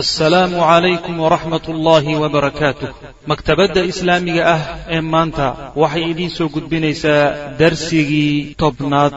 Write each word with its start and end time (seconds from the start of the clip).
asalaamu 0.00 0.56
calaykum 0.56 1.20
waraxmat 1.20 1.68
ullaahi 1.68 2.16
wabarakaatuh 2.16 2.88
maktabadda 3.30 3.84
islaamiga 3.92 4.42
ah 4.54 4.62
ee 4.96 5.00
maanta 5.14 5.46
waxay 5.82 6.04
idiin 6.12 6.32
soo 6.36 6.48
gudbinaysaa 6.54 7.24
darsigii 7.60 8.54
tobnaad 8.62 9.12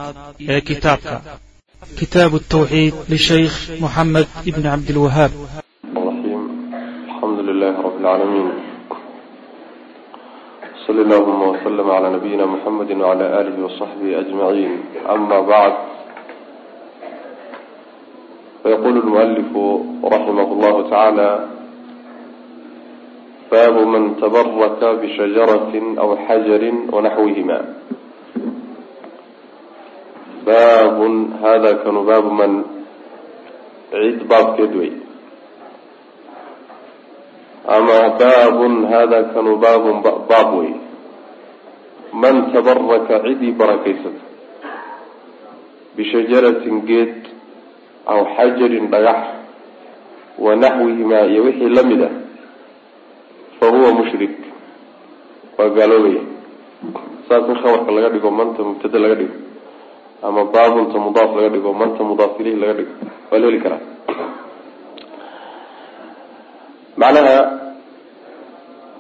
ee 0.54 0.62
kitaabka. 0.70 1.16
Kitaabu 2.00 2.38
tawxiid 2.54 2.94
lishaykh 3.14 3.56
moxamed 3.84 4.28
ibni 4.50 4.68
cabdilwahaab 4.68 5.32
alxamdu 6.04 7.42
lilaahi 7.50 7.80
rabi 7.88 7.98
lcaalamiin 8.04 8.50
sal 10.86 10.98
allahuma 11.06 11.46
wslm 11.56 11.90
la 12.04 12.10
nabiyina 12.16 12.52
muxamedi 12.54 12.94
wcla 13.00 13.26
aalihi 13.38 13.62
wsaxbihi 13.68 14.14
ajmaciin 14.24 14.74
ama 15.14 15.38
bacd 15.52 15.95
فيقول 18.65 18.97
المؤلف 18.97 19.53
رحمه 20.05 20.53
الله 20.53 20.91
تعالى 20.91 21.47
باب 23.53 23.77
من 23.87 24.17
تبرك 24.17 24.81
بشجرة 25.03 25.73
أو 25.99 26.17
حجر 26.17 26.63
ونحوهما 26.93 27.75
باب 30.47 30.99
هذا 31.45 31.73
كان 31.73 31.97
باب 32.05 32.25
من 32.33 32.63
عيد 33.95 34.29
باب 34.29 34.57
كدوي 34.59 34.93
ama 37.71 38.17
baabun 38.19 38.89
hada 38.91 39.31
kanu 39.31 39.61
baabun 39.63 40.03
baab 40.03 40.49
wey 40.59 40.75
man 42.13 42.51
tabaraka 42.51 43.21
cidii 43.23 43.55
barakaysata 43.55 44.25
bishajaratin 45.95 46.83
geed 46.89 47.31
aw 48.06 48.20
xajarin 48.36 48.88
dhagax 48.94 49.20
wa 50.44 50.56
naxwihimaa 50.56 51.26
iyo 51.32 51.42
wixii 51.48 51.70
la 51.78 51.84
mid 51.84 52.02
ah 52.04 52.14
fa 53.60 53.66
huwa 53.74 53.90
mushrik. 54.00 54.34
Waa 55.58 55.70
gaaloobaya 55.70 56.22
saas 57.28 57.48
in 57.50 57.56
khabarka 57.62 57.92
laga 57.92 58.10
dhigo 58.14 58.32
manta 58.32 58.62
mubtada 58.64 59.00
laga 59.00 59.16
dhigo 59.16 59.36
ama 60.24 60.42
baabunta 60.54 60.98
mudaaf 61.00 61.32
laga 61.38 61.50
dhigo 61.56 61.74
manta 61.74 62.04
mudaaf 62.04 62.40
ilayhi 62.40 62.60
laga 62.62 62.74
dhigo 62.80 62.94
waa 63.32 63.40
la 63.40 63.46
heli 63.48 63.60
karaa. 63.64 63.82
Macnaha 66.98 67.38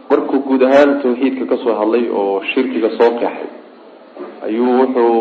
markuu 0.09 0.39
guud 0.47 0.63
ahaan 0.63 1.01
tawxiidka 1.03 1.45
ka 1.51 1.57
soo 1.63 1.75
hadlay 1.79 2.07
oo 2.11 2.41
shirkiga 2.53 2.89
soo 2.97 3.11
qeexay 3.19 3.49
ayuu 4.47 4.71
wuxuu 4.79 5.15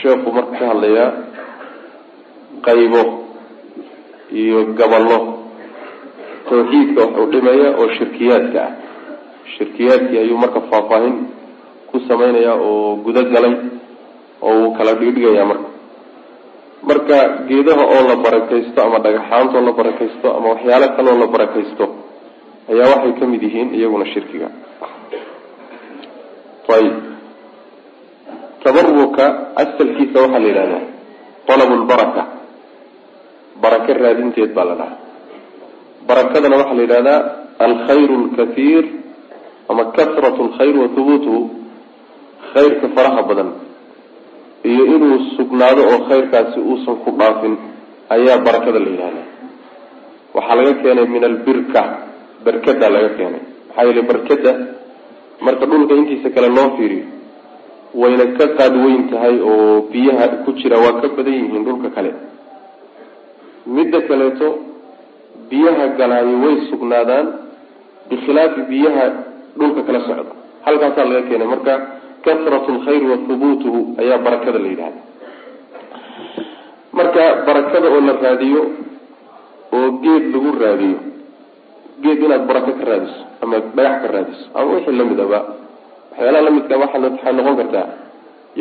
sheekhu 0.00 0.28
marka 0.36 0.54
ka 0.60 0.66
hadlayaa 0.72 1.10
qaybo 2.66 3.02
iyo 4.40 4.58
gaballo. 4.78 5.18
Tawxiidka 6.48 7.00
wax 7.04 7.14
u 7.22 7.26
dhimaya 7.32 7.68
oo 7.80 7.88
shirkiyaadka 7.98 8.58
ah. 8.66 8.72
Shirkiyaadkii 9.58 10.18
ayuu 10.22 10.38
marka 10.42 10.60
faahfaahin 10.70 11.16
ku 11.90 11.96
sameynaya 12.08 12.54
oo 12.54 12.96
gudo 13.04 13.22
galay 13.34 13.54
oo 14.42 14.54
uu 14.62 14.70
kala 14.78 14.92
dhigdhigayaa 15.00 15.46
marka. 15.50 15.68
Marka 16.88 17.16
geedaha 17.48 17.84
oo 17.94 18.02
la 18.10 18.16
barakaysto 18.24 18.78
ama 18.86 18.98
dhagaxaanta 19.04 19.58
la 19.66 19.72
barakaysto 19.78 20.26
ama 20.36 20.46
waxyaalo 20.54 20.86
kale 20.96 21.08
oo 21.12 21.18
la 21.22 21.26
barakaysto 21.34 21.84
ayaa 22.72 22.88
waxay 22.94 23.12
ka 23.20 23.24
mid 23.32 23.42
yihiin 23.46 23.68
iyaguna 23.78 24.06
shirkiga. 24.14 24.48
Ayib 26.70 26.96
tabaruka 28.62 29.24
asalkiisa 29.62 30.16
waxaa 30.22 30.38
la 30.38 30.48
yidhahdaa 30.48 30.82
talabu 31.50 31.74
lbaraka 31.82 32.22
baraka 33.62 33.92
raadinteed 34.02 34.50
baa 34.56 34.64
la 34.70 34.74
dhahaa. 34.80 34.98
Barakadana 36.08 36.56
waxaa 36.60 36.76
la 36.78 36.82
yidhahdaa 36.86 37.20
alkhayru 37.66 38.14
lkathiir 38.26 38.84
ama 39.70 39.84
kasrat 39.96 40.36
lkhayr 40.48 40.74
wa 40.82 40.88
hubuutuhu 40.94 41.40
khayrka 42.52 42.86
faraha 42.96 43.22
badan. 43.28 43.50
Iyo 44.70 44.82
inuu 44.96 45.16
sugnaado 45.36 45.82
oo 45.92 45.98
khayrkaasi 46.08 46.58
uusan 46.70 46.96
ku 47.04 47.10
dhaafin 47.20 47.54
ayaa 48.16 48.38
barakada 48.46 48.78
la 48.84 48.90
yidhahdaa 48.94 49.26
waxaa 50.36 50.56
laga 50.58 50.72
keenay 50.82 51.06
min 51.14 51.22
albirka 51.30 51.80
barkada 52.44 52.86
laga 52.96 53.10
keenay. 53.18 53.42
Maxaa 53.68 53.84
yeele 53.88 54.02
barkada 54.10 54.52
marka 55.46 55.64
dhulka 55.70 55.94
intiisa 56.00 56.28
kale 56.34 56.48
loo 56.56 56.68
fiiriyo 56.76 57.04
wayna 58.00 58.24
ka 58.38 58.44
qaad 58.58 58.74
weyn 58.84 59.02
tahay 59.12 59.36
oo 59.50 59.88
biyaha 59.92 60.26
ku 60.44 60.52
jira 60.60 60.76
waa 60.84 61.00
ka 61.02 61.08
badan 61.16 61.34
yihiin 61.38 61.64
dhulka 61.68 61.88
kale 61.96 62.10
midda 63.76 63.98
kaleeto 64.08 64.48
biyaha 65.50 65.84
galaayo 65.98 66.34
way 66.44 66.54
sugnaadaan 66.70 67.26
bikhilaafi 68.10 68.60
biyaha 68.70 69.04
dhulka 69.58 69.80
kala 69.86 70.00
socda 70.08 70.32
halkaasaa 70.66 71.04
laga 71.10 71.22
keenay. 71.28 71.48
Marka 71.54 71.74
kasrat 72.24 72.64
lkhayr 72.74 73.02
wa 73.10 73.16
hubuutuhu 73.26 73.80
ayaa 74.02 74.18
barakada 74.26 74.58
la 74.64 74.68
yidhahda 74.72 75.00
marka 76.98 77.22
barakada 77.46 77.86
oo 77.94 78.00
la 78.08 78.14
raadiyo 78.24 78.62
oo 79.76 79.88
geed 80.04 80.24
lagu 80.34 80.50
raadiyo 80.62 80.98
geed 82.02 82.18
inaad 82.26 82.44
barako 82.50 82.72
ka 82.78 82.84
raadiso 82.90 83.20
ama 83.42 83.56
dhagax 83.76 83.96
ka 84.02 84.08
raadiso 84.14 84.44
ama 84.54 84.68
wixii 84.74 84.96
la 85.00 85.04
mid 85.10 85.20
aba 85.26 85.40
waxyaalaha 86.10 86.42
lamidka 86.46 86.74
waxaa 86.82 87.32
noqon 87.38 87.56
kartaa 87.60 87.86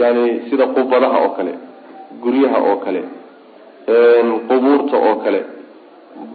yani 0.02 0.24
sida 0.50 0.66
qubadaha 0.76 1.18
oo 1.26 1.32
kale 1.38 1.54
guryaha 2.24 2.58
oo 2.70 2.78
kale 2.86 3.02
qubuurta 4.50 4.96
oo 4.98 5.16
kale 5.24 5.40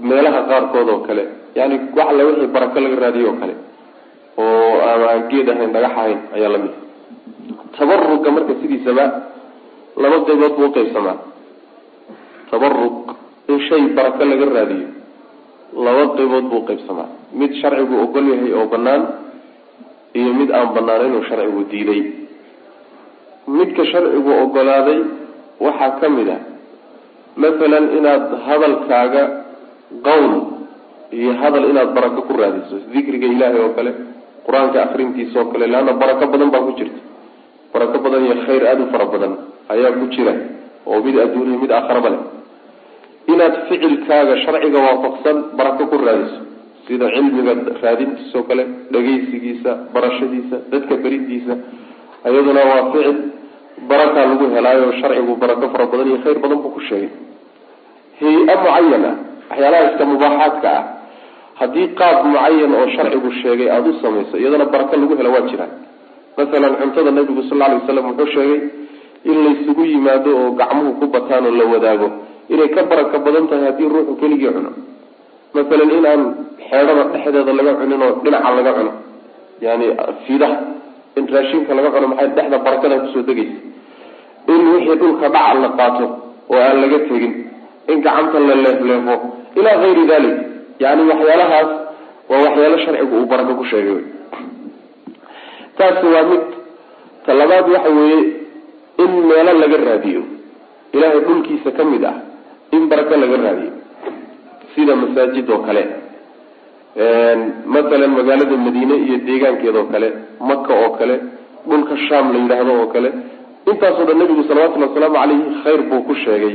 meelaha 0.08 0.40
qaarkood 0.50 0.88
oo 0.94 1.00
kale 1.06 1.24
yani 1.58 1.74
wax 1.96 2.06
alla 2.10 2.22
wixii 2.28 2.46
barako 2.54 2.78
laga 2.84 2.96
raadiyo 3.04 3.26
oo 3.30 3.36
kale 3.42 3.54
oo 4.38 4.74
aan 4.88 5.22
geed 5.30 5.48
ahayn 5.48 5.72
dhagax 5.74 5.92
ahayn 5.98 6.18
ayaa 6.36 6.50
la 6.54 6.58
mid 6.64 6.74
tabaruga 7.78 8.28
marka 8.36 8.52
sidiisaba 8.60 9.04
laba 10.02 10.16
qaybood 10.26 10.52
buu 10.58 10.66
uqaybsamaa 10.70 11.16
tabarug 12.50 12.96
in 13.52 13.58
shay 13.68 13.82
barako 13.98 14.22
laga 14.30 14.46
raadiyo 14.56 14.88
laba 15.86 16.04
qaybood 16.16 16.44
buu 16.50 16.60
uqaybsamaa 16.64 17.08
mid 17.40 17.52
sharcigu 17.60 17.94
ogol 18.04 18.26
yahay 18.32 18.52
oo 18.58 18.66
banaan 18.74 19.02
iyo 20.18 20.30
mid 20.40 20.50
aan 20.58 20.68
banaanayn 20.76 21.14
oo 21.18 21.24
sharcigu 21.28 21.62
diiday. 21.70 22.02
Midka 23.56 23.82
sharcigu 23.92 24.30
ogolaaday 24.42 25.00
waxaa 25.64 25.90
ka 26.00 26.08
mid 26.16 26.28
ah 26.36 26.40
masalan 27.42 27.84
inaad 27.98 28.24
hadalkaaga 28.46 29.22
qowl 30.06 30.32
iyo 31.18 31.32
hadal 31.40 31.64
inaad 31.72 31.90
barako 31.96 32.20
ku 32.28 32.32
raadiso 32.40 32.76
dikriga 32.94 33.26
ilaahay 33.34 33.60
oo 33.64 33.72
kale 33.78 33.90
qur'aanka 34.46 34.78
akrintiisa 34.86 35.36
oo 35.42 35.50
kale 35.52 35.66
leanna 35.72 35.92
barako 36.02 36.24
badan 36.32 36.50
baa 36.54 36.62
ku 36.66 36.72
jirta. 36.78 37.00
Barako 37.74 37.96
badan 38.04 38.22
iyo 38.26 38.34
khayr 38.46 38.62
aada 38.70 38.82
u 38.84 38.90
fara 38.92 39.06
badan 39.14 39.32
ayaa 39.74 39.92
ku 39.98 40.06
jira 40.14 40.34
oo 40.86 40.98
mid 41.06 41.16
adduuniya 41.24 41.58
mid 41.62 41.70
aakharaba 41.78 42.08
leh. 42.14 42.22
Inaad 43.32 43.54
ficilkaaga 43.68 44.34
sharciga 44.44 44.78
waafaqsan 44.86 45.36
barako 45.58 45.82
ku 45.90 45.96
raadiso 46.06 46.40
sida 46.86 47.06
cilmiga 47.14 47.52
raadintiisa 47.82 48.34
oo 48.38 48.44
kale 48.50 48.64
dhagaysigiisa 48.94 49.70
barashadiisa 49.94 50.56
dadka 50.72 50.94
beridiisa 51.04 51.54
iyaduna 52.30 52.62
waa 52.70 52.82
ficil 52.92 53.16
barakaa 53.90 54.24
lagu 54.30 54.44
helaayo 54.54 54.92
sharcigu 55.00 55.32
barako 55.42 55.66
fara 55.74 55.86
badan 55.92 56.06
iyo 56.10 56.18
khayr 56.24 56.38
badan 56.44 56.58
buu 56.64 56.74
ku 56.76 56.80
sheegay 56.88 57.10
hay'a 58.20 58.54
mucayana 58.62 59.10
waxyaalaha 59.50 59.84
iska 59.90 60.04
mubaaxaadka 60.12 60.70
ah. 60.78 60.84
Haddii 61.60 61.88
qaab 61.98 62.16
mucayan 62.26 62.72
oo 62.74 62.86
sharcigu 62.94 63.30
sheegay 63.42 63.68
aada 63.70 63.88
u 63.90 63.94
samayso 64.02 64.34
iyadana 64.38 64.64
barako 64.72 64.96
lagu 64.96 65.14
hela 65.18 65.30
waa 65.34 65.46
jiraan. 65.50 65.72
Masalan 66.36 66.74
cuntada 66.80 67.10
nabigu 67.14 67.42
sal 67.48 67.58
lla 67.58 67.64
alay 67.66 67.78
waslam 67.82 68.06
wuxuu 68.10 68.26
sheegay 68.34 68.60
in 69.30 69.36
laysugu 69.44 69.82
yimaado 69.86 70.30
oo 70.40 70.50
gacmuhu 70.58 70.98
ku 70.98 71.06
bataan 71.14 71.46
oo 71.46 71.54
la 71.54 71.64
wadaago 71.72 72.08
inay 72.50 72.68
ka 72.74 72.82
barako 72.90 73.16
badan 73.26 73.46
tahay 73.50 73.64
haddii 73.70 73.88
ruuxu 73.94 74.14
keligii 74.20 74.50
cuno. 74.56 74.70
Masalan 75.54 75.90
in 75.96 76.06
aan 76.10 76.22
xeedhada 76.68 77.02
dhexdeeda 77.12 77.52
laga 77.58 77.72
cunin 77.80 78.02
oo 78.02 78.12
dhinaca 78.24 78.50
laga 78.58 78.72
cuno 78.78 78.92
yani 79.62 79.86
fidaha 80.26 80.56
in 81.18 81.24
raashinka 81.34 81.70
laga 81.78 81.88
cuno 81.94 82.06
maxay 82.12 82.28
dhexda 82.36 82.58
barakada 82.66 82.94
ku 83.02 83.06
soo 83.14 83.22
degaysa? 83.22 83.58
In 84.50 84.60
wixii 84.74 84.96
dhulka 85.00 85.26
dhaca 85.30 85.54
la 85.62 85.68
qaato 85.78 86.04
oo 86.50 86.58
aan 86.66 86.76
laga 86.82 86.98
tegin 87.08 87.32
in 87.92 87.98
gacanta 88.06 88.38
la 88.48 88.54
leefleefo 88.64 89.14
ilaa 89.58 89.76
hayri 89.82 90.04
dalik 90.10 90.36
yani 90.84 91.02
waxyaalahaas 91.10 91.70
waa 92.30 92.40
waxyaalo 92.46 92.78
sharcigu 92.84 93.14
uu 93.20 93.26
barako 93.32 93.52
ku 93.60 93.64
sheegay. 93.70 93.98
Taasi 95.78 96.06
waa 96.14 96.22
mid. 96.30 96.44
Ta 97.26 97.34
labaad 97.40 97.66
waxa 97.74 97.90
weeye 97.98 98.20
in 99.02 99.10
meelo 99.28 99.52
laga 99.62 99.76
raadiyo. 99.88 100.22
Ilaahay 100.94 101.20
dhulkiisa 101.26 101.70
ka 101.76 101.84
mid 101.92 102.04
ah 102.10 102.16
in 102.76 102.88
barako 102.90 103.14
laga 103.22 103.36
raadiyo. 103.46 103.72
Sida 104.74 104.94
masaajid 105.02 105.50
oo 105.50 105.58
kale. 105.66 105.82
Masalan 107.74 108.10
magaalada 108.18 108.56
madiine 108.64 108.94
iyo 109.06 109.16
deegaankeeda 109.26 109.78
oo 109.82 109.88
kale 109.92 110.08
maka 110.40 110.72
oo 110.82 110.90
kale 110.98 111.14
dhulka 111.68 111.94
sham 112.06 112.32
la 112.32 112.38
yidhaahdo 112.42 112.72
oo 112.80 112.86
kale. 112.94 113.10
Intaasoo 113.70 114.04
dhan 114.08 114.18
nabigu 114.18 114.42
salawatullhi 114.48 114.88
wasalaamu 114.88 115.16
caleyhi 115.18 115.44
khayr 115.64 115.80
buu 115.90 116.02
ku 116.08 116.14
sheegay 116.24 116.54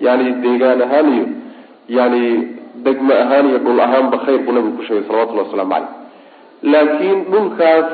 yani 0.00 0.26
deegaan 0.44 0.80
ahaan 0.86 1.06
iyo 1.14 1.26
yani 1.88 2.22
degmo 2.84 3.14
ahaan 3.14 3.46
iyo 3.50 3.58
dhul 3.64 3.80
ahaanba 3.86 4.18
khayr 4.26 4.40
buu 4.44 4.52
nabigu 4.56 4.76
ku 4.78 4.82
sheegay 4.88 5.04
salawatullahi 5.08 5.48
waslamu 5.48 5.70
caleyh 5.74 5.88
laakiin 6.72 7.18
dhulkaas 7.32 7.88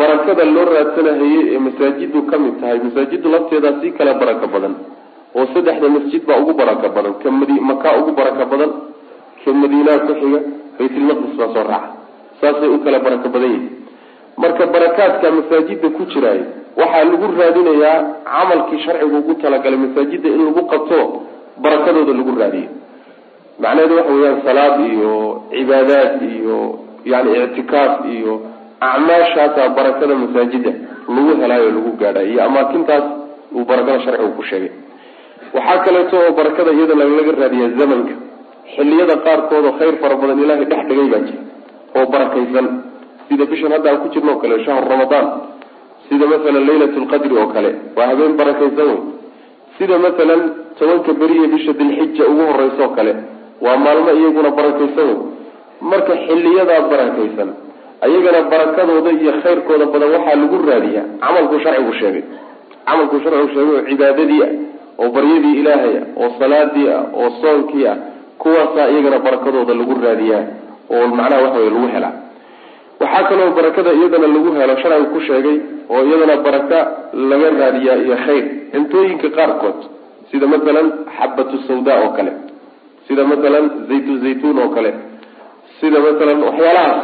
barakada 0.00 0.44
loo 0.44 0.66
raadsanahayey 0.74 1.42
ee 1.54 1.60
masaajidu 1.66 2.22
ka 2.30 2.36
mid 2.44 2.54
tahay 2.60 2.78
masaajidu 2.86 3.28
lafteedaa 3.34 3.80
sii 3.80 3.92
kala 3.98 4.14
baraka 4.22 4.46
badan 4.54 4.74
oo 5.38 5.46
saddexda 5.54 5.88
masjid 5.96 6.22
baa 6.28 6.38
ugu 6.42 6.52
baraka 6.60 6.88
badan 6.96 7.14
ka 7.22 7.30
mad 7.30 7.50
makaa 7.70 7.94
ugu 8.00 8.12
baraka 8.20 8.44
badan 8.52 8.70
ka 9.44 9.50
madiinaa 9.62 9.98
ku 10.06 10.12
xiga 10.20 10.40
baytulmaqdis 10.78 11.34
baa 11.40 11.50
soo 11.54 11.64
raaca. 11.70 11.88
Saasay 12.40 12.68
u 12.76 12.78
kala 12.84 12.98
baraka 13.06 13.28
badan 13.34 13.50
yihiin 13.54 13.77
marka 14.42 14.64
barakaadka 14.74 15.26
masaajida 15.38 15.88
ku 15.96 16.02
jiraay 16.12 16.40
waxaa 16.80 17.04
lagu 17.10 17.26
raadinayaa 17.40 17.96
camalkii 18.32 18.80
sharcigu 18.86 19.16
ugu 19.22 19.34
talagalay 19.42 19.78
masaajida 19.84 20.28
in 20.34 20.42
lagu 20.48 20.62
qabto 20.72 20.98
barakadooda 21.64 22.12
lagu 22.18 22.32
raadiyo. 22.42 22.68
Macnaheedu 23.62 23.94
waxa 23.98 24.12
weeyaan 24.16 24.40
salaad 24.46 24.74
iyo 24.90 25.12
cibaadaad 25.52 26.22
iyo 26.34 26.58
yani 27.12 27.30
ictikaaf 27.44 27.94
iyo 28.16 28.32
acmaashaasaa 28.90 29.68
barakada 29.78 30.14
masaajida 30.22 30.72
lagu 31.16 31.30
helaayo 31.42 31.68
lagu 31.76 31.90
gaadha 32.02 32.22
iyo 32.30 32.40
amaakintaas 32.46 33.04
uu 33.56 33.64
barakada 33.70 33.98
sharcigu 34.04 34.32
ku 34.38 34.42
sheegay. 34.50 34.70
Waxaa 35.56 35.78
kaleeto 35.84 36.16
oo 36.24 36.32
barakada 36.38 36.70
iyadana 36.78 37.04
laga 37.18 37.32
raadiya 37.42 37.68
zamanka. 37.80 38.14
Xiliyada 38.74 39.16
qaarkood 39.26 39.64
oo 39.68 39.74
khayr 39.80 39.94
fara 40.02 40.14
badan 40.20 40.38
ilaahay 40.44 40.66
dhex 40.70 40.82
dhigay 40.88 41.08
baa 41.12 41.22
jira 41.26 41.40
oo 41.98 42.06
barakaysan 42.14 42.66
sida 43.28 43.44
bishan 43.52 43.72
hadda 43.74 43.90
aan 43.90 43.98
ku 44.02 44.08
jirno 44.14 44.32
o 44.32 44.36
kale 44.42 44.56
shahru 44.64 44.88
ramadaan 44.92 45.26
sida 46.08 46.26
masalan 46.32 46.64
laylat 46.68 46.94
lqadri 47.02 47.34
oo 47.42 47.46
kale 47.54 47.70
waa 47.96 48.06
habeen 48.10 48.36
barakaysan 48.40 48.86
wey. 48.90 49.00
Sida 49.78 49.96
masalan 50.04 50.40
tobanka 50.78 51.12
beriye 51.20 51.46
bisha 51.54 51.72
dilxija 51.80 52.24
ugu 52.32 52.42
horeysa 52.52 52.82
oo 52.86 52.92
kale 52.98 53.12
waa 53.64 53.76
maalmo 53.84 54.10
iyaguna 54.20 54.50
barakaysan 54.58 55.06
wey. 55.10 55.18
Marka 55.90 56.12
xiliyadaa 56.26 56.80
barakaysan 56.92 57.48
ayagana 58.06 58.40
barakadooda 58.52 59.10
iyo 59.20 59.32
khayrkooda 59.42 59.84
badan 59.92 60.10
waxaa 60.14 60.36
lagu 60.42 60.56
raadiyaa 60.70 61.04
camalkuu 61.24 61.60
sharcigu 61.64 61.92
sheegay. 62.00 62.22
Camalkuu 62.86 63.20
sharcigu 63.24 63.48
sheegay 63.54 63.74
oo 63.76 63.82
cibaadadii 63.88 64.40
ah 64.46 64.52
oo 65.02 65.08
baryadii 65.16 65.54
ilaahay 65.60 65.94
ah 66.00 66.04
oo 66.22 66.28
salaadii 66.40 66.86
ah 66.96 67.02
oo 67.20 67.28
soonkii 67.42 67.86
ah 67.92 67.96
kuwaasaa 68.42 68.88
iyagana 68.92 69.18
barakadooda 69.26 69.74
lagu 69.80 69.94
raadiyaa 70.06 70.42
oo 70.94 71.04
macnaha 71.18 71.42
waxa 71.44 71.58
wey 71.62 71.70
lagu 71.74 71.88
helaa 71.94 72.14
waxaa 73.00 73.24
kaloo 73.30 73.50
barakada 73.58 73.90
iyadana 73.98 74.26
lagu 74.34 74.50
helo 74.58 74.74
sharcigu 74.82 75.06
ku 75.14 75.20
sheegay 75.28 75.56
oo 75.92 76.02
iyadana 76.08 76.36
baraka 76.46 76.78
laga 77.30 77.48
raadiyaa 77.60 77.96
iyo 78.04 78.16
khayr. 78.26 78.44
Cuntooyinka 78.72 79.28
qaarkood 79.36 79.78
sida 80.30 80.46
masalan 80.52 80.86
xabatu 81.16 81.56
sawda 81.68 81.92
oo 82.04 82.10
kale 82.16 82.32
sida 83.06 83.22
masalan 83.32 83.64
zaytu 83.88 84.12
zaytuun 84.24 84.58
oo 84.64 84.68
kale 84.76 84.90
sida 85.80 85.98
masalan 86.06 86.38
waxyaalahaas 86.48 87.00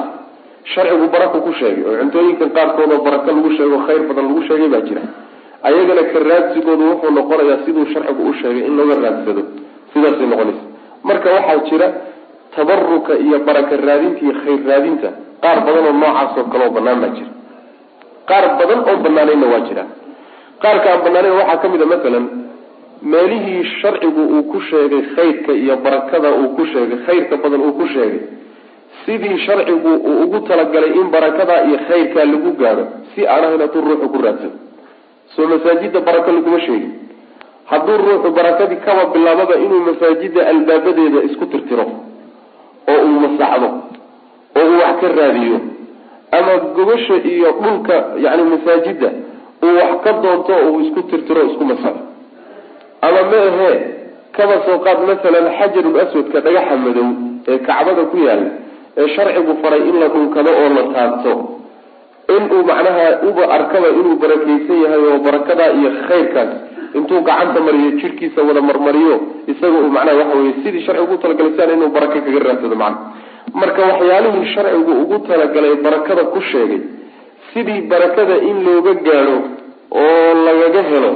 sharcigu 0.73 1.07
baraka 1.15 1.39
ku 1.47 1.51
sheegay 1.61 1.83
oo 1.89 1.95
cuntooyinkan 2.01 2.51
qaarkood 2.57 2.91
oo 2.95 3.01
baraka 3.07 3.29
lagu 3.37 3.51
sheego 3.57 3.77
khayr 3.87 4.03
badan 4.09 4.25
lagu 4.29 4.43
sheegay 4.49 4.69
baa 4.75 4.83
jira. 4.89 5.03
Ayagana 5.69 6.03
ka 6.13 6.19
raadsigoodu 6.29 6.85
wuxuu 6.91 7.11
noqonayaa 7.19 7.59
siduu 7.65 7.87
sharcigu 7.93 8.23
u 8.31 8.35
sheegay 8.41 8.63
in 8.69 8.75
looga 8.79 8.95
raadsado 9.05 9.43
sidaasay 9.93 10.27
noqonaysa. 10.33 10.65
Marka 11.09 11.29
waxaa 11.37 11.59
jira 11.71 11.87
tabaruka 12.57 13.13
iyo 13.25 13.39
baraka 13.49 13.75
raadinta 13.87 14.21
iyo 14.25 14.35
khayr 14.43 14.61
raadinta 14.71 15.09
qaar 15.45 15.59
badan 15.67 15.85
oo 15.91 15.93
noocaas 16.03 16.33
oo 16.41 16.45
kale 16.53 16.65
oo 16.67 16.73
banaan 16.77 17.01
baa 17.03 17.13
jira. 17.17 17.31
Qaar 18.31 18.45
badan 18.59 18.81
oo 18.89 18.97
banaanayna 19.05 19.47
waa 19.53 19.63
jira. 19.69 19.85
Qaarka 20.63 20.87
aan 20.93 21.01
banaanayn 21.07 21.37
waxaa 21.41 21.59
ka 21.63 21.67
mid 21.73 21.83
a 21.83 21.87
masalan 21.93 22.25
meelihii 23.13 23.63
sharcigu 23.81 24.23
uu 24.37 24.43
ku 24.53 24.59
sheegay 24.69 25.03
khayrka 25.17 25.53
iyo 25.63 25.75
barakada 25.85 26.29
uu 26.41 26.49
ku 26.57 26.63
sheegay 26.73 26.99
khayrka 27.07 27.35
badan 27.43 27.61
uu 27.67 27.73
ku 27.79 27.85
sheegay 27.95 28.21
sidii 29.05 29.39
sharcigu 29.47 29.91
uu 30.09 30.15
ugu 30.25 30.39
talagalay 30.49 30.93
in 31.01 31.07
barakadaa 31.15 31.61
iyo 31.69 31.79
khayrkaa 31.89 32.25
lagu 32.33 32.51
gaadho 32.61 32.85
si 33.15 33.27
aan 33.27 33.45
ahayn 33.45 33.61
hadduu 33.65 33.83
ruuxu 33.89 34.09
ku 34.15 34.19
raadsado 34.25 34.57
soo 35.35 35.47
masaajida 35.53 36.01
barako 36.09 36.31
laguma 36.37 36.61
sheegin. 36.67 36.93
Hadduu 37.71 37.97
ruuxu 38.07 38.29
barakadii 38.39 38.81
kaba 38.87 39.03
bilaababa 39.13 39.55
inuu 39.65 39.81
masaajida 39.91 40.41
albaabadeeda 40.53 41.19
isku 41.29 41.45
tirtiro 41.53 41.85
masaxdo 43.35 43.69
oo 44.59 44.65
uu 44.71 44.79
wax 44.83 44.97
ka 45.03 45.09
raadiyo 45.19 45.59
ama 46.39 46.53
gobasha 46.77 47.17
iyo 47.33 47.51
dhulka 47.63 47.97
yani 48.25 48.43
masaajida 48.53 49.11
uu 49.67 49.75
wax 49.81 49.93
ka 50.05 50.13
doonto 50.23 50.53
oo 50.63 50.71
uu 50.73 50.81
isku 50.87 51.03
tirtiro 51.11 51.43
isku 51.51 51.65
masaxo 51.65 52.03
ama 53.07 53.21
ma 53.31 53.39
ahee 53.51 53.75
kaba 54.37 54.55
soo 54.67 54.79
qaad 54.87 54.99
masalan 55.11 55.47
xajarul 55.59 55.99
aswadka 56.05 56.39
dhagaxa 56.47 56.77
madow 56.85 57.09
ee 57.53 57.59
kacbada 57.69 58.03
ku 58.13 58.17
yaalla 58.27 58.51
ee 59.01 59.09
sharcigu 59.17 59.53
faray 59.63 59.83
in 59.91 59.97
la 60.03 60.09
dhunkado 60.15 60.51
oo 60.63 60.69
la 60.77 60.83
taabto. 60.95 61.33
Inuu 62.35 62.61
macnaha 62.69 63.07
uba 63.29 63.45
arkaba 63.57 63.89
inuu 64.01 64.17
barakaysan 64.23 64.79
yahay 64.85 65.03
oo 65.13 65.19
barakadaa 65.27 65.71
iyo 65.79 65.91
khayrkaas 66.09 66.51
intuu 66.99 67.21
gacanta 67.29 67.61
mariyo 67.67 67.91
jirkiisa 68.01 68.41
wada 68.49 68.63
marmariyo 68.69 69.15
isaga 69.53 69.77
uu 69.83 69.91
macnaha 69.97 70.17
waxa 70.21 70.37
weye 70.41 70.53
sidii 70.65 70.83
sharcigu 70.87 71.05
ugu 71.15 71.17
talagalay 71.23 71.75
inuu 71.77 71.91
baraka 71.97 72.19
kaga 72.27 72.41
raadsado 72.47 72.77
macna 72.83 72.99
marka 73.61 73.81
waxyaalihii 73.91 74.47
sharcigu 74.55 74.93
ugu 75.03 75.17
talagalay 75.29 75.75
barakada 75.87 76.25
ku 76.35 76.41
sheegay 76.51 76.81
sidii 77.53 77.81
barakada 77.93 78.37
in 78.51 78.57
looga 78.67 78.95
gaadho 79.07 79.37
oo 80.03 80.31
lagaga 80.47 80.83
helo 80.91 81.13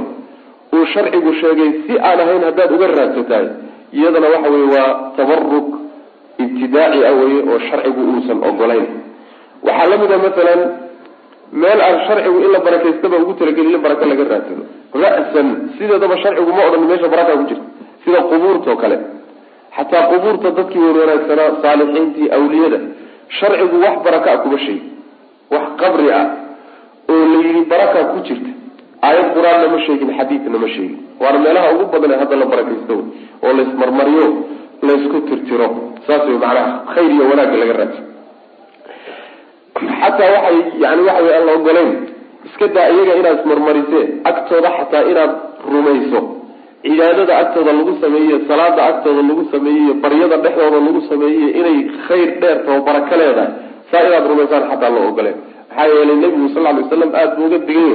uu 0.77 0.85
sharcigu 0.95 1.31
sheegay 1.41 1.71
si 1.87 1.93
aan 2.09 2.19
ahayn 2.25 2.43
haddaad 2.49 2.71
uga 2.77 2.87
raadsatahay 2.99 3.47
iyadana 3.99 4.29
waxa 4.35 4.49
weye 4.55 4.69
waa 4.77 4.91
tabaruk 5.19 5.69
ibtidaaci 6.45 6.99
ah 7.11 7.15
weye 7.21 7.41
oo 7.51 7.59
sharcigu 7.69 8.01
uusan 8.13 8.39
ogolayn 8.51 8.87
waxaa 9.69 9.89
la 9.93 9.97
mid 10.03 10.11
a 10.17 10.19
masalan 10.27 10.61
meel 11.63 11.81
aan 11.89 11.99
sharcigu 12.09 12.39
in 12.47 12.51
la 12.57 12.61
barakaystaba 12.67 13.17
ugu 13.25 13.33
talagelin 13.41 13.75
in 13.79 13.83
baraka 13.87 14.05
laga 14.13 14.25
raadsado 14.33 14.63
ra'san 15.05 15.49
sideedaba 15.79 16.17
sharcigu 16.25 16.51
ma 16.59 16.63
odhan 16.69 16.85
meesha 16.91 17.09
baraka 17.15 17.33
ku 17.41 17.45
jirta 17.51 17.67
sida 18.05 18.21
qubuurta 18.31 18.69
oo 18.75 18.79
kale 18.85 18.97
xataa 19.77 20.05
qubuurta 20.13 20.49
dadkii 20.59 20.83
wan 20.87 20.97
wanaagsanaa 21.03 21.51
saalixiintii 21.63 22.27
awliyada 22.37 22.79
sharcigu 23.39 23.77
wax 23.85 23.97
baraka 24.07 24.29
a 24.33 24.39
kuma 24.43 24.59
sheegi 24.65 24.89
wax 25.55 25.67
qabri 25.81 26.07
ah 26.21 26.25
oo 27.13 27.23
la 27.33 27.39
yidhi 27.47 27.63
baraka 27.73 27.99
ku 28.13 28.19
jirta. 28.29 28.51
Aayad 29.07 29.27
qur'aanna 29.37 29.67
ma 29.75 29.79
sheegin 29.87 30.11
xadiidna 30.19 30.59
ma 30.65 30.69
sheegin. 30.75 30.99
Waana 31.23 31.39
meelaha 31.45 31.69
ugu 31.75 31.85
badan 31.93 32.11
ee 32.15 32.19
hadda 32.23 32.37
la 32.43 32.47
barakaysto 32.53 32.95
oo 33.45 33.53
laysmarmariyo 33.59 34.27
laysku 34.89 35.19
tirtiro. 35.29 35.69
Saas 36.07 36.23
wey 36.29 36.39
macnaha 36.45 36.71
khayr 36.95 37.11
iyo 37.15 37.25
wanaagga 37.31 37.57
laga 37.63 37.75
raadsa 37.81 38.01
xataa 40.01 40.31
waxay 40.35 40.59
yani 40.85 41.03
waxa 41.09 41.23
wey 41.27 41.33
aan 41.37 41.45
la 41.49 41.53
ogolayn 41.59 41.91
iska 42.49 42.67
daa 42.77 42.89
iyaga 42.95 43.15
inaad 43.21 43.37
ismarmarisee 43.41 44.05
agtooda 44.31 44.69
xataa 44.79 45.03
inaad 45.13 45.33
rumayso 45.73 46.21
cibaadada 46.85 47.35
agtooda 47.43 47.73
lagu 47.79 47.93
sameeyey 48.03 48.39
salaada 48.51 48.83
agtooda 48.91 49.23
lagu 49.31 49.45
sameeyey 49.55 49.95
baryada 50.05 50.37
dhexdooda 50.45 50.79
lagu 50.87 51.01
sameeyey 51.11 51.49
inay 51.61 51.77
khayr 52.07 52.31
dheerta 52.43 52.69
oo 52.75 52.81
baraka 52.89 53.15
leedahay 53.21 53.51
saa 53.91 54.03
inaad 54.09 54.25
rumaysaan 54.33 54.65
xataa 54.71 54.91
loo 54.97 55.05
ogoleen 55.11 55.37
maxaa 55.71 55.87
yeelay 55.95 56.17
nebigu 56.23 56.49
sal 56.55 56.65
ly 56.77 56.81
waslam 56.85 57.11
aada 57.21 57.35
buu 57.37 57.47
uga 57.51 57.59
digay 57.69 57.93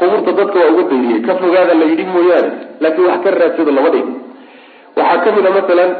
qubuurta 0.00 0.30
dadka 0.38 0.58
waa 0.62 0.70
uga 0.74 0.84
dayriyey 0.90 1.20
ka 1.26 1.32
fogaada 1.42 1.74
la 1.80 1.86
yidhi 1.90 2.04
mooyaane 2.16 2.50
laakiin 2.84 3.06
wax 3.10 3.20
ka 3.24 3.30
raadsada 3.40 3.72
lama 3.78 3.90
dhig. 3.94 4.06
Waxaa 4.98 5.18
ka 5.24 5.30
mid 5.36 5.46
a 5.46 5.50
masalan 5.58 5.90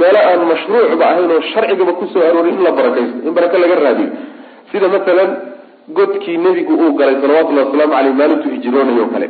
meelo 0.00 0.20
aan 0.30 0.40
mashruucba 0.52 1.04
ahayn 1.12 1.30
oo 1.36 1.40
sharcigaba 1.52 1.92
ku 2.00 2.04
soo 2.12 2.22
aroorin 2.28 2.54
in 2.58 2.62
la 2.66 2.70
barakaysto 2.78 3.18
in 3.28 3.32
baraka 3.38 3.56
laga 3.62 3.76
raadiyo. 3.86 4.08
Sida 4.70 4.86
masalan 4.96 5.30
godkii 5.98 6.36
nebigu 6.44 6.74
uu 6.82 6.92
galay 7.00 7.16
salawatullahi 7.22 7.66
wasalaamu 7.68 7.94
caleyh 7.96 8.14
maalintuu 8.20 8.50
hijroonay 8.56 8.98
o 9.04 9.06
kale 9.14 9.26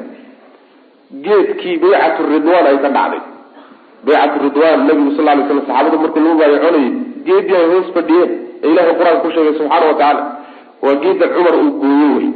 geedkii 1.25 1.77
baycatu 1.83 2.23
ridwaan 2.33 2.67
ay 2.71 2.79
ka 2.85 2.89
dhacday. 2.97 3.21
Baycatu 4.07 4.37
ridwaan 4.47 4.87
nabigu 4.87 5.11
sal 5.17 5.25
lay 5.25 5.37
slam 5.47 5.61
saxaabadu 5.67 5.99
markuu 6.03 6.21
lagu 6.25 6.39
baayacoonayay 6.41 6.91
geedii 7.27 7.57
ay 7.61 7.67
hoos 7.73 7.89
fadhiyeen 7.97 8.31
ee 8.65 8.69
ilahay 8.73 8.95
qur'aanka 8.99 9.23
ku 9.25 9.31
sheegay 9.35 9.55
subxaana 9.59 9.87
watacaala 9.91 10.23
waa 10.85 10.95
geeda 11.03 11.27
cumar 11.35 11.55
uu 11.63 11.71
gooyo 11.81 12.09
wey. 12.17 12.29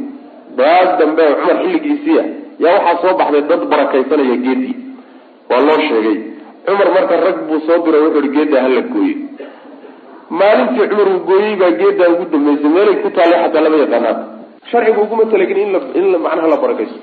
Baas 0.58 0.90
dambe 0.98 1.22
cumar 1.40 1.56
xilligiisiia 1.62 2.22
yaa 2.64 2.74
waxaa 2.76 2.96
soo 3.02 3.14
baxday 3.20 3.42
dad 3.50 3.62
barakaysanaya 3.72 4.36
geedii. 4.44 4.74
Waa 5.50 5.60
loo 5.66 5.78
sheegay. 5.88 6.16
Cumar 6.66 6.88
marka 6.96 7.16
rag 7.26 7.36
buu 7.48 7.60
soo 7.66 7.78
diray 7.84 8.02
wuxuu 8.06 8.22
ihi 8.24 8.34
geeddaa 8.36 8.62
hala 8.66 8.80
gooye 8.92 9.14
maalintii 10.38 10.88
cumar 10.90 11.08
uu 11.14 11.20
gooyey 11.28 11.54
baa 11.60 11.70
geeddaa 11.80 12.08
ugu 12.14 12.24
dambeysay 12.32 12.70
meelay 12.74 12.96
ku 13.02 13.08
taallay 13.16 13.38
xataa 13.44 13.62
lama 13.66 13.76
yaqaanaan 13.84 14.18
sharcigu 14.70 15.00
uguma 15.04 15.24
talagin 15.32 15.58
in 15.98 16.06
la 16.12 16.18
macnaha 16.24 16.48
la 16.52 16.56
barakaysto 16.64 16.98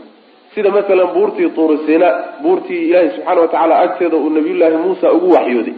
sida 0.58 0.70
masalan 0.74 1.10
buurtii 1.16 1.50
tuurisiina 1.58 2.08
buurtii 2.44 2.82
ilaahay 2.90 3.10
subxaana 3.16 3.42
watacaala 3.42 3.76
agteeda 3.86 4.18
uu 4.18 4.30
nabiyullaahi 4.38 4.78
muusa 4.84 5.08
ugu 5.18 5.28
waxyooday. 5.36 5.74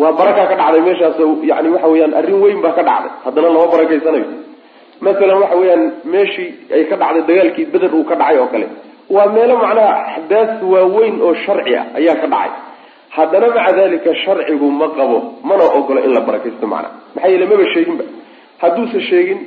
Waa 0.00 0.12
barakaa 0.18 0.46
ka 0.50 0.54
dhacday 0.60 0.80
meeshaas 0.86 1.16
yani 1.50 1.68
waxa 1.74 1.88
weyaan 1.92 2.14
arrin 2.20 2.38
weyn 2.44 2.60
baa 2.64 2.72
ka 2.78 2.82
dhacday. 2.88 3.10
Haddana 3.24 3.48
lama 3.54 3.66
barakaysanayo 3.74 4.26
masalan 5.06 5.38
waxa 5.42 5.56
weeyaan 5.60 5.82
meeshii 6.14 6.48
ay 6.76 6.82
ka 6.90 6.96
dhacday 7.02 7.22
dagaalkii 7.28 7.66
beder 7.72 7.90
uu 7.98 8.04
ka 8.10 8.14
dhacay 8.20 8.38
oo 8.42 8.46
kale. 8.52 8.66
Waa 9.14 9.26
meelo 9.36 9.54
macnaha 9.62 9.94
axdaas 10.14 10.52
waaweyn 10.72 11.16
oo 11.26 11.34
sharci 11.44 11.72
ah 11.80 11.84
ayaa 11.98 12.16
ka 12.22 12.26
dhacay. 12.34 12.50
Haddana 13.16 13.46
maca 13.56 13.72
dalika 13.78 14.10
sharcigu 14.24 14.66
ma 14.80 14.86
qabo 14.98 15.18
mana 15.48 15.64
ogolo 15.78 16.00
in 16.06 16.12
la 16.16 16.20
barakaysto 16.28 16.66
macna. 16.72 16.88
Maxaa 17.14 17.28
yeele 17.32 17.46
maba 17.50 17.64
sheeginba. 17.74 18.04
Hadduusa 18.62 19.00
sheegin 19.10 19.38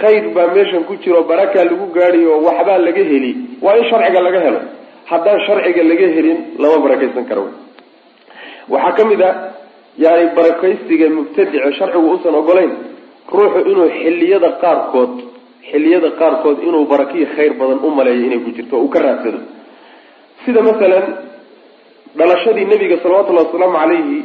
khayr 0.00 0.24
baa 0.36 0.48
meeshan 0.56 0.84
ku 0.88 0.94
jiro 1.02 1.20
barakaa 1.30 1.64
lagu 1.70 1.86
gaadhiyo 1.96 2.32
waxbaa 2.46 2.78
laga 2.86 3.02
heli. 3.10 3.32
Waa 3.64 3.76
in 3.80 3.84
sharciga 3.90 4.20
laga 4.26 4.40
helo. 4.46 4.60
Haddaan 5.10 5.40
sharciga 5.46 5.82
laga 5.90 6.06
helin 6.16 6.38
lama 6.62 6.76
barakaysan 6.84 7.24
karo. 7.30 7.44
Waxaa 8.72 8.96
ka 8.96 9.02
mid 9.10 9.20
a 9.22 9.30
yani 10.04 10.24
barakaysiga 10.38 11.06
mubtadice 11.16 11.70
sharcigu 11.78 12.08
usan 12.16 12.34
ogolayn 12.40 12.72
ruuxu 13.36 13.60
inuu 13.70 13.88
xiliyada 14.00 14.50
qaarkood 14.62 15.12
xiliyada 15.70 16.10
qaarkood 16.20 16.58
inuu 16.68 16.84
barakiyo 16.92 17.26
khayr 17.36 17.52
badan 17.60 17.78
u 17.86 17.90
maleeyo 17.98 18.22
inay 18.28 18.40
ku 18.44 18.50
jirto 18.56 18.76
uu 18.82 18.88
ka 18.94 18.98
raadsado. 19.06 19.40
Sida 20.44 20.60
masalan 20.68 21.04
dhalashadii 22.18 22.66
nebiga 22.72 22.96
salawatullahi 23.02 23.46
wasalaamu 23.48 23.76
calayhi 23.82 24.18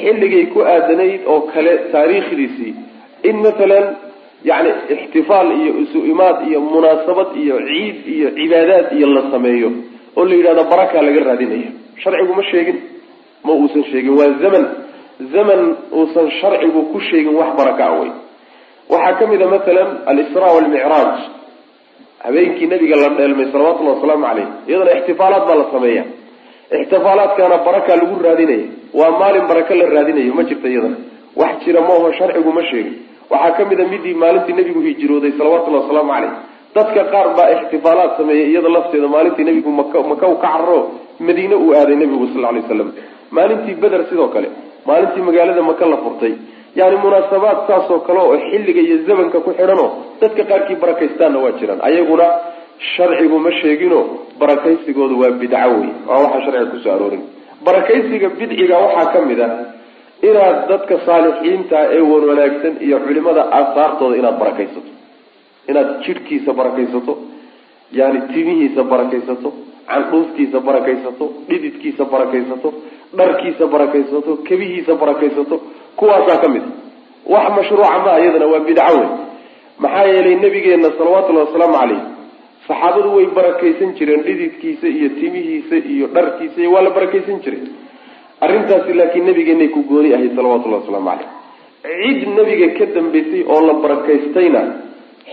xilligay 0.00 0.44
ku 0.52 0.58
aadanayd 0.72 1.20
oo 1.32 1.40
kale 1.52 1.72
taariikhdiisii 1.92 2.72
in 3.28 3.36
masalan 3.46 3.84
yani 4.50 4.70
ixtifaal 4.94 5.48
iyo 5.60 5.72
isu 5.84 5.98
imaad 6.12 6.36
iyo 6.48 6.58
munaasabad 6.72 7.28
iyo 7.42 7.56
ciid 7.68 7.96
iyo 8.16 8.28
cibaadaad 8.38 8.86
iyo 8.98 9.06
la 9.16 9.22
sameeyo 9.34 9.70
oo 10.16 10.24
la 10.28 10.34
yidhahdo 10.38 10.64
barakaa 10.72 11.02
laga 11.06 11.20
raadinaya. 11.28 11.70
Sharcigu 12.02 12.32
ma 12.38 12.42
sheegin 12.50 12.78
ma 13.46 13.52
uusan 13.58 13.84
sheegin. 13.90 14.12
Waa 14.18 14.30
zaman 14.44 14.64
zaman 15.34 15.60
uusan 15.98 16.26
sharcigu 16.40 16.80
ku 16.92 16.98
sheegin 17.08 17.34
wax 17.40 17.50
baraka 17.58 17.84
wey. 18.00 18.10
Waxaa 18.92 19.14
ka 19.18 19.24
mid 19.30 19.42
a 19.42 19.46
masalan 19.54 19.88
alisra 20.10 20.46
walmicraaj 20.56 21.14
habeenkii 22.24 22.66
nabiga 22.72 22.96
la 23.02 23.08
dheelmay 23.18 23.46
salawatullahi 23.52 23.96
wasalaamu 23.96 24.24
caleyh 24.28 24.46
iyadana 24.68 24.92
ixtifaalaad 24.98 25.44
baa 25.48 25.54
la 25.62 25.66
sameeya. 25.74 26.04
Ixtifaalaadkaana 26.80 27.56
baraka 27.66 27.92
lagu 28.00 28.14
raadinaya. 28.26 28.66
Waa 28.98 29.10
maalin 29.20 29.46
baraka 29.50 29.72
la 29.80 29.86
raadinayo 29.94 30.32
ma 30.38 30.42
jirta 30.48 30.68
iyadana 30.72 30.96
wax 31.40 31.52
jira 31.64 31.80
maaho 31.88 32.08
sharcigu 32.18 32.50
ma 32.58 32.62
sheegin. 32.70 32.94
Waxaa 33.30 33.52
ka 33.56 33.62
mid 33.70 33.80
a 33.80 33.84
midii 33.92 34.14
maalintii 34.22 34.54
nebigu 34.58 34.80
hijrooday 34.88 35.32
salawatullahi 35.38 35.82
wasalaamu 35.84 36.12
caleyh 36.14 36.32
dadka 36.76 37.02
qaar 37.12 37.26
baa 37.38 37.48
ixtifaalaad 37.56 38.10
sameeyay 38.18 38.48
iyada 38.52 38.68
lafteeda 38.76 39.08
maalintii 39.14 39.44
nebigu 39.48 39.70
maka 39.80 39.98
maka 40.12 40.26
u 40.28 40.36
ka 40.36 40.48
cararo 40.48 40.78
madiine 41.26 41.54
uu 41.64 41.72
aaday 41.80 41.96
nebigu 42.02 42.26
sal 42.34 42.42
lay 42.56 42.62
slam 42.68 42.88
maalintii 43.36 43.74
beder 43.82 44.02
sidoo 44.10 44.28
kale 44.34 44.48
maalintii 44.88 45.22
magaalada 45.28 45.62
maka 45.70 45.84
la 45.92 45.96
furtay. 46.04 46.34
Yani 46.78 46.96
munaasabaad 47.04 47.58
saasoo 47.68 48.00
kale 48.06 48.20
oo 48.26 48.36
xilliga 48.50 48.80
iyo 48.86 48.96
zamanka 49.08 49.38
ku 49.44 49.50
xidhanoo 49.58 49.88
dadka 50.20 50.42
qaarkii 50.50 50.76
barakaystaanna 50.82 51.38
waa 51.44 51.52
jiraan. 51.60 51.80
Ayaguna 51.88 52.26
sharcigu 52.94 53.36
ma 53.44 53.50
sheegino 53.60 53.98
barakaysigoodu 54.40 55.14
waa 55.22 55.30
bidco 55.42 55.56
wey 55.80 55.88
waa 56.08 56.18
waxaa 56.24 56.40
sharciga 56.44 56.66
ku 56.72 56.78
soo 56.84 56.92
aroorin. 56.96 57.22
Barakaysiga 57.66 58.28
bidciga 58.38 58.76
waxaa 58.84 59.06
ka 59.14 59.18
mid 59.28 59.40
ah 59.46 59.50
inaad 60.28 60.56
dadka 60.70 60.94
saalixiinta 61.06 61.78
ee 61.96 62.00
wan 62.10 62.24
wanaagsan 62.30 62.74
iyo 62.86 62.96
culimada 63.06 63.42
aasaartooda 63.58 64.16
inaad 64.20 64.36
barakaysato. 64.42 64.90
Inaad 65.70 65.90
jidhkiisa 66.04 66.50
barakaysato 66.60 67.14
yani 67.98 68.20
timihiisa 68.32 68.82
barakaysato 68.92 69.50
candhuuftiisa 69.90 70.58
barakaysato 70.68 71.24
dhididkiisa 71.48 72.04
barakaysato 72.12 72.68
dharkiisa 73.18 73.64
barakaysato 73.74 74.32
kebihiisa 74.48 74.94
barakaysato 75.02 75.56
kuwaasaa 75.98 76.38
ka 76.42 76.48
mid 76.54 76.62
wax 77.32 77.46
mashruuca 77.56 77.98
maa 78.06 78.18
iyadana 78.22 78.46
waa 78.52 78.60
bidco 78.68 78.92
wey 78.98 79.08
maxaa 79.84 80.04
yeelay 80.12 80.34
nabigeena 80.44 80.90
salawatullahi 80.98 81.46
wasalaamu 81.46 81.76
caleyh 81.80 82.02
saxaabadu 82.68 83.08
way 83.16 83.26
barakaysan 83.38 83.90
jireen 83.98 84.22
dhididkiisa 84.28 84.86
iyo 84.96 85.08
timihiisa 85.20 85.76
iyo 85.94 86.06
dharkiisa 86.16 86.58
iyo 86.60 86.72
waa 86.74 86.82
la 86.86 86.90
barakaysan 86.98 87.38
jiray 87.44 87.62
arrintaasi 88.44 88.92
laakiin 89.00 89.26
nabigeenay 89.30 89.68
ku 89.74 89.80
gooni 89.90 90.14
ahayd 90.16 90.32
salawatullahi 90.38 90.82
wasalaamu 90.82 91.10
caleyh 91.10 91.30
cid 92.20 92.28
nabiga 92.38 92.68
ka 92.78 92.84
dambaysay 92.96 93.42
oo 93.54 93.60
la 93.68 93.74
barakaystayna 93.84 94.60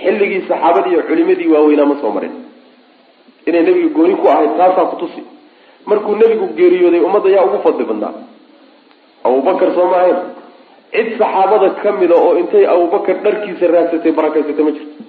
xilligii 0.02 0.42
saxaabadii 0.50 0.92
iyo 0.96 1.02
culimadii 1.10 1.50
waaweynaa 1.54 1.86
ma 1.92 1.96
soo 2.02 2.12
marin. 2.18 2.34
Inay 3.48 3.64
nabiga 3.68 3.90
gooni 3.98 4.16
ku 4.22 4.28
ahayd 4.34 4.52
taasaa 4.60 4.86
kutusi 4.92 5.22
markuu 5.90 6.16
nebigu 6.22 6.48
geeriyooday 6.60 7.02
ummadda 7.08 7.30
yaa 7.36 7.46
ugu 7.48 7.60
fadli 7.66 7.86
badnaa 7.90 8.14
abubakar 9.28 9.70
soo 9.78 9.88
ma 9.92 9.98
ahayn? 10.02 10.18
Cid 10.96 11.10
saxaabada 11.20 11.70
ka 11.84 11.90
mida 12.00 12.16
oo 12.26 12.34
intay 12.42 12.66
abubakar 12.74 13.16
dharkiisa 13.26 13.66
raadsatay 13.76 14.12
barakaysatay 14.20 14.64
ma 14.68 14.72
jirto. 14.78 15.04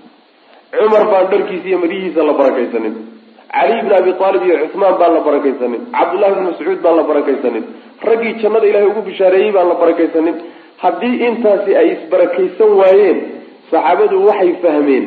Cumar 0.76 1.04
baan 1.12 1.26
dharkiisa 1.32 1.66
iyo 1.68 1.78
madhihiisa 1.84 2.20
la 2.28 2.32
barakaysanin 2.40 2.94
cali 3.56 3.76
bn 3.84 3.92
abi 4.00 4.10
aalib 4.26 4.42
iyo 4.48 4.56
cuhmaan 4.72 4.94
baan 5.00 5.12
la 5.16 5.20
barakaysanin. 5.28 5.80
Cabdullahi 5.96 6.32
bn 6.36 6.44
mascuud 6.48 6.80
baan 6.84 6.96
la 7.00 7.02
barakaysanin. 7.10 7.64
Raggii 8.08 8.32
jannada 8.42 8.66
ilahay 8.70 8.88
ugu 8.92 9.02
bishaareeyey 9.08 9.52
baan 9.56 9.68
la 9.72 9.74
barakaysanin. 9.82 10.34
Haddii 10.82 11.14
intaasi 11.28 11.70
ay 11.80 11.88
isbarakaysan 11.96 12.70
waayeen 12.80 13.18
saxaabadu 13.70 14.16
waxay 14.28 14.52
fahmeen 14.62 15.04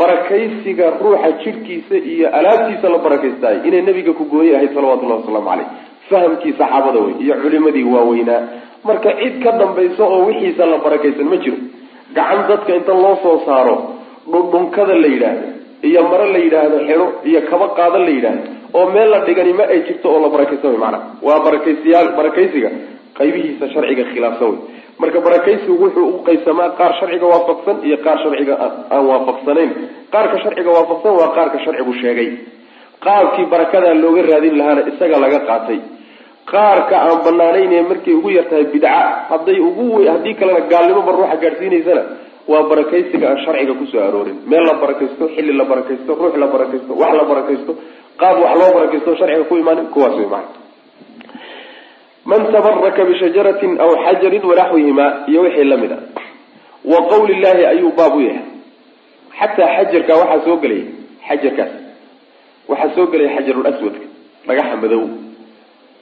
barakaysiga 0.00 0.86
ruuxa 1.02 1.30
jidhkiisa 1.42 1.96
iyo 2.12 2.26
alaabtiisa 2.38 2.88
la 2.94 2.98
barakaystaay 3.06 3.56
inay 3.68 3.82
nabiga 3.88 4.12
ku 4.18 4.24
gooni 4.32 4.50
ahayd 4.56 4.72
salawatullahi 4.76 5.20
wasalaamu 5.22 5.48
caleyh 5.50 5.68
fahamkii 6.10 6.52
saxaabada 6.60 6.98
wey 7.06 7.14
iyo 7.24 7.34
culimadii 7.42 7.84
waaweynaa 7.94 8.40
marka 8.88 9.10
cid 9.20 9.34
ka 9.44 9.50
dambaysa 9.60 10.02
oo 10.04 10.20
wixiisa 10.28 10.66
la 10.72 10.78
barakaysan 10.86 11.26
ma 11.32 11.36
jiro. 11.44 11.56
Gacan 12.16 12.40
dadka 12.50 12.70
inta 12.78 12.92
loo 13.04 13.16
soo 13.24 13.36
saaro 13.46 13.76
dhundhunkada 14.32 14.94
la 15.02 15.08
yidhaahdo 15.14 15.46
iyo 15.88 16.00
mare 16.10 16.26
la 16.34 16.38
yidhaahdo 16.44 16.78
xidho 16.88 17.06
iyo 17.30 17.40
kaba 17.50 17.66
qaada 17.78 17.98
la 18.06 18.10
yidhaahdo 18.16 18.42
oo 18.78 18.86
meel 18.94 19.10
la 19.14 19.18
dhigani 19.26 19.52
ma 19.58 19.64
ay 19.72 19.80
jirto 19.88 20.06
oo 20.14 20.20
la 20.24 20.28
barakaysan 20.34 20.70
wey 20.72 20.78
macana 20.84 20.98
waa 21.26 21.40
barakaysiyaal 21.46 22.08
barakaysiga. 22.18 22.70
Qaybihiisa 23.18 23.64
sharciga 23.72 24.04
khilaafsan 24.12 24.48
wey 24.50 24.58
marka 25.00 25.18
barakaysigu 25.26 25.74
wuxuu 25.82 26.06
u 26.16 26.22
qaysamaa 26.28 26.68
qaar 26.78 26.92
sharciga 27.00 27.26
waafaqsan 27.32 27.76
iyo 27.88 27.96
qaar 28.04 28.18
sharciga 28.22 28.54
aan 28.94 29.04
waafaqsanayn. 29.10 29.70
Qaarka 30.14 30.36
sharciga 30.44 30.70
waafaqsan 30.76 31.12
waa 31.20 31.30
qaarka 31.36 31.56
sharcigu 31.64 31.92
sheegay. 32.02 32.28
Qaabkii 33.04 33.46
barakadaa 33.52 33.94
looga 34.02 34.22
raadin 34.30 34.54
lahaana 34.60 34.82
isaga 34.92 35.16
laga 35.24 35.40
qaatay. 35.48 35.78
Qaarka 36.52 36.96
aan 37.06 37.18
banaanayne 37.26 37.78
markay 37.90 38.14
ugu 38.18 38.30
yartahay 38.36 38.64
bidca 38.72 38.92
hadday 39.30 39.58
ugu 39.68 39.86
haddii 40.12 40.34
kalena 40.40 40.60
gaalnimoba 40.72 41.10
ruuxa 41.16 41.36
gaadhsiinaysana 41.42 42.02
waa 42.50 42.62
barakaysiga 42.70 43.26
aan 43.30 43.38
sharciga 43.44 43.74
ku 43.80 43.86
soo 43.92 44.00
aroorin. 44.08 44.38
Meel 44.50 44.64
la 44.70 44.74
barakaysto 44.82 45.24
xilli 45.34 45.52
la 45.60 45.64
barakaysto 45.64 46.10
ruux 46.14 46.34
la 46.42 46.46
barakaysto 46.54 46.92
wax 47.00 47.12
la 47.20 47.24
barakaysto 47.30 47.72
qaab 48.20 48.36
wax 48.44 48.54
loo 48.60 48.70
barakaysto 48.78 49.10
sharciga 49.20 49.44
ku 49.50 49.54
imaanin 49.62 49.86
kuwaas 49.94 50.14
wey 50.20 50.26
maana 50.34 50.48
man 52.30 52.42
tabaraka 52.52 53.02
bishajaratin 53.10 53.72
aw 53.84 53.90
xajarin 54.04 54.42
wanaxwihima 54.50 55.06
iyo 55.30 55.40
wixii 55.42 55.64
la 55.72 55.76
mid 55.76 55.92
a. 55.92 55.98
Wa 56.92 56.98
qawli 57.10 57.34
llahi 57.42 57.64
ayuu 57.72 57.92
baab 57.98 58.14
u 58.16 58.20
yahay. 58.20 58.44
Xataa 59.38 59.68
xajarka 59.76 60.12
waxaa 60.20 60.40
soo 60.46 60.56
gelaya 60.62 60.84
xajarkaas. 61.28 61.72
Waxaa 62.68 62.94
soo 62.96 63.06
gelaya 63.12 63.30
xajarul 63.36 63.66
aswadka 63.70 64.06
dhagaxa 64.48 64.76
madow. 64.82 65.02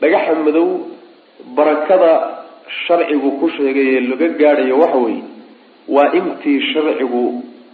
Dhagaxa 0.00 0.32
madow 0.46 0.66
barakada 1.56 2.12
sharcigu 2.86 3.30
ku 3.40 3.46
sheegay 3.56 3.86
ee 3.96 4.00
laga 4.10 4.28
gaadhayo 4.40 4.76
waxa 4.82 4.98
weeye 5.04 5.22
waa 5.88 6.10
intii 6.18 6.60
sharcigu 6.72 7.22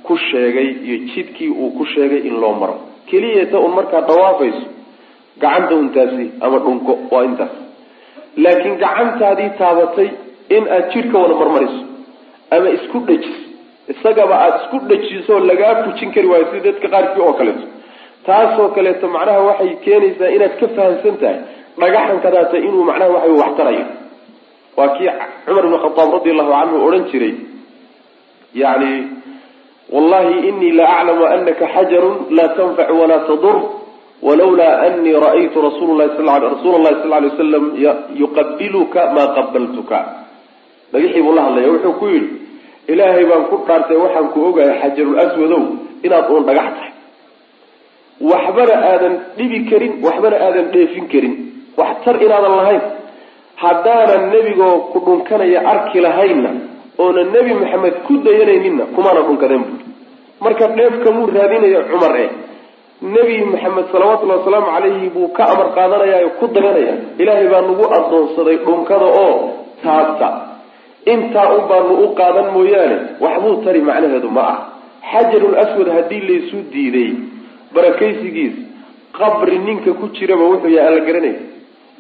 ku 0.07 0.17
sheegay 0.17 0.69
iyo 0.87 0.97
jidkii 1.15 1.49
uu 1.51 1.71
ku 1.79 1.85
sheegay 1.95 2.21
in 2.29 2.41
loo 2.41 2.53
maro. 2.61 2.77
Keliyata 3.11 3.59
un 3.59 3.73
markaad 3.79 4.07
dhawaafayso 4.07 4.67
gacanta 5.43 5.75
untaasi 5.75 6.31
ama 6.41 6.59
dhunko 6.59 6.93
waa 7.11 7.25
intaas. 7.25 7.55
Laakiin 8.37 8.77
gacantaadii 8.83 9.51
taabatay 9.59 10.09
in 10.57 10.65
aad 10.77 10.87
jidhka 10.95 11.19
wada 11.19 11.35
marmarayso 11.41 11.83
ama 12.51 12.69
isku 12.77 12.99
dhejiso 13.09 13.41
isagaba 13.93 14.35
aada 14.45 14.57
isku 14.63 14.77
dhejiso 14.91 15.39
lagaa 15.51 15.75
fujin 15.85 16.11
kari 16.15 16.27
waayo 16.33 16.47
sida 16.53 16.65
dadka 16.73 16.89
qaarkii 16.95 17.23
oo 17.27 17.33
kaleeto. 17.39 17.67
Taasoo 18.27 18.69
kaleeto 18.77 19.09
macnaha 19.09 19.41
waxay 19.49 19.75
keenaysaa 19.85 20.31
inaad 20.37 20.55
ka 20.61 20.67
fahamsan 20.77 21.17
tahay 21.23 21.39
dhagaxan 21.81 22.19
kadaata 22.25 22.57
inuu 22.67 22.85
macnaha 22.91 23.11
waxa 23.17 23.33
wax 23.43 23.53
tarayo. 23.59 23.85
Waa 24.77 24.89
kii 24.97 25.09
cumar 25.47 25.65
ibn 25.67 25.79
khataab 25.85 26.09
radi 26.17 26.31
allahu 26.35 26.53
canhu 26.59 26.77
odhan 26.87 27.05
jiray 27.13 27.33
yani 28.55 28.93
wallahi 29.93 30.49
inii 30.49 30.73
la 30.73 30.87
aclamu 30.99 31.25
anaka 31.27 31.67
xajarun 31.75 32.17
laa 32.31 32.49
tanfac 32.59 32.89
walaa 33.01 33.27
tadur 33.31 33.57
walawlaa 34.23 34.81
anii 34.87 35.13
ra'aytu 35.27 35.63
rasul 35.63 35.97
lahi 35.99 36.11
rasuula 36.55 36.79
llahi 36.79 37.01
sal 37.03 37.11
lay 37.11 37.31
waslam 37.31 37.65
yuqabiluka 38.23 39.11
maa 39.17 39.29
qabaltuka 39.37 39.99
dhagaxii 40.93 41.23
buu 41.23 41.35
la 41.35 41.43
hadlaya 41.43 41.69
wuxuu 41.73 41.93
ku 42.01 42.07
yidhi 42.07 42.29
ilaahay 42.93 43.25
baan 43.31 43.45
ku 43.51 43.57
dhaartay 43.67 43.97
waxaan 43.97 44.27
ku 44.35 44.39
ogahay 44.51 44.79
xajarul 44.83 45.19
aswadow 45.25 45.63
inaad 46.03 46.27
uun 46.31 46.45
dhagax 46.49 46.69
tahay. 46.77 46.93
Waxbana 48.21 48.75
aadan 48.91 49.15
dhibi 49.39 49.59
karin 49.71 49.93
waxbana 50.05 50.37
aadan 50.47 50.67
dheefin 50.75 51.07
karin. 51.13 51.35
Wax 51.79 52.05
tar 52.05 52.17
inaadan 52.21 52.55
lahayn. 52.61 52.83
Haddaanan 53.63 54.23
nebigoo 54.33 54.93
ku 54.93 54.99
dhunkanaya 55.07 55.61
arki 55.73 56.01
lahaynna 56.01 56.51
oona 57.03 57.23
nebi 57.35 57.53
maxamed 57.63 57.95
ku 58.07 58.13
dayanayninna 58.27 58.85
kumaana 58.95 59.21
dhunkadeen 59.27 59.65
buuri 59.69 59.85
marka 60.45 60.67
dheefkamuu 60.79 61.27
raadinaya 61.37 61.81
cumar 61.91 62.15
eh. 62.25 62.31
Nebi 63.15 63.37
maxamed 63.53 63.87
salawatullahi 63.93 64.41
wasalaamu 64.41 64.69
calayhi 64.77 65.09
buu 65.15 65.29
ka 65.37 65.45
amar 65.53 65.69
qaadanaya 65.77 66.17
oo 66.27 66.33
ku 66.41 66.47
daganaya 66.57 66.95
ilaahay 67.23 67.49
baa 67.53 67.63
nagu 67.69 67.85
addoonsaday 67.99 68.57
dhunkada 68.67 69.09
oo 69.25 69.35
taabta. 69.85 70.29
Intaa 71.13 71.47
un 71.57 71.63
baanu 71.71 71.95
u 72.05 72.09
qaadan 72.19 72.49
mooyaane 72.57 72.97
waxbuu 73.25 73.55
tari 73.65 73.81
macnaheedu 73.89 74.29
ma 74.37 74.43
ah. 74.53 74.59
Xajarul 75.13 75.57
aswad 75.63 75.89
haddii 75.97 76.21
laysu 76.29 76.59
diiday. 76.73 77.11
Barakaysigiis 77.75 78.55
qabri 79.19 79.59
ninka 79.59 79.93
ku 80.01 80.07
jiraba 80.17 80.45
wuxuu 80.53 80.69
yahay 80.77 80.89
alla 80.93 81.07
garanay. 81.09 81.35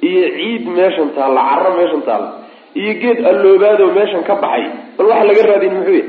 Iyo 0.09 0.27
ciid 0.37 0.65
meeshan 0.77 1.09
taalla 1.17 1.41
carro 1.51 1.71
meeshan 1.79 2.03
taalla 2.09 2.29
iyo 2.75 2.93
geed 3.03 3.19
alloobaadoo 3.31 3.91
meeshan 3.99 4.23
ka 4.29 4.35
baxay. 4.45 4.65
Bal 4.99 5.07
waxa 5.11 5.25
laga 5.29 5.43
raadin 5.51 5.73
muxuu 5.77 5.95
yahay? 5.95 6.09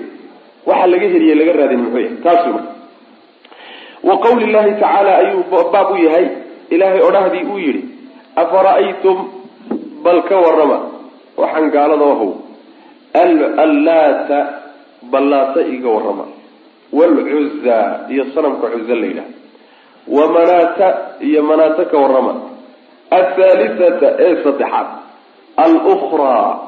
Waxa 0.69 0.87
laga 0.93 1.07
heliye 1.13 1.35
laga 1.39 1.53
raadin 1.59 1.79
muxuu 1.83 1.99
yahay? 1.99 2.17
Taas 2.23 2.45
wey 2.47 2.63
wa 4.07 4.15
qawli 4.23 4.45
llahi 4.53 4.71
tacaala 4.81 5.11
ayuu 5.21 5.43
baab 5.51 5.91
u 5.91 5.97
yahay. 6.07 6.25
Ilaahay 6.73 7.01
odhahdii 7.07 7.45
uu 7.51 7.59
yidhi 7.65 7.81
afara'aytum 8.35 9.17
bal 10.03 10.19
ka 10.29 10.35
warrama 10.45 10.77
waxaan 11.37 11.67
gaalada 11.75 12.05
ahow 12.13 12.31
allaata 13.65 14.39
ballaata 15.11 15.61
iga 15.75 15.89
warrama 15.89 16.25
waalcuzza 16.93 17.77
iyo 18.09 18.23
sanamka 18.35 18.67
cuza 18.73 18.95
la 18.95 19.05
yidhaha 19.07 19.31
wa 20.07 20.25
manaata 20.35 20.87
iyo 21.27 21.43
manaata 21.43 21.85
ka 21.91 21.97
warrama 22.03 22.33
athaalithata 23.19 24.07
ee 24.25 24.35
saddexaad 24.43 24.87
alukraa 25.57 26.59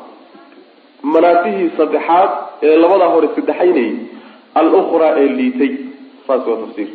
manaatihii 1.13 1.69
saddexaad 1.77 2.29
ee 2.67 2.75
labadaa 2.83 3.07
hore 3.13 3.27
saddexaynayay 3.35 3.91
alukraa 4.55 5.11
ee 5.21 5.27
liitay. 5.39 5.71
Saas 6.27 6.47
waa 6.47 6.57
tafsiir. 6.63 6.87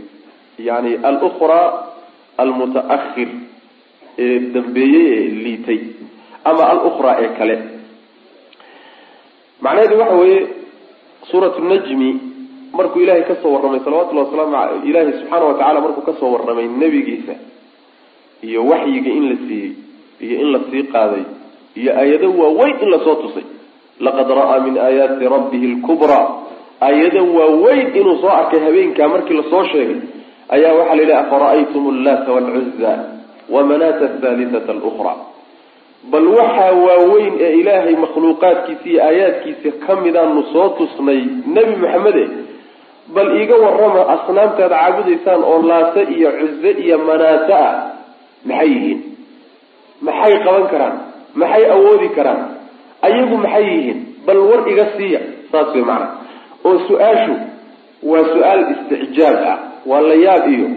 Yani 0.69 0.93
alukraa 1.09 1.67
almutaakhir 2.43 3.29
ee 4.25 4.39
dambeeyey 4.55 5.07
ee 5.19 5.29
liitay 5.45 5.79
ama 6.45 6.63
alukraa 6.73 7.17
ee 7.25 7.29
kale. 7.39 7.57
Macnaheedu 9.61 9.99
waxa 10.01 10.15
weeye 10.23 10.41
suuratu 11.31 11.61
najmi 11.71 12.11
markuu 12.73 13.01
ilaahay 13.03 13.23
ka 13.29 13.35
soo 13.43 13.53
warramay 13.55 13.81
salawatullahi 13.85 14.27
wasalaamu 14.27 14.57
a 14.57 14.65
ilaahay 14.89 15.13
subxaana 15.19 15.45
wa 15.47 15.55
tacala 15.55 15.81
markuu 15.85 16.03
ka 16.09 16.13
soo 16.21 16.31
warramay 16.35 16.67
nebigiisa 16.83 17.35
iyo 18.49 18.61
waxyiga 18.71 19.11
in 19.19 19.25
la 19.31 19.37
siiyey 19.47 19.73
iyo 20.25 20.37
in 20.43 20.49
la 20.55 20.61
sii 20.71 20.83
qaaday 20.95 21.25
iyo 21.77 21.93
aayado 22.01 22.29
waaweyn 22.41 22.77
in 22.83 22.91
la 22.91 22.99
soo 23.05 23.15
tusay. 23.15 23.45
Laqad 24.01 24.29
ra'aa 24.31 24.59
min 24.67 24.79
aayaati 24.79 25.25
rabbihi 25.29 25.67
lkubraa 25.75 26.27
aayado 26.81 27.23
waaweyn 27.39 27.97
inuu 27.97 28.17
soo 28.23 28.29
arkay 28.31 28.61
habeenkaa 28.61 29.09
markii 29.09 29.37
la 29.37 29.43
soo 29.51 29.65
sheegay 29.73 30.01
ayaa 30.49 30.73
waxaa 30.79 30.95
la 30.97 31.03
yidhaha 31.03 31.21
afara'aytum 31.27 31.85
allaata 31.95 32.33
waalcuzza 32.33 32.93
wamanaata 33.55 34.05
athaalithata 34.05 34.73
alukra 34.73 35.15
bal 36.13 36.27
waxaa 36.39 36.73
waaweyn 36.87 37.35
ee 37.47 37.53
ilaahay 37.61 37.97
makhluuqaadkiisa 38.05 38.89
iyo 38.91 39.03
aayaadkiisa 39.09 39.71
ka 39.87 39.97
midaanu 40.05 40.43
soo 40.53 40.69
tusnay 40.79 41.21
nebi 41.55 41.75
maxamede 41.83 42.25
bal 43.15 43.29
iiga 43.41 43.57
warrama 43.65 44.03
asnaamtaad 44.15 44.71
caabudaysaan 44.79 45.43
oo 45.51 45.59
laata 45.71 46.03
iyo 46.17 46.31
cuze 46.39 46.71
iyo 46.85 46.97
manaata 47.09 47.59
ah 47.69 47.75
maxay 48.49 48.69
yihiin? 48.75 49.01
Maxay 50.07 50.35
qaban 50.45 50.67
karaan 50.73 50.97
maxay 51.35 51.65
awoodi 51.75 52.09
karaan? 52.17 52.41
Ayagu 53.03 53.37
maxay 53.45 53.65
yihiin? 53.71 53.99
Bal 54.27 54.39
war 54.49 54.61
iga 54.73 54.87
siiya. 54.97 55.21
Saas 55.53 55.73
way 55.75 55.83
macana 55.83 56.09
oo 56.65 56.79
su'aashu 56.89 57.35
waa 58.11 58.25
su'aal 58.35 58.61
isticjaab 58.75 59.37
ah. 59.53 59.57
Waa 59.91 60.01
la 60.09 60.15
yaab 60.27 60.45
iyo 60.55 60.69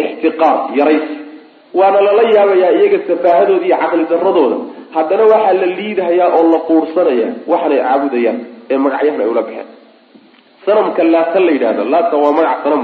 ixtiqaar 0.00 0.56
yaraysi. 0.78 1.14
Waana 1.78 2.00
lala 2.06 2.22
yaabayaa 2.36 2.72
iyaga 2.78 2.98
safaahadooda 3.08 3.64
iyo 3.66 3.76
caqli 3.82 4.04
daradooda 4.10 4.56
haddana 4.94 5.24
waxaa 5.32 5.52
la 5.60 5.66
liidahayaa 5.78 6.28
oo 6.38 6.44
la 6.52 6.58
quursanaya 6.68 7.28
waxanay 7.50 7.80
caabudayaan 7.86 8.38
ee 8.72 8.76
magacyahan 8.84 9.20
ay 9.24 9.28
ula 9.32 9.42
baxeen. 9.46 9.68
Sanamka 10.66 11.02
laata 11.14 11.38
la 11.46 11.50
yidhahdo 11.56 11.82
laata 11.94 12.16
waa 12.22 12.32
magac 12.38 12.58
sanam 12.64 12.82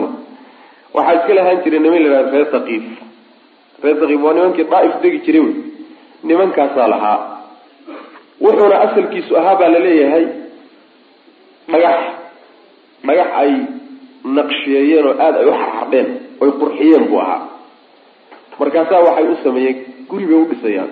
waxaa 0.96 1.14
iska 1.18 1.32
lahaan 1.38 1.58
jiray 1.64 1.80
niman 1.84 2.00
la 2.02 2.08
yidhahdo 2.08 2.30
reer 2.36 2.48
saqiif 2.54 2.84
reer 3.84 3.96
saqiif 4.00 4.20
waa 4.24 4.34
nimankii 4.36 4.64
daaif 4.72 4.94
degi 5.02 5.18
jiray 5.26 5.42
wey 5.46 5.54
nimankaasaa 6.22 6.88
lahaa. 6.88 7.18
Wuxuuna 8.42 8.76
asalkiisu 8.80 9.36
ahaa 9.36 9.56
baa 9.60 9.68
la 9.74 9.78
leeyahay 9.86 10.24
dhagax 11.72 12.00
dhagax 13.06 13.28
ay 13.42 13.52
naqshiyeeyeen 14.36 15.06
oo 15.10 15.14
aada 15.24 15.38
ay 15.42 15.46
u 15.46 15.52
xarxardheen 15.60 16.08
oy 16.42 16.50
qurxiyeen 16.60 17.04
buu 17.10 17.20
ahaa. 17.24 17.40
Markaasaa 18.60 19.00
waxay 19.06 19.26
u 19.32 19.36
sameeyeen 19.44 19.76
guri 20.10 20.26
bay 20.30 20.38
u 20.42 20.46
dhisayaan. 20.50 20.90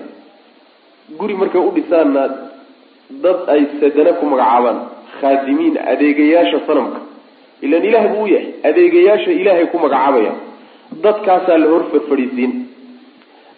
Guri 1.19 1.35
markay 1.41 1.61
u 1.61 1.71
dhisaanna 1.77 2.23
dad 3.25 3.39
ay 3.55 3.61
sadana 3.81 4.13
ku 4.21 4.25
magacaabaan 4.33 4.79
khaadimiin 5.21 5.75
adeegayaasha 5.93 6.59
sanamka. 6.67 7.01
Ilan 7.63 7.85
ilaah 7.89 8.07
buu 8.13 8.23
u 8.23 8.27
yahay 8.35 8.49
adeegayaasha 8.69 9.31
ilaahay 9.41 9.67
ku 9.73 9.79
magacaabaya. 9.85 10.33
Dadkaasaa 11.05 11.59
la 11.63 11.67
hor 11.73 11.83
farfadhiisiin 11.93 12.53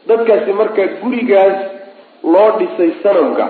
dadkaasi 0.06 0.52
marka 0.60 0.82
gurigaas 1.02 1.58
loo 2.34 2.50
dhisay 2.58 2.90
sanamka 3.02 3.46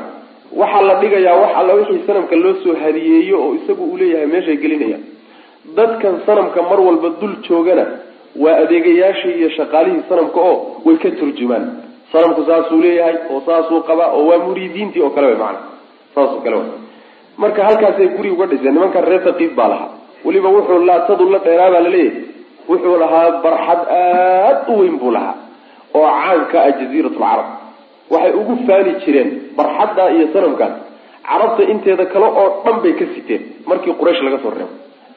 waxaa 0.61 0.83
la 0.89 0.95
dhigayaa 1.03 1.37
wax 1.43 1.53
alla 1.61 1.75
wixii 1.79 2.03
sanamka 2.07 2.37
loo 2.45 2.55
soo 2.65 2.75
hadiyeeyo 2.83 3.37
oo 3.45 3.55
isagu 3.55 3.85
uu 3.91 3.97
leeyahay 3.97 4.27
meeshay 4.27 4.57
gelinayaan. 4.57 5.03
Dadkan 5.77 6.15
sanamka 6.27 6.63
mar 6.63 6.81
walba 6.81 7.09
dul 7.21 7.35
joogana 7.49 7.85
waa 8.43 8.57
adeegayaashii 8.65 9.35
iyo 9.41 9.51
shaqaalihii 9.59 10.03
sanamka 10.09 10.41
oo 10.41 10.57
way 10.85 10.97
ka 10.97 11.11
turjumaan. 11.11 11.65
Sanamku 12.13 12.43
saasuu 12.49 12.81
leeyahay 12.85 13.17
oo 13.31 13.41
saasuu 13.47 13.81
qabaa 13.89 14.11
oo 14.17 14.27
waa 14.31 14.39
muriidiintii 14.47 15.03
oo 15.03 15.11
kale 15.11 15.27
way 15.27 15.37
macana 15.37 15.59
saasoo 16.15 16.41
kale 16.45 16.57
wa 16.57 16.65
marka 17.43 17.65
halkaasay 17.65 18.09
guri 18.17 18.31
uga 18.31 18.47
dhiseen 18.47 18.75
nimankan 18.75 19.05
reer 19.05 19.23
saqiif 19.25 19.53
baa 19.55 19.69
lahaa. 19.69 19.91
Weliba 20.25 20.49
wuxuu 20.49 20.79
laatadu 20.89 21.31
la 21.31 21.39
dheeraa 21.39 21.71
baa 21.75 21.81
la 21.87 21.89
leeyahay 21.89 22.23
wuxuu 22.69 22.97
lahaa 23.03 23.31
barxad 23.45 23.81
aad 24.01 24.59
u 24.73 24.79
weyn 24.81 24.97
buu 25.03 25.11
lahaa 25.17 25.35
oo 25.95 26.07
caanka 26.23 26.57
ah 26.67 26.71
jaziiratulcarab 26.81 27.47
waxay 28.13 28.33
ugu 28.41 28.55
faani 28.67 28.93
jireen 29.05 29.31
barxaddaa 29.59 30.09
iyo 30.17 30.27
sanamkaas 30.35 30.75
carabta 31.29 31.63
inteeda 31.73 32.05
kale 32.13 32.27
oo 32.41 32.47
dhan 32.65 32.77
bay 32.83 32.93
ka 33.01 33.05
siteen 33.15 33.43
markii 33.71 33.95
quraysh 34.01 34.23
laga 34.27 34.39
soo 34.45 34.51
reebo. 34.57 34.75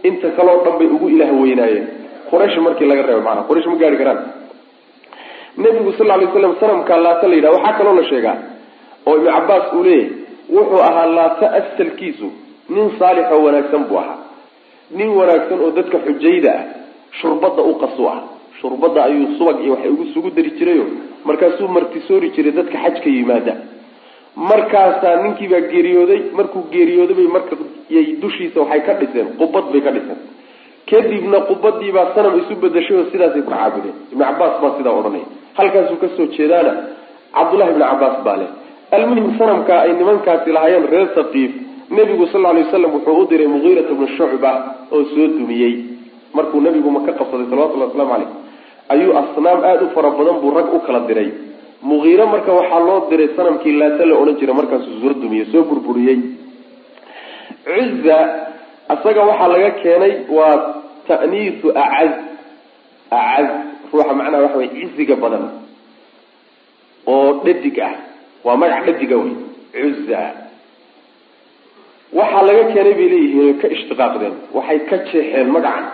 Inta 0.08 0.28
kale 0.38 0.50
oo 0.54 0.60
dhan 0.66 0.76
bay 0.80 0.88
ugu 0.96 1.08
ilaah 1.14 1.32
weynaayeen. 1.42 1.86
Quraysh 2.32 2.58
markii 2.66 2.88
laga 2.92 3.02
reebo 3.10 3.22
maanaa 3.28 3.48
quraysh 3.50 3.68
ma 3.72 3.76
gaari 3.82 3.98
karaan. 4.02 4.20
Nebigu 5.58 5.92
sal 5.98 6.08
lay 6.08 6.28
slam 6.34 6.54
sanamkaa 6.60 6.98
laata 7.06 7.28
la 7.28 7.36
yidhaha 7.38 7.56
waxaa 7.58 7.78
kaloo 7.80 7.96
la 8.00 8.04
sheegaa 8.10 8.38
oo 9.08 9.16
ibnu 9.18 9.30
cabaas 9.38 9.66
uu 9.78 9.84
leeyahay 9.84 10.10
wuxuu 10.56 10.82
ahaa 10.90 11.06
laata 11.18 11.46
asalkiisu 11.60 12.28
nin 12.74 12.88
saalix 13.00 13.26
oo 13.36 13.42
wanaagsan 13.46 13.84
buu 13.90 13.98
ahaa. 14.04 14.18
Nin 14.98 15.10
wanaagsan 15.20 15.60
oo 15.66 15.72
dadka 15.78 15.98
xujayda 16.06 16.52
ah 16.60 16.64
shurbadda 17.22 17.62
u 17.62 17.74
qasu 17.84 18.04
ah 18.14 18.20
shurbadda 18.62 19.00
ayuu 19.10 19.28
subag 19.38 19.58
iyo 19.64 19.74
waxay 19.76 19.92
ugu 19.96 20.06
sugu 20.14 20.30
dari 20.38 20.52
jirayo. 20.58 20.86
Markaasuu 21.26 21.68
martisoori 21.68 22.30
jiray 22.36 22.52
dadka 22.58 22.78
xajka 22.84 23.10
yimaada. 23.10 23.54
Markaasaa 24.36 25.16
ninkiibaa 25.24 25.62
geeriyooday 25.72 26.22
markuu 26.38 26.64
geeriyooday 26.72 27.16
bay 27.16 27.28
marka 27.28 27.56
dushiisa 28.22 28.60
waxay 28.62 28.82
ka 28.88 28.94
dhiseen 29.00 29.28
qubad 29.40 29.66
bay 29.74 29.82
ka 29.82 29.92
dhiseen. 29.92 30.20
Kadibna 30.90 31.40
qubadiibaa 31.50 32.14
sanam 32.16 32.40
isu 32.40 32.56
bedashay 32.62 32.98
oo 32.98 33.06
sidaasay 33.12 33.42
ku 33.44 33.52
caabudeen. 33.52 33.96
Ibnu 34.12 34.24
cabaas 34.24 34.56
baa 34.62 34.72
sidaa 34.78 34.94
odhanaya 35.00 35.26
halkaasuu 35.58 35.98
ka 36.02 36.08
soo 36.16 36.26
jeedaana 36.38 36.72
cabdullahi 37.36 37.72
ibnu 37.74 37.86
cabaas 37.92 38.18
baa 38.26 38.38
leh. 38.42 38.50
Almuhim 38.96 39.28
sanamka 39.38 39.74
ay 39.84 39.92
nimankaasi 40.00 40.50
lahaayeen 40.56 40.86
reer 40.94 41.10
saqiif 41.16 41.52
nebigu 41.92 42.26
sal 42.32 42.42
ly 42.56 42.64
waslam 42.64 42.92
wuxuu 42.96 43.22
u 43.22 43.26
diray 43.30 43.48
mugiirata 43.48 43.94
bnu 43.98 44.08
shucba 44.18 44.52
oo 44.92 45.04
soo 45.14 45.28
dumiyey. 45.38 45.74
Markuu 46.34 46.62
nebigu 46.62 46.90
maka 46.92 47.12
qabsaday 47.20 47.48
salawatullahi 47.52 47.90
waslamu 47.92 48.12
caleyh 48.14 48.30
ayuu 48.94 49.14
asnaam 49.22 49.60
aada 49.70 49.84
u 49.86 49.90
fara 49.96 50.10
badan 50.18 50.38
buu 50.42 50.52
rag 50.58 50.68
u 50.74 50.80
kala 50.86 51.00
diray. 51.08 51.30
Mugiire 51.90 52.26
marka 52.34 52.52
waxaa 52.60 52.80
loo 52.88 53.00
diray 53.10 53.30
sanamkii 53.38 53.74
laata 53.82 54.06
la 54.10 54.16
odhan 54.22 54.36
jiray 54.40 54.56
markaasuu 54.60 55.00
soo 55.02 55.14
dumiyey 55.22 55.46
soo 55.52 55.64
burburiyey. 55.70 56.18
Cuzza 57.66 58.18
isaga 58.94 59.22
waxaa 59.30 59.48
laga 59.54 59.70
keenay 59.82 60.14
waa 60.38 60.56
ta'niisu 61.08 61.68
acaz. 61.84 62.12
Acaz 63.20 63.48
ruuxa 63.94 64.14
macnaha 64.20 64.44
waxa 64.46 64.58
wey 64.62 64.70
ciziga 64.76 65.16
badan 65.24 65.44
oo 67.14 67.42
dhadig 67.46 67.78
ah. 67.88 67.94
Waa 68.46 68.58
magac 68.62 68.86
dhadiga 68.88 69.16
wey 69.24 69.34
cuzza 69.76 70.22
waxaa 72.20 72.44
laga 72.48 72.64
keenay 72.74 72.94
bay 73.00 73.08
leeyihiin 73.14 73.58
ka 73.62 73.68
ishtiqaaqdeen 73.76 74.36
waxay 74.58 74.80
ka 74.90 74.96
jeexeen 75.10 75.48
magacan. 75.56 75.86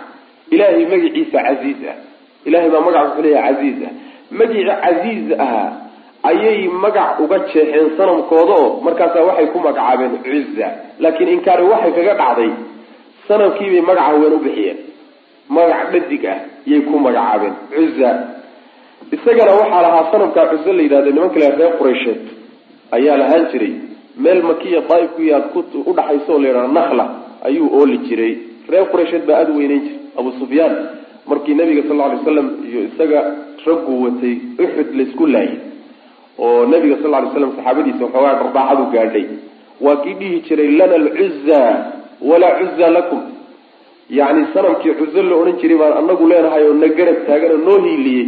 Ilaahay 0.54 0.84
magaciisa 0.92 1.38
casiiz 1.46 1.80
ah 1.92 1.96
ilahay 2.44 2.70
baa 2.70 2.80
magac 2.80 3.04
wuxuu 3.08 3.22
leeyahay 3.22 3.54
casiiz 3.54 3.82
ah. 3.88 3.92
Magicii 4.30 4.64
casiiz 4.84 5.32
ahaa 5.38 5.88
ayay 6.22 6.68
magac 6.68 7.20
uga 7.20 7.38
jeexeen 7.38 7.96
sanamkooda 7.96 8.54
oo 8.54 8.80
markaasaa 8.84 9.24
waxay 9.24 9.46
ku 9.46 9.58
magacaabeen 9.58 10.18
cuzza 10.24 10.68
laakiin 10.98 11.28
inkaari 11.28 11.64
waxay 11.64 11.92
kaga 11.92 12.14
dhacday 12.14 12.50
sanamkiibay 13.28 13.80
magaca 13.80 14.06
haween 14.08 14.32
u 14.32 14.38
bixiyeen. 14.38 14.78
Magac 15.48 15.92
dhadig 15.92 16.24
ah 16.26 16.38
yay 16.66 16.80
ku 16.80 16.98
magacaabeen 16.98 17.54
cuza 17.72 18.10
isagana 19.12 19.52
waxaa 19.60 19.82
lahaa 19.82 20.10
sanamkaa 20.12 20.46
cuzo 20.52 20.72
la 20.72 20.82
yidhahdo 20.82 21.10
nimanka 21.10 21.38
la 21.38 21.48
reer 21.56 21.72
quraysheed. 21.78 22.20
Ayaa 22.90 23.16
lahaan 23.16 23.46
jiray. 23.52 23.74
Meel 24.18 24.42
makiya 24.42 24.80
daaif 24.88 25.10
ku 25.16 25.22
yaad 25.22 25.44
udhaxaysa 25.86 26.32
oo 26.32 26.38
la 26.38 26.48
yidhahdo 26.48 26.72
nakhla 26.72 27.04
ayuu 27.44 27.70
ooli 27.72 27.98
jiray. 28.08 28.34
Reer 28.68 28.86
quraysheed 28.92 29.24
baa 29.26 29.40
aada 29.40 29.52
weyneyn 29.52 29.80
jiray. 29.80 30.00
Abu 30.18 30.32
sufyaan 30.40 30.97
markii 31.30 31.54
nabiga 31.60 31.82
sal 31.88 31.96
lay 32.02 32.18
slam 32.24 32.48
iyo 32.70 32.80
isaga 32.88 33.20
raggu 33.66 33.92
watay 34.04 34.34
uxud 34.64 34.88
laysku 34.98 35.24
laayay 35.34 35.56
oo 36.44 36.66
nabiga 36.72 36.96
sal 37.02 37.10
lay 37.14 37.30
slam 37.34 37.50
saxaabadiisa 37.56 38.04
waxoogaa 38.04 38.34
dharbaaxadu 38.40 38.84
gaadhay. 38.94 39.26
Waa 39.84 39.96
kii 40.02 40.14
dhihi 40.20 40.40
jiray 40.46 40.70
lana 40.78 40.94
alcuza 41.02 41.60
walaa 42.30 42.54
cuza 42.60 42.86
lakum. 42.96 43.20
Yacni 44.18 44.46
sanamkii 44.54 44.94
cuzo 45.00 45.22
la 45.22 45.36
odhan 45.40 45.56
jiray 45.60 45.78
baan 45.80 45.92
anagu 46.00 46.26
leenahay 46.30 46.62
oo 46.68 46.74
na 46.82 46.88
garab 46.98 47.18
taagan 47.26 47.52
oo 47.56 47.60
noo 47.66 47.78
hiiliyey. 47.86 48.26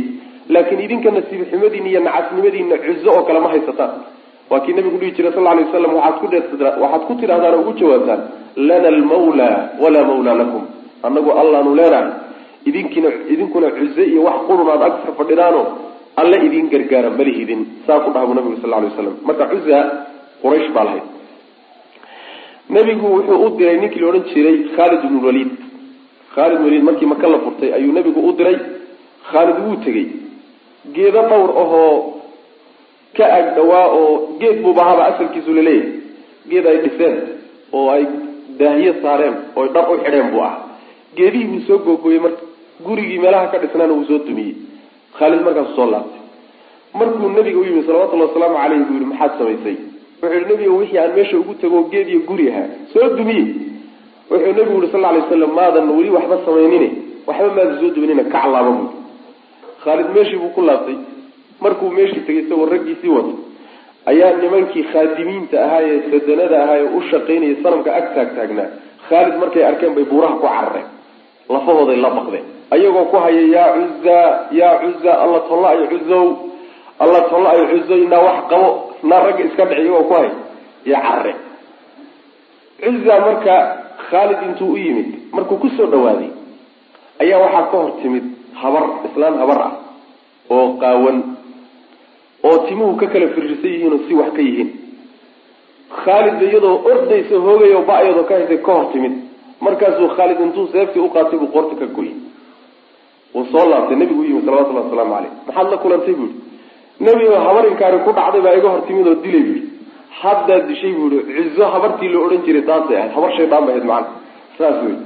Laakiin 0.55 0.81
idinka 0.87 1.11
nasiib 1.17 1.43
xumadiina 1.51 1.89
iyo 1.93 2.01
nacasnimadiina 2.07 2.77
cuzo 2.85 3.09
oo 3.17 3.23
kale 3.27 3.41
ma 3.45 3.49
haysataan. 3.55 3.91
Waa 4.51 4.61
kii 4.65 4.73
nabigu 4.79 4.99
dhihi 5.01 5.13
jiray 5.17 5.33
sal 5.33 5.47
alay 5.47 5.65
waslam 5.65 5.95
waxaad 5.95 7.03
ku 7.09 7.15
tidhahdaan 7.21 7.55
oo 7.55 7.61
ugu 7.63 7.73
jawaabtaan. 7.81 8.21
Lana 8.69 8.89
almawla 8.95 9.49
walaa 9.83 10.05
mawla 10.11 10.35
lakum. 10.41 10.63
Anagu 11.03 11.31
allaanu 11.43 11.75
leenahay 11.75 12.13
idinkina 12.69 13.09
idinkuna 13.33 13.69
cuze 13.79 14.03
iyo 14.13 14.23
wax 14.29 14.39
qurun 14.49 14.69
aad 14.75 14.83
agfar 14.89 15.13
fadhidaano 15.19 15.63
alle 16.21 16.37
idin 16.47 16.69
gargaara 16.73 17.11
malihidin 17.19 17.61
saa 17.87 18.01
ku 18.05 18.11
dhaha 18.15 18.35
nabigu 18.39 18.57
sal 18.63 18.71
lla 18.71 18.77
alay 18.81 18.91
waslam 18.93 19.15
marka 19.29 19.45
cuza 19.53 19.79
quraysh 20.43 20.69
baa 20.75 20.85
lahayd. 20.89 21.07
Nebigu 22.75 23.07
wuxuu 23.15 23.39
u 23.47 23.49
diray 23.59 23.77
ninkii 23.81 24.01
la 24.01 24.07
odhan 24.09 24.25
jiray 24.33 24.57
khaalid 24.77 25.01
ibnu 25.09 25.21
waliid 25.27 25.51
khaalid 26.35 26.61
waliid 26.65 26.83
markii 26.89 27.07
maka 27.13 27.27
la 27.29 27.39
furtay 27.45 27.71
ayuu 27.77 27.93
nebigu 27.93 28.21
u 28.29 28.33
diray. 28.39 28.57
Khaalid 29.31 29.57
wuu 29.65 29.77
tegey. 29.85 30.07
Geedo 30.95 31.23
dhowr 31.31 31.51
ahoo 31.63 31.95
ka 33.17 33.25
ag 33.39 33.47
dhawaa 33.57 33.87
oo 33.99 34.13
geed 34.41 34.63
buubahaba 34.63 35.03
asalkiisu 35.11 35.55
la 35.55 35.63
leeyahay 35.63 35.93
geed 36.51 36.67
ay 36.67 36.79
dhiseen 36.85 37.17
oo 37.73 37.91
ay 37.95 38.03
daahiye 38.59 38.93
saareen 39.03 39.35
oo 39.57 39.67
dhar 39.75 39.85
u 39.93 39.97
xidheen 40.05 40.31
buu 40.33 40.43
ah 40.49 40.55
geedihii 41.17 41.47
buu 41.51 41.61
soo 41.67 41.79
googooyey 41.87 42.21
marka 42.25 42.43
gurigii 42.87 43.19
meelaha 43.25 43.47
ka 43.53 43.59
dhisnaana 43.63 43.93
wuu 43.97 44.05
soo 44.11 44.19
dumiyey 44.29 44.55
khaalid 45.19 45.41
markaasu 45.47 45.73
soo 45.79 45.87
laabtay. 45.95 46.21
Markuu 46.99 47.29
nebiga 47.37 47.59
u 47.59 47.65
yimi 47.65 47.83
salawatullhi 47.87 48.25
wasalaamu 48.29 48.57
caleyh 48.63 48.81
buu 48.89 48.95
yihi 48.99 49.07
maxaad 49.13 49.33
samaysay? 49.39 49.77
Wuxuu 50.23 50.35
yihi 50.35 50.47
nebiga 50.51 50.73
wixii 50.79 50.99
aan 51.03 51.13
meesha 51.17 51.37
ugu 51.43 51.55
tago 51.63 51.79
geed 51.93 52.09
iyo 52.09 52.21
guri 52.29 52.45
ahaa 52.51 52.69
soo 52.93 53.09
dumiye 53.19 53.45
wuxuu 54.31 54.53
nebigu 54.59 54.79
yihi 54.81 54.93
sal 54.93 55.05
alay 55.11 55.21
waslam 55.23 55.53
maadan 55.59 55.87
weli 55.97 56.11
waxba 56.17 56.37
samaynine 56.47 56.89
waxba 57.29 57.49
maadan 57.57 57.77
soo 57.81 57.91
duminina 57.97 58.25
kac 58.35 58.45
laaba 58.55 58.71
buui 58.79 58.89
khaalid 59.85 60.09
meeshii 60.17 60.39
buu 60.43 60.53
ku 60.57 60.63
laabtay. 60.69 60.97
Markuu 61.65 61.89
meeshii 61.99 62.23
tegay 62.27 62.43
isagoo 62.45 62.67
raggiisii 62.73 63.13
wato 63.17 63.35
ayaa 64.11 64.33
nimankii 64.43 64.85
khaadimiinta 64.93 65.57
ahaa 65.65 65.83
ee 65.91 65.99
sadanada 66.11 66.57
ahaa 66.65 66.77
ee 66.83 66.89
u 66.99 67.03
shaqaynayay 67.11 67.57
sanamka 67.63 67.91
ag 67.99 68.07
taag 68.15 68.29
taagnaa 68.37 68.69
khaalid 69.09 69.35
markay 69.43 69.65
arkeen 69.71 69.95
bay 69.97 70.05
buuraha 70.11 70.35
ku 70.41 70.47
carareen 70.47 70.87
lafahooday 71.55 71.97
la 72.05 72.11
baqdeen 72.19 72.45
ayagoo 72.75 73.05
ku 73.11 73.17
haya 73.25 73.43
yaa 73.55 73.69
cuza 73.77 74.19
yaa 74.61 74.75
cuza 74.83 75.13
alla 75.25 75.41
tolla 75.49 75.69
ay 75.75 75.87
cuzow 75.93 76.27
alla 77.05 77.21
tolla 77.31 77.49
ay 77.57 77.63
cuzoy 77.73 78.03
naa 78.13 78.23
wax 78.27 78.39
qabo 78.51 78.69
naa 79.11 79.21
ragga 79.27 79.45
iska 79.49 79.65
dhici 79.71 79.83
iyagoo 79.83 80.05
ku 80.09 80.15
haya 80.19 80.31
yaa 80.93 81.03
carareen 81.07 81.39
cuza 82.83 83.15
marka 83.27 83.55
khaalid 84.11 84.39
intuu 84.49 84.73
u 84.73 84.77
yimid 84.85 85.09
markuu 85.33 85.57
ku 85.63 85.69
soo 85.77 85.87
dhawaaday 85.95 86.31
ayaa 87.23 87.39
waxaa 87.45 87.63
ka 87.73 87.77
hor 87.79 87.91
timid 88.03 88.25
habar 88.63 88.85
islaan 89.09 89.39
habar 89.43 89.59
ah 89.69 89.73
oo 90.55 90.69
qaawan 90.83 91.19
oo 92.49 92.59
timuhu 92.69 92.97
ka 93.01 93.07
kala 93.13 93.29
firirsan 93.35 93.71
yihiin 93.75 93.93
oo 93.97 94.01
si 94.09 94.15
wax 94.21 94.31
ka 94.37 94.43
yihiin. 94.43 94.71
Khaalid 96.05 96.39
iyadoo 96.47 96.77
ordaysa 96.91 97.37
hoogay 97.47 97.73
oo 97.77 97.83
ba-yadoo 97.91 98.25
ka 98.29 98.35
haysay 98.39 98.59
ka 98.67 98.73
hor 98.77 98.87
timid 98.93 99.15
markaasuu 99.67 100.09
khaalid 100.17 100.41
intuu 100.47 100.67
seeftii 100.75 101.03
uqaatay 101.09 101.39
buu 101.43 101.51
qoorta 101.55 101.75
ka 101.81 101.87
goyey 101.97 102.15
wuu 103.35 103.45
soo 103.53 103.65
laabtay 103.73 103.97
nebigu 104.03 104.21
u 104.21 104.25
yimi 104.29 104.43
salawatullahi 104.47 104.87
wasalaamu 104.87 105.15
caleyh 105.15 105.33
maxaad 105.47 105.69
la 105.73 105.77
kulantay 105.85 106.15
buu 106.21 106.29
yihi 106.31 106.41
nebigo 107.07 107.37
habarinkaari 107.47 107.99
ku 108.07 108.11
dhacday 108.19 108.41
baa 108.47 108.55
iga 108.59 108.69
hor 108.75 108.83
timid 108.89 109.07
oo 109.13 109.15
dilay 109.25 109.43
buu 109.49 109.55
yihi 109.55 109.69
haddaad 110.23 110.63
dishay 110.71 110.93
buu 110.99 111.09
yihi 111.15 111.45
cizo 111.49 111.65
habartii 111.75 112.09
la 112.15 112.19
odhan 112.27 112.43
jiray 112.47 112.63
taasay 112.71 112.97
ahayd. 112.97 113.13
Habar 113.17 113.31
shaydaan 113.39 113.63
bay 113.67 113.75
ahayd 113.75 113.87
macana 113.93 114.09
saas 114.59 114.77
wey 114.85 114.97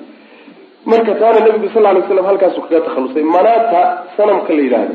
marka 0.91 1.13
taana 1.21 1.39
nebigu 1.47 1.69
sal 1.75 1.83
lay 1.83 2.03
slam 2.09 2.27
halkaasu 2.31 2.61
kaga 2.65 2.81
takhalusay. 2.87 3.23
Manaata 3.37 3.81
sanamka 4.17 4.53
la 4.57 4.63
yidhaahdo. 4.67 4.95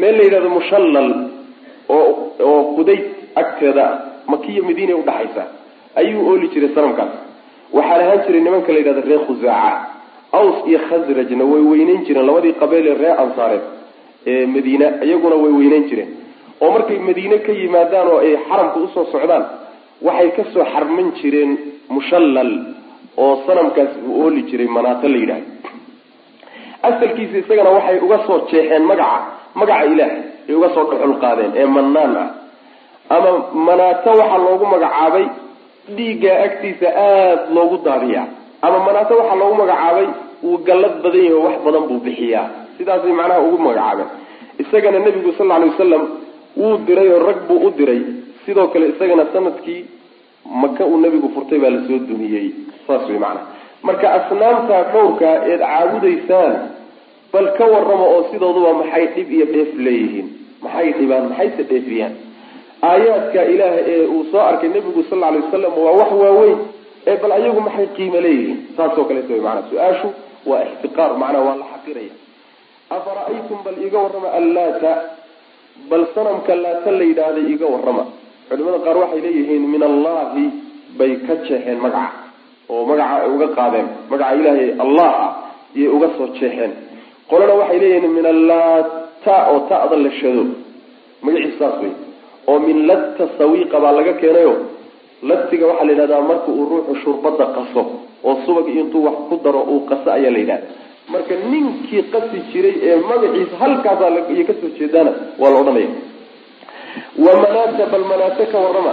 Meel 0.00 0.14
la 0.18 0.22
yidhahdo 0.26 0.48
mushallal 0.58 1.08
oo 1.96 2.10
oo 2.48 2.60
qudayd 2.76 3.02
agteeda 3.42 3.84
makiya 4.32 4.62
madiina 4.68 4.94
udhaxaysa 5.02 5.42
ayuu 6.00 6.20
ooli 6.30 6.46
jiray 6.54 6.70
sanamkaas 6.76 7.12
waxaa 7.76 7.98
lahaan 8.00 8.20
jiray 8.26 8.40
nimanka 8.46 8.70
la 8.72 8.78
yidhahdo 8.80 9.02
reer 9.10 9.20
khusaaca 9.26 9.72
aws 10.38 10.56
iyo 10.70 10.78
khasrajna 10.88 11.44
way 11.52 11.62
weyneyn 11.70 12.00
jireen 12.06 12.26
labadii 12.28 12.52
qabeele 12.62 12.90
reer 13.02 13.14
ansaareed 13.24 13.64
ee 14.32 14.46
madiina 14.54 14.86
iyaguna 15.06 15.36
way 15.42 15.52
weyneyn 15.60 15.84
jireen. 15.90 16.10
Oo 16.62 16.70
markay 16.74 16.98
madiine 17.08 17.36
ka 17.46 17.52
yimaadaan 17.60 18.08
oo 18.12 18.18
ay 18.26 18.34
xaramka 18.48 18.76
u 18.84 18.88
soo 18.94 19.04
socdaan 19.12 19.44
waxay 20.06 20.30
ka 20.36 20.42
soo 20.52 20.64
xarman 20.72 21.08
jireen 21.20 21.50
mushallal 21.94 22.50
oo 23.24 23.32
sanamkaas 23.46 23.92
uu 24.08 24.22
ooli 24.24 24.42
jiray 24.50 24.68
manaato 24.76 25.06
la 25.12 25.18
yidhahdo. 25.22 25.46
Asalkiisa 26.82 27.36
isagana 27.42 27.70
waxay 27.76 27.98
uga 28.06 28.18
soo 28.26 28.38
jeexeen 28.50 28.84
magaca 28.90 29.20
magaca 29.60 29.84
ilaah 29.92 30.12
ay 30.48 30.54
uga 30.58 30.68
soo 30.74 30.84
dhuxul 30.90 31.14
qaadeen 31.24 31.52
ee 31.60 31.66
mannaan 31.76 32.14
ah. 32.22 32.28
Ama 33.14 33.30
manaato 33.68 34.10
waxaa 34.20 34.38
loogu 34.46 34.66
magacaabay 34.74 35.24
dhiiggaa 35.96 36.36
agtiisa 36.46 36.88
aada 37.06 37.42
loogu 37.56 37.76
daadiyaa. 37.86 38.26
Ama 38.62 38.78
manaato 38.86 39.14
waxaa 39.20 39.36
loogu 39.42 39.54
magacaabay 39.62 40.06
wuu 40.42 40.58
gallad 40.68 40.94
badan 41.02 41.20
yahi 41.24 41.32
oo 41.38 41.42
wax 41.46 41.56
badan 41.66 41.84
buu 41.88 42.00
bixiyaa. 42.06 42.46
Sidaasay 42.78 43.12
macnaha 43.20 43.40
ugu 43.46 43.58
magacaabeen 43.66 44.08
isagana 44.62 44.98
nebigu 45.06 45.32
sal 45.38 45.46
lla 45.48 45.58
lay 45.62 45.70
wasalam 45.74 46.04
wuu 46.60 46.76
diray 46.86 47.08
oo 47.14 47.20
rag 47.28 47.38
buu 47.48 47.60
u 47.66 47.70
diray. 47.78 48.00
Sidoo 48.46 48.66
kale 48.72 48.86
isagana 48.94 49.24
sannadkii 49.32 49.80
maka 50.62 50.82
uu 50.86 50.98
nebigu 51.04 51.28
furtay 51.34 51.58
baa 51.62 51.70
la 51.74 51.80
soo 51.88 51.98
dumiyey 52.08 52.46
saas 52.86 53.04
wey 53.10 53.18
macnaha. 53.18 53.46
Marka 53.86 54.06
asnaamta 54.18 54.76
dhowrka 54.92 55.28
eed 55.50 55.60
caabudaysaan 55.60 56.54
bal 57.32 57.46
ka 57.58 57.64
warrama 57.72 58.06
oo 58.14 58.22
sidooduba 58.32 58.72
maxay 58.80 59.04
dhib 59.14 59.28
iyo 59.36 59.46
dheef 59.54 59.70
leeyihiin? 59.86 60.28
Maxay 60.62 60.88
dhibaan? 60.98 61.24
Maxayse 61.30 61.62
dheefiyaan 61.70 62.14
aayaadka 62.82 63.40
ilaah 63.54 63.74
ee 63.92 64.06
uu 64.06 64.24
soo 64.32 64.40
arkay 64.50 64.68
nebigu 64.68 65.02
sal 65.10 65.18
lla 65.18 65.30
lay 65.34 65.40
wasalam 65.46 65.72
waa 65.84 65.92
wax 66.00 66.10
waaweyn 66.22 66.58
ee 67.10 67.16
bal 67.22 67.32
ayagu 67.38 67.60
maxay 67.66 67.86
qiimo 67.96 68.20
leeyihiin? 68.24 68.58
Saasoo 68.76 69.04
kaleeta 69.08 69.32
way 69.34 69.40
maanaa 69.46 69.66
su'aashu 69.70 70.08
waa 70.50 70.62
ixtiqaar 70.68 71.10
macnaa 71.22 71.42
waa 71.48 71.56
la 71.62 71.66
xaqiraya. 71.72 72.12
Afara-aytum 72.96 73.58
bal 73.66 73.76
iiga 73.84 73.98
warrama 74.04 74.28
allaata 74.38 74.92
bal 75.90 76.04
sanamka 76.14 76.54
laata 76.64 76.90
la 76.98 77.04
yidhaahday 77.10 77.44
iiga 77.52 77.66
warrama. 77.74 78.04
Culimada 78.48 78.78
qaar 78.86 78.96
waxay 79.02 79.20
leeyihiin 79.26 79.64
min 79.74 79.82
allahi 79.90 80.44
bay 80.98 81.12
ka 81.26 81.34
jeexeen 81.46 81.78
magaca 81.84 82.30
oo 82.72 82.82
magaca 82.90 83.14
ay 83.24 83.30
uga 83.34 83.48
qaadeen 83.58 83.86
magaca 84.10 84.34
ilaahay 84.40 84.68
allah 84.84 85.10
ah 85.26 85.30
iyay 85.76 85.90
uga 85.96 86.08
soo 86.16 86.28
jeexeen 86.38 86.72
qolana 87.30 87.54
waxay 87.60 87.78
leeyihiin 87.82 88.12
min 88.16 88.26
allaata 88.34 89.34
oo 89.52 89.58
ta'da 89.70 89.96
la 90.04 90.10
shado. 90.20 90.44
Magaciisu 91.24 91.58
saas 91.60 91.76
wey 91.82 91.92
oo 92.50 92.58
min 92.66 92.78
latta 92.90 93.24
sawiiqa 93.38 93.76
baa 93.84 93.92
laga 93.98 94.12
keenayo. 94.20 94.52
Latiga 95.28 95.64
waxaa 95.70 95.84
la 95.88 95.92
yidhahdaa 95.92 96.20
marka 96.30 96.48
uu 96.58 96.64
ruuxu 96.70 96.94
shurbada 97.04 97.46
qaso 97.56 97.82
oo 98.28 98.34
subag 98.46 98.66
intuu 98.80 99.02
wax 99.06 99.16
ku 99.28 99.34
daro 99.44 99.60
uu 99.72 99.80
qaso 99.90 100.08
ayaa 100.16 100.32
la 100.34 100.38
yidhahda 100.42 100.66
marka 101.12 101.34
ninkii 101.52 102.02
qasi 102.12 102.36
jiray 102.52 102.74
ee 102.88 102.96
magaciisa 103.10 103.54
halkaasaa 103.62 104.10
iyo 104.34 104.44
ka 104.48 104.54
soo 104.60 104.70
jeedaana 104.78 105.12
waa 105.40 105.50
la 105.52 105.58
odhanaya. 105.62 105.90
Wa 107.24 107.32
manaata 107.42 107.84
bal 107.92 108.04
manaate 108.12 108.44
ka 108.52 108.58
warrama. 108.64 108.92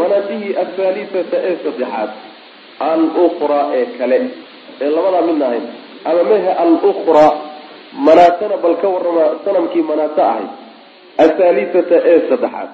Manaatihii 0.00 0.52
athaalithata 0.62 1.36
ee 1.48 1.54
saddexaad 1.64 2.10
al-ukhraa 2.90 3.64
ee 3.78 3.86
kale. 3.98 4.18
Ee 4.82 4.90
labadaa 4.96 5.22
midna 5.28 5.44
ahayn. 5.48 5.64
Ama 6.08 6.22
mehe 6.30 6.50
al-ukhraa 6.64 7.30
manaatana 8.06 8.56
bal 8.64 8.74
ka 8.82 8.88
warrama 8.94 9.24
sanamkii 9.44 9.82
manaato 9.90 10.22
ahayd 10.30 10.50
athaalithata 11.24 11.96
ee 12.12 12.18
saddexaad 12.30 12.70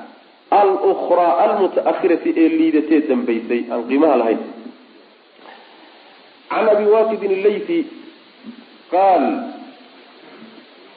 al-ukhraa 0.60 1.32
almuta-ahirati 1.44 2.30
ee 2.42 2.48
liidatee 2.58 3.00
dambaysay 3.10 3.60
aan 3.72 3.82
qiimaha 3.90 4.16
lahayn 4.22 4.40
can 6.50 6.66
abi 6.74 6.84
waaqidin 6.94 7.32
allaythi 7.38 7.78
qaal 8.94 9.24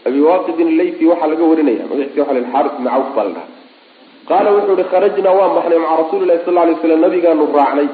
abi 0.09 0.19
waaqidin 0.29 0.67
allaythi 0.73 1.03
waxaa 1.12 1.29
laga 1.33 1.45
warinaya 1.51 1.83
magaciisa 1.91 2.21
waxa 2.21 2.33
la 2.38 2.43
xaaris 2.53 2.73
ibn 2.77 2.88
cawf 2.93 3.09
baa 3.17 3.27
la 3.38 3.43
qaala 4.29 4.49
wuxuu 4.57 4.75
ihi 4.79 4.88
kharajnaa 4.93 5.35
waan 5.39 5.51
baxnay 5.57 5.79
maca 5.83 5.95
rasuuli 6.03 6.25
lahi 6.31 6.41
sal 6.45 6.55
lay 6.67 6.75
slam 6.83 6.99
nabigaanu 7.05 7.43
raacnay 7.59 7.88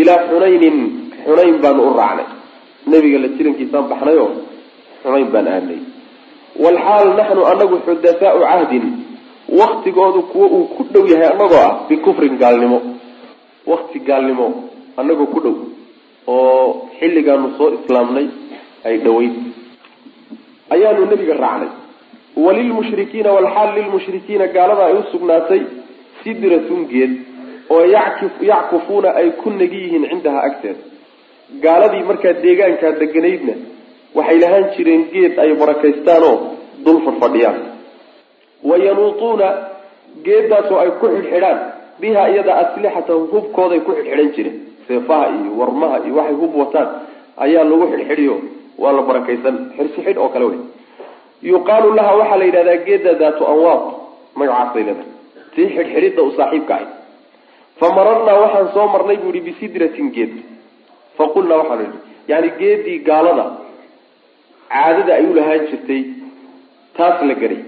ilaa 0.00 0.20
xunaynin 0.30 0.76
xunayn 1.24 1.56
baanu 1.64 1.82
u 1.90 1.92
raacnay 2.00 2.26
nebiga 2.92 3.18
la 3.24 3.28
jirankiisaan 3.36 3.84
baxnay 3.92 4.16
xunayn 5.02 5.28
baan 5.34 5.46
aadnay 5.54 5.80
walxaal 6.64 7.08
naxnu 7.18 7.42
anagu 7.52 7.76
xudathaau 7.86 8.40
cahdin 8.50 8.84
waktigoodu 9.60 10.20
kuwo 10.32 10.46
uu 10.56 10.64
ku 10.76 10.82
dhow 10.92 11.04
yahay 11.12 11.28
anagoo 11.34 11.60
ah 11.66 11.72
bikufrin 11.88 12.34
gaalnimo. 12.42 12.78
Wakti 13.70 13.98
gaalnimo 14.08 14.46
anagoo 15.00 15.26
ku 15.34 15.38
dhow 15.44 15.54
oo 16.34 16.66
xilligaanu 16.98 17.48
soo 17.58 17.68
islaamnay 17.78 18.26
ay 18.88 18.96
dhoweyd. 19.04 19.34
Ayaanu 20.74 21.06
nebiga 21.10 21.34
raacnay. 21.44 21.70
Walilmushrikiina 22.44 23.30
walxaal 23.36 23.70
lilmushrikiina 23.78 24.46
gaalada 24.56 24.82
ay 24.88 24.94
usugnaatay 25.02 25.60
sidratun 26.22 26.82
geed 26.92 27.12
oo 27.74 27.82
yackufuuna 28.50 29.10
ay 29.20 29.28
ku 29.40 29.48
negi 29.60 29.78
yihiin 29.84 30.04
cindaha 30.10 30.40
agteeda 30.48 30.82
gaaladii 31.64 32.04
markaa 32.10 32.34
deegaankaa 32.44 32.92
deganaydna 33.02 33.54
waxay 34.16 34.38
lahaan 34.42 34.64
jireen 34.76 35.02
geed 35.12 35.38
ay 35.44 35.50
barakaystaanoo 35.62 36.36
dul 36.84 36.98
fadhfadhiyaan 37.06 37.58
wayanuutuuna 38.70 39.48
geedaasoo 40.26 40.78
ay 40.84 40.90
ku 41.00 41.06
xidhxidhaan 41.14 41.58
biha 42.00 42.22
iyada 42.32 42.52
aslixatahum 42.62 43.26
hubkooday 43.32 43.80
ku 43.86 43.92
xidxidhan 43.98 44.30
jireen 44.36 44.56
seefaha 44.88 45.26
iyo 45.38 45.50
warmaha 45.60 45.96
iyo 46.06 46.14
waxay 46.18 46.36
hub 46.40 46.52
wataan 46.62 46.88
ayaa 47.44 47.64
lagu 47.70 47.86
xidhxidhiyo 47.92 48.36
waa 48.82 48.92
la 48.96 49.02
barakaysan. 49.02 49.54
Xirsi 49.76 50.00
xidh 50.06 50.18
oo 50.22 50.28
kale 50.34 50.44
wey. 50.50 50.58
Yuqaalu 51.42 51.88
laha 51.98 52.12
waxaa 52.20 52.38
la 52.40 52.44
yidhahdaa 52.48 52.76
geeda 52.86 53.12
daatu 53.22 53.42
anwaad 53.52 53.82
magacaasay 54.38 54.82
leedahay. 54.88 55.08
Tii 55.54 55.66
xidhxidhidda 55.76 56.22
u 56.22 56.30
saaxiibka 56.38 56.74
ahay. 56.74 56.86
Fa 57.80 57.86
mararnaa 57.96 58.36
waxaan 58.42 58.68
soo 58.74 58.86
marnay 58.94 59.16
bu 59.22 59.28
ihi 59.34 59.40
bisidratin 59.48 60.08
geed. 60.16 60.32
Faqulnaa 61.18 61.58
waxaanu 61.62 61.84
idhi 61.88 61.98
yani 62.30 62.48
geedii 62.60 62.98
gaalada 63.08 63.44
caadada 64.72 65.12
ay 65.18 65.26
ulahaan 65.32 65.62
jirtay 65.70 66.02
taas 66.96 67.22
la 67.28 67.34
garay. 67.42 67.60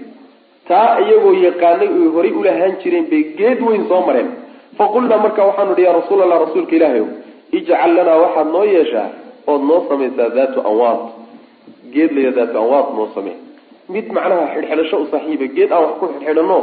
Taa 0.67 0.99
iyagoo 1.03 1.33
yaqaanay 1.47 1.89
oy 1.99 2.07
horay 2.15 2.31
ulahaan 2.41 2.73
jireen 2.81 3.05
bay 3.11 3.23
geed 3.39 3.59
weyn 3.67 3.83
soo 3.89 4.01
mareen. 4.07 4.29
Faqulnaa 4.77 5.17
marka 5.25 5.41
waxaanu 5.49 5.73
ihi 5.77 5.85
yaa 5.87 5.95
rasuul 5.99 6.21
allah 6.25 6.39
rasuulka 6.45 6.73
ilaahay 6.77 7.03
ijcal 7.57 7.91
lanaa 7.97 8.17
waxaad 8.23 8.47
noo 8.55 8.63
yeeshaa 8.75 9.07
ood 9.51 9.61
noo 9.69 9.79
samaysaa 9.89 10.29
daatu 10.37 10.59
anwaad 10.69 10.99
geed 11.93 12.11
laya 12.17 12.31
daatu 12.37 12.55
anwaad 12.63 12.87
noo 12.97 13.07
samee. 13.15 13.37
Mid 13.93 14.05
macnaha 14.15 14.45
xidhxidhasho 14.55 14.97
u 15.03 15.07
saaxiiba 15.11 15.47
geed 15.57 15.71
aan 15.75 15.83
wax 15.85 15.93
ku 15.99 16.05
xidhxidhano 16.13 16.57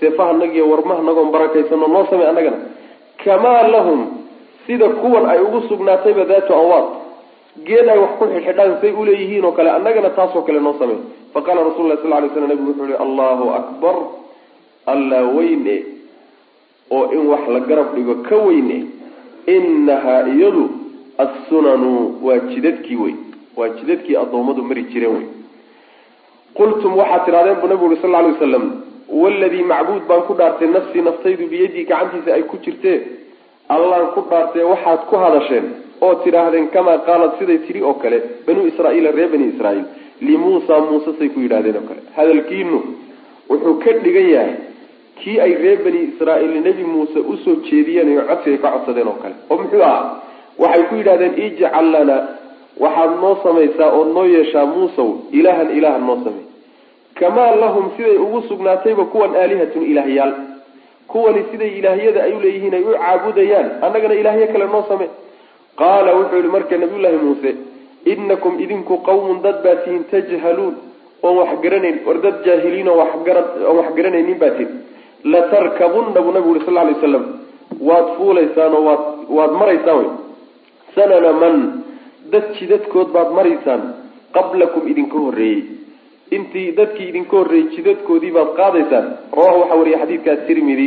seefahanagiyo 0.00 0.64
warmahanagoon 0.72 1.30
barakaysano 1.34 1.86
noo 1.94 2.04
samey 2.10 2.26
annagana. 2.30 2.58
Kamaa 3.24 3.62
lahum 3.74 4.00
sida 4.66 4.88
kuwan 5.00 5.24
ay 5.32 5.40
ugu 5.46 5.60
sugnaatayba 5.70 6.24
daatu 6.32 6.52
anwaad 6.60 6.86
geed 7.64 7.88
ay 7.88 7.98
wax 7.98 8.12
ku 8.18 8.24
xidhxidhaan 8.32 8.80
say 8.80 8.90
uleeyihiin 8.92 9.44
oo 9.44 9.52
kale 9.52 9.70
annagana 9.70 10.10
taasoo 10.10 10.42
kale 10.42 10.60
noo 10.60 10.74
samey 10.78 10.98
faqaala 11.34 11.64
rasul 11.68 11.88
lah 11.88 11.98
sal 12.02 12.10
lay 12.10 12.30
slam 12.34 12.48
nabigu 12.48 12.68
wuxuu 12.70 12.86
yihi 12.90 12.98
allahu 13.06 13.50
akbar 13.60 13.94
alla 14.86 15.22
weyne 15.36 15.76
oo 16.90 17.04
in 17.12 17.26
wax 17.32 17.48
la 17.48 17.60
garab 17.60 17.94
dhigo 17.94 18.14
ka 18.28 18.36
weyne 18.36 18.84
inahaa 19.46 20.26
iyadu 20.34 20.70
assunanu 21.18 22.18
waa 22.22 22.38
jidadkii 22.38 22.96
wey 22.96 23.14
waa 23.56 23.68
jidadkii 23.68 24.16
addoommadu 24.16 24.62
mari 24.62 24.82
jireen 24.92 25.14
wey. 25.16 25.26
Qultum 26.58 26.96
waxaad 26.98 27.24
tidhahdeen 27.26 27.56
buu 27.60 27.68
nabigu 27.68 27.86
uri 27.86 27.96
sal 28.02 28.10
lay 28.10 28.32
wasalam 28.32 28.64
waladii 29.22 29.62
macbuud 29.72 30.02
baan 30.08 30.22
ku 30.28 30.34
dhaartay 30.34 30.68
nafsii 30.68 31.02
naftaydu 31.08 31.46
biyadii 31.52 31.84
gacantiisa 31.90 32.34
ay 32.34 32.42
ku 32.42 32.56
jirtee 32.64 32.98
allaan 33.68 34.06
ku 34.14 34.20
dhaartee 34.30 34.64
waxaad 34.72 35.00
ku 35.10 35.16
hadasheen 35.24 35.66
oo 36.00 36.14
tidhaahdeen 36.24 36.68
kamaa 36.76 36.98
qaalad 37.08 37.32
siday 37.38 37.58
tidhi 37.66 37.82
oo 37.82 37.94
kale 37.94 38.18
banuu 38.46 38.66
israaiila 38.72 39.10
reer 39.18 39.28
bani 39.34 39.46
israaiil 39.54 39.84
limuusa 40.20 40.80
muuse 40.90 41.10
say 41.18 41.28
ku 41.28 41.40
yidhahdeen 41.40 41.76
oo 41.76 41.86
kale. 41.88 42.00
Hadalkiinu 42.16 42.78
wuxuu 43.50 43.74
ka 43.84 43.92
dhigan 44.04 44.28
yahay 44.34 44.54
kii 45.20 45.40
ay 45.40 45.52
reer 45.64 45.78
bani 45.84 46.00
israaiil 46.12 46.54
nebi 46.68 46.84
muuse 46.94 47.18
u 47.18 47.36
soo 47.44 47.56
jeediyeen 47.70 48.08
iyo 48.12 48.22
codsi 48.30 48.50
ay 48.50 48.58
ka 48.64 48.68
codsadeen 48.74 49.08
oo 49.12 49.18
kale. 49.22 49.34
Oo 49.50 49.58
muxuu 49.62 49.82
ahaa? 49.82 50.22
Waxay 50.58 50.82
ku 50.88 50.94
yidhahdeen 51.00 51.34
ijcal 51.46 51.86
lana 51.94 52.16
waxaad 52.84 53.12
noo 53.22 53.34
samaysaa 53.42 53.90
ood 53.98 54.08
noo 54.16 54.24
yeeshaa 54.34 54.66
muusow 54.66 55.08
ilaahan 55.38 55.70
ilaahan 55.78 56.04
noo 56.08 56.16
samey 56.24 56.44
kamaa 57.20 57.54
lahum 57.62 57.84
siday 57.96 58.16
ugu 58.24 58.40
sugnaatayba 58.48 59.04
kuwan 59.12 59.36
aalihatun 59.42 59.82
ilaahyaal 59.92 60.32
kuwani 61.12 61.44
siday 61.50 61.70
ilaahyada 61.78 62.22
ay 62.24 62.32
uleeyihiin 62.38 62.74
ay 62.78 62.82
u 62.88 62.92
caabudayaan 63.04 63.68
annagana 63.86 64.14
ilaahyo 64.14 64.46
kale 64.52 64.64
noo 64.74 64.82
same 64.88 65.06
qaala 65.82 66.10
wuxuu 66.18 66.40
yihi 66.42 66.52
marka 66.56 66.78
nabiyullaahi 66.82 67.18
muuse 67.26 67.50
inakum 68.12 68.60
idinku 68.64 68.94
qawmun 69.08 69.38
dad 69.46 69.56
baa 69.64 69.76
tihiin 69.84 70.04
tajhaluun 70.12 70.74
oon 71.22 71.36
wax 71.40 71.50
garanayn 71.64 71.96
war 72.06 72.18
dad 72.26 72.36
jaahiliin 72.46 72.88
oo 72.92 72.98
oon 73.00 73.76
wax 73.78 73.88
garanaynin 73.98 74.38
baa 74.42 74.52
tihin 74.58 74.72
latarkabunna 75.32 76.20
buu 76.24 76.32
nabigu 76.36 76.54
yuri 76.54 76.64
sal 76.66 76.74
lay 76.78 76.86
waslam 76.94 77.24
waad 77.88 78.06
fuulaysaan 78.16 78.72
oo 78.78 78.82
waad 78.88 79.02
waad 79.36 79.52
maraysaan 79.60 79.98
wey 80.00 80.10
sanana 80.96 81.32
man 81.42 81.56
dad 82.32 82.46
jidadkood 82.58 83.08
baad 83.16 83.30
maraysaan 83.38 83.82
qablakum 84.36 84.82
idinka 84.92 85.18
horreeyey. 85.24 85.60
Intii 86.36 86.72
dadkii 86.78 87.08
idinka 87.10 87.36
horreeyey 87.40 87.68
jidadkoodii 87.76 88.32
baad 88.36 88.50
qaadaysaan. 88.60 89.06
Rawahu 89.38 89.60
waxaa 89.60 89.78
wariya 89.80 89.98
xadiidkaa 90.02 90.36
tirmidi 90.48 90.86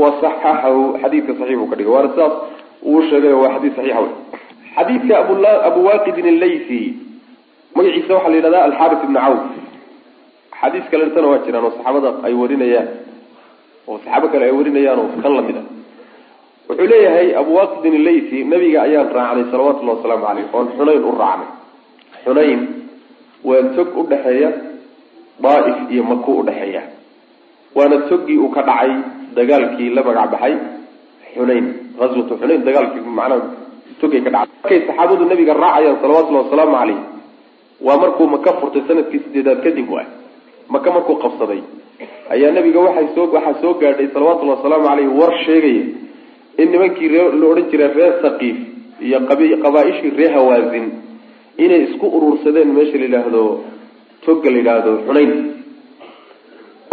wa 0.00 0.08
saxaxahu 0.22 0.82
xadiidka 1.02 1.32
saxiixu 1.38 1.66
ka 1.70 1.76
dhigay. 1.78 1.92
Waana 1.94 2.10
sidaas 2.14 2.34
uu 2.90 3.00
sheegay 3.10 3.32
waa 3.42 3.50
xadiid 3.54 3.74
saxiixa 3.76 4.00
wey 4.04 4.12
xadiidka 4.76 5.14
abu 5.68 5.80
waaqidin 5.88 6.26
allaythi 6.34 6.80
magaciisa 7.76 8.12
waxaa 8.16 8.30
la 8.32 8.36
yidhahda 8.38 8.60
alxaris 8.68 9.00
ibni 9.04 9.18
cawf. 9.24 9.40
Xadiis 10.60 10.84
kaleetana 10.92 11.26
waa 11.30 11.38
jiraan 11.46 11.64
oo 11.66 11.72
saxaabada 11.76 12.10
ay 12.26 12.34
warinayaan 12.40 12.88
oo 13.88 13.96
saxaabo 14.04 14.26
kale 14.32 14.44
ay 14.48 14.54
warinayaan 14.58 14.98
oo 15.02 15.08
kan 15.22 15.32
la 15.38 15.42
mid 15.48 15.56
a. 15.56 15.62
Wuxuu 16.68 16.86
leeyahay 16.92 17.28
abu 17.40 17.50
waaqidin 17.58 17.94
allaythi 18.00 18.38
nabiga 18.52 18.78
ayaan 18.86 19.08
raacnay 19.16 19.44
salawatullahi 19.52 19.96
wasalaamu 19.98 20.24
caleyh 20.28 20.46
oon 20.56 20.66
xunayn 20.78 21.02
u 21.04 21.12
raacnay. 21.22 21.48
Xunayn 22.24 22.60
waa 23.48 23.62
tog 23.76 23.88
udhexeeya 24.02 24.50
daaif 25.44 25.76
iyo 25.92 26.02
maku 26.10 26.30
udhexeeya 26.42 26.82
waana 27.76 27.96
togii 28.10 28.38
uu 28.44 28.48
ka 28.56 28.62
dhacay 28.68 28.90
dagaalkii 29.36 29.90
la 29.96 30.02
magac 30.08 30.30
baxay 30.34 30.54
xunayn 31.36 31.64
aswatu 32.04 32.34
xunayn 32.40 32.60
dagaalkii 32.68 33.02
macnaha 33.18 33.40
togay 34.00 34.20
ka 34.26 34.30
dhacay 34.34 34.50
markay 34.62 34.80
saxaabadu 34.88 35.24
nabiga 35.32 35.52
raacayaan 35.62 35.96
salawatullahi 36.02 36.44
wasalaamu 36.46 36.76
caleyh 36.80 37.00
waa 37.86 37.96
markuu 38.02 38.26
maka 38.34 38.50
furtay 38.60 38.82
sannadkii 38.88 39.20
sideedaad 39.24 39.60
kadib 39.66 39.88
waay. 39.94 40.06
Maka 40.74 40.88
markuu 40.96 41.16
qabsaday 41.24 41.60
ayaa 42.34 42.50
nabiga 42.58 42.80
waxay 42.86 43.06
soo 43.14 43.26
waxaa 43.36 43.60
soo 43.62 43.74
gaadhay 43.82 44.08
salawatullahi 44.14 44.58
wasalaamu 44.58 44.86
caleyh 44.88 45.08
war 45.20 45.32
sheegaya 45.46 45.84
in 46.62 46.68
nimankii 46.72 47.08
ree 47.14 47.24
la 47.40 47.46
odhan 47.52 47.66
jiray 47.70 47.90
reer 47.98 48.14
saqiif 48.24 48.56
iyo 49.00 49.18
qabaa-ishii 49.64 50.12
reer 50.18 50.32
hawaazin 50.38 50.86
inay 51.64 51.80
isku 51.86 52.06
urursadeen 52.16 52.70
meesha 52.76 52.96
la 52.98 53.06
yidhaahdo 53.06 53.42
toga 54.26 54.50
la 54.50 54.58
yidhaahdo 54.60 54.92
xunayn. 55.06 55.32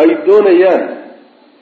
Ay 0.01 0.09
doonayaan 0.27 0.81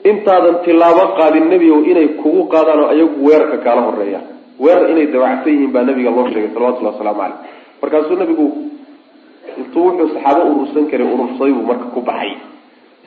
intaadan 0.04 0.56
tilaabo 0.64 1.04
qaadin 1.18 1.48
nebigow 1.52 1.84
inay 1.84 2.08
kugu 2.20 2.48
qaadaan 2.52 2.80
oo 2.80 2.88
ayagu 2.94 3.16
weerarka 3.26 3.58
kaala 3.64 3.82
horeeyaan 3.88 4.26
weerar 4.60 4.90
inay 4.90 5.06
dawacsan 5.12 5.52
yihiin 5.52 5.72
baa 5.72 5.84
nabiga 5.84 6.10
loo 6.10 6.26
sheegay 6.32 6.50
salawatullahi 6.54 6.94
wasalaamu 6.94 7.20
caleyh 7.20 7.38
markaasuu 7.82 8.16
nabigu 8.22 8.46
intuu 9.60 9.84
wuxuu 9.86 10.08
saxaabo 10.14 10.42
urursan 10.52 10.84
karay 10.90 11.06
urursaday 11.14 11.52
buu 11.52 11.66
marka 11.70 11.86
ku 11.94 12.00
baxay. 12.00 12.32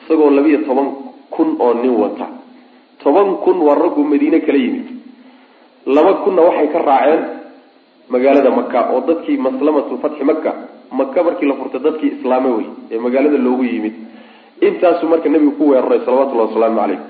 Isagoo 0.02 0.30
labiyo 0.30 0.58
toban 0.66 0.88
kun 1.30 1.56
oo 1.58 1.72
nin 1.74 1.94
wata. 2.02 2.26
Toban 3.02 3.36
kun 3.44 3.58
waa 3.66 3.74
raggu 3.74 4.04
madiine 4.04 4.40
kala 4.46 4.58
yimid. 4.58 4.86
Laba 5.86 6.12
kunna 6.24 6.42
waxay 6.42 6.68
ka 6.74 6.78
raaceen 6.78 7.22
magaalada 8.08 8.50
maka 8.50 8.90
oo 8.92 9.00
dadkii 9.08 9.38
maslamatu 9.46 9.98
fatxi 10.02 10.24
maka 10.24 10.50
maka 10.92 11.22
markii 11.22 11.48
la 11.48 11.54
furtay 11.54 11.80
dadkii 11.80 12.12
islaame 12.20 12.50
wey 12.56 12.66
ee 12.92 12.98
magaalada 12.98 13.38
loogu 13.38 13.64
yimid 13.64 13.94
intaasuu 14.60 15.08
marka 15.12 15.28
nebigu 15.28 15.52
ku 15.58 15.64
weeraray 15.72 16.00
salawatullahi 16.06 16.48
wasalaamu 16.50 16.78
caleyh 16.80 17.00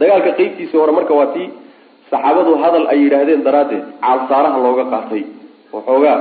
dagaalka 0.00 0.30
qeybtiisii 0.38 0.78
hore 0.82 0.92
marka 0.92 1.14
waa 1.20 1.26
tii 1.36 1.48
saxaabadu 2.10 2.52
hadal 2.62 2.86
ay 2.92 2.98
yidhaahdeen 3.04 3.42
daraaddeed 3.46 3.84
caalsaaraha 4.04 4.58
looga 4.66 4.84
qaatay 4.94 5.22
waxoogaa 5.74 6.18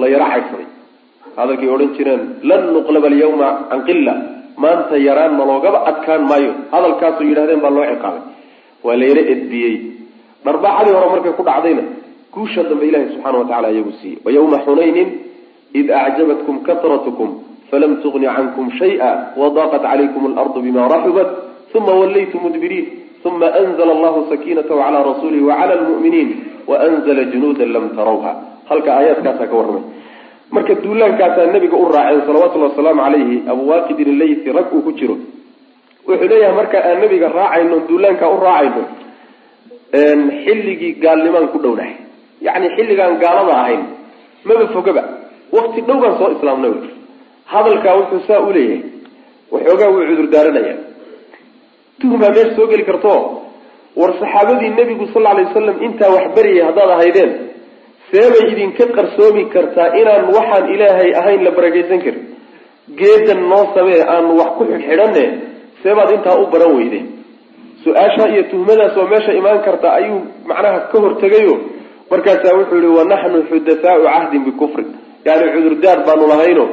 la 0.00 0.06
yaro 0.14 0.26
caydsaday 0.32 0.66
hadalkay 1.38 1.68
odhan 1.74 1.90
jireen 1.96 2.22
lan 2.50 2.62
nuqlaba 2.76 3.06
alyawma 3.12 3.48
can 3.70 3.80
qilla 3.88 4.14
maanta 4.62 4.96
yaraan 5.08 5.36
na 5.38 5.44
loogaba 5.50 5.78
adkaan 5.90 6.22
maayo. 6.30 6.52
Hadalkaasoo 6.72 7.24
yidhahdeen 7.30 7.60
baa 7.64 7.70
loo 7.76 7.84
ciqaabay. 7.90 8.22
Waa 8.84 8.96
la 9.00 9.04
yaro 9.10 9.22
edbiyey. 9.34 9.76
Dharbaaxadii 10.44 10.94
hore 10.96 11.08
markay 11.14 11.32
ku 11.38 11.42
dhacdayna 11.48 11.82
guusha 12.34 12.62
dambe 12.68 12.84
ilahi 12.88 13.06
subxana 13.14 13.38
wa 13.38 13.44
tacala 13.50 13.68
iyagu 13.74 13.92
siiyey. 14.00 14.18
Wayawma 14.24 14.58
xunaynin 14.66 15.08
id 15.80 15.86
acjabatkum 15.90 16.56
kasratkum 16.66 17.30
falam 17.70 17.92
tugni 18.02 18.26
cankum 18.36 18.66
shaya 18.78 19.10
wadaqat 19.40 19.82
calaykum 19.82 20.22
alardu 20.32 20.58
bima 20.66 20.88
raxubat 20.94 21.28
uma 21.78 21.92
wallaytum 22.00 22.40
mudbiriin 22.46 22.86
uma 23.24 23.48
anzla 23.62 23.90
allahu 23.96 24.20
sakiinatahu 24.32 24.78
cala 24.82 24.98
rasuulihi 25.10 25.44
wacala 25.50 25.74
lmu'miniin 25.82 26.30
waanzla 26.70 27.24
junuuda 27.32 27.66
lam 27.74 27.86
tarawha 27.98 28.32
halka 28.70 28.90
aayaadkaasaa 28.98 29.46
ka 29.50 29.56
warramay 29.60 29.84
marka 30.56 30.74
duulaankaasaa 30.84 31.46
nabiga 31.56 31.76
u 31.76 31.86
raaceen 31.96 32.22
salawatullahi 32.28 32.72
wasalaamu 32.72 33.02
calayhi 33.06 33.36
abuwaaqidin 33.52 34.08
ilaythi 34.14 34.52
rag 34.58 34.72
uu 34.76 34.82
ku 34.86 34.92
jiro 35.00 35.16
wuxuu 36.08 36.28
leeyahay 36.32 36.56
marka 36.60 36.78
aan 36.88 36.98
nabiga 37.04 37.28
raacayno 37.38 37.76
duulaankaa 37.88 38.30
u 38.36 38.40
raacayno 38.46 38.82
xilligii 40.44 40.92
gaalnimaan 41.04 41.48
ku 41.52 41.58
dhownahay 41.64 41.94
yacni 42.46 42.68
xilligaan 42.76 43.18
gaalada 43.22 43.54
ahayn 43.62 43.82
maba 44.48 44.66
fogaba 44.74 45.02
wakti 45.56 45.80
dhow 45.88 45.98
baan 46.02 46.14
soo 46.20 46.30
islaamnay 46.36 46.72
hadalkaa 47.52 47.94
wuxuu 48.00 48.20
saa 48.28 48.40
u 48.48 48.52
leeyahay 48.56 48.82
waxoogaa 49.52 49.90
wuu 49.94 50.06
cudur 50.10 50.28
daaranaya. 50.34 50.74
Tuhmaa 52.00 52.30
meesha 52.34 52.54
soo 52.56 52.66
geli 52.72 52.84
karto. 52.90 53.12
War 54.00 54.12
saxaabadii 54.20 54.70
nebigu 54.78 55.06
sal 55.12 55.26
alay 55.26 55.44
wasalam 55.48 55.76
intaa 55.86 56.10
wax 56.16 56.26
baryay 56.36 56.62
haddaad 56.68 56.90
ahaydeen 56.96 57.30
seebay 58.10 58.44
idinka 58.52 58.84
qarsoomi 58.96 59.42
kartaa 59.54 59.88
inaan 60.00 60.24
waxaan 60.36 60.64
ilaahay 60.74 61.10
ahayn 61.20 61.40
la 61.46 61.50
barakaysan 61.56 62.00
karin. 62.04 62.24
Geedan 63.00 63.40
noo 63.50 63.64
samee 63.74 64.00
aanu 64.14 64.30
wax 64.40 64.50
ku 64.58 64.62
xidhxidhanne 64.70 65.24
seebaad 65.82 66.10
intaa 66.16 66.36
u 66.42 66.46
baran 66.52 66.72
weyde 66.78 67.00
su'aasha 67.84 68.24
iyo 68.32 68.42
tuhmadaas 68.50 68.96
oo 69.00 69.06
meesha 69.12 69.32
imaan 69.40 69.60
karta 69.66 69.88
ayuu 69.98 70.20
macnaha 70.48 70.78
ka 70.92 70.96
hortegayo. 71.04 71.54
Markaasaa 72.10 72.54
wuxuu 72.58 72.78
yihi 72.82 72.92
wanaxnu 72.98 73.38
xudathaau 73.50 74.00
cahdin 74.06 74.42
bikufrin 74.48 74.88
yani 75.26 75.44
cudurdaar 75.54 75.98
baanu 76.06 76.24
lahayno 76.32 76.64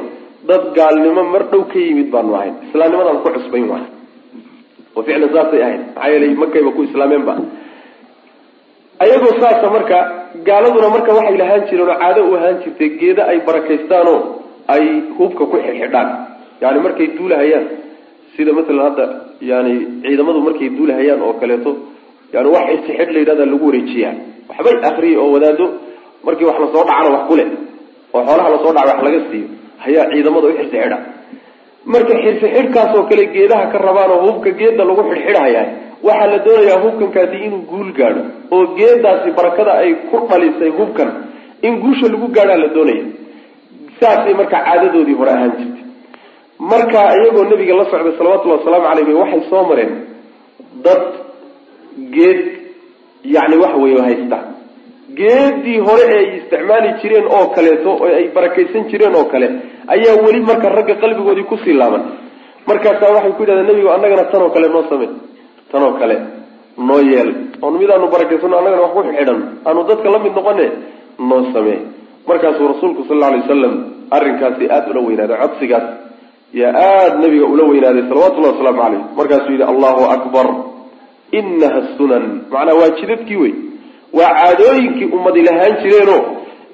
dad 0.48 0.62
gaalnimo 0.78 1.22
mar 1.34 1.42
dhow 1.50 1.62
ka 1.72 1.78
yimid 1.78 2.08
baanu 2.14 2.34
ahayn. 2.38 2.54
Islaamnimadaan 2.68 3.22
ku 3.24 3.28
cusbayn 3.36 3.66
waay. 3.72 3.84
Oo 4.96 5.02
ficlan 5.06 5.30
saasay 5.34 5.60
ahayd 5.66 5.80
maxaa 5.94 6.10
yeelay 6.12 6.32
makayba 6.42 6.70
ku 6.76 6.82
islaameenba 6.88 7.34
ayagoo 9.04 9.34
saasa 9.40 9.66
marka 9.76 9.98
gaaladuna 10.48 10.88
marka 10.94 11.10
waxay 11.18 11.36
lahaan 11.42 11.62
jireen 11.68 11.88
oo 11.90 11.96
caado 12.02 12.20
u 12.30 12.34
ahaan 12.38 12.56
jirtay 12.62 12.88
geeda 13.00 13.22
ay 13.30 13.38
barakaystaanoo 13.48 14.18
ay 14.74 14.84
hubka 15.18 15.44
ku 15.50 15.56
xidxidhaan 15.64 16.08
yani 16.62 16.78
markay 16.86 17.06
duulahayaan 17.18 17.66
sida 18.34 18.52
masalan 18.58 18.82
hadda 18.88 19.04
yani 19.50 19.74
ciidamadu 20.04 20.40
markay 20.48 20.68
duulahayaan 20.78 21.20
oo 21.26 21.34
kaleeto 21.42 21.70
yani 22.34 22.48
wax 22.54 22.66
isixidh 22.76 23.10
la 23.14 23.18
yidhahda 23.22 23.44
lagu 23.52 23.64
wareejiyaa. 23.70 24.14
Waxbay 24.50 24.76
akriya 24.90 25.18
oo 25.22 25.30
wadaado 25.36 25.66
markii 26.26 26.46
wax 26.50 26.56
la 26.64 26.68
soo 26.74 26.84
dhacana 26.88 27.08
wax 27.16 27.22
kule 27.30 27.44
oo 28.14 28.22
xoolaha 28.28 28.48
la 28.54 28.58
soo 28.64 28.72
dhaca 28.76 28.90
wax 28.94 29.00
laga 29.06 29.20
siiyo 29.30 29.46
hayaa 29.84 30.06
ciidamada 30.12 30.46
u 30.48 30.56
xirsixidha 30.58 30.98
marka 31.92 32.14
xirsixidhkaasoo 32.24 33.02
kale 33.10 33.24
geedaha 33.34 33.64
ka 33.72 33.78
rabaan 33.86 34.10
oo 34.16 34.20
hubka 34.26 34.50
geeda 34.60 34.82
lagu 34.88 35.02
xidhxidhaya 35.10 35.62
waxaa 36.06 36.28
la 36.32 36.38
doonayaa 36.46 36.80
hubkankaasi 36.84 37.36
inuu 37.46 37.62
guul 37.70 37.90
gaadho 37.98 38.22
oo 38.54 38.64
geedaasi 38.78 39.28
barakada 39.38 39.72
ay 39.82 39.90
ku 40.10 40.16
dhalisay 40.30 40.70
hubkan. 40.78 41.10
In 41.66 41.74
guusha 41.82 42.06
lagu 42.12 42.26
gaadhaa 42.36 42.58
la 42.64 42.68
doonaya. 42.76 43.04
Saasay 44.00 44.34
marka 44.40 44.58
caadadoodii 44.66 45.16
hore 45.20 45.30
ahaan 45.36 45.52
jirtay. 45.58 45.84
Marka 46.70 46.98
iyagoo 47.18 47.44
nabiga 47.50 47.74
la 47.80 47.84
socday 47.92 48.14
salawatullahi 48.18 48.58
wasalaamu 48.60 48.86
calayh 48.90 49.16
waxay 49.22 49.42
soo 49.50 49.62
mareen 49.70 49.92
dad 50.84 51.02
geed 52.14 52.40
yani 53.34 53.56
waxa 53.62 53.78
weeye 53.82 54.00
haysta 54.08 54.38
geedii 55.18 55.78
hore 55.88 56.04
ee 56.12 56.18
ay 56.20 56.26
isticmaali 56.38 56.88
jireen 57.02 57.26
oo 57.36 57.46
kaleeto 57.56 57.90
oo 58.02 58.06
ay 58.18 58.26
barakaysan 58.36 58.84
jireen 58.90 59.14
oo 59.20 59.24
kale 59.32 59.46
ayaa 59.94 60.16
weli 60.24 60.40
marka 60.50 60.68
ragga 60.78 60.94
qalbigoodii 61.02 61.46
ku 61.50 61.56
sii 61.64 61.76
laaban. 61.80 62.02
Markaasaa 62.68 63.12
waxay 63.16 63.32
ku 63.36 63.42
yidhahdeen 63.42 63.68
nabigu 63.70 63.88
annagana 63.96 64.24
tanoo 64.32 64.50
kale 64.54 64.68
noo 64.74 64.84
samey 64.90 65.08
tanoo 65.72 65.92
kale 66.00 66.16
noo 66.88 67.00
yeel. 67.10 67.30
Oon 67.62 67.74
midaanu 67.80 68.06
barakaysano 68.14 68.54
annagana 68.60 68.82
wax 68.84 68.92
ku 68.96 69.02
xidhan. 69.18 69.38
Aanu 69.66 69.80
dadka 69.90 70.08
la 70.14 70.18
mid 70.24 70.32
noqone 70.38 70.66
noo 71.28 71.40
samee 71.54 71.78
markaasuu 72.28 72.68
rasuulku 72.72 73.02
sal 73.08 73.16
alla 73.16 73.26
alay 73.28 73.40
wasalam 73.44 73.74
arrinkaasi 74.16 74.64
aada 74.74 74.88
ula 74.92 75.00
weynaaday 75.08 75.36
codsigaas 75.42 75.86
yaa 76.60 76.72
aada 76.86 77.16
nabiga 77.24 77.46
ula 77.54 77.64
weynaaday 77.70 78.02
salawatullahi 78.10 78.52
wasalaamu 78.54 78.80
calayh 78.84 79.00
markaasuu 79.18 79.52
yidhi 79.54 79.66
allahu 79.72 80.02
akbar 80.16 80.46
inaha 81.40 81.80
sunan. 81.96 82.24
Macnaa 82.52 82.76
waa 82.80 82.90
jidadkii 83.00 83.36
wey 83.42 83.52
waa 84.12 84.30
caadooyinkii 84.38 85.08
ummadi 85.16 85.42
lahaan 85.48 85.74
jireenoo 85.82 86.20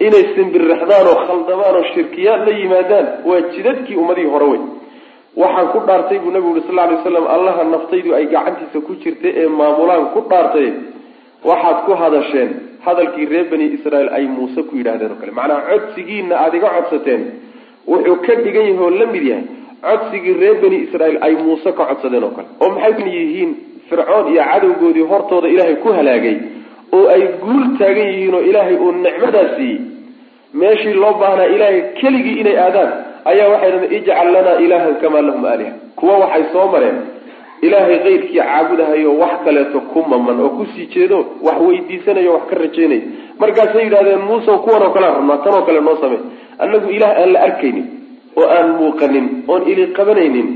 inay 0.06 0.24
simbirraxdaan 0.36 1.06
oo 1.12 1.16
khaldamaan 1.28 1.76
oo 1.80 1.84
shirkiyaad 1.94 2.48
la 2.48 2.52
yimaadaan 2.62 3.06
waa 3.28 3.40
jidadkii 3.54 3.96
ummadihii 4.02 4.30
hore 4.34 4.46
wey 4.52 4.60
waxaan 5.42 5.68
ku 5.74 5.78
dhaartay 5.88 6.18
buu 6.24 6.30
nabigu 6.34 6.52
uri 6.54 6.62
sal 6.66 6.76
ly 6.90 6.94
waslam 6.96 7.26
allaha 7.36 7.64
naftaydu 7.74 8.14
ay 8.18 8.24
gacantiisa 8.34 8.80
ku 8.86 8.92
jirta 9.04 9.28
ee 9.42 9.48
maamulaan 9.60 10.04
ku 10.14 10.20
dhaartay 10.30 10.68
waxaad 11.50 11.78
ku 11.86 11.92
hadasheen 12.02 12.50
hadalkii 12.86 13.26
reer 13.32 13.46
bani 13.52 13.66
israael 13.76 14.08
ay 14.18 14.24
muuse 14.36 14.62
ku 14.68 14.76
yidhahdeen 14.76 15.10
oo 15.14 15.18
kale. 15.20 15.32
Macnaha 15.38 15.60
codsigiina 15.70 16.34
aada 16.42 16.56
iga 16.58 16.68
codsateen. 16.76 17.22
Wuxuu 17.90 18.16
ka 18.26 18.34
dhigan 18.44 18.66
yahay 18.68 18.84
oo 18.86 18.90
la 19.00 19.06
mid 19.12 19.24
yahay 19.30 19.44
codsigii 19.86 20.34
reer 20.42 20.56
bani 20.62 20.76
israael 20.86 21.16
ay 21.26 21.34
muuse 21.44 21.70
ka 21.78 21.84
codsadeen 21.90 22.24
oo 22.28 22.32
kale. 22.36 22.48
Oo 22.62 22.68
maxay 22.76 23.08
yihiin? 23.16 23.50
Fircoon 23.88 24.26
iyo 24.32 24.42
cadowgoodii 24.50 25.06
hortooda 25.12 25.48
ilaahay 25.54 25.76
ku 25.84 25.88
halaagay 25.98 26.36
oo 26.96 27.04
ay 27.14 27.22
guul 27.42 27.64
taagan 27.78 28.06
yihiin 28.12 28.34
oo 28.38 28.42
ilaahay 28.50 28.76
uu 28.84 28.92
nicmadaa 29.06 29.48
siiyey 29.56 29.78
meeshii 30.60 30.94
loo 31.02 31.14
baahnaa 31.22 31.48
ilaahay 31.56 31.80
keligii 32.00 32.36
inay 32.42 32.56
aadaan 32.66 32.90
ayaa 33.30 33.48
waxay 33.52 33.70
dhahdeen 33.72 33.92
ijcal 33.98 34.28
lanaa 34.36 34.58
ilaahan 34.66 34.94
kamaa 35.02 35.22
lahum 35.28 35.44
aaliha. 35.52 35.72
Kuwa 35.98 36.14
waxay 36.22 36.44
soo 36.52 36.66
mareen 36.72 36.98
ilaahay 37.66 37.98
keyrkii 38.06 38.38
caabudahayo 38.38 39.10
wax 39.22 39.34
kaleeto 39.44 39.78
ku 39.92 39.98
maman 40.12 40.40
oo 40.44 40.50
ku 40.56 40.64
sii 40.74 40.86
jeedo 40.94 41.18
wax 41.46 41.58
weydiisanayo 41.68 42.30
wax 42.36 42.44
ka 42.50 42.54
rajaynaya 42.62 43.02
markaasay 43.40 43.84
yidhahdeen 43.86 44.22
muusew 44.28 44.56
kuwan 44.66 44.82
oo 44.86 44.90
kalean 44.96 45.14
rabnaa 45.18 45.38
tan 45.44 45.54
oo 45.58 45.62
kale 45.68 45.80
noo 45.86 45.96
samey 46.02 46.20
annagu 46.62 46.88
ilaah 46.96 47.12
aan 47.22 47.30
la 47.34 47.40
arkaynin 47.48 47.86
oo 48.38 48.46
aan 48.56 48.68
muuqanin 48.78 49.26
oon 49.48 49.62
ili 49.70 49.84
qabanaynin. 49.98 50.48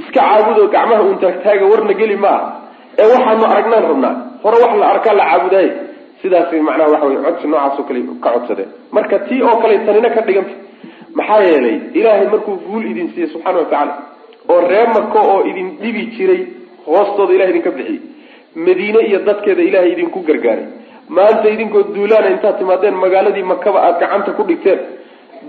Iska 0.00 0.20
caabudo 0.20 0.62
gacmaha 0.74 1.02
uun 1.06 1.18
taagtaaga 1.22 1.64
warna 1.72 1.92
geli 2.00 2.16
ma 2.24 2.32
ee 2.98 3.06
waxaanu 3.12 3.44
aragnaan 3.52 3.84
rabnaa. 3.90 4.14
Hore 4.42 4.56
wax 4.64 4.72
la 4.80 4.86
arkaa 4.94 5.14
la 5.20 5.24
caabudaay 5.30 5.68
sidaas 6.24 6.52
macnaha 6.68 6.90
waxa 6.94 7.06
wey 7.10 7.18
codsi 7.26 7.46
noocaasoo 7.52 7.84
kale 7.88 8.00
ka 8.24 8.30
codsadeen 8.34 8.70
marka 8.96 9.18
tii 9.28 9.40
oo 9.48 9.56
kale 9.62 9.78
tanina 9.86 10.10
ka 10.16 10.20
dhiganta 10.28 10.54
maxaa 11.18 11.40
yeelay 11.48 11.76
ilaahay 12.00 12.26
markuu 12.34 12.56
guul 12.66 12.84
idin 12.92 13.08
siiyey 13.14 13.28
subxaana 13.34 13.58
watacaala 13.62 13.94
oo 14.52 14.60
reer 14.72 14.88
mako 14.96 15.20
oo 15.34 15.40
idin 15.50 15.68
dhibi 15.82 16.02
jiray 16.16 16.40
hoostooda 16.86 17.32
ilahay 17.36 17.52
idinka 17.54 17.70
bixiyey 17.78 18.00
madiine 18.66 19.00
iyo 19.08 19.18
dadkeeda 19.28 19.62
ilaahay 19.68 19.92
idinku 19.92 20.18
gargaaray. 20.28 20.66
Maanta 21.16 21.48
idinkoo 21.54 21.82
duulaana 21.94 22.28
intaad 22.34 22.58
timaadeen 22.58 22.94
magaaladii 23.04 23.42
makaba 23.52 23.78
aada 23.86 23.98
gacanta 24.02 24.30
ku 24.38 24.42
dhigteen 24.50 24.78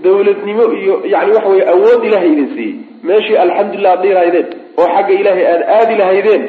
dawladnimo 0.02 0.64
iyo 0.80 0.94
yani 1.12 1.30
waxa 1.36 1.48
weye 1.52 1.64
awood 1.74 2.04
ilaahay 2.08 2.30
idin 2.32 2.48
siiyey. 2.54 2.74
Meeshii 3.08 3.36
alxamdulilah 3.44 3.92
ad 3.92 4.00
dhihi 4.02 4.14
lahaydeen 4.14 4.46
oo 4.80 4.86
xagga 4.94 5.14
ilaahay 5.20 5.46
aada 5.52 5.64
aadi 5.78 5.94
lahaydeen 6.00 6.42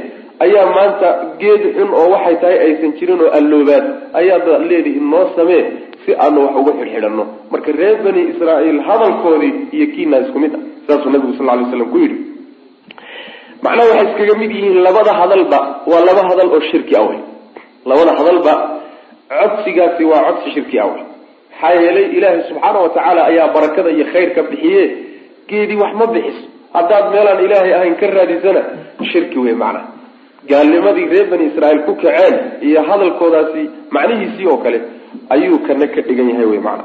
ayaa 0.45 0.65
maanta 0.77 1.07
geed 1.41 1.63
xun 1.75 1.89
oo 1.99 2.07
waxay 2.13 2.35
tahay 2.41 2.57
aysan 2.65 2.91
jirin 2.99 3.19
oo 3.25 3.31
alloobaad 3.39 3.85
ayaad 4.19 4.47
leedihi 4.71 4.99
noo 5.11 5.25
samee 5.35 5.63
si 6.05 6.11
aanu 6.23 6.39
wax 6.45 6.55
uga 6.61 6.71
xidhxidhanno. 6.79 7.23
Marka 7.51 7.71
reer 7.79 7.95
bani 8.05 8.21
israa'iil 8.31 8.79
hadalkoodii 8.87 9.53
iyo 9.75 9.85
kiinaa 9.93 10.21
isku 10.25 10.39
mid 10.43 10.53
ah 10.57 10.61
saasuu 10.87 11.09
nabigu 11.13 11.33
sal 11.37 11.45
lay 11.49 11.65
slam 11.71 11.89
ku 11.93 11.97
yidhi. 12.03 12.17
Macnaha 13.63 13.87
waxay 13.91 14.07
iskaga 14.11 14.33
mid 14.41 14.51
yihiin 14.55 14.77
labada 14.87 15.13
hadalba 15.21 15.59
waa 15.91 16.01
laba 16.09 16.21
hadal 16.29 16.49
oo 16.55 16.61
shirki 16.71 16.93
ah 16.99 17.03
wey 17.09 17.19
labada 17.89 18.11
hadalba 18.19 18.53
codsigaasi 19.39 20.03
waa 20.11 20.21
codsi 20.27 20.49
shirki 20.55 20.77
ah 20.83 20.87
wey 20.93 21.03
maxaa 21.61 21.73
yeelay 21.83 22.05
ilaahay 22.17 22.41
subxaana 22.49 22.79
wa 22.85 22.89
tacaala 22.95 23.21
ayaa 23.31 23.47
barakada 23.55 23.89
iyo 23.97 24.05
khayrka 24.13 24.41
bixiye 24.49 24.83
geedii 25.49 25.79
wax 25.83 25.93
ma 25.99 26.05
bixiso. 26.15 26.45
Haddaad 26.77 27.05
meelaan 27.13 27.39
ilaahay 27.45 27.73
ahayn 27.77 27.95
ka 28.01 28.07
raadisana 28.17 28.61
shirki 29.11 29.37
wey 29.45 29.55
macnaha 29.63 29.96
gaalnimadii 30.49 31.05
reer 31.13 31.27
bani 31.31 31.45
israa'iil 31.51 31.81
ku 31.87 31.93
kaceen 32.03 32.35
iyo 32.67 32.81
hadalkoodaasi 32.89 33.61
macnihiisii 33.95 34.47
oo 34.51 34.57
kale 34.63 34.79
ayuu 35.35 35.59
kana 35.67 35.87
ka 35.93 36.01
dhigan 36.07 36.29
yahay 36.31 36.45
wey 36.51 36.59
macna. 36.67 36.83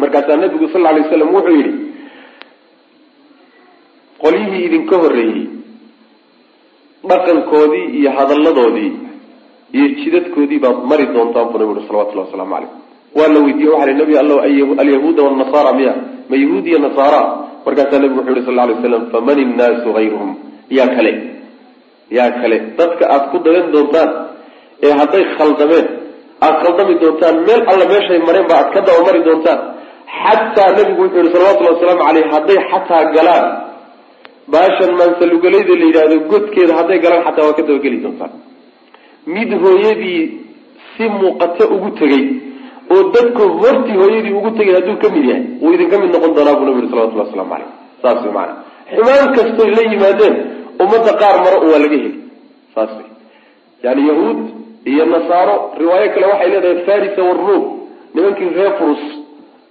Markaasaa 0.00 0.36
nabigu 0.36 0.68
sal 0.72 0.80
lla 0.82 0.92
lay 0.96 1.04
slam 1.10 1.30
wuxuu 1.34 1.56
yidhi 1.58 1.72
qolyihii 4.22 4.64
idinka 4.68 4.96
horreeyey 5.02 5.42
dhaqankoodii 7.10 7.86
iyo 7.98 8.10
hadalladoodii 8.18 8.92
iyo 9.76 9.86
jidadkoodii 10.00 10.58
baad 10.64 10.78
mari 10.90 11.06
doontaan 11.14 11.48
buu 11.52 11.58
nabi 11.58 11.72
ui 11.78 11.86
salawatullahi 11.88 12.26
wasalaamu 12.28 12.54
calayh. 12.54 12.70
Waa 13.18 13.28
la 13.34 13.40
weydiiye 13.44 13.70
waxa 13.74 13.86
li 13.90 13.94
nabi 14.02 14.14
allow 14.22 14.38
alyahuuda 14.82 15.22
waalnasaara 15.26 15.72
miya 15.78 15.94
ma 16.30 16.36
yahuud 16.42 16.66
iyo 16.66 16.78
nasaara? 16.78 17.20
Markaasaa 17.66 17.98
nabigu 17.98 18.20
wuxu 18.20 18.32
yihi 18.34 18.46
sal 18.46 18.58
alay 18.64 18.76
slam 18.82 19.02
faman 19.12 19.38
innaasu 19.44 19.92
hayruhum 19.96 20.30
yaa 20.70 20.88
kale 20.96 21.12
yaa 22.16 22.30
kale 22.40 22.56
dadka 22.78 23.04
aada 23.14 23.26
ku 23.32 23.36
dagan 23.46 23.66
doontaan 23.74 24.10
ee 24.86 24.92
hadday 25.00 25.24
khaldameen 25.36 25.86
aada 26.46 26.56
khaldami 26.62 26.94
doontaan 27.02 27.34
meel 27.46 27.60
alla 27.72 27.84
meeshay 27.92 28.18
mareen 28.28 28.46
ba 28.50 28.54
aad 28.60 28.68
ka 28.74 28.80
dabamari 28.88 29.20
doontaan. 29.28 29.60
Xataa 30.22 30.70
nabigu 30.76 31.00
wuxuu 31.04 31.20
yihi 31.22 31.32
salawatullahi 31.34 31.74
wasalaamu 31.76 32.02
caleyh 32.08 32.24
hadday 32.34 32.58
xataa 32.70 33.02
galaan 33.16 33.44
baashan 34.52 34.90
maansalugalayda 35.00 35.72
la 35.80 35.84
yidhahdo 35.88 36.16
godkeeda 36.32 36.72
hadday 36.78 36.98
galaan 37.04 37.22
xataa 37.26 37.44
waa 37.48 37.56
ka 37.58 37.62
dabageli 37.68 37.98
doontaan. 38.04 38.32
Mid 39.34 39.50
hooyadii 39.62 40.22
si 40.94 41.04
muuqato 41.20 41.64
ugu 41.74 41.90
tegey 42.00 42.24
oo 42.94 43.02
dadka 43.14 43.42
hortii 43.60 43.96
hooyadii 44.02 44.34
ugu 44.38 44.50
tegay 44.58 44.74
hadduu 44.78 44.96
ka 45.02 45.08
mid 45.14 45.24
yahay 45.30 45.44
wuu 45.62 45.72
idinka 45.76 45.96
mid 46.02 46.10
noqon 46.14 46.32
doonaa 46.36 46.54
buu 46.58 46.66
nabi 46.68 46.78
yiri 46.80 46.90
salawatullah 46.92 47.26
waslamu 47.28 47.50
caleyh 47.52 47.70
saas 48.02 48.18
wey 48.24 48.32
maana 48.38 48.52
xumaan 48.94 49.28
kastoy 49.36 49.70
la 49.78 49.82
yimaadeen 49.92 50.34
ummadda 50.84 51.12
qaar 51.22 51.36
maro 51.44 51.58
waa 51.72 51.80
laga 51.84 51.96
heli. 52.02 52.12
Saas 52.74 52.90
yani 53.84 54.02
yahuud 54.10 54.38
iyo 54.92 55.04
nasaaro 55.14 55.56
riwaayo 55.80 56.08
kale 56.14 56.26
waxay 56.32 56.48
leedahay 56.52 56.78
farisa 56.88 57.22
waruum 57.28 57.64
nimankii 58.14 58.50
reer 58.56 58.72
furus. 58.78 59.02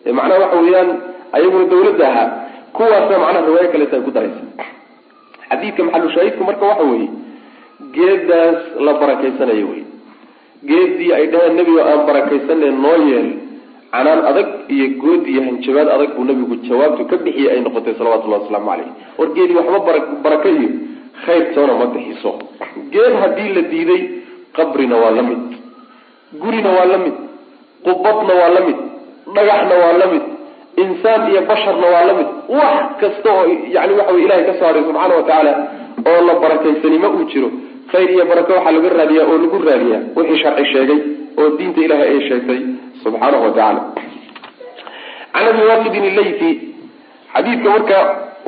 Ee 0.06 0.12
macnaha 0.18 0.40
waxa 0.44 0.58
weeyaan 0.66 0.90
ayaguna 1.36 1.66
dawladda 1.72 2.06
ahaa. 2.12 2.28
Kuwaasa 2.76 3.14
macnaha 3.24 3.46
riwaayo 3.50 3.70
kaleeta 3.74 3.96
ay 3.98 4.04
ku 4.08 4.12
daraysa. 4.16 4.42
Xadiidka 5.50 5.82
maxalushaahidku 5.88 6.44
marka 6.50 6.66
waxa 6.72 6.84
weeye 6.92 7.10
geedaas 7.96 8.60
la 8.86 8.94
barakaysanayo 9.02 9.68
wey 9.72 9.84
geedii 10.70 11.12
ay 11.18 11.26
dhaheen 11.34 11.56
nebigo 11.60 11.82
aan 11.92 12.02
barakaysanay 12.10 12.72
noo 12.84 12.98
yeel 13.10 13.28
canaan 13.94 14.22
adag 14.30 14.50
iyo 14.76 14.88
good 15.04 15.24
iyo 15.32 15.42
hanjabaad 15.48 15.90
adag 15.96 16.12
buu 16.16 16.26
nabigu 16.30 16.56
jawaabtu 16.70 17.04
ka 17.12 17.18
bixiyey 17.26 17.50
ay 17.54 17.60
noqotay 17.66 17.94
salawatullahi 18.00 18.42
wasalaamu 18.44 18.70
caleyh 18.72 18.90
war 19.18 19.30
geedii 19.38 19.58
waxba 19.60 19.80
bara 19.88 20.00
baraka 20.26 20.50
iyo 20.50 20.70
khayrtoona 21.26 21.74
ma 21.82 21.86
bixiso. 21.94 22.32
Geed 22.94 23.14
haddii 23.22 23.50
la 23.56 23.62
diiday 23.72 24.02
qabrina 24.58 24.96
waa 25.04 25.12
la 25.18 25.22
mid. 25.30 25.42
Gurina 26.42 26.70
waa 26.78 26.86
la 26.94 26.98
mid. 27.04 27.16
Qubadna 27.86 28.34
waa 28.42 28.50
la 28.56 28.62
mid. 28.68 28.78
Dhagaxna 29.36 29.76
waa 29.84 29.94
la 30.02 30.06
mid. 30.14 30.24
Insaan 30.84 31.22
iyo 31.32 31.42
basharna 31.50 31.88
waa 31.94 32.06
la 32.10 32.14
mid. 32.20 32.28
Wax 32.58 32.84
kasta 33.02 33.30
oo 33.38 33.46
yani 33.76 33.94
waxa 34.00 34.14
wey 34.16 34.24
ilahay 34.26 34.44
ka 34.50 34.54
soo 34.60 34.66
haray 34.70 34.84
subxaana 34.88 35.16
wa 35.20 35.24
tacaala 35.28 35.54
oo 36.10 36.20
la 36.28 36.34
barakaysanima 36.44 37.08
uu 37.16 37.26
jiro 37.32 37.50
khayr 37.92 38.10
iyo 38.16 38.26
barako 38.30 38.52
waxaa 38.58 38.72
laga 38.76 38.90
raadiyaa 39.00 39.26
oo 39.32 39.38
lagu 39.44 39.58
raadiyaa 39.70 40.02
wixii 40.16 40.40
sharci 40.44 40.66
sheegay 40.74 41.00
oo 41.40 41.48
diinta 41.58 41.80
ilahay 41.86 42.08
ay 42.14 42.22
sheegtay 42.30 42.60
subxaanahu 43.04 43.44
wa 43.46 43.52
tacala 43.58 43.82
can 45.34 45.46
abi 45.52 45.64
waqidin 45.72 46.04
ilaythi 46.12 46.50
xadiidka 47.34 47.70
marka 47.76 47.98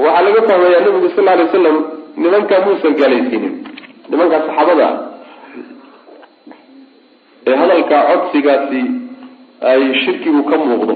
waxaa 0.06 0.24
laga 0.28 0.42
fahmayaa 0.50 0.82
nabigu 0.86 1.10
sal 1.16 1.26
ly 1.38 1.44
waslam 1.44 1.78
nimankaa 2.22 2.60
muusan 2.66 2.94
gaalaysiinin 3.00 3.54
nimankaa 4.10 4.42
saxaabada 4.48 4.88
ee 7.48 7.56
hadalka 7.62 7.98
codsigaasi 8.10 8.82
ay 9.72 9.82
shirkigu 10.04 10.42
ka 10.50 10.56
muuqdo 10.66 10.96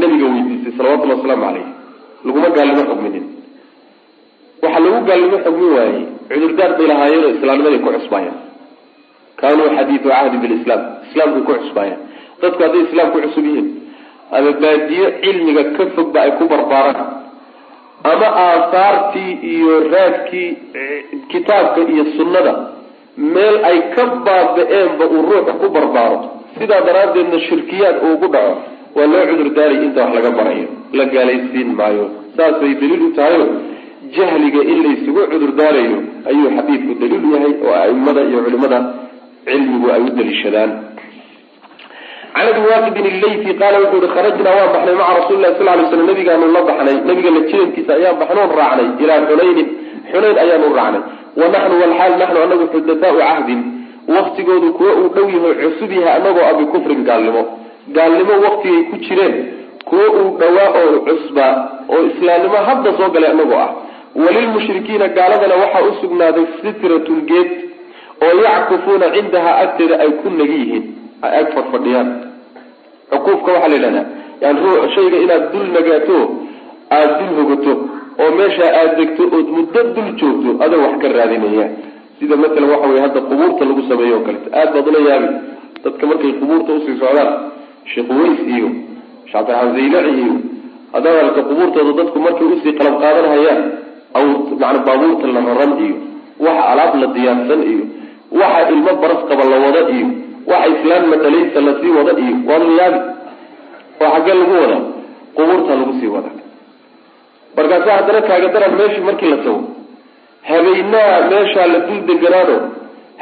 nabiga 0.00 0.26
weydiisay 0.34 0.72
salawatullhi 0.78 1.14
wasalaamu 1.16 1.44
caleyh 1.46 1.66
laguma 2.26 2.48
gaalnimo 2.56 2.82
xugminin. 2.90 3.24
Waxaa 4.62 4.80
lagu 4.84 5.00
gaalnimo 5.08 5.38
xugmin 5.46 5.70
waayey 5.78 6.02
cudurdaar 6.30 6.72
bay 6.78 6.86
lahaayeenoo 6.92 7.30
islaamnimaday 7.36 7.80
ku 7.84 7.90
cusbaayeen 7.96 8.36
kaanuu 9.40 9.68
xadiidu 9.76 10.08
cahdi 10.14 10.36
bilislaam 10.44 10.82
islaamkay 11.08 11.42
ku 11.48 11.52
cusbaayeen 11.62 11.98
dadku 12.42 12.60
hadday 12.64 12.82
islaam 12.88 13.08
ku 13.14 13.18
cusub 13.24 13.44
yihiin 13.50 13.68
ama 14.36 14.50
baadiyo 14.64 15.06
cilmiga 15.22 15.62
ka 15.76 15.84
fogba 15.96 16.18
ay 16.24 16.30
ku 16.38 16.44
barbaaraan 16.52 16.98
ama 18.10 18.28
aahaartii 18.46 19.32
iyo 19.54 19.74
raadkii 19.94 20.50
kitaabka 21.32 21.80
iyo 21.92 22.04
sunnada 22.16 22.52
meel 23.34 23.56
ay 23.70 23.78
ka 23.94 24.04
baaba-eenba 24.26 25.04
uu 25.14 25.22
ruuxa 25.30 25.52
ku 25.60 25.66
barbaaro. 25.76 26.18
Sidaa 26.58 26.80
daraaddeedna 26.88 27.38
shirkiyaad 27.48 27.96
uugu 28.08 28.26
dhaco. 28.34 28.54
Waa 28.96 29.06
loo 29.12 29.24
cudur 29.30 29.48
daaray 29.56 29.78
inta 29.86 30.00
wax 30.04 30.12
laga 30.16 30.30
barayo 30.38 30.66
la 30.98 31.04
gaalaysiin 31.14 31.70
maayo. 31.78 32.04
Saasay 32.36 32.72
daliil 32.80 33.02
u 33.06 33.10
tahayo 33.18 33.44
jahliga 34.16 34.60
in 34.72 34.78
laysugu 34.86 35.22
cudur 35.32 35.52
daarayo 35.60 35.96
ayuu 36.30 36.48
xadiidku 36.56 36.92
daliil 37.02 37.24
yahay 37.34 37.52
oo 37.66 37.74
aimada 37.84 38.20
iyo 38.30 38.38
culimada 38.46 38.78
cilmigu 39.48 39.86
ay 39.94 40.00
u 40.06 40.10
daliishadaan 40.18 40.70
can 42.38 42.48
abi 42.52 42.60
waaqidin 42.70 43.06
illayti 43.12 43.50
qaala 43.60 43.76
wuxuu 43.82 44.00
yihi 44.02 44.12
kharajnaa 44.14 44.54
waan 44.58 44.70
baxnay 44.74 44.94
maca 45.00 45.12
rasuli 45.18 45.40
lahi 45.44 45.54
sal 45.58 45.66
lay 45.78 45.86
slam 45.90 46.06
nabigaanu 46.10 46.46
la 46.56 46.60
baxnay. 46.68 46.96
Nabiga 47.08 47.30
la 47.36 47.40
jirankiisa 47.50 47.92
ayaan 47.98 48.16
baxnoon 48.20 48.50
raacnay. 48.60 48.86
Ilaa 49.02 49.18
xunaynin 49.28 49.68
xunayn 50.12 50.36
ayaanu 50.44 50.66
raacnay. 50.78 51.02
Wa 51.40 51.46
naxnu 51.54 51.74
walxaal 51.82 52.12
naxnu 52.22 52.38
anagu 52.46 52.64
xudasaau 52.72 53.16
cahdin. 53.22 53.60
Waktigoodu 54.16 54.68
kuwa 54.78 54.92
uu 55.00 55.08
dhow 55.16 55.26
yahay 55.34 55.54
cusub 55.62 55.90
yahay 55.98 56.14
anagoo 56.18 56.44
abi 56.50 56.64
kufrin 56.72 57.00
gaalnimo. 57.08 57.42
Gaalnimo 57.96 58.34
waktigay 58.46 58.82
ku 58.90 58.96
jireen. 59.06 59.34
Kuwa 59.88 60.06
uu 60.18 60.28
dhowaa 60.40 60.68
oo 60.80 60.96
cusbaa 61.08 61.52
oo 61.92 62.00
islaamnimo 62.10 62.58
hadda 62.68 62.90
soo 62.98 63.08
galay 63.14 63.30
anagoo 63.34 63.58
ah. 63.64 63.70
Walilmushrikiina 64.24 65.06
gaaladana 65.16 65.54
waxaa 65.62 65.84
u 65.88 65.92
sugnaaday 66.00 66.46
sitratun 66.62 67.20
geed 67.30 67.50
oo 68.26 68.32
yackufuuna 68.46 69.06
cindahaa 69.14 69.56
agteeda 69.64 69.94
ay 70.04 70.10
ku 70.22 70.28
nagi 70.38 70.56
yihiin 70.62 70.84
ay 71.26 71.32
ag 71.40 71.48
fadfadhiyaan 71.56 72.08
cukuufka 73.12 73.50
waxaa 73.54 73.68
la 73.72 73.76
yidhahdaa 73.76 74.06
yani 74.42 74.58
ruu 74.64 74.76
shayga 74.94 75.18
inaad 75.24 75.44
dul 75.52 75.66
nagaato 75.76 76.16
aada 76.96 77.12
dul 77.20 77.30
hogato 77.40 77.72
oo 78.22 78.30
meeshaa 78.38 78.70
aada 78.80 78.94
degto 79.00 79.22
ood 79.36 79.48
muddo 79.56 79.80
dul 79.96 80.08
joogto 80.20 80.50
adoo 80.64 80.80
wax 80.84 80.94
ka 81.02 81.08
raadinaya. 81.18 81.66
Sida 82.18 82.36
matalan 82.42 82.70
waxa 82.72 82.86
weye 82.90 83.00
hadda 83.06 83.20
qubuurta 83.30 83.62
lagu 83.68 83.82
sameeyo 83.90 84.16
o 84.16 84.20
kaleto 84.26 84.48
aad 84.60 84.68
baad 84.74 84.86
ula 84.90 85.00
yaabi 85.10 85.28
dadka 85.84 86.04
markay 86.10 86.32
qubuurta 86.40 86.70
u 86.76 86.80
sii 86.86 86.96
socdaan 87.02 87.30
sheekh 87.90 88.10
uways 88.14 88.40
iyo 88.54 88.68
sheekh 89.30 89.46
cabdiraxmaan 89.46 89.74
zaylaci 89.76 90.12
iyo 90.22 90.34
hadalka 90.94 91.40
qubuurtooda 91.48 91.92
dadku 92.00 92.18
markay 92.26 92.46
u 92.54 92.56
sii 92.62 92.72
qalab 92.78 92.94
qaadanhayaan 93.02 93.60
aw 94.18 94.24
mana 94.62 94.78
baabuurta 94.88 95.26
la 95.36 95.40
raran 95.48 95.72
iyo 95.86 95.96
waxa 96.46 96.64
alaab 96.72 96.92
la 97.02 97.06
diyaarsan 97.16 97.60
iyo 97.72 97.84
waxa 98.40 98.60
ilmo 98.74 98.92
baras 99.02 99.20
qaba 99.30 99.44
la 99.52 99.56
wada 99.64 99.82
iyo 99.96 100.06
waxa 100.50 100.68
islaan 100.74 101.04
matalaysa 101.12 101.60
la 101.66 101.72
sii 101.80 101.92
wada 101.98 102.12
iyo 102.24 102.34
waad 102.48 102.62
la 102.68 102.74
yaabi 102.82 103.00
oo 104.02 104.10
xaggee 104.14 104.34
lagu 104.40 104.54
wada 104.62 104.78
qubuurta 105.36 105.72
lagu 105.80 105.92
sii 106.00 106.10
wada. 106.14 106.30
Markaasa 107.56 107.90
haddana 107.98 108.20
kaagadaran 108.28 108.72
meeshii 108.80 109.04
markii 109.08 109.30
la 109.32 109.36
tago 109.44 109.60
habeenaha 110.50 111.16
meeshaa 111.30 111.66
la 111.72 111.78
dul 111.86 112.00
deganaano 112.08 112.56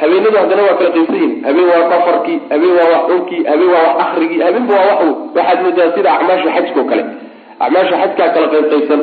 habeenadu 0.01 0.37
haddana 0.41 0.61
waa 0.67 0.77
kala 0.79 0.89
qaysan 0.95 1.15
yihiin 1.15 1.33
habeen 1.47 1.67
waa 1.73 1.83
safarkii 1.91 2.37
habeen 2.51 2.73
waa 2.79 2.89
wax 2.93 3.03
cunkii 3.09 3.41
habeen 3.51 3.69
waa 3.75 3.83
wax 3.87 3.97
akrigii 4.05 4.41
habeenba 4.47 4.73
waa 4.79 4.85
wax 4.89 5.01
waxaad 5.35 5.59
moodaa 5.65 5.89
sida 5.95 6.09
acmaasha 6.17 6.49
xajka 6.55 6.79
oo 6.81 6.87
kale. 6.91 7.03
Acmaasha 7.65 7.95
xajkaa 8.01 8.29
kala 8.35 8.47
qaybqaybsan 8.53 9.01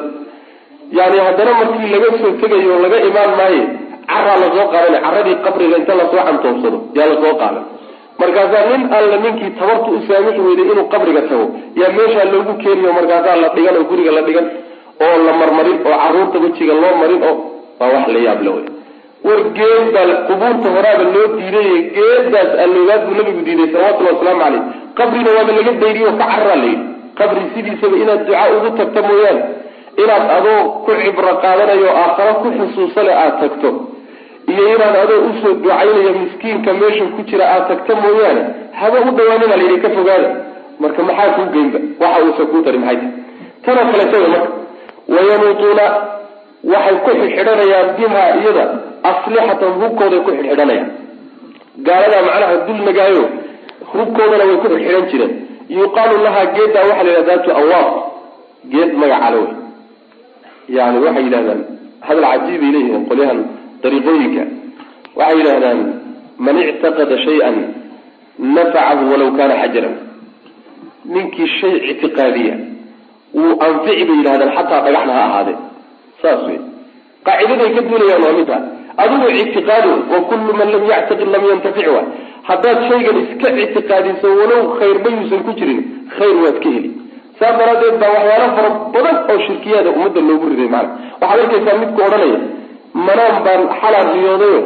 yani 0.98 1.18
haddana 1.26 1.52
markii 1.60 1.88
laga 1.94 2.08
soo 2.20 2.32
tegayo 2.42 2.74
laga 2.84 2.98
imaan 3.08 3.32
maaye 3.40 3.62
caraa 4.10 4.36
la 4.42 4.48
soo 4.56 4.66
qaadan 4.74 4.96
caradii 5.06 5.36
qabriga 5.46 5.76
inta 5.82 5.94
la 6.00 6.04
soo 6.12 6.22
cantoobsado 6.28 6.78
yaa 6.98 7.06
la 7.12 7.16
soo 7.22 7.34
qaadan 7.42 7.64
markaasaa 8.20 8.64
nin 8.70 8.82
alla 8.98 9.16
ninkii 9.24 9.50
tabartu 9.60 9.90
u 9.96 10.00
saamixi 10.08 10.40
weyday 10.46 10.66
inuu 10.72 10.86
qabriga 10.94 11.22
tago. 11.30 11.46
Yaa 11.80 11.92
meeshaa 11.96 12.26
loogu 12.32 12.52
keeniyo 12.62 12.92
markaasaa 12.98 13.36
la 13.42 13.48
dhigan 13.56 13.76
oo 13.80 13.84
guriga 13.90 14.12
la 14.18 14.22
dhigan 14.28 14.46
oo 15.06 15.16
la 15.26 15.32
marmarin 15.40 15.78
oo 15.88 15.96
carruurta 16.02 16.38
wejiga 16.44 16.74
loo 16.82 16.94
marin 17.02 17.20
oo 17.28 17.34
waa 17.80 17.88
wax 17.94 18.06
la 18.14 18.20
yaab 18.26 18.40
la 18.46 18.50
wey 18.56 18.64
war 19.26 19.40
geed 19.58 19.84
baa 19.94 20.14
qubuurta 20.28 20.68
horaaba 20.76 21.04
loo 21.14 21.26
diiday 21.38 21.70
geedaas 21.96 22.50
alloogaad 22.64 23.02
buu 23.06 23.14
nabigu 23.18 23.40
diiday 23.46 23.68
salawatullahi 23.72 24.14
wasalaamu 24.16 24.42
caleyh 24.44 24.62
qabrina 24.98 25.30
waaba 25.36 25.52
laga 25.58 25.72
dayriyo 25.82 26.10
ka 26.20 26.26
caraa 26.32 26.56
la 26.62 26.66
yidhi. 26.72 26.84
Qabri 27.18 27.42
sidiisaba 27.54 27.96
inaad 28.02 28.22
duca 28.26 28.44
ugu 28.56 28.70
tagto 28.78 29.00
mooyaane. 29.08 29.42
Inaad 30.02 30.24
adoo 30.36 30.60
ku 30.84 30.90
cibro 31.00 31.32
qaadanayo 31.42 31.88
aakharo 32.02 32.32
ku 32.42 32.48
xusuusale 32.58 33.12
aada 33.22 33.36
tagto 33.42 33.68
iyo 34.53 34.64
inaad 34.74 34.97
adoo 35.05 35.20
u 35.28 35.30
soo 35.42 35.53
ducaynayo 35.62 36.12
miskiinka 36.22 36.70
meesha 36.80 37.05
ku 37.14 37.20
jira 37.28 37.45
aada 37.53 37.64
tagto 37.70 37.92
mooyaane 38.03 38.42
haba 38.80 38.97
u 39.09 39.11
dhawaanina 39.18 39.57
layidhi 39.61 39.80
ka 39.84 39.88
fogaada. 39.97 40.30
Marka 40.80 41.03
maxaa 41.09 41.30
kuu 41.36 41.47
geynba 41.55 41.78
waxa 42.03 42.20
uusa 42.26 42.45
kuu 42.51 42.62
tari 42.66 42.78
maxay 42.84 43.09
tanoo 43.64 43.84
kaleeto 43.92 44.16
wey 44.22 44.28
marka 44.34 44.51
wayanuutuuna 45.14 45.84
waxay 46.72 46.97
ku 47.05 47.11
xidxidhanayaan 47.20 47.88
bihaa 47.99 48.28
iyada 48.40 48.64
aslixatan 49.11 49.72
hubkooday 49.80 50.20
ku 50.26 50.30
xidxidhanayaan 50.36 50.88
gaaladaa 51.86 52.22
macnaha 52.28 52.55
dul 52.66 52.80
nagaayo 52.88 53.24
hubkoodana 53.92 54.45
way 54.49 54.57
ku 54.62 54.68
xidxidhan 54.74 55.05
jireen. 55.11 55.32
Yuqaalu 55.78 56.16
lahaa 56.26 56.47
geeddaa 56.57 56.84
waxaa 56.88 57.05
la 57.07 57.11
yidhahda 57.12 57.28
daatu 57.30 57.51
awaab 57.61 57.88
geed 58.72 58.90
magacale 59.03 59.36
wey 59.42 59.51
yani 60.76 60.99
waxay 61.05 61.24
yidhahdaan 61.26 61.61
hadal 62.07 62.24
cajiibay 62.32 62.70
leeyihiin 62.74 63.05
qolyahan 63.11 63.40
dariiqooyinka. 63.85 64.43
Waxay 65.18 65.37
yidhahdaan 65.41 65.80
man 66.45 66.57
ictaqada 66.70 67.16
shay-an 67.26 67.57
nafacahu 68.57 69.03
walaw 69.12 69.30
kana 69.39 69.55
xajaran 69.62 69.95
ninkii 71.14 71.49
shay 71.61 71.74
ictiqaadiya 71.93 72.55
wuu 73.39 73.53
anfici 73.66 74.05
bay 74.09 74.16
yidhahdaan 74.20 74.51
xataa 74.57 74.80
dhagaxna 74.87 75.12
ha 75.18 75.22
ahaadee 75.28 75.57
saas 76.22 76.41
wey 76.49 76.59
qaacidaday 77.26 77.70
ka 77.76 77.80
duulayaan 77.89 78.22
waa 78.26 78.35
midta 78.39 78.57
adigu 79.03 79.26
ictiqaado 79.43 79.93
wa 80.12 80.18
kullu 80.30 80.53
man 80.61 80.68
lam 80.74 80.85
yactaqid 80.93 81.28
lam 81.35 81.43
yantafic 81.51 81.87
wa. 81.97 82.03
Haddaad 82.49 82.78
shaygan 82.91 83.16
iska 83.22 83.49
ictiqaadiso 83.64 84.28
walow 84.41 84.62
khayrba 84.80 85.09
yuusan 85.16 85.41
ku 85.47 85.53
jirin 85.59 85.80
khayr 86.16 86.37
waad 86.45 86.57
ka 86.64 86.68
heli. 86.76 86.91
Saas 87.39 87.55
daraadeed 87.61 87.97
baa 88.03 88.11
waxyaala 88.16 88.49
fara 88.57 88.70
badan 88.95 89.16
oo 89.30 89.39
shirkiyaada 89.47 89.91
ummadda 89.97 90.20
loogu 90.28 90.47
riday 90.53 90.68
maana 90.74 90.91
waxaad 91.22 91.41
arkaysaa 91.45 91.78
midku 91.82 92.01
odhanaya 92.09 92.39
manaan 92.95 93.36
baan 93.47 93.62
xalaal 93.80 94.09
riyoodayo 94.16 94.61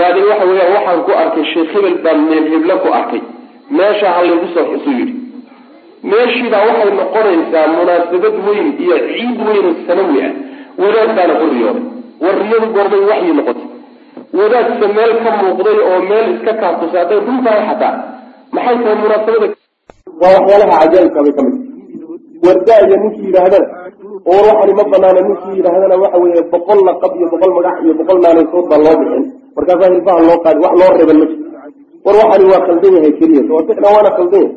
yani 0.00 0.20
waxa 0.30 0.44
weeyaan 0.50 0.72
waxaan 0.76 1.00
ku 1.06 1.12
arkay 1.22 1.44
sheekh 1.52 1.70
hebel 1.74 1.96
baan 2.04 2.18
meel 2.30 2.44
hebla 2.52 2.74
ku 2.84 2.88
arkay. 2.98 3.22
Meesha 3.78 4.08
ha 4.14 4.20
laygu 4.26 4.46
soo 4.54 4.64
xusuu 4.72 4.94
yidhi. 4.98 5.14
Meeshiibaa 6.10 6.62
waxay 6.68 6.90
noqonaysaa 7.00 7.66
munaasabad 7.76 8.34
weyn 8.46 8.68
iyo 8.84 8.96
ciid 9.12 9.38
weyn 9.48 9.66
sanawi 9.86 10.18
ah 10.26 10.32
wadaad 10.82 11.10
baana 11.18 11.34
ku 11.40 11.46
riyooday. 11.54 11.84
War 12.22 12.34
riyadu 12.42 12.66
goormay 12.76 13.02
waxyi 13.10 13.32
noqotay. 13.38 13.66
Wadaadse 14.38 14.86
meel 14.98 15.12
ka 15.24 15.30
muuqday 15.40 15.78
oo 15.88 15.98
meel 16.10 16.26
iska 16.34 16.52
kaabtusay 16.62 17.00
hadday 17.02 17.20
runtahay 17.26 17.62
xataa. 17.68 17.94
Maxay 18.54 18.76
tahay 18.82 18.96
munaasabada? 19.04 19.48
Waa 20.20 20.32
waxyaalaha 20.36 20.76
cajaa'ibka 20.82 21.20
bay 21.24 21.32
ka 21.38 21.42
mid 21.46 21.56
wardaaya 22.46 22.96
ninkii 23.02 23.24
yidhaahdana 23.28 23.66
oo 24.26 24.40
waxani 24.48 24.72
ma 24.78 24.84
banaana 24.92 25.20
ninkii 25.26 25.56
yidhaahdana 25.58 25.96
waxa 26.02 26.18
weeye 26.22 26.42
boqol 26.52 26.78
laqab 26.88 27.12
iyo 27.18 27.26
boqol 27.32 27.52
magac 27.56 27.76
iyo 27.84 27.92
boqol 27.98 28.18
naanaysood 28.24 28.66
baa 28.70 28.80
loo 28.84 28.96
bixin. 29.00 29.24
Markaasaa 29.56 29.90
hilbaha 29.92 30.20
loo 30.28 30.38
qaadi 30.44 30.58
wax 30.64 30.74
loo 30.80 30.90
reeban 30.98 31.18
ma 31.20 31.26
jiro. 31.30 31.46
War 32.04 32.16
waxani 32.20 32.44
waa 32.52 32.62
khaldan 32.66 32.92
yahay 32.96 33.12
keliya. 33.18 33.42
Sawasixna 33.48 33.88
waana 33.94 34.10
khaldan 34.16 34.42
yahay. 34.44 34.56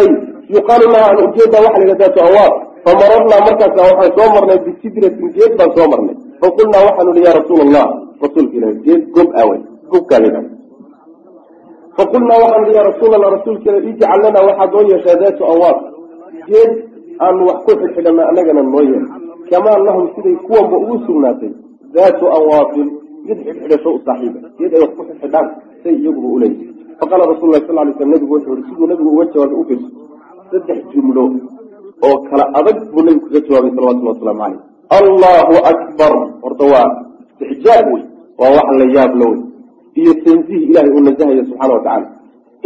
Ayib 0.00 0.14
yuqaalu 0.54 0.86
laha 0.94 1.06
an 1.12 1.16
ujeeda 1.26 1.58
waxa 1.64 1.78
la 1.80 1.86
yidhahdaa 1.92 2.70
famararnaa 2.84 3.40
markaasa 3.46 3.80
waxaan 3.88 4.10
soo 4.16 4.28
marnay 4.34 4.58
bisidratin 4.64 5.28
geed 5.36 5.52
baan 5.58 5.70
soo 5.76 5.86
marnay. 5.92 6.16
Faqulnaa 6.40 6.82
waxaanu 6.88 7.10
ihi 7.16 7.24
ya 7.28 7.32
rasuula 7.38 7.62
allah 7.68 7.86
rasuulka 8.22 8.54
ilahi 8.58 8.74
geed 8.86 9.02
gob 9.14 9.28
aaway 9.40 9.60
gobkaa 9.92 10.20
la 10.24 10.40
faqulnaa 11.96 12.38
waxaanu 12.42 12.66
ihi 12.68 12.76
ya 12.78 12.82
rasuul 12.90 13.12
allah 13.16 13.30
rasuulka 13.36 13.66
ila 13.70 13.80
ijcal 13.90 14.18
lanaa 14.24 14.46
waxaad 14.48 14.70
noo 14.74 14.84
yeeshaa 14.90 15.16
daatu 15.22 15.42
awaab. 15.52 15.78
Geed 16.48 16.70
aanu 17.24 17.42
wax 17.48 17.58
ku 17.66 17.72
xidxidhana 17.80 18.22
annagana 18.30 18.62
noo 18.62 18.82
yeel 18.90 19.04
kamaa 19.50 19.78
lahum 19.86 20.04
siday 20.14 20.36
kuwanba 20.46 20.76
ugu 20.82 20.96
sugnaatay? 21.06 21.52
Daatu 21.94 22.24
awaabin 22.36 22.88
mid 23.26 23.38
xidxidhasho 23.46 23.88
u 23.96 24.00
saaxiiba. 24.06 24.38
Geed 24.58 24.72
ay 24.74 24.80
wax 24.84 24.92
ku 24.96 25.02
xidxidhaan 25.08 25.46
say 25.82 25.94
iyaguba 26.00 26.28
uleeyihi 26.36 26.64
faqaala 27.00 27.24
rasul 27.32 27.48
lah 27.52 27.60
sal 27.66 27.76
lay 27.76 27.94
sl 27.98 28.08
nabigu 28.12 28.32
wuxuu 28.34 28.54
ihi 28.56 28.64
siduu 28.68 28.86
nabigu 28.90 29.10
uga 29.14 29.24
jawaabay 29.32 29.58
u 29.60 29.64
fiirso? 29.68 29.88
Saddex 30.50 30.80
jumlo 30.92 31.22
oo 32.06 32.16
kala 32.28 32.44
adag 32.58 32.78
buu 32.92 33.02
nabigu 33.06 33.26
kaga 33.26 33.40
jawaabay 33.46 33.72
salawatulli 33.76 34.10
wasalaamu 34.12 34.40
caleyh 34.40 34.60
allahu 34.98 35.54
akbar. 35.72 36.12
Horta 36.42 36.64
waa 36.72 36.88
istixjaab 37.40 37.86
wey 37.92 38.02
waa 38.40 38.50
wax 38.56 38.68
la 38.80 38.86
yaabla 38.96 39.24
wey 39.30 39.40
iyo 40.00 40.12
tanziih 40.24 40.62
ilahay 40.70 40.90
uu 40.94 41.02
nasahayo 41.06 41.42
subxana 41.50 41.72
wa 41.74 41.82
tacala 41.84 42.08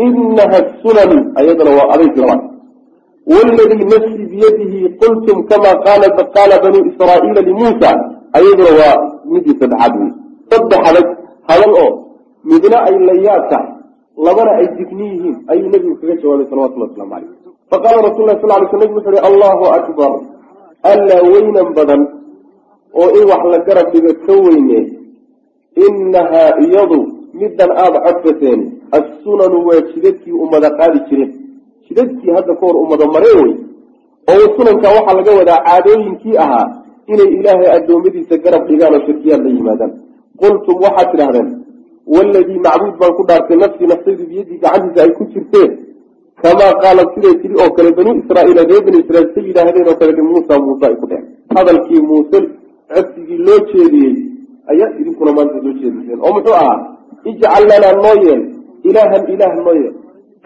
inaha 0.05 0.59
sunanu 0.82 1.16
ayadana 1.40 1.70
waa 1.78 1.88
adayg 1.94 2.16
labaad 2.22 2.40
wladii 3.26 3.84
nafsi 3.92 4.24
biyadihi 4.32 4.88
qultum 5.00 5.46
kama 5.50 5.70
qaala 5.84 6.56
banuu 6.62 6.84
israaiila 6.90 7.40
limuusa 7.40 7.90
ayaduna 8.38 8.72
waa 8.80 8.96
midii 9.32 9.56
saddexaad 9.60 9.92
wey 10.00 10.10
saddex 10.50 10.80
adag 10.90 11.06
hadal 11.48 11.72
oo 11.84 11.90
midna 12.44 12.78
ay 12.88 12.96
la 13.08 13.14
yaab 13.26 13.42
tahay 13.50 13.68
labana 14.26 14.50
ay 14.60 14.66
digni 14.78 15.06
yihiin 15.12 15.36
ayuu 15.48 15.68
nabigu 15.72 15.94
kaga 16.00 16.14
jawaabay 16.22 16.46
salawatulli 16.50 16.84
waslamu 16.86 17.10
caleyh 17.10 17.30
faqaala 17.70 18.00
rasul 18.08 18.24
lah 18.28 18.36
sal 18.40 18.50
lay 18.52 18.68
sl 18.70 18.76
nabig 18.78 18.96
wuxu 18.96 19.10
uhi 19.10 19.22
allahu 19.30 19.64
akbar 19.78 20.12
allaa 20.92 21.22
weynan 21.32 21.68
badan 21.78 22.00
oo 23.00 23.08
in 23.18 23.24
wax 23.30 23.42
la 23.52 23.58
garab 23.66 23.86
dhigo 23.92 24.12
ka 24.26 24.34
weyne 24.46 24.80
inahaa 25.86 26.50
iyadu 26.64 26.98
middan 27.40 27.70
aada 27.72 27.98
codsateen 28.06 28.60
assunanu 28.98 29.56
waa 29.68 29.80
jidadkii 29.92 30.36
ummada 30.44 30.70
qaadi 30.78 31.00
jireen 31.08 31.43
jidadkii 31.87 32.30
hadda 32.37 32.53
ka 32.59 32.62
hor 32.66 32.76
ummado 32.82 33.07
maree 33.14 33.35
wey 33.43 33.53
oo 34.32 34.45
sunanka 34.57 34.89
waxaa 34.97 35.16
laga 35.18 35.32
wadaa 35.41 35.61
caadooyinkii 35.68 36.37
ahaa 36.45 36.66
inay 37.12 37.30
ilaahay 37.39 37.68
addoommadiisa 37.76 38.37
garab 38.45 38.62
dhigaan 38.68 38.95
oo 38.97 39.03
shirkiyaad 39.07 39.43
la 39.47 39.51
yimaadaan. 39.59 39.93
Qultum 40.41 40.76
waxaad 40.85 41.09
tidhahdeen 41.12 41.49
waladii 42.14 42.59
macbuud 42.66 42.95
baan 43.01 43.12
ku 43.18 43.22
dhaartay 43.28 43.57
nafsii 43.62 43.87
naftaydu 43.93 44.24
biyadii 44.30 44.59
gacantiisa 44.64 45.01
ay 45.05 45.12
ku 45.18 45.24
jirteen 45.32 45.70
kamaa 46.43 46.72
qaalat 46.82 47.09
siday 47.14 47.35
tiri 47.43 47.55
oo 47.62 47.70
kale 47.76 47.91
banuu 47.99 48.14
israaiila 48.22 48.62
reer 48.70 48.82
bani 48.87 48.99
israiil 49.05 49.28
say 49.35 49.45
yidhaahdeen 49.49 49.87
oo 49.91 49.97
kale 50.01 50.22
muusa 50.30 50.55
muuse 50.64 50.85
ay 50.91 50.97
ku 51.01 51.07
dheheen 51.11 51.26
hadalkii 51.57 52.01
muuse 52.11 52.39
codsigii 52.95 53.39
loo 53.47 53.59
jeediyey 53.70 54.14
ayaa 54.72 54.91
idinkuna 55.01 55.32
maanta 55.37 55.57
soo 55.64 55.74
jeediseen 55.80 56.18
oo 56.26 56.32
muxuu 56.37 56.57
ahaa 56.62 56.78
ijcal 57.30 57.64
lanaa 57.70 57.95
noo 58.05 58.16
yeel 58.24 58.43
ilaahan 58.89 59.22
ilaah 59.35 59.53
noo 59.66 59.74
yeel 59.80 59.95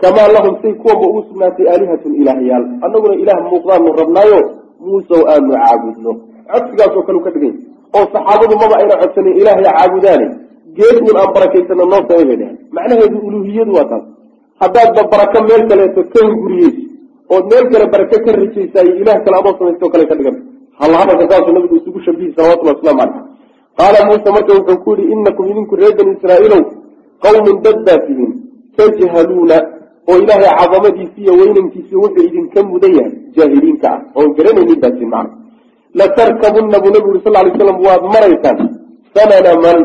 kamaa 0.03 0.29
lahum 0.37 0.55
say 0.63 0.73
kuwanba 0.83 1.05
ugu 1.11 1.21
sugnaatay 1.29 1.67
aalihatun 1.73 2.13
ilaahyaal 2.21 2.65
annaguna 2.87 3.15
ilaah 3.23 3.39
muuqdaanu 3.51 3.89
rabnaayo 4.01 4.39
muusew 4.87 5.23
aanu 5.33 5.53
caabudno 5.63 6.13
codsigaasoo 6.53 7.03
kale 7.09 7.21
ka 7.27 7.31
dhigay 7.35 7.53
oo 7.97 8.05
saxaabadu 8.15 8.55
maba 8.63 8.75
ayna 8.81 8.95
codsanin 9.03 9.35
ilaahay 9.41 9.65
caabudaane 9.69 10.27
geedun 10.79 11.17
aan 11.21 11.31
barakaysano 11.37 11.85
noo 11.93 12.03
samay 12.09 12.25
bay 12.31 12.37
dheheen 12.41 12.57
macnaheedu 12.77 13.19
uluhiyadu 13.29 13.73
waa 13.79 13.89
taas 13.93 14.05
haddaadba 14.63 15.03
barako 15.13 15.39
meel 15.49 15.63
kaleeto 15.71 16.03
ka 16.13 16.21
hunguriyeyso 16.29 16.83
ood 17.35 17.45
meel 17.53 17.65
kale 17.73 17.87
barako 17.95 18.17
ka 18.25 18.31
rajaysaayo 18.41 18.93
ilaah 19.03 19.19
kale 19.25 19.37
adoo 19.41 19.55
samaysto 19.59 19.87
kale 19.95 20.05
ka 20.11 20.15
dhigan 20.19 20.37
halhadalka 20.81 21.25
saasuu 21.31 21.55
nabigu 21.57 21.77
isugu 21.81 22.01
shabihi 22.07 22.31
salawatulli 22.37 22.71
waslamu 22.75 23.01
caleyh 23.03 23.25
qaala 23.79 23.99
muuse 24.09 24.29
marka 24.37 24.53
wuxuu 24.59 24.79
ku 24.85 24.91
yihi 24.99 25.13
inakum 25.15 25.45
idinku 25.53 25.75
reer 25.81 25.93
bani 25.99 26.13
israaiilow 26.19 26.63
qawmun 27.25 27.57
dad 27.65 27.79
baa 27.87 27.99
tihiin 28.07 28.33
tajhaluuna 28.79 29.59
oo 30.11 30.17
ilaahay 30.23 30.51
cadamadiisi 30.61 31.19
iyo 31.25 31.33
weynankiisi 31.41 31.95
wuxuu 32.03 32.25
idinka 32.29 32.61
mudan 32.71 32.93
yahay 32.99 33.13
jaahiliinka 33.37 33.89
ah. 33.95 34.01
Oon 34.19 34.29
garanaynin 34.37 34.79
baa 34.83 34.91
tihin 34.97 35.11
macna 35.15 35.35
latarkabunna 35.99 36.77
buu 36.83 36.91
nabigu 36.95 37.11
uri 37.13 37.21
sal 37.25 37.33
lay 37.37 37.53
slam 37.57 37.79
waad 37.87 38.03
maraysaan 38.15 38.59
sanana 39.15 39.53
man. 39.65 39.79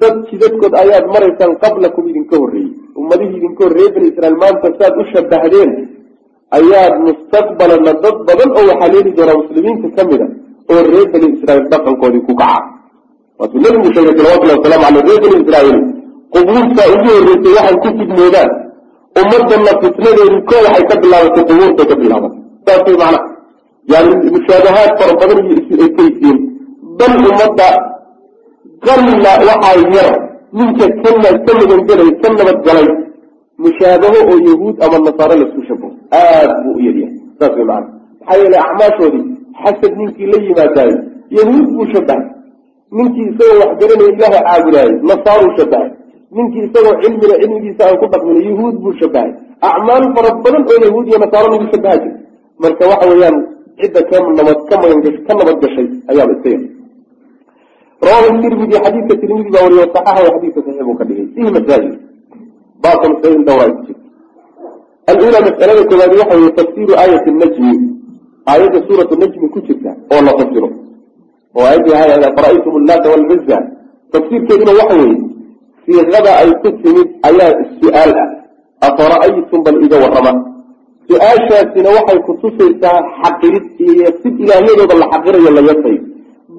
Dad 0.00 0.14
jidadkood 0.30 0.74
ayaad 0.82 1.04
maraysaan 1.14 1.52
qablakum 1.62 2.04
idinka 2.10 2.34
horreeyey. 2.42 2.70
Ummadihii 3.00 3.36
idinka 3.40 3.62
horreeye 3.64 3.90
bani 3.94 4.06
israiil 4.12 4.36
maanta 4.42 4.68
saad 4.78 4.94
u 5.00 5.04
shabahdeen 5.12 5.70
ayaad 6.58 6.94
mustaqbalana 7.06 7.92
dad 8.04 8.16
badan 8.28 8.50
oo 8.58 8.64
waxaa 8.70 8.92
leeli 8.94 9.10
doonaa 9.16 9.38
muslimiinta 9.42 9.88
ka 9.96 10.02
mid 10.10 10.20
a 10.24 10.28
oo 10.72 10.80
reer 10.90 11.06
bani 11.14 11.26
israiil 11.36 11.64
dhaqankoodii 11.72 12.24
ku 12.28 12.32
kaca. 12.40 12.60
Waatuu 13.38 13.60
nabigu 13.64 13.88
sheegay 13.94 14.14
salawatullahi 14.18 14.58
waslamu 14.60 14.84
caleyh 14.84 15.04
reer 15.08 15.20
bani 15.24 15.36
israiil 15.44 15.78
qubuurta 16.34 16.82
ugu 16.94 17.08
horreysay 17.16 17.52
waxay 17.58 17.76
ku 17.82 17.88
fidnoodaan 17.98 18.50
ummadana 19.20 19.72
fitnadeedu 19.82 20.38
ko 20.48 20.54
waxay 20.66 20.84
ka 20.90 20.94
bilaabatay 21.02 21.44
qubuurtay 21.48 21.86
ka 21.90 21.96
bilaabatay 22.02 22.40
saas 22.66 22.82
way 22.86 22.96
macnaha 23.02 23.20
yani 23.92 24.12
mushaabahaad 24.34 24.90
fara 24.98 25.12
badan 25.20 25.38
iyo 25.46 25.54
is-ekeysiin 25.62 26.38
bal 26.98 27.12
ummadda 27.30 27.68
qalla 28.86 29.32
waxaa 29.48 29.76
yar 29.96 30.10
ninka 30.58 30.86
kana 31.02 31.28
ka 31.46 31.52
magangelay 31.58 32.10
ka 32.22 32.28
nabadgalay 32.38 32.88
mushaabaho 33.64 34.18
oo 34.32 34.38
yahuud 34.48 34.76
ama 34.84 34.96
nasaaro 35.06 35.34
la 35.40 35.44
isku 35.48 35.62
shabaho 35.68 35.92
aada 36.20 36.54
buu 36.64 36.74
u 36.78 36.80
yaryahay 36.86 37.16
saas 37.38 37.52
way 37.58 37.64
macana 37.70 37.88
maxaa 38.20 38.38
yeelay 38.40 38.60
acmaashoodii 38.66 39.24
xasad 39.62 39.92
ninkii 40.00 40.26
la 40.32 40.38
yimaadaayo 40.46 40.96
yahuud 41.38 41.66
buu 41.76 41.86
shabahay 41.94 42.24
ninkii 42.96 43.26
isagoo 43.30 43.58
wax 43.62 43.72
garanaya 43.80 44.12
ilaaha 44.16 44.40
caabudaayo 44.48 44.94
nasaaruu 45.10 45.52
shabahay 45.58 45.90
ninkii 46.36 46.64
isagoo 46.68 46.94
cilmiga 47.02 47.36
cilmigiisa 47.42 47.82
aan 47.86 47.96
ku 48.00 48.06
dhaqmin 48.12 48.36
yahuud 48.48 48.74
buu 48.82 48.94
shabahay 49.00 49.30
acmaal 49.68 50.04
fara 50.14 50.30
badan 50.44 50.62
oo 50.70 50.78
yahuud 50.86 51.06
iyo 51.08 51.18
nasaaro 51.22 51.48
lagu 51.52 51.66
shabaha 51.72 51.96
jira 52.02 52.16
marka 52.62 52.84
waxa 52.90 53.06
weeyaan 53.10 53.36
cidda 53.80 54.00
ka 54.10 54.16
nabad 54.38 54.58
ka 54.68 54.74
magan 54.82 55.00
ka 55.26 55.32
nabad 55.38 55.56
gashay 55.62 55.88
ayaaba 56.10 56.32
iska 56.36 56.48
yar 56.54 56.62
rawahu 58.06 58.28
tirmidi 58.42 58.76
xadiidka 58.84 59.14
tirmidi 59.22 59.50
baa 59.54 59.64
wariyo 59.66 59.84
saxaxa 59.94 60.30
xadiidka 60.34 60.60
saxiix 60.66 60.84
buu 60.86 60.96
ka 61.00 61.04
dhigay. 61.08 61.26
Fihi 61.34 61.50
masaa'il 61.56 61.94
dhowra 63.46 63.64
ay 63.66 63.72
ku 63.76 63.82
jirta 63.86 63.94
alula 65.10 65.38
masalada 65.46 65.82
koowaad 65.90 66.12
waxa 66.20 66.34
weye 66.38 66.52
tafsiru 66.58 66.92
aayati 67.02 67.30
najmi. 67.40 67.72
Aayadda 68.50 68.78
suuratu 68.86 69.14
najmi 69.22 69.46
ku 69.54 69.58
jirta 69.66 69.90
oo 70.12 70.20
la 70.26 70.32
fasiro. 70.38 70.68
Oo 71.56 71.64
aayadii 71.68 71.94
ahay 71.94 72.10
afara'aytum 72.30 72.74
allaata 72.80 73.06
walcuzza 73.14 73.58
tafsiirkeeduna 74.12 74.72
waxa 74.80 74.94
weeye 75.00 75.31
siiqada 75.84 76.30
ay 76.42 76.50
ku 76.62 76.68
timid 76.82 77.08
ayaa 77.28 77.50
su'aal 77.80 78.12
ah 78.22 78.28
afara'aytum 78.88 79.58
bal 79.66 79.78
iga 79.86 79.96
warrama 80.04 80.32
su'aashaasina 81.08 81.88
waxay 81.96 82.18
kutusaysaa 82.28 82.98
xaqirid 83.22 83.66
iyo 83.86 84.08
sid 84.22 84.34
ilaahyadooda 84.44 84.94
la 85.02 85.06
xaqirayo 85.14 85.50
la 85.58 85.62
yasayo 85.70 86.00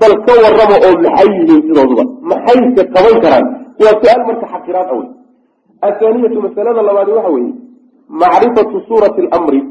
bal 0.02 0.14
ka 0.26 0.34
warrama 0.44 0.76
oo 0.88 0.94
maxay 1.06 1.28
yihiin 1.38 1.62
sidooduba? 1.68 2.04
Maxayse 2.32 2.82
qaban 2.96 3.16
karaan? 3.24 3.46
Waa 3.82 3.94
su'aal 4.02 4.22
marka 4.30 4.46
xaqiraad 4.54 4.88
awey 4.94 5.08
athaaniyatu 5.88 6.38
masalada 6.46 6.82
labaadi 6.88 7.12
waxa 7.18 7.32
weeye. 7.36 7.54
Macrifatu 8.22 8.76
suurati 8.88 9.20
alamri. 9.26 9.62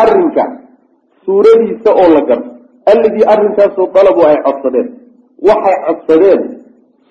Arrinka 0.00 0.44
suuradiisa 1.24 1.90
oo 2.00 2.08
la 2.14 2.20
garto. 2.28 2.50
Alladii 2.92 3.24
arrinkaasoo 3.32 3.86
dalabu 3.94 4.20
ay 4.30 4.36
codsadeen. 4.46 4.88
Waxay 5.48 5.76
codsadeen 5.86 6.40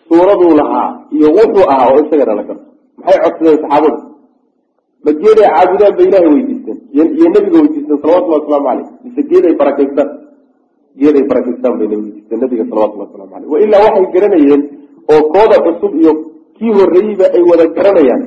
suuraduu 0.09 0.53
lahaa 0.59 0.89
iyo 1.15 1.27
wuxuu 1.37 1.65
ahaa 1.73 1.87
oo 1.93 1.99
isagana 2.05 2.33
la 2.39 2.43
garto. 2.47 2.65
Maxay 2.97 3.19
codsadeen 3.23 3.57
saxaabadu? 3.63 3.99
Ma 5.05 5.11
geeday 5.21 5.47
caabudaan 5.55 5.93
bay 5.97 6.05
ilahay 6.09 6.29
weydiisteen. 6.35 6.77
Iyo 6.95 7.25
nabiga 7.35 7.57
weydiisteen 7.63 7.97
salawatullahi 8.01 8.41
waslamu 8.41 8.65
caleyh 8.67 8.87
mise 9.03 9.21
geeday 9.31 9.53
barakaystaan 9.61 10.09
geeday 11.01 11.23
barakaystaan 11.31 11.73
bay 11.79 11.87
weydiisteen 11.93 12.39
nabiga 12.43 12.63
salawatullahi 12.71 13.07
waslamu 13.09 13.31
caleyh 13.33 13.49
wa 13.53 13.57
ilaa 13.65 13.81
waxay 13.85 14.05
garanayeen 14.15 14.61
oo 15.13 15.21
kooda 15.33 15.57
cusub 15.65 15.93
iyo 16.01 16.11
kii 16.57 16.71
horreeyeyba 16.77 17.25
ay 17.37 17.43
wada 17.51 17.65
garanayaan 17.77 18.23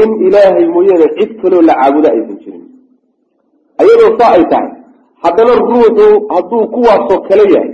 in 0.00 0.08
ilaahay 0.26 0.66
mooyaane 0.74 1.06
cid 1.18 1.30
kaloo 1.42 1.62
la 1.68 1.74
caabudo 1.80 2.08
aysan 2.14 2.36
jirin. 2.42 2.64
Ayadoo 3.80 4.10
saa 4.18 4.32
ay 4.36 4.44
tahay 4.52 4.70
haddana 5.24 5.52
ruuxu 5.60 6.06
hadduu 6.34 6.62
kuwaasoo 6.74 7.18
kale 7.28 7.44
yahay 7.54 7.70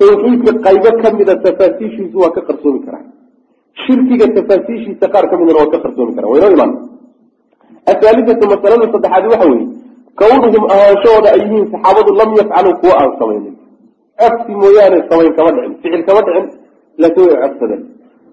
tawxiidka 0.00 0.52
qaybo 0.66 0.90
ka 1.02 1.08
mida 1.18 1.34
tafaasiishiisu 1.46 2.16
waa 2.22 2.32
ka 2.36 2.40
qarsoomi 2.48 2.80
karaa 2.86 3.04
shirkiga 3.84 4.26
tafaasiishiisa 4.36 5.06
qaar 5.14 5.24
ka 5.30 5.34
midana 5.40 5.58
waa 5.62 5.72
ka 5.74 5.78
qarsoomi 5.84 6.12
karaa 6.16 6.30
waynoo 6.34 6.52
imaan. 6.56 6.72
Athaalithatu 7.92 8.44
masalada 8.52 8.86
saddexaad 8.92 9.24
waxa 9.32 9.46
weeye 9.52 9.66
kawnuhum 10.20 10.64
ahaanshahooda 10.74 11.28
ay 11.34 11.40
yihiin 11.44 11.66
saxaabadu 11.72 12.10
lam 12.20 12.30
yafcaluu 12.40 12.74
kuwa 12.82 12.94
aan 13.02 13.10
samaynin 13.20 13.54
codsi 14.20 14.52
mooyaane 14.62 14.98
samayn 15.10 15.32
kama 15.38 15.50
dhicin 15.56 15.74
ficil 15.82 16.02
kama 16.08 16.20
dhicin 16.26 16.46
laakiin 17.02 17.26
way 17.30 17.38
codsadeen 17.44 17.82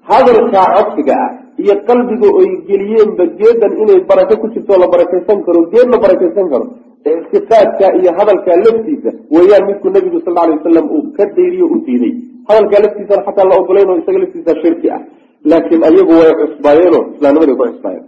hadalkaa 0.09 0.67
codsiga 0.77 1.15
ah 1.25 1.31
iyo 1.63 1.75
qalbiga 1.87 2.27
oy 2.39 2.49
geliyeenba 2.69 3.23
geedan 3.39 3.73
inay 3.83 3.99
barako 4.09 4.35
ku 4.41 4.47
jirto 4.53 4.73
la 4.83 4.87
barakaysan 4.93 5.39
karo 5.47 5.59
geed 5.73 5.87
la 5.93 5.97
barakaysan 6.03 6.47
karo 6.53 6.65
ictiqaadka 7.11 7.85
iyo 7.99 8.11
hadalkaa 8.17 8.57
laftiisa 8.65 9.11
weeyaan 9.35 9.63
midku 9.69 9.87
nabigu 9.95 10.19
sal 10.25 10.37
alay 10.43 10.55
wasalam 10.59 10.85
uu 10.95 11.03
ka 11.17 11.23
dayriyo 11.37 11.65
u 11.73 11.77
diiday. 11.85 12.13
Hadalkaa 12.49 12.79
laftiisana 12.85 13.21
xataa 13.27 13.47
la 13.49 13.55
ogolayn 13.61 13.89
oo 13.91 13.97
isaga 14.01 14.19
laftiisa 14.23 14.51
shirki 14.61 14.87
ah. 14.95 15.01
Laakiin 15.49 15.83
ayagu 15.89 16.13
way 16.19 16.31
cusbaayeenoo 16.41 17.03
islaamnimaday 17.15 17.55
ku 17.59 17.63
cusbaayeen. 17.71 18.05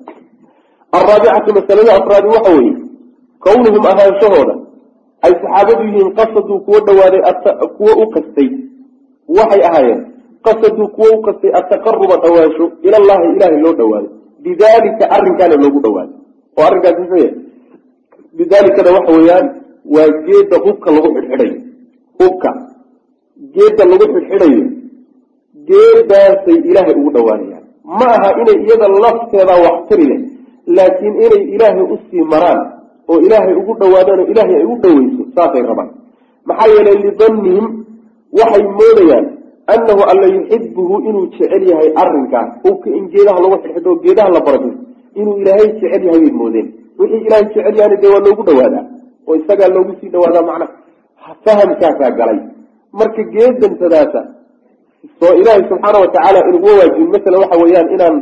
Alraabicatu 0.98 1.50
masalada 1.58 1.92
afraadi 2.00 2.28
waxa 2.36 2.52
weeye 2.58 2.74
kawnuhum 3.46 3.84
ahaanshahooda 3.92 4.56
ay 5.26 5.34
saxaabadu 5.42 5.82
yihiin 5.88 6.10
qasaduu 6.20 6.60
kuwo 6.66 6.80
dhawaaday 6.88 7.22
kuwo 7.78 7.92
u 8.04 8.06
kastay 8.16 8.50
waxay 9.38 9.62
ahaayeen 9.70 10.02
qasaduu 10.46 10.88
kuwo 10.96 11.10
u 11.18 11.22
kastay 11.26 11.52
ataqaruba 11.60 12.16
dhawaansho 12.24 12.66
ilallahi 12.88 13.26
ilaahay 13.36 13.60
loo 13.66 13.74
dhawaado. 13.80 14.10
Bidalika 14.44 15.04
arrinkaana 15.16 15.56
loogu 15.64 15.80
dhawaado. 15.86 16.14
Oo 16.58 16.64
arrinkaas 16.68 16.98
muxuu 17.00 17.18
yahay? 17.24 17.34
Bidaalikana 18.38 18.90
waxa 18.98 19.12
weeyaan 19.18 19.46
waa 19.96 20.10
geedda 20.28 20.58
hubka 20.66 20.88
lagu 20.96 21.08
xidhxidhayo. 21.16 21.56
Hubka. 22.20 22.50
Geedda 23.56 23.84
lagu 23.92 24.06
xidhxidhayo 24.14 24.64
geedaasay 25.70 26.58
ilaahay 26.70 26.96
ugu 27.00 27.10
dhawaanayaan. 27.16 27.64
Ma 28.00 28.08
aha 28.18 28.30
inay 28.42 28.58
iyada 28.66 28.88
lafteeda 29.04 29.54
wax 29.66 29.78
tiri 29.90 30.06
leh 30.12 30.20
laakiin 30.78 31.14
inay 31.26 31.42
ilaahay 31.56 31.86
u 31.94 31.98
sii 32.10 32.24
maraan 32.34 32.62
oo 33.10 33.18
ilaahay 33.26 33.54
ugu 33.62 33.74
dhawaadaan 33.82 34.20
oo 34.24 34.28
ilaahay 34.34 34.56
ay 34.62 34.66
u 34.74 34.76
dhaweyso 34.84 35.24
saasay 35.36 35.62
rabaan. 35.70 35.90
Maxaa 36.50 36.68
yeelay 36.74 36.98
lidannihim 37.06 37.66
waxay 38.40 38.64
moodayaan 38.80 39.26
annahu 39.74 40.02
alla 40.12 40.28
yuxibuhu 40.36 40.96
inuu 41.10 41.26
jecel 41.36 41.64
yahay 41.72 41.90
arrinkaas 42.02 42.50
hubka 42.64 42.90
in 42.98 43.06
geedaha 43.14 43.40
lagu 43.44 43.56
xidhxidho 43.64 43.90
oo 43.94 44.00
geedaha 44.06 44.30
la 44.36 44.40
barato 44.48 44.70
inuu 45.20 45.36
ilaahay 45.42 45.68
jecel 45.82 46.04
yahay 46.08 46.20
bay 46.26 46.32
moodeen 46.42 46.68
wixii 47.00 47.22
ilaahay 47.28 47.46
jecel 47.54 47.76
yahana 47.80 47.96
dee 48.02 48.12
waa 48.16 48.24
loogu 48.28 48.44
dhawaadaa 48.50 48.84
oo 49.28 49.36
isagaa 49.42 49.70
loogu 49.76 49.92
sii 50.00 50.10
dhawaadaa 50.14 50.44
macnaha 50.50 50.74
fahamkaasaa 51.46 52.12
galay 52.20 52.40
marka 53.00 53.22
geedantadaasa 53.34 54.22
soo 55.20 55.34
ilaahay 55.42 55.64
subxaana 55.70 55.98
watacaala 56.06 56.40
inuguma 56.50 56.74
waajibin 56.82 57.10
masala 57.16 57.38
waxa 57.44 57.58
weeyaan 57.64 57.90
inaan 57.96 58.16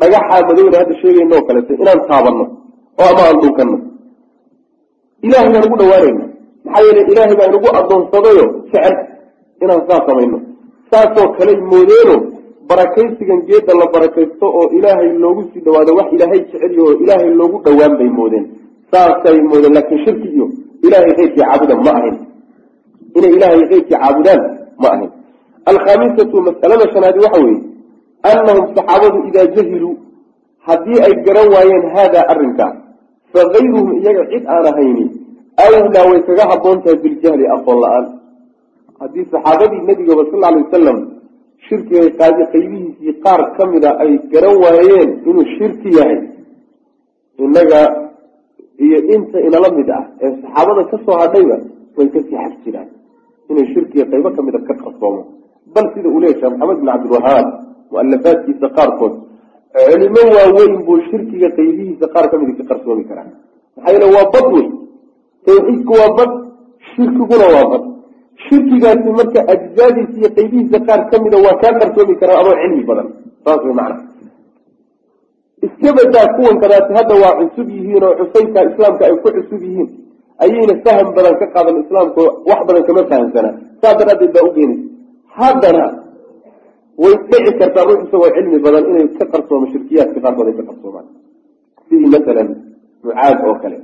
dhagaxa 0.00 0.40
madowna 0.48 0.76
hadda 0.80 0.94
sheegayno 1.02 1.34
oo 1.38 1.44
kaleeto 1.48 1.72
inaan 1.82 2.00
taabanno 2.10 2.44
oo 3.02 3.06
ama 3.12 3.22
aan 3.28 3.38
dhunkanno 3.42 3.76
ilahay 5.26 5.48
baan 5.52 5.64
ugu 5.68 5.76
dhawaanayna 5.82 6.24
maxaa 6.64 6.84
yeele 6.86 7.00
ilaahay 7.12 7.36
baa 7.40 7.48
inagu 7.50 7.68
addoonsadayo 7.80 8.44
jecel 8.72 8.94
inaan 9.62 9.80
saas 9.88 10.02
samayno 10.08 10.38
saasoo 10.90 11.28
kale 11.38 11.52
moodeeno 11.72 12.16
barakaysigan 12.68 13.40
geedda 13.48 13.72
la 13.80 13.86
barakaysto 13.94 14.46
oo 14.58 14.66
ilaahay 14.78 15.10
loogu 15.24 15.42
sii 15.52 15.60
dhawaado 15.64 15.92
wax 15.98 16.08
ilaahay 16.16 16.40
jecel 16.50 16.74
oo 16.84 16.92
ilaahay 17.04 17.30
loogu 17.40 17.56
dhowaan 17.64 17.92
bay 17.98 18.10
moodeen. 18.18 18.46
Saasay 18.90 19.38
moodeen 19.50 19.74
laakiin 19.76 20.00
shirki 20.04 20.28
iyo 20.36 20.46
ilaahay 20.86 21.12
keyrkii 21.18 21.40
caabudan 21.42 21.80
ma 21.86 21.90
ahayn. 21.98 22.16
Inay 23.16 23.32
ilaahay 23.36 23.64
keyrkii 23.72 23.90
caabudaan 24.00 24.40
ma 24.82 24.88
ahayn. 24.94 25.10
Alkhamisatu 25.70 26.36
masalada 26.48 26.84
shanaadi 26.94 27.18
waxa 27.24 27.40
weeye 27.44 27.60
annahum 28.30 28.64
saxaabadu 28.76 29.18
idaa 29.28 29.46
jahiluu 29.56 29.94
haddii 30.66 30.98
ay 31.06 31.12
garan 31.26 31.48
waayeen 31.54 31.84
haadaa 31.94 32.24
arrinkaa 32.32 32.72
fa 33.32 33.40
kayruhum 33.54 33.88
iyaga 34.00 34.24
cid 34.32 34.44
aan 34.54 34.66
ahayni 34.70 35.04
awlaa 35.64 36.04
way 36.10 36.20
kaga 36.28 36.44
habboon 36.50 36.78
tahay 36.84 36.98
biljahli 37.04 37.44
aqoon 37.56 37.78
la'aan 37.84 38.04
haddii 39.00 39.26
saxaabadii 39.32 39.82
nebigaba 39.88 40.22
sal 40.30 40.44
alay 40.48 40.62
wasalam 40.66 40.98
shirkiga 41.66 42.02
qaybihiisii 42.52 43.12
qaar 43.24 43.40
ka 43.56 43.62
mida 43.72 43.90
ay 44.02 44.12
garan 44.32 44.56
waayeen 44.64 45.10
inuu 45.28 45.46
shirki 45.56 45.88
yahay 45.98 46.20
innaga 47.44 47.80
iyo 48.84 48.98
inta 49.14 49.38
inala 49.46 49.68
mid 49.78 49.88
ah 49.98 50.04
ee 50.24 50.30
saxaabada 50.42 50.82
ka 50.90 50.96
soo 51.06 51.16
hadhayba 51.22 51.56
way 51.96 52.08
ka 52.14 52.20
sii 52.26 52.36
xag 52.42 52.54
jiraan. 52.64 52.88
Inay 53.50 53.66
shirkiga 53.74 54.04
qaybo 54.12 54.28
ka 54.36 54.40
mida 54.46 54.58
ka 54.68 54.74
qarsoomo 54.82 55.20
bal 55.74 55.86
sida 55.94 56.08
uu 56.14 56.20
leeya 56.22 56.34
sheekh 56.40 56.52
maxamed 56.58 56.78
bin 56.80 56.86
cabdilwahaab 56.92 57.46
mu'alafaadkiisa 57.92 58.66
qaarkood 58.76 59.14
culimo 59.90 60.22
waaweyn 60.36 60.74
buu 60.86 60.98
shirkiga 61.10 61.48
qaybihiisa 61.58 62.06
qaar 62.14 62.26
ka 62.30 62.36
mida 62.40 62.52
ka 62.58 62.64
qarsoomi 62.70 63.04
karaa. 63.10 63.28
Maxaa 63.76 63.92
yeele 63.94 64.06
waa 64.16 64.26
bad 64.34 64.46
wey 64.54 64.66
tawxiidku 65.46 65.92
waa 66.00 66.10
bad 66.18 66.30
shirkiguna 66.92 67.46
waa 67.54 67.66
bad 67.72 67.82
shirkigaasi 68.46 69.10
marka 69.18 69.40
ajzaadiisa 69.54 70.16
iyo 70.20 70.30
qaybihiisa 70.36 70.78
qaar 70.88 71.00
ka 71.10 71.16
mida 71.24 71.38
waa 71.46 71.56
kaa 71.62 71.72
qarsoomi 71.80 72.14
karaa 72.20 72.38
adoo 72.42 72.56
cilmi 72.62 72.84
badan. 72.90 73.08
Saas 73.44 73.60
way 73.66 73.74
macna 73.80 73.96
iska 75.66 75.90
badaa 75.98 76.26
kuwan 76.36 76.56
kadaasi 76.62 76.90
hadda 76.98 77.14
waa 77.22 77.34
cusub 77.40 77.68
yihiin 77.76 78.02
oo 78.08 78.14
cusaynka 78.20 78.60
islaamka 78.70 79.02
ay 79.08 79.14
ku 79.22 79.28
cusub 79.36 79.60
yihiin 79.66 79.88
ayayna 80.44 80.74
faham 80.84 81.08
badan 81.16 81.34
ka 81.40 81.46
qaadan 81.54 81.76
islaamka 81.84 82.20
wax 82.50 82.60
badan 82.68 82.82
kama 82.88 83.02
fahamsanaa 83.10 83.54
saas 83.80 83.94
daraaddeed 84.00 84.32
baa 84.36 84.44
ukeenaysa 84.48 84.84
haddana 85.38 85.84
way 87.02 87.14
dhici 87.30 87.52
kartaa 87.60 87.84
ruux 87.88 88.00
isagoo 88.06 88.30
cilmi 88.36 88.58
badan 88.66 88.84
inay 88.90 89.06
ka 89.18 89.24
qarsoomo 89.32 89.66
shirkiyaadka 89.72 90.18
qaarkood 90.24 90.48
ay 90.50 90.56
ka 90.60 90.64
qarsoomaan. 90.70 91.06
Sidii 91.88 92.10
masalan 92.14 92.48
mucaad 93.04 93.36
oo 93.48 93.54
kale. 93.62 93.78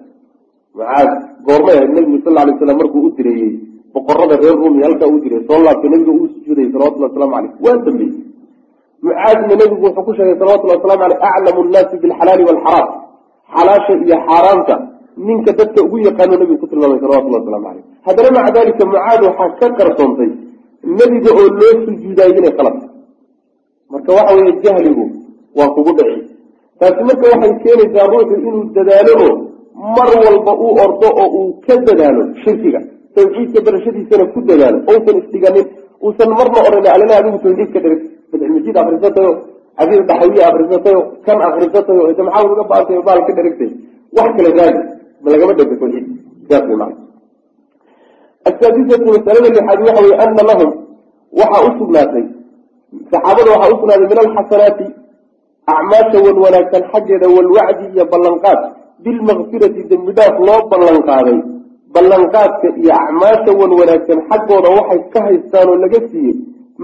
Mucaad 0.76 1.08
goormay 1.46 1.74
ahayd 1.78 1.90
nabigu 1.96 2.18
sal 2.24 2.38
alay 2.42 2.54
slam 2.60 2.76
markuu 2.80 3.00
u 3.08 3.10
direeyey 3.18 3.52
boqorada 3.94 4.34
reer 4.42 4.56
rumi 4.62 4.80
halkaa 4.86 5.08
uu 5.12 5.20
diray 5.24 5.42
soo 5.48 5.58
laabtay 5.66 5.90
nabiga 5.92 6.12
uu 6.18 6.28
sujuuday 6.34 6.66
salawatulli 6.72 7.04
waslamu 7.06 7.32
caleyh 7.34 7.52
waa 7.64 7.76
dambeeyey. 7.86 8.14
Mucaadna 9.04 9.46
nabigu 9.60 9.76
wuxuu 9.86 10.04
ku 10.06 10.12
sheegay 10.16 10.36
salawatulli 10.40 10.72
waslamu 10.76 11.02
aleyh 11.06 11.18
aclamu 11.28 11.60
nnaasi 11.68 11.94
bilxalaali 12.02 12.42
waalxaraam 12.48 12.88
xalaasha 13.54 13.92
iyo 14.06 14.16
xaaraamta 14.28 14.74
ninka 15.26 15.52
dadka 15.58 15.80
ugu 15.86 15.96
yaqaano 16.08 16.32
nabigu 16.40 16.58
ku 16.62 16.66
tilmaamay 16.70 16.98
salawatulli 17.04 17.36
waslamu 17.38 17.64
caleyh 17.66 17.84
haddana 18.06 18.30
maca 18.36 18.50
dalika 18.56 18.82
mucaad 18.90 19.20
waxaa 19.28 19.50
ka 19.60 19.66
qarsoontay 19.78 20.30
nebiga 20.98 21.30
oo 21.40 21.48
loo 21.60 21.72
sujuudaayay 21.86 22.38
inay 22.40 22.52
qalabta 22.58 22.86
marka 23.92 24.10
waxa 24.18 24.32
weeye 24.36 24.52
jahligu 24.64 25.04
waa 25.58 25.70
kugu 25.76 25.92
dhici 25.98 26.20
taasi 26.80 27.02
marka 27.08 27.24
waxay 27.32 27.52
keenaysaa 27.64 28.06
ruuxu 28.12 28.34
inuu 28.48 28.64
dadaalo 28.76 29.12
oo 29.26 29.32
mar 29.96 30.08
walba 30.24 30.52
uu 30.64 30.72
ordo 30.84 31.08
oo 31.22 31.28
uu 31.40 31.48
ka 31.66 31.74
dadaalo 31.88 32.22
shirkiga 32.42 32.80
tawxiidka 33.16 33.60
barashadiisana 33.66 34.24
ku 34.32 34.38
dadaalo 34.48 34.78
ousan 34.90 35.16
isdhiganin 35.22 35.66
uusan 36.04 36.30
marna 36.38 36.58
oran 36.68 36.86
alala 36.94 37.14
adigu 37.20 37.38
tawxiidka 37.44 37.78
dhig 37.84 38.00
bidcilmajiid 38.30 38.76
akrisatayo 38.82 39.32
cadiid 39.78 40.02
dhaxawiye 40.08 40.42
akrisatayo 40.50 41.00
kan 41.26 41.38
akrisatayo 41.48 42.02
maxaa 42.26 42.44
uga 42.52 42.64
baantay 42.72 42.98
baal 43.08 43.20
ka 43.26 43.32
dherigtay 43.36 43.70
wax 44.16 44.28
kale 44.36 44.50
raadi 44.58 44.82
ma 45.22 45.28
lagama 45.32 45.52
dhego 45.58 45.74
tawxiid. 45.82 46.06
Saas 46.48 46.64
asaadisatu 48.48 49.06
masalada 49.14 49.48
lixaad 49.54 49.78
waxa 49.86 50.00
weye 50.04 50.16
ana 50.24 50.42
lahum 50.50 50.70
waxaa 51.40 51.66
u 51.68 51.70
saxaabada 53.10 53.48
waxaa 53.54 53.74
usugnaatay 53.74 54.06
min 54.10 54.18
alxasanaati 54.24 54.86
acmaasha 55.72 56.18
wan 56.26 56.36
wanaagsan 56.44 56.82
xaggeeda 56.92 57.26
walwacdi 57.36 57.84
iyo 57.94 58.04
ballanqaad 58.12 58.60
bilmakfirati 59.04 59.80
dembi 59.90 60.12
dhaaf 60.18 60.36
loo 60.48 60.60
ballanqaaday 60.70 61.38
ballanqaadka 61.94 62.68
iyo 62.80 62.92
acmaasha 63.02 63.50
wan 63.60 63.70
wanaagsan 63.80 64.18
xaggooda 64.30 64.68
waxay 64.78 65.00
ka 65.12 65.18
haystaan 65.26 65.68
oo 65.72 65.76
laga 65.84 66.00
siiyey 66.10 66.36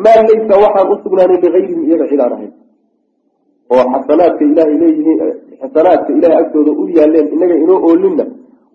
maa 0.04 0.20
laysa 0.28 0.54
waxaan 0.64 0.86
u 0.92 0.96
sugnaanay 1.04 1.38
ligayrihim 1.44 1.80
iyaga 1.88 2.07
cid 2.11 2.20
aan 2.24 2.32
ahayn. 2.36 2.52
Oo 3.72 3.84
xasanaadka 3.92 4.42
ilaahay 4.50 4.76
leeyihiin 4.82 5.18
xasanaadka 5.62 6.11
ilahay 6.18 6.38
agtooda 6.42 6.70
u 6.82 6.84
yaaleen 6.96 7.26
inaga 7.36 7.54
inoo 7.64 7.78
oolinna 7.88 8.24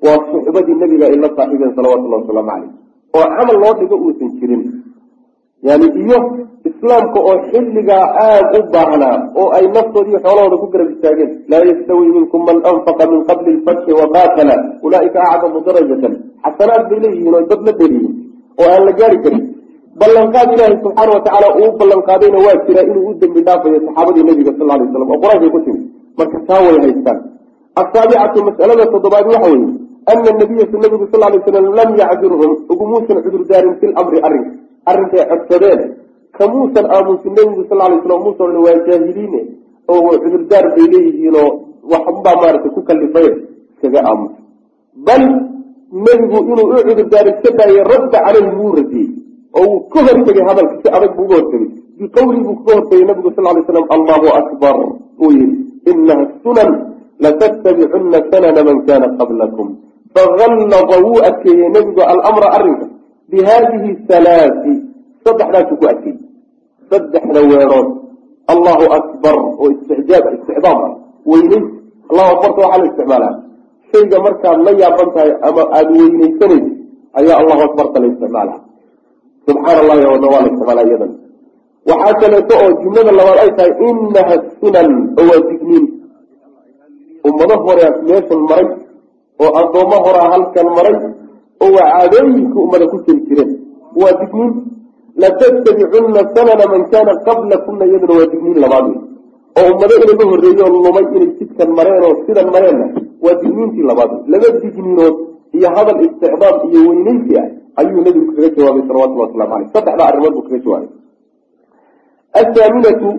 waa 0.05 0.17
suxbadii 0.31 0.75
nabiga 0.81 1.05
ay 1.11 1.17
la 1.23 1.29
saaxiibeen 1.37 1.73
salawatullahi 1.77 2.21
wasalaamu 2.23 2.49
caleyh 2.51 2.71
oo 3.17 3.25
camal 3.37 3.57
loo 3.63 3.73
dhigo 3.79 3.95
uusan 4.05 4.29
jirin 4.39 4.61
yani 5.67 5.87
iyo 6.03 6.17
islaamka 6.69 7.19
oo 7.29 7.35
xilligaa 7.51 8.05
aada 8.25 8.57
u 8.59 8.61
baahnaa 8.73 9.17
oo 9.41 9.47
ay 9.57 9.65
naftooda 9.75 10.09
iyo 10.11 10.19
xoolahooda 10.25 10.57
ku 10.61 10.67
garab 10.73 10.89
istaageen 10.93 11.31
laa 11.51 11.63
yastawi 11.69 12.05
minkum 12.17 12.41
man 12.47 12.57
anfaqa 12.71 13.03
min 13.11 13.19
qabli 13.29 13.51
lfatxi 13.59 13.91
waqaatala 13.99 14.55
ulaaika 14.85 15.19
acdamu 15.33 15.59
darajatan. 15.67 16.13
Xasanaad 16.45 16.83
bay 16.89 16.99
leeyihiin 17.03 17.33
oo 17.37 17.43
dad 17.51 17.61
la 17.67 17.71
dheliyihin 17.79 18.13
oo 18.61 18.67
aan 18.73 18.83
la 18.87 18.91
gaari 18.99 19.17
karin. 19.23 19.43
Ballanqaad 20.01 20.49
ilaahi 20.55 20.75
subxaana 20.83 21.11
watacaala 21.17 21.47
uu 21.61 21.71
ballanqaadayna 21.79 22.37
waa 22.45 22.57
jiraa 22.67 22.85
inuu 22.91 23.05
u 23.09 23.13
dembi 23.21 23.41
dhaafayo 23.47 23.79
saxaabadii 23.85 24.23
nabiga 24.29 24.51
sal 24.57 24.67
lay 24.71 24.79
slam 24.93 25.09
oo 25.13 25.17
qur'aankay 25.23 25.49
ku 25.55 25.59
timi. 25.65 25.81
Marka 26.17 26.37
taa 26.49 26.61
way 26.65 26.77
haystaan. 26.85 27.17
Asaabicatu 27.81 28.37
mas'alada 28.47 28.83
toddobaad 28.93 29.25
waxa 29.33 29.47
weeye 29.53 29.69
ana 30.11 30.29
nabiya 30.41 30.65
nabigu 30.83 31.05
sal 31.11 31.21
lay 31.33 31.39
slam 31.45 31.65
lam 31.79 31.89
yacdurhum 32.01 32.51
ugumuusan 32.71 33.17
cudurdaarin 33.25 33.73
fi 33.79 33.85
lamri 33.97 34.19
arrinka 34.27 34.51
arrinkay 34.89 35.23
codsadeen 35.31 35.81
kamuusan 36.37 36.85
aamusin 36.95 37.33
nabigu 37.37 37.63
sal 37.69 37.77
lay 37.81 37.99
slam 38.05 38.19
muusan 38.25 38.51
waa 38.65 38.77
jaahiliine 38.87 39.41
oo 39.93 40.11
cudurdaar 40.23 40.65
bay 40.75 40.85
leeyihiinoo 40.93 41.49
waxbaa 41.91 42.35
maaragtay 42.41 42.71
ku 42.75 42.81
kalifay 42.89 43.27
iskaga 43.73 43.99
aamusa 44.09 44.39
bal 45.07 45.23
nebigu 46.05 46.37
inuu 46.51 46.67
u 46.73 46.81
cudurdaar 46.87 47.25
iska 47.33 47.49
daayay 47.59 47.83
radda 47.91 48.17
caleyhi 48.25 48.51
wuu 48.59 48.71
radiyey 48.79 49.09
oo 49.59 49.65
wuu 49.69 49.79
ka 49.93 49.99
hortegay 50.07 50.43
hadalka 50.49 50.75
si 50.81 50.87
adag 50.97 51.11
buu 51.17 51.25
uga 51.27 51.35
hortegay 51.39 51.69
biqowlii 51.99 52.43
buu 52.47 52.55
kaga 52.65 52.71
hortegay 52.77 53.05
nabigu 53.09 53.29
sal 53.35 53.45
lay 53.55 53.63
slam 53.69 53.85
allahu 53.95 54.27
akbar 54.41 54.75
uu 55.23 55.31
yihi 55.37 55.55
inaha 55.91 56.23
sunan 56.43 56.69
latattabicunna 57.23 58.19
sanana 58.31 58.61
man 58.67 58.77
kana 58.87 59.07
qablakum. 59.19 59.67
Fagallada 60.15 60.95
wuu 61.05 61.19
adkeeyey 61.29 61.69
nebigu 61.75 62.01
alamra 62.11 62.47
arrinka 62.57 62.85
bi 63.31 63.37
haadihi 63.47 63.89
halaasi 64.09 64.73
saddexdaasuu 65.25 65.77
ku 65.81 65.85
adkeeyey 65.93 66.19
saddexda 66.91 67.39
weerood 67.51 67.89
allahu 68.53 68.85
akbar 68.99 69.35
oo 69.61 69.67
isticjaab 69.75 70.25
isticdaam 70.37 70.77
ah 70.87 70.91
weynays 71.31 71.65
allahu 72.09 72.29
akbarta 72.35 72.59
waxaa 72.63 72.79
la 72.81 72.85
isticmaalaa 72.91 73.33
shayga 73.91 74.17
markaad 74.25 74.57
la 74.67 74.71
yaaban 74.81 75.09
tahay 75.15 75.31
ama 75.47 75.63
aada 75.77 75.91
weynaysanayso 76.01 76.71
ayaa 77.19 77.37
allahu 77.41 77.61
akbarta 77.69 77.97
la 78.03 78.07
isticmaalaa 78.13 78.59
subxaana 79.47 79.79
allahi 79.83 80.03
oodna 80.11 80.27
waa 80.33 80.41
la 80.45 80.49
isticmaalaa 80.51 80.85
iyadan 80.89 81.11
waxaa 81.89 82.13
kaleeto 82.21 82.53
oo 82.63 82.69
jumlada 82.83 83.11
labaad 83.19 83.37
ay 83.43 83.51
tahay 83.57 83.73
inaha 83.89 84.35
sunan 84.59 84.89
oo 85.19 85.25
waa 85.31 85.41
digniin 85.49 85.85
ummado 87.29 87.55
horea 87.65 87.89
meeshan 88.07 88.41
maray 88.49 88.67
oo 89.43 89.51
addoommo 89.61 89.97
horaa 90.05 90.27
halkan 90.33 90.67
maray 90.77 90.95
oo 91.63 91.69
waa 91.75 91.89
caadooyinka 91.93 92.57
ummada 92.65 92.85
ku 92.91 92.97
jiri 93.05 93.21
jireen. 93.27 93.51
Waa 94.01 94.13
digniin. 94.19 94.53
Latattabicunna 95.21 96.21
sanana 96.35 96.65
man 96.71 96.81
kaana 96.91 97.13
qablakunna 97.27 97.83
iyaduna 97.89 98.13
waa 98.19 98.29
digniin 98.33 98.59
labaad 98.63 98.85
wey 98.89 98.99
oo 99.59 99.67
ummado 99.73 99.93
inaga 100.03 100.25
horreeyo 100.31 100.65
lumay 100.75 101.05
inay 101.15 101.29
jidkan 101.39 101.69
mareen 101.77 102.03
oo 102.07 102.13
sidan 102.25 102.47
mareenna 102.55 102.85
waa 103.25 103.35
digniintii 103.41 103.83
labaad 103.89 104.11
wey 104.15 104.23
laba 104.33 104.47
digniinood 104.63 105.15
iyo 105.57 105.69
hadal 105.75 105.99
isticdaad 106.05 106.57
iyo 106.71 106.79
weynaysi 106.89 107.31
ah 107.41 107.47
ayuu 107.79 108.01
nabigu 108.05 108.31
kaga 108.35 108.49
jawaabay 108.55 108.83
salawatullah 108.87 109.25
waslamu 109.27 109.53
aleyh 109.55 109.69
saddexdaa 109.75 110.07
arrimood 110.11 110.33
buu 110.35 110.43
kaga 110.47 110.59
jawaabay. 110.65 110.89
Athaaminatu 112.41 113.09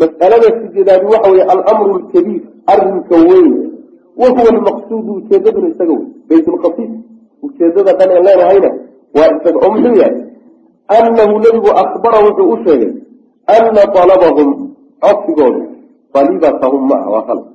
mas'alada 0.00 0.48
sideedaadi 0.60 1.06
waxa 1.12 1.28
weye 1.32 1.44
alamru 1.52 1.90
lkabiir 2.00 2.42
arrinka 2.72 3.16
weyn. 3.28 3.48
Wa 4.20 4.28
huwa 4.34 4.48
almaqsuudu 4.54 5.10
ujeedaduna 5.20 5.68
isaga 5.72 5.92
wey 5.98 6.06
baytulqasiid 6.28 6.92
ujeedada 7.44 7.92
dhan 7.98 8.10
ee 8.16 8.22
leenahayna 8.26 8.70
waa 9.16 9.28
isaga 9.36 9.58
oo 9.64 9.70
muxuu 9.74 9.96
yahay? 10.02 10.16
Annahu 10.96 11.34
nebigu 11.44 11.70
akbara 11.82 12.18
wuxuu 12.26 12.48
u 12.52 12.56
sheegay 12.64 12.92
ana 13.56 13.82
alabahum 14.02 14.48
codsigoodu. 15.04 15.60
Alibatahum 16.18 16.82
maaha 16.90 17.08
waa 17.14 17.24
khalad. 17.28 17.46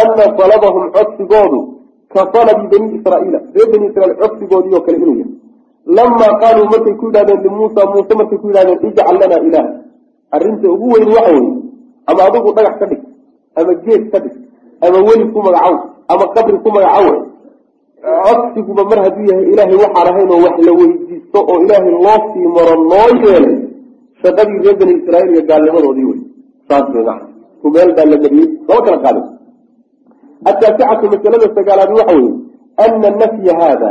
Ana 0.00 0.24
alabahum 0.46 0.84
codsigoodu 0.96 1.58
ka 2.12 2.20
talabi 2.34 2.64
bani 2.72 2.88
israaiila. 2.98 3.38
Ree 3.54 3.66
bani 3.72 3.84
israiil 3.90 4.14
codsigoodii 4.22 4.74
oo 4.76 4.82
kale 4.86 4.96
inuu 5.02 5.16
yahay. 5.20 5.32
Lamaa 5.96 6.32
qaaluu 6.42 6.66
markay 6.72 6.94
ku 7.00 7.04
yidhahdeen 7.08 7.40
limuusa 7.44 7.80
muuse 7.92 8.12
markay 8.20 8.38
ku 8.42 8.46
yidhahdeen 8.50 8.78
ijcal 8.88 9.16
lanaa 9.20 9.40
ilaah. 9.48 9.66
Arrinta 10.34 10.66
ugu 10.74 10.86
weyn 10.94 11.08
waxa 11.16 11.32
weeye 11.32 11.52
ama 12.08 12.20
adigu 12.28 12.50
dhagax 12.56 12.74
ka 12.80 12.86
dhig 12.90 13.02
ama 13.58 13.72
geed 13.84 14.02
ka 14.12 14.18
dhig 14.24 14.34
ama 14.84 14.98
weli 15.08 15.24
ku 15.32 15.38
magacow 15.46 15.74
ama 16.12 16.24
qabri 16.36 16.58
ku 16.64 16.68
magacowe 16.76 17.12
codsiguba 18.02 18.82
mar 18.90 18.98
hadduu 19.04 19.26
yahay 19.30 19.46
ilaahay 19.52 19.76
waxaan 19.84 20.06
ahayn 20.10 20.28
oo 20.34 20.40
wax 20.46 20.56
la 20.66 20.72
weydiisto 20.78 21.38
oo 21.50 21.56
ilaahay 21.64 21.92
loo 22.06 22.18
sii 22.32 22.46
maro 22.56 22.74
loo 22.90 23.08
yeelay 23.24 23.56
shaqadii 24.22 24.58
reer 24.64 24.76
bani 24.80 24.92
israaiil 25.00 25.30
iyo 25.34 25.42
gaalnimadoodii 25.50 26.06
wey. 26.10 26.20
Saas 26.68 26.86
wey 26.94 27.04
maa 27.08 27.20
kumeel 27.62 27.90
baa 27.96 28.06
la 28.12 28.16
mariyey 28.22 28.48
laba 28.68 28.80
kala 28.86 28.98
qaaday. 29.04 29.24
Ataasicatu 30.50 31.04
masalada 31.12 31.46
sagaalaad 31.56 31.90
waxa 31.98 32.14
weeye 32.18 32.32
ana 32.84 33.08
nafya 33.20 33.54
haada 33.60 33.90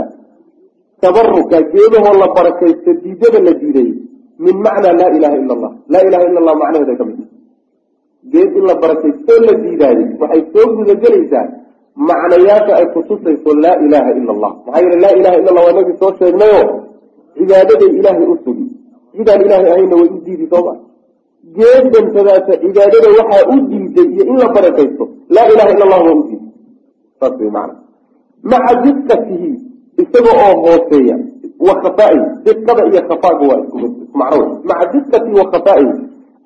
tabaruka 1.03 1.57
geedahoo 1.73 2.15
la 2.21 2.27
barakaysto 2.37 2.91
diidada 3.03 3.39
la 3.47 3.53
diiday 3.61 3.89
min 4.45 4.55
macnaa 4.65 4.93
laa 4.99 5.11
ilaha 5.17 5.35
ila 5.41 5.53
allah. 5.57 5.71
Laa 5.93 6.03
ilaha 6.07 6.23
ila 6.29 6.39
allah 6.41 6.55
macnaheeda 6.61 6.93
ka 6.99 7.03
mid 7.09 7.19
geed 8.31 8.51
in 8.59 8.63
la 8.69 8.75
barakaystoo 8.83 9.39
la 9.47 9.53
diidaayo 9.63 10.05
waxay 10.21 10.41
soo 10.53 10.65
gudagelaysaa 10.77 11.45
macnayaasha 11.97 12.73
ay 12.79 12.85
kutusayso 12.93 13.49
laa 13.63 13.77
ilaha 13.85 14.09
ila 14.19 14.31
allah. 14.35 14.51
Maxaa 14.65 14.81
yeele 14.81 14.97
laa 15.03 15.13
ilaha 15.19 15.35
illa 15.39 15.49
allah 15.51 15.63
waa 15.65 15.73
inagii 15.75 15.97
soo 15.99 16.13
sheegnayo 16.19 16.61
cibaadaday 17.37 17.89
ilaahay 17.99 18.25
u 18.33 18.37
sugi. 18.45 18.65
Cidaan 19.17 19.41
ilaahay 19.45 19.69
ahayna 19.71 19.95
way 19.95 20.09
u 20.15 20.19
diidi 20.25 20.45
sooma 20.51 20.73
geedantadaasa 21.57 22.53
cibaadada 22.61 23.07
waxaa 23.17 23.43
u 23.53 23.55
diiday 23.69 24.07
iyo 24.13 24.23
in 24.31 24.37
la 24.41 24.47
barakaysto 24.55 25.05
laa 25.29 25.47
ilaha 25.53 25.69
illa 25.73 25.83
allah 25.87 26.01
waa 26.05 26.15
u 26.21 26.23
diiday. 26.27 26.51
Saas 27.19 27.33
way 27.39 27.49
macna. 27.49 27.75
Maca 28.43 28.73
diqatihi 28.83 29.49
isaga 30.01 30.31
oo 30.45 30.53
hooseeya 30.65 31.15
wa 31.67 31.73
khafaa'ihi 31.81 32.25
diqada 32.45 32.83
iyo 32.91 33.01
khafaaga 33.09 33.43
waa 33.49 33.59
isku 33.63 33.77
macno 34.19 34.35
wey 34.41 34.49
maca 34.69 34.85
diqatihi 34.93 35.35
wa 35.41 35.45
khafaa'ihi 35.53 35.93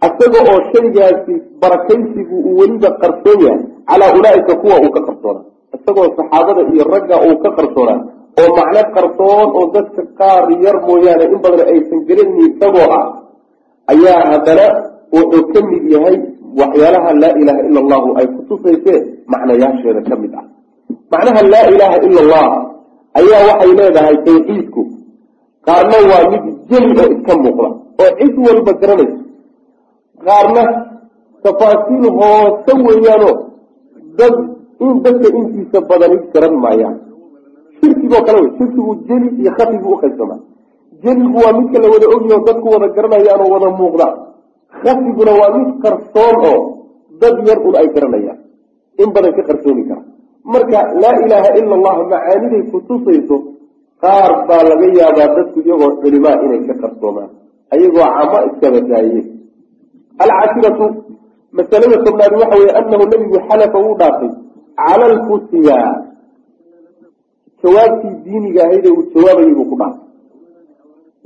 isaga 0.07 0.39
oo 0.51 0.59
shaygaasi 0.71 1.33
barakaysigu 1.61 2.35
uu 2.47 2.55
weliba 2.59 2.89
qarsoon 3.01 3.39
yahay 3.45 3.63
calaa 3.89 4.11
ulaaika 4.17 4.53
kuwa 4.61 4.75
uu 4.84 4.91
ka 4.95 5.01
qarsoonaa. 5.07 5.43
Isagoo 5.75 6.07
saxaabada 6.17 6.61
iyo 6.73 6.84
ragga 6.93 7.15
uu 7.27 7.36
ka 7.43 7.49
qarsoonaa. 7.57 7.99
Oo 8.39 8.49
macno 8.57 8.82
qarsoon 8.95 9.47
oo 9.57 9.65
dadka 9.75 10.01
qaar 10.19 10.43
yar 10.63 10.77
mooyaane 10.88 11.25
in 11.34 11.39
badan 11.43 11.67
aysan 11.73 11.99
gelinin 12.07 12.39
isagoo 12.49 12.88
ah 12.99 13.05
ayaa 13.91 14.21
haddana 14.32 14.65
wuxuu 15.13 15.43
ka 15.53 15.59
mid 15.69 15.84
yahay 15.93 16.15
waxyaalaha 16.59 17.09
laa 17.21 17.34
ilaaha 17.41 17.61
ila 17.67 17.79
allahu 17.84 18.07
ay 18.19 18.27
kutusaysee 18.36 18.99
macnayaasheeda 19.32 20.01
ka 20.09 20.15
mid 20.21 20.34
ah. 20.39 20.45
Macnaha 21.13 21.41
laa 21.53 21.65
ilaaha 21.73 21.97
ila 22.07 22.19
allah 22.25 22.47
ayaa 23.19 23.41
waxay 23.49 23.71
leedahay 23.79 24.15
tawxiidku 24.27 24.82
qaarna 25.67 25.97
waa 26.11 26.23
mid 26.34 26.43
jeli 26.69 26.91
iska 27.15 27.34
muuqda 27.43 27.67
oo 28.01 28.09
cid 28.19 28.36
walba 28.45 28.71
garanaysa. 28.82 29.17
Qaarna 30.25 30.63
tafaasiil 31.43 32.05
hoose 32.19 32.71
weeyaanoo 32.88 33.34
dad 34.20 34.36
in 34.84 34.91
dadka 35.05 35.28
intiisa 35.39 35.80
badani 35.89 36.18
garan 36.34 36.55
maayaan. 36.64 36.95
Shirkigoo 37.80 38.22
kale 38.28 38.38
wey 38.43 38.51
shirkigu 38.57 38.91
jeli 39.07 39.28
iyo 39.41 39.51
khafigu 39.57 39.88
uqaybsamaa 39.95 40.39
jeligu 41.03 41.38
waa 41.43 41.53
midka 41.59 41.78
la 41.84 41.88
wada 41.93 42.07
ogyaho 42.16 42.41
dadku 42.47 42.68
wada 42.74 42.88
garanayaan 42.95 43.41
oo 43.45 43.49
wada 43.55 43.70
muuqda. 43.80 44.07
Khafiguna 44.84 45.32
waa 45.39 45.51
mid 45.57 45.70
qarsoon 45.84 46.36
oo 46.51 46.59
dad 47.22 47.36
yar 47.47 47.59
un 47.68 47.76
ay 47.82 47.88
garanayaan 47.95 48.39
in 49.01 49.09
badan 49.16 49.34
ka 49.38 49.43
qarsoomi 49.49 49.84
kara. 49.89 50.03
Marka 50.53 50.80
laa 51.01 51.16
ilaaha 51.26 51.49
ila 51.59 51.74
allah 51.80 51.95
macaaniday 52.12 52.64
kutusayso 52.72 53.36
qaar 54.03 54.32
baa 54.49 54.62
laga 54.70 54.88
yaabaa 54.99 55.30
dadku 55.38 55.57
iyagoo 55.66 55.91
culimaa 56.01 56.38
inay 56.45 56.62
ka 56.70 56.74
qarsoomaan 56.84 57.30
ayagoo 57.74 58.07
camo 58.18 58.38
iskabadaaye 58.49 59.22
alcashiratu 60.24 60.86
masalada 61.57 61.97
tobnaad 62.05 62.33
waxa 62.41 62.55
weye 62.61 62.71
anahu 62.79 63.03
nabigu 63.11 63.37
xalafa 63.49 63.77
wuu 63.85 63.95
dhaafay 64.01 64.29
cala 64.79 65.05
alfutiya 65.13 65.77
jawaabtii 67.63 68.13
diiniga 68.25 68.61
ahayd 68.65 68.85
ee 68.85 68.93
uu 68.97 69.03
jawaabayay 69.13 69.53
buu 69.57 69.65
ku 69.71 69.75
dhaafay. 69.81 69.99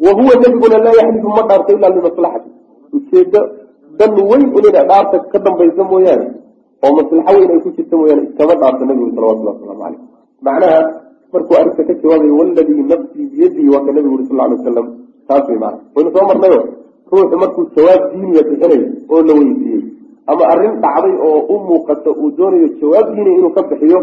Wa 0.04 0.12
huwa 0.18 0.34
nebiguna 0.42 0.78
laa 0.86 0.96
yaxlifu 1.00 1.30
ma 1.38 1.42
dhaarto 1.50 1.72
ilaa 1.78 1.90
limaslaxati 1.96 2.50
ujeedo 2.98 3.42
dan 4.00 4.12
weyn 4.30 4.44
unina 4.58 4.82
dhaarta 4.90 5.18
ka 5.32 5.38
dambaysa 5.46 5.84
mooyaane 5.92 6.28
oo 6.86 6.92
maslaxo 6.98 7.32
weyn 7.40 7.52
ay 7.56 7.60
ku 7.66 7.70
jirta 7.78 7.96
mooyaane 8.00 8.22
iskama 8.28 8.54
dhaarto 8.62 8.84
nabigu 8.90 9.12
salawatullah 9.16 9.54
wasalaamu 9.56 9.82
caleyh 9.84 10.02
macnaha 10.46 10.80
markuu 11.34 11.56
arrinta 11.60 11.84
ka 11.90 11.94
jawaabayo 12.02 12.34
waladii 12.40 12.84
nafsii 12.92 13.26
biyadihi 13.32 13.70
waa 13.74 13.84
nabigu 13.88 14.14
uri 14.16 14.26
sal 14.30 14.40
alay 14.46 14.58
wasalam 14.60 14.88
taas 15.28 15.46
way 15.50 15.58
maana 15.64 15.78
waynu 15.96 16.10
soo 16.16 16.26
marnayo 16.32 16.60
ruuxu 17.12 17.38
markuu 17.44 17.64
jawaab 17.76 18.02
diiniya 18.12 18.42
bixinayo 18.50 18.86
oo 19.14 19.22
la 19.28 19.34
weydiiyey 19.40 19.82
ama 20.32 20.44
arrin 20.54 20.74
dhacday 20.84 21.14
oo 21.28 21.40
u 21.54 21.56
muuqata 21.68 22.10
uu 22.22 22.30
doonayo 22.38 22.68
jawaab 22.82 23.08
diiniya 23.16 23.38
inuu 23.40 23.54
ka 23.58 23.62
bixiyo 23.70 24.00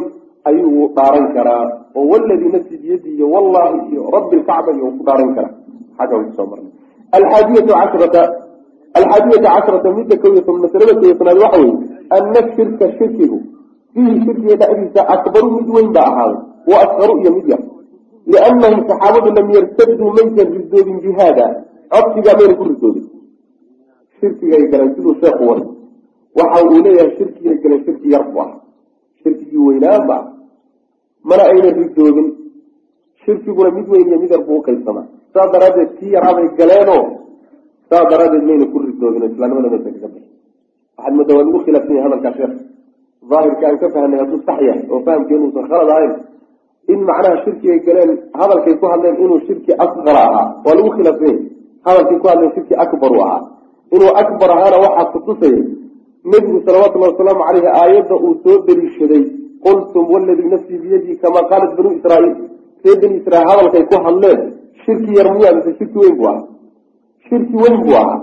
ayuu 0.49 0.85
dhaaran 0.97 1.27
karaa. 1.35 1.65
Oo 1.97 2.05
waladii 2.13 2.51
nafsi 2.55 2.75
biyadi 2.83 3.09
iyo 3.17 3.27
wallahi 3.35 3.79
iyo 3.93 4.03
rabbi 4.15 4.37
lkacba 4.41 4.71
iyo 4.77 4.87
ku 4.97 5.03
dhaaran 5.09 5.31
karaa. 5.37 5.55
Xagga 5.99 6.15
waynu 6.19 6.33
soo 6.39 6.47
marnay. 6.51 6.73
Alxaadiyatu 7.17 7.73
cashrata 7.79 8.23
alxaadiyata 8.99 9.49
cashrata 9.57 9.89
midda 9.99 10.15
kow 10.23 10.31
iyo 10.35 10.53
masalada 10.65 10.93
kow 10.99 11.05
iyo 11.09 11.15
tanaad 11.21 11.39
waxa 11.45 11.59
weye 11.63 11.75
ana 12.17 12.41
shirka 12.55 12.85
shirkigu 12.99 13.39
fiihi 13.95 14.17
shirkiga 14.25 14.55
dhexdiisa 14.61 15.01
akbaru 15.15 15.49
mid 15.57 15.69
weyn 15.75 15.89
baa 15.97 16.07
ahaaday 16.11 16.39
wa 16.71 16.77
asqaru 16.85 17.15
iyo 17.23 17.31
mid 17.37 17.47
yar. 17.53 17.63
Liannahum 18.33 18.81
saxaabadu 18.89 19.29
lam 19.39 19.47
yartaduu 19.57 20.09
maysan 20.17 20.49
ridoobin 20.57 20.97
bi 21.05 21.11
haada 21.19 21.47
codsigaa 21.93 22.35
mayna 22.39 22.55
ku 22.61 22.65
ridoobin 22.71 23.05
shirkigay 24.21 24.63
galeen 24.73 24.91
siduu 24.97 25.15
sheekhu 25.21 25.43
waray 25.51 25.67
waxa 26.39 26.59
uu 26.67 26.79
leeyahay 26.85 27.11
shirkiga 27.19 27.53
gale 27.63 27.77
shirki 27.85 28.09
yar 28.15 28.25
bu 28.33 28.39
ah 28.45 28.51
shirkigii 29.23 29.63
weynaan 29.69 30.03
ba. 30.11 30.17
Ah 30.21 30.25
mana 31.29 31.43
ayna 31.53 31.71
ridoobin 31.79 32.29
shirkiguna 33.25 33.71
mid 33.77 33.87
weyn 33.93 34.09
iyo 34.09 34.19
mid 34.23 34.31
yar 34.35 34.43
buu 34.47 34.59
uqaybsamaa 34.61 35.07
saas 35.33 35.49
daraaddeed 35.55 35.91
kii 35.99 36.13
yaraabay 36.17 36.49
galeenoo 36.59 37.03
saas 37.89 38.07
daraaddeed 38.13 38.45
mayna 38.49 38.67
ku 38.73 38.79
ridoobin 38.87 39.23
islaamnimada 39.31 39.69
maysa 39.73 39.91
kaga 39.95 40.09
bixi 40.15 40.31
waxaad 40.97 41.15
moodaa 41.17 41.37
waa 41.39 41.45
lagu 41.47 41.59
khilaafsan 41.65 41.95
yahay 41.97 42.05
hadalkaa 42.09 42.35
sheekh. 42.39 42.55
Daahirka 43.31 43.65
aan 43.69 43.79
ka 43.83 43.87
fahnay 43.95 44.19
hadduu 44.23 44.41
sax 44.47 44.59
yahay 44.69 44.83
oo 44.93 45.01
fahamkeenu 45.07 45.45
uusan 45.47 45.65
khalad 45.71 45.91
ahayn 45.95 46.13
in 46.93 47.01
macnaha 47.09 47.37
shirkigay 47.45 47.79
galeen 47.87 48.11
hadalkay 48.41 48.75
ku 48.81 48.85
hadleen 48.93 49.17
inuu 49.25 49.41
shirki 49.47 49.73
asqara 49.85 50.23
ahaa 50.29 50.47
waa 50.65 50.75
lagu 50.79 50.91
khilaafsan 50.97 51.37
hadalkay 51.87 52.17
ku 52.23 52.27
hadleen 52.31 52.53
shirki 52.57 52.75
akbaru 52.85 53.19
ahaa. 53.27 53.43
Inuu 53.95 54.13
akbar 54.23 54.49
ahaana 54.57 54.77
waxaa 54.85 55.11
kutusayay 55.15 55.63
nebigu 56.25 56.63
salawatullahi 56.67 57.13
wasalaamu 57.13 57.45
caleyhi 57.49 57.71
aayadda 57.83 58.17
uu 58.17 58.35
soo 58.45 58.59
deliishaday 58.67 59.23
qultum 59.65 60.05
waladii 60.13 60.49
nafsii 60.55 60.79
biyadii 60.85 61.17
kamaa 61.23 61.49
qaalat 61.51 61.71
banuu 61.77 61.93
israaiil. 61.99 62.35
Ree 62.85 62.97
bani 63.01 63.15
israiil 63.21 63.49
hadalkay 63.51 63.83
ku 63.91 63.97
hadleen 64.07 64.41
shirki 64.85 65.11
yar 65.19 65.29
miyaa 65.35 65.55
mise 65.57 65.71
shirki 65.79 65.99
weyn 66.03 66.15
buu 66.19 66.27
ahaa? 66.31 66.45
Shirki 67.29 67.57
weyn 67.63 67.77
buu 67.83 67.97
ahaa. 68.03 68.21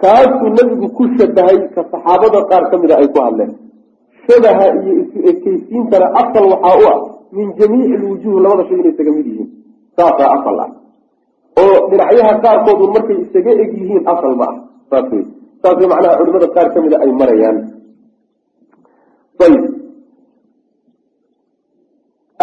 Kaasuu 0.00 0.50
nebigu 0.56 0.88
ku 0.96 1.04
shabahay 1.16 1.58
ka 1.74 1.82
saxaabada 1.90 2.40
qaar 2.50 2.64
ka 2.70 2.76
mida 2.82 2.94
ay 3.00 3.08
ku 3.14 3.18
hadleen. 3.26 3.50
Shabaha 4.26 4.66
iyo 4.80 4.92
isu 5.02 5.18
ekeysiintana 5.30 6.06
asal 6.20 6.44
waxaa 6.52 6.76
u 6.80 6.84
ah 6.92 6.98
min 7.32 7.52
jamiici 7.58 7.96
lwujuh 8.02 8.40
labada 8.44 8.64
shay 8.68 8.78
inay 8.80 8.92
isaga 8.92 9.12
mid 9.16 9.26
yihiin. 9.26 9.48
Saasaa 9.96 10.30
asal 10.36 10.56
ah. 10.64 10.70
Oo 11.60 11.76
dhinacyaha 11.90 12.32
qaarkoodu 12.44 12.84
markay 12.94 13.18
isaga 13.24 13.52
eg 13.62 13.70
yihiin 13.80 14.02
asal 14.12 14.32
ma 14.40 14.46
ah. 14.52 14.56
Saas 14.90 15.12
wey 15.12 15.24
saas 15.62 15.76
way 15.80 15.88
macnaha 15.92 16.18
culimada 16.20 16.48
qaar 16.54 16.68
ka 16.74 16.78
mida 16.84 16.96
ay 17.04 17.10
marayaan. 17.20 17.56
Ayb 19.44 19.62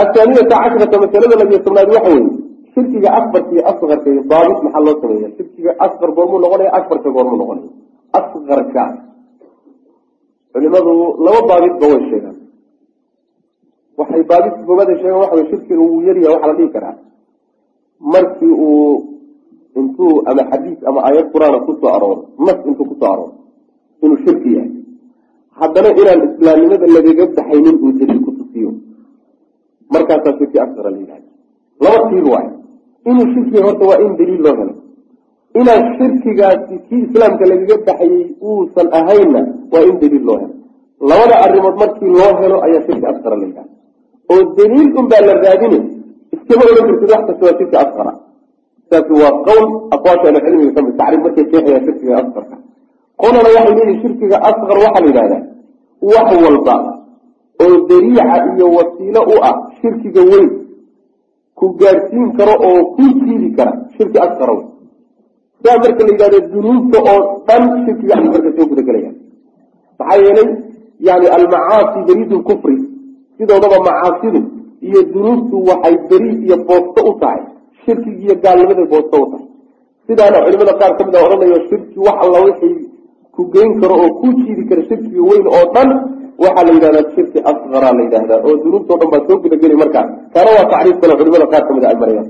athaaniyata 0.02 0.56
cashrata 0.64 0.96
masalada 1.04 1.36
labiyo 1.42 1.60
tobnaad 1.66 1.90
waxa 1.96 2.10
weye 2.14 2.26
shirkiga 2.74 3.10
akbarka 3.20 3.52
iyo 3.56 3.64
askarka 3.72 4.08
iyo 4.14 4.22
daabit 4.32 4.60
maxaa 4.66 4.84
loo 4.86 4.96
sameeya 5.02 5.30
shirkiga 5.38 5.72
asqar 5.86 6.10
goormuu 6.18 6.40
noqonaya 6.44 6.72
akbarka 6.78 7.10
goormuu 7.16 7.38
noqonaya. 7.42 7.70
Asqarka 8.18 8.84
culimadu 10.54 10.92
laba 11.26 11.40
daabitba 11.50 11.86
way 11.92 12.02
sheegaan. 12.10 12.38
Waxay 14.00 14.22
daabit 14.32 14.56
goobada 14.68 14.94
sheegaan 15.02 15.22
waxa 15.24 15.36
wey 15.38 15.46
shirkiga 15.52 15.82
wuu 15.82 16.02
yaryaha 16.08 16.34
waxaa 16.36 16.50
la 16.52 16.56
dhihi 16.60 16.70
karaa. 16.76 16.96
Markii 18.14 18.54
uu 18.54 19.17
intuu 19.80 20.14
ama 20.30 20.44
xadiis 20.52 20.80
ama 20.90 21.00
aayad 21.08 21.28
qur'aana 21.34 21.58
ku 21.66 21.72
soo 21.82 21.90
arooro 21.98 22.22
nas 22.46 22.60
intuu 22.70 22.86
ku 22.90 22.96
soo 23.00 23.10
arooro 23.14 23.34
inuu 24.04 24.18
shirki 24.26 24.50
yahay. 24.56 24.72
Haddana 25.60 25.90
inaan 26.02 26.22
islaamnimada 26.28 26.88
lagaga 26.96 27.26
baxaynin 27.38 27.76
uu 27.86 27.92
daliil 28.00 28.20
ku 28.26 28.32
tusiyo. 28.38 28.70
Markaasaa 29.94 30.34
shirki 30.40 30.58
asqara 30.66 30.90
la 30.94 30.98
yidhahda 31.04 31.30
laba 31.84 32.00
tiir 32.10 32.26
waayo 32.34 32.52
inuu 33.10 33.28
shirkiga 33.34 33.62
horta 33.68 33.84
waa 33.90 34.00
in 34.06 34.12
daliil 34.20 34.42
loo 34.46 34.56
helo. 34.60 34.74
Inaan 35.60 35.84
shirkigaasi 35.98 36.76
kii 36.88 37.02
islaamka 37.08 37.44
lagaga 37.52 37.76
baxayey 37.88 38.26
uusan 38.50 38.88
ahaynna 39.00 39.42
waa 39.74 39.84
in 39.90 39.96
daliil 40.02 40.24
loo 40.30 40.38
helo. 40.42 40.56
Labada 41.10 41.36
arrimood 41.46 41.76
markii 41.82 42.12
loo 42.20 42.32
helo 42.42 42.58
ayaa 42.68 42.82
shirki 42.88 43.06
asqara 43.12 43.36
la 43.42 43.46
yidhahda 43.50 43.74
oo 44.34 44.42
daliil 44.58 44.90
unbaa 45.00 45.22
la 45.28 45.34
raadine 45.44 45.80
iskama 46.36 46.64
odhan 46.72 46.86
kartid 46.90 47.10
wax 47.14 47.22
kasta 47.28 47.44
waa 47.48 47.58
shirki 47.60 47.78
asqara 47.84 48.12
saasi 48.90 49.14
waa 49.22 49.34
qowl 49.48 49.66
aqwaasha 49.96 50.26
ahlucilmiga 50.30 50.72
ka 50.78 50.82
mid 50.88 50.96
tacriif 51.00 51.22
markay 51.26 51.46
sheexayaan 51.52 51.84
shirkiga 51.88 52.14
asqarka. 52.22 52.56
Qolana 53.22 53.50
waxay 53.56 53.74
leeyihiin 53.78 54.00
shirkiga 54.04 54.38
asqar 54.50 54.78
waxaa 54.86 55.02
la 55.04 55.08
yidhahdaa 55.10 55.42
wax 56.12 56.30
walba 56.46 56.76
oo 57.64 57.76
dariica 57.90 58.24
iyo 58.54 58.66
wasiilo 58.78 59.22
u 59.34 59.36
ah 59.50 59.56
shirkiga 59.82 60.22
weyn 60.32 60.50
ku 61.60 61.66
gaadhsiin 61.80 62.28
karo 62.38 62.54
oo 62.70 62.80
ku 62.96 63.04
jiidi 63.22 63.50
kara 63.58 63.72
shirki 63.98 64.18
asqara 64.26 64.54
wey 64.58 64.66
saa 65.64 65.78
marka 65.84 66.02
la 66.08 66.12
yidhahdo 66.14 66.40
dunuubta 66.54 66.98
oo 67.12 67.22
dhan 67.48 67.64
shirkiga 67.86 68.14
asqarka 68.20 68.50
soo 68.58 68.66
gudagelaya 68.72 69.12
maxaa 70.00 70.18
yeelay 70.24 70.50
yani 71.08 71.28
almacaasi 71.38 72.00
beriid 72.08 72.32
lkufri 72.40 72.78
sidoodaba 73.38 73.78
macaasidu 73.88 74.40
iyo 74.88 75.00
dunuubtu 75.14 75.56
waxay 75.70 75.96
beriid 76.10 76.40
iyo 76.48 76.58
boosto 76.68 77.00
u 77.10 77.14
tahay 77.22 77.42
shirkigi 77.88 78.22
iyo 78.26 78.36
gaalnimaday 78.46 78.88
boosto 78.94 79.16
u 79.24 79.28
tahay 79.32 79.46
sidaana 80.08 80.38
culimada 80.46 80.74
qaar 80.82 80.92
ka 80.98 81.02
mid 81.08 81.16
a 81.18 81.20
odhanayo 81.26 81.58
shirki 81.70 81.98
wax 82.06 82.18
alla 82.26 82.40
wixii 82.48 82.76
ku 83.36 83.42
geyn 83.54 83.70
karo 83.82 83.96
oo 84.04 84.10
ku 84.22 84.28
jiidi 84.40 84.64
kara 84.70 84.82
shirkiga 84.90 85.22
weyn 85.30 85.46
oo 85.58 85.66
dhan 85.76 85.90
waxaa 86.44 86.64
la 86.68 86.72
yidhahdaa 86.76 87.06
shirki 87.16 87.40
asqara 87.52 87.90
la 87.98 88.02
yidhahdaa 88.06 88.40
oo 88.48 88.54
dunuubtao 88.64 88.96
dhan 89.02 89.10
baa 89.14 89.22
soo 89.28 89.38
gudageli 89.44 89.76
markaas 89.84 90.08
kaana 90.34 90.50
waa 90.58 90.66
tacriif 90.74 90.98
kale 91.02 91.14
culimada 91.20 91.46
qaar 91.54 91.64
ka 91.68 91.72
mid 91.78 91.84
a 91.86 91.90
ay 91.94 91.98
marayaan. 92.04 92.28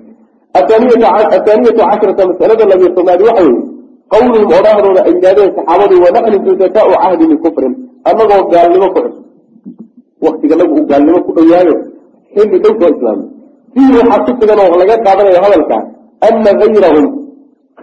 Athaaniyatu 0.60 1.82
cashrata 1.91 2.24
masalada 2.30 2.64
labiyo 2.72 2.89
tobnaadi 2.97 3.24
waxa 3.30 3.43
weye 3.47 3.62
qawluhum 4.14 4.49
odhaahdooda 4.60 5.01
ay 5.08 5.12
yidhahdeen 5.16 5.49
saxaabadu 5.58 5.95
wanaxnu 6.05 6.38
sudataau 6.47 6.91
cahdi 7.03 7.26
min 7.32 7.38
kufrin. 7.45 7.74
Annagoo 8.10 8.41
gaalnimo 8.53 8.88
ku 8.93 8.99
cusub. 9.05 9.24
Waktiganagu 10.26 10.74
uu 10.80 10.86
gaalnimo 10.91 11.20
ku 11.26 11.32
dhow 11.38 11.45
yahayo 11.53 11.76
xilli 12.36 12.58
dhow 12.64 12.74
soo 12.80 12.89
islaamay 12.95 13.28
fiihi 13.74 13.93
waxaa 13.99 14.20
ku 14.26 14.32
sugan 14.39 14.59
oo 14.63 14.76
laga 14.82 14.95
qaadanayo 15.05 15.39
hadalka 15.45 15.78
ana 16.28 16.51
gayrahum 16.61 17.05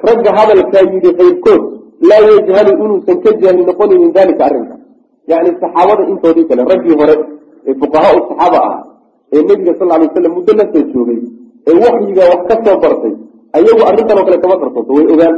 ragga 0.07 0.30
hadalkaa 0.39 0.82
yidhi 0.93 1.11
kayrkood 1.20 1.62
laa 2.11 2.22
yajhalu 2.30 2.70
inuusan 2.85 3.16
ka 3.24 3.30
jaahil 3.41 3.64
noqonin 3.68 3.99
min 4.03 4.11
dalika 4.16 4.43
arrinka. 4.49 4.76
Yani 5.30 5.51
saxaabada 5.61 6.03
intoodii 6.12 6.47
kale 6.49 6.62
raggii 6.72 6.97
hore 7.01 7.14
ee 7.68 7.74
fuqahaa 7.80 8.12
saxaaba 8.28 8.59
ah 8.70 8.78
ee 9.35 9.43
nebiga 9.49 9.72
sal 9.78 9.89
lay 9.93 10.01
waslam 10.05 10.32
muddo 10.37 10.53
la 10.59 10.64
soo 10.72 10.82
joogay 10.93 11.18
ee 11.68 11.74
waxyiga 11.85 12.22
wax 12.32 12.41
ka 12.51 12.55
soo 12.64 12.76
bartay 12.82 13.12
ayagu 13.57 13.82
arrintan 13.91 14.16
oo 14.20 14.24
kale 14.28 14.39
kama 14.45 14.57
qarsoonto 14.62 14.93
way 14.97 15.07
ogaan. 15.14 15.35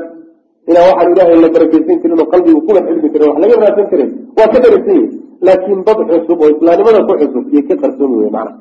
Inaa 0.71 0.85
waxaan 0.91 1.09
ilaahay 1.15 1.39
la 1.45 1.49
barakeysan 1.55 1.97
karin 2.03 2.19
oo 2.23 2.27
qalbigu 2.33 2.61
kuwa 2.67 2.81
cilmi 2.87 3.09
karin 3.15 3.29
wax 3.31 3.39
laga 3.43 3.55
raadsan 3.63 3.87
karin. 3.93 4.11
Waa 4.39 4.49
ka 4.53 4.59
daraysan 4.65 4.97
yahi 4.99 5.07
laakiin 5.47 5.81
dad 5.87 5.99
cusub 6.11 6.39
oo 6.45 6.49
islaamnimada 6.55 6.99
ku 7.09 7.13
cusub 7.21 7.45
iyo 7.53 7.63
ka 7.69 7.75
qarsoomi 7.83 8.17
wey 8.23 8.31
macna 8.37 8.53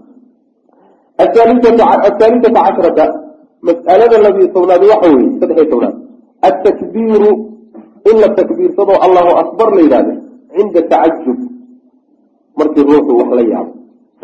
athaalithata 1.24 1.84
cashrata 2.56 3.06
mas'alada 3.68 4.18
labiyo 4.26 4.48
tobnaad 4.56 4.82
waxa 4.92 5.08
weye 5.16 5.30
saddexiyo 5.40 5.68
tobnaad 5.74 5.96
atakbiiru 6.48 7.32
in 8.10 8.16
la 8.24 8.30
takbiirsadoo 8.40 8.98
allahu 9.06 9.32
akbar 9.44 9.68
la 9.78 9.82
yidhahdo 9.86 10.14
cinda 10.56 10.82
tacajub 10.92 11.40
markii 12.60 12.84
ruuxu 12.90 13.12
wax 13.20 13.30
la 13.40 13.44
yaabo 13.54 13.72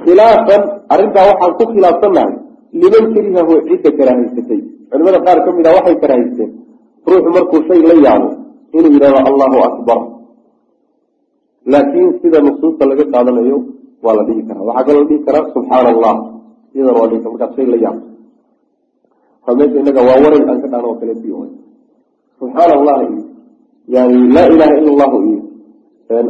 khilaafan 0.04 0.62
arrintaa 0.94 1.26
waxaan 1.32 1.52
ku 1.60 1.64
khilaafsannahay 1.74 2.34
liman 2.82 3.06
karihahu 3.16 3.54
cidda 3.70 3.90
karaahaysatay 4.00 4.60
culimada 4.92 5.20
qaar 5.26 5.38
ka 5.46 5.50
mid 5.58 5.66
a 5.70 5.72
waxay 5.78 5.96
karaahaysteen 6.04 6.52
ruuxu 7.12 7.30
markuu 7.38 7.60
shay 7.70 7.82
la 7.92 7.96
yaabo 8.06 8.30
inuu 8.78 8.92
yidhahdo 8.96 9.20
allahu 9.32 9.58
akbar 9.70 10.00
laakiin 11.74 12.10
sida 12.22 12.40
nusuusta 12.46 12.84
laga 12.92 13.06
qaadanayo 13.14 13.58
waa 14.06 14.16
la 14.20 14.24
dhihi 14.28 14.42
karaa 14.50 14.66
waxaa 14.70 14.86
kaloo 14.88 15.06
dhihi 15.10 15.20
karaa 15.28 15.46
subxaana 15.56 15.90
allah 15.94 16.16
iyadana 16.74 17.00
waa 17.00 17.10
markaad 17.34 17.52
shay 17.56 17.66
la 17.74 17.78
yaabo 17.86 18.04
waa 19.46 19.56
meesha 19.58 19.80
inaga 19.84 20.02
waa 20.08 20.22
waray 20.24 20.42
aan 20.50 20.60
ka 20.62 20.68
dhahno 20.72 20.88
oo 20.92 20.98
kale 21.00 21.14
subxaana 22.40 22.74
allah 22.80 22.98
yani 23.88 24.18
laa 24.36 24.48
ilaha 24.54 24.74
ila 24.80 24.90
allahu 24.94 25.18
iyo 25.30 25.42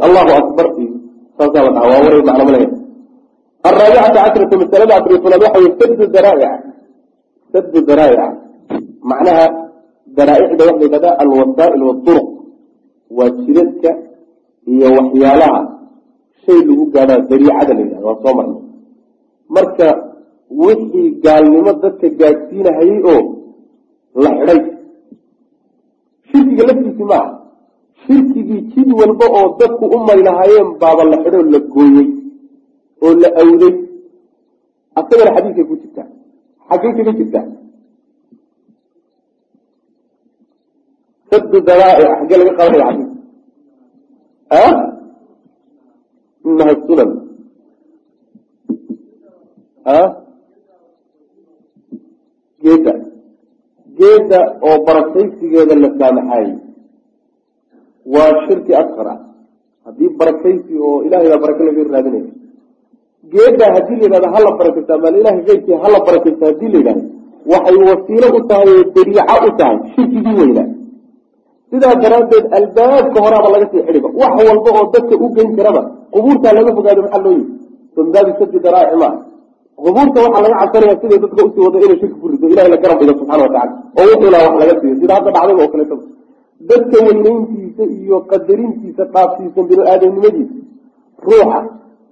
allahu 0.06 0.30
akbar 0.42 0.66
iyo 0.82 0.92
saasaa 1.38 1.62
la 1.66 1.70
dhaha 1.76 1.86
waa 1.92 2.02
waray 2.04 2.22
macno 2.28 2.42
ma 2.44 2.52
leeyahay 2.54 2.82
araabicata 3.68 4.18
cashrata 4.24 4.54
masalada 4.62 4.92
afariyo 4.98 5.18
tobnaad 5.22 5.42
waxa 5.46 5.58
weye 5.62 5.72
sadu 5.78 6.04
daraa'ic 6.16 6.52
sadu 7.52 7.78
daraa'ic 7.88 8.20
macnaha 9.10 9.44
daraaicda 10.16 10.62
waxa 10.68 10.78
la 10.78 10.84
yidhahdaa 10.86 11.14
alwasaa'il 11.22 11.82
waduruq 11.88 12.28
waa 13.18 13.30
jidadka 13.44 13.90
iyo 14.72 14.86
waxyaalaha 14.98 15.60
shay 16.44 16.60
lagu 16.68 16.84
gaadhaa 16.94 17.24
dariicada 17.30 17.72
la 17.78 17.82
wixii 20.60 21.08
gaalnimo 21.24 21.72
dadka 21.82 22.06
gaadhsiinahayey 22.20 22.98
oo 23.12 23.20
la 24.22 24.30
xidhay. 24.38 24.60
Shirkiga 26.28 26.62
laftiisi 26.68 27.04
maaha. 27.10 27.30
Shirkigii 28.02 28.60
jid 28.72 28.88
walba 29.00 29.26
oo 29.38 29.48
dadku 29.60 29.84
u 29.94 29.98
maylahaayeen 30.08 30.68
baaba 30.80 31.02
la 31.12 31.16
xidhoo 31.24 31.44
la 31.54 31.58
gooyey 31.74 32.06
oo 33.04 33.12
la 33.22 33.28
awday. 33.42 33.74
Asagana 34.98 35.30
xadiiskay 35.36 35.64
ku 35.70 35.74
jirtaa. 35.82 36.06
Xaggay 36.68 36.92
kaga 36.96 37.12
jirtaa 37.18 37.46
sadu 41.30 41.58
daraa'ic 41.68 42.08
xaggee 42.18 42.36
laga 42.40 42.52
qabanaya 42.58 42.86
xadiis. 42.90 43.10
Inaha 46.48 46.74
sunan 46.86 47.10
geeda 52.64 52.92
geeda 53.98 54.40
oo 54.68 54.76
barakaysigeeda 54.86 55.74
la 55.82 55.88
saamaxaayey 55.98 56.52
waa 58.14 58.30
shirki 58.46 58.72
asqar 58.82 59.08
ah. 59.14 59.18
Haddii 59.86 60.10
barakaysi 60.20 60.72
oo 60.86 61.02
ilahay 61.06 61.28
baa 61.32 61.42
barake 61.44 61.62
laga 61.68 61.82
raadinaya. 61.94 62.30
Geedaa 63.32 63.70
haddii 63.76 63.96
la 64.00 64.04
yidhahdo 64.06 64.28
hala 64.34 64.50
barakaysta 64.60 64.92
ama 64.96 65.08
ilahay 65.20 65.42
keyrkii 65.48 65.76
hala 65.84 65.98
barakaysta 66.08 66.44
haddii 66.50 66.70
la 66.74 66.78
yidhahdo 66.80 67.02
waxay 67.52 67.76
wasiilo 67.90 68.26
u 68.38 68.40
tahay 68.50 68.68
oo 68.78 68.84
dariico 68.94 69.34
u 69.48 69.50
tahay 69.58 69.76
shirkigii 69.94 70.34
weynaa 70.40 70.68
sidaa 71.70 71.94
daraaddeed 72.04 72.44
albaabka 72.58 73.18
horaaba 73.24 73.48
laga 73.54 73.66
sii 73.72 73.82
xidhiba 73.86 74.08
wax 74.20 74.32
walba 74.48 74.70
oo 74.78 74.84
dadka 74.94 75.14
u 75.24 75.26
geyn 75.36 75.50
karaba 75.58 75.82
qubuurtaa 76.14 76.52
laga 76.58 76.70
fogaado 76.76 77.00
maxaa 77.04 77.22
loo 77.24 77.34
yii 77.38 77.46
bambaabi 77.96 78.32
sadi 78.38 78.58
daraaci 78.66 78.96
qubuurta 79.76 80.18
waxaa 80.24 80.42
laga 80.44 80.56
cabsanaya 80.60 80.94
siday 81.00 81.18
dadka 81.24 81.40
u 81.46 81.50
sii 81.54 81.62
wado 81.66 81.78
inay 81.84 81.98
shirki 82.00 82.16
ku 82.20 82.26
rido 82.32 82.46
ilahay 82.52 82.70
la 82.70 82.76
garab 82.82 82.98
dhigo 83.00 83.12
subxana 83.18 83.42
watacala 83.44 83.72
oo 83.98 84.04
wuxuulaa 84.10 84.42
wax 84.46 84.54
laga 84.62 84.74
siiyo 84.80 84.94
sida 85.00 85.14
hadda 85.16 85.30
dhacdayba 85.34 85.62
oo 85.64 85.70
kaleeto 85.72 85.96
dadka 86.70 86.96
weynayntiisa 87.06 87.84
iyo 87.98 88.16
qadarintiisa 88.30 89.02
dhaafsiisan 89.14 89.64
bini-aadamnimadiisa 89.70 90.54
ruuxa 91.26 91.58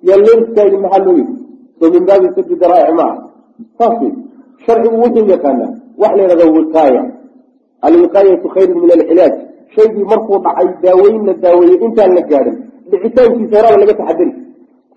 yaa 0.08 0.18
loo 0.24 0.36
istaagi 0.44 0.76
maxaa 0.84 1.04
loo 1.06 1.14
yidhi? 1.20 1.34
Soo 1.78 1.88
min 1.94 2.04
baabi 2.08 2.26
sadi 2.36 2.54
daraa'ic 2.62 2.94
maaha 3.00 3.14
saas 3.78 3.94
wey 4.02 4.12
sharcigu 4.64 4.96
wuxuu 5.02 5.26
yaqaanaa 5.34 5.70
wax 6.02 6.12
la 6.16 6.22
yidhahda 6.24 6.46
wiqaaya. 6.58 7.02
Alwiqaayatu 7.86 8.46
khayrun 8.54 8.78
min 8.82 8.90
alcilaaj. 8.96 9.34
Shaygii 9.74 10.04
markuu 10.12 10.38
dhacay 10.44 10.68
daaweyn 10.84 11.16
la 11.28 11.32
daaweeyey. 11.44 11.78
Intaan 11.86 12.10
la 12.16 12.22
gaadhin 12.30 12.56
dhicitaankiisa 12.90 13.56
horaaba 13.58 13.78
laga 13.82 13.94
taxadari 14.00 14.32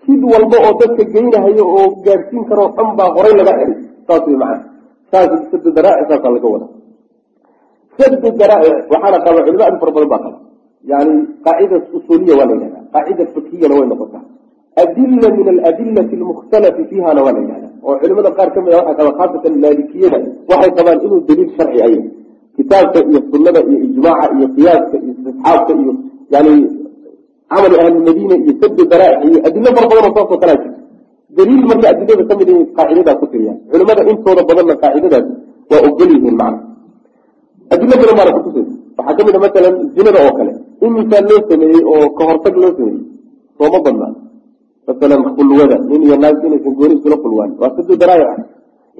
sid 0.04 0.22
walba 0.32 0.56
oo 0.66 0.72
dadka 0.80 1.02
geynahayo 1.14 1.64
oo 1.78 1.84
gaadhsiin 2.06 2.44
karoo 2.50 2.68
dhan 2.76 2.88
baa 2.98 3.10
horay 3.16 3.34
laga 3.38 3.52
xiray 3.58 3.76
saas 4.08 4.22
wey 4.28 4.36
macana 4.42 4.64
saas 5.10 5.30
sadi 5.50 5.70
daraa'ic 5.76 6.06
saasaa 6.10 6.32
laga 6.36 6.48
wada 6.54 6.66
sadu 7.98 8.16
daraa'ic 8.40 8.76
waxaana 8.92 9.18
qaba 9.26 9.40
culimo 9.46 9.64
aad 9.68 9.76
fara 9.80 9.92
badan 9.96 10.08
baa 10.12 10.22
qaba. 10.24 10.38
Yani 10.90 11.14
qaacida 11.44 11.76
usuuliya 11.96 12.34
waa 12.38 12.46
la 12.50 12.54
yidhahda 12.56 12.80
qaacida 12.94 13.22
fikiyana 13.34 13.74
way 13.78 13.86
noqotaa. 13.92 14.22
Adila 14.82 15.26
min 15.36 15.46
aladilati 15.54 16.14
almukhtalafi 16.20 16.82
fiihana 16.90 17.20
waa 17.26 17.32
la 17.36 17.40
yidhahda 17.44 17.68
oo 17.86 17.94
culimada 18.00 18.30
qaar 18.38 18.48
ka 18.54 18.58
mid 18.64 18.72
a 18.74 18.76
waxay 18.80 18.94
qabaan 18.98 19.16
khaasatan 19.20 19.54
maalikiyada 19.64 20.18
waxay 20.50 20.70
qabaan 20.78 20.98
inuu 21.06 21.20
daliil 21.28 21.50
sharci 21.56 21.78
ay 21.86 21.94
kitaabka 22.56 22.98
iyo 23.10 23.20
sunada 23.30 23.60
iyo 23.68 23.78
ijmaaca 23.86 24.26
iyo 24.38 24.46
qiyaaska 24.56 24.96
iyo 25.04 25.10
istisxaabka 25.14 25.72
iyo 25.82 25.92
yani 26.34 26.52
camali 27.50 27.76
ahlilmadiina 27.82 28.34
iyo 28.42 28.52
sadu 28.60 28.82
daraa'ic 28.92 29.20
iyo 29.30 29.38
adilo 29.48 29.68
fara 29.76 29.86
badan 29.90 30.04
oo 30.08 30.14
saasoo 30.16 30.38
kalaa 30.42 30.58
jirta 30.62 30.78
daliil 31.36 31.64
marka 31.70 31.86
adilada 31.92 32.24
ka 32.30 32.34
mid 32.40 32.48
in 32.54 32.60
qaacidadaa 32.76 33.16
ku 33.20 33.26
tiriyaan 33.32 33.58
culimada 33.70 34.02
intooda 34.12 34.42
badanna 34.48 34.74
qaacidadaas 34.82 35.26
waa 35.70 35.80
ogol 35.88 36.12
macna 36.40 36.48
adilo 37.74 37.94
badan 38.00 38.16
baana 38.18 38.30
kutusaysa 38.36 38.74
waxaa 38.98 39.14
ka 39.18 39.22
mid 39.26 39.34
a 39.36 39.40
masalan 39.44 39.74
zinada 39.96 40.18
oo 40.26 40.32
kale 40.38 40.52
in 40.84 40.90
misaal 40.98 41.24
loo 41.30 41.40
sameeyey 41.50 41.80
oo 41.92 42.04
kahortag 42.18 42.54
loo 42.62 42.72
sameeyey 42.78 43.02
sooma 43.58 43.78
badnaa 43.86 44.12
masalan 44.88 45.20
khulwada 45.36 45.76
nin 45.90 46.00
iyo 46.06 46.16
naag 46.22 46.36
inaysan 46.48 46.72
gooni 46.78 46.94
isula 46.98 47.16
khulwaan 47.22 47.50
waa 47.60 47.70
sadu 47.76 47.92
daraa'ic 48.02 48.40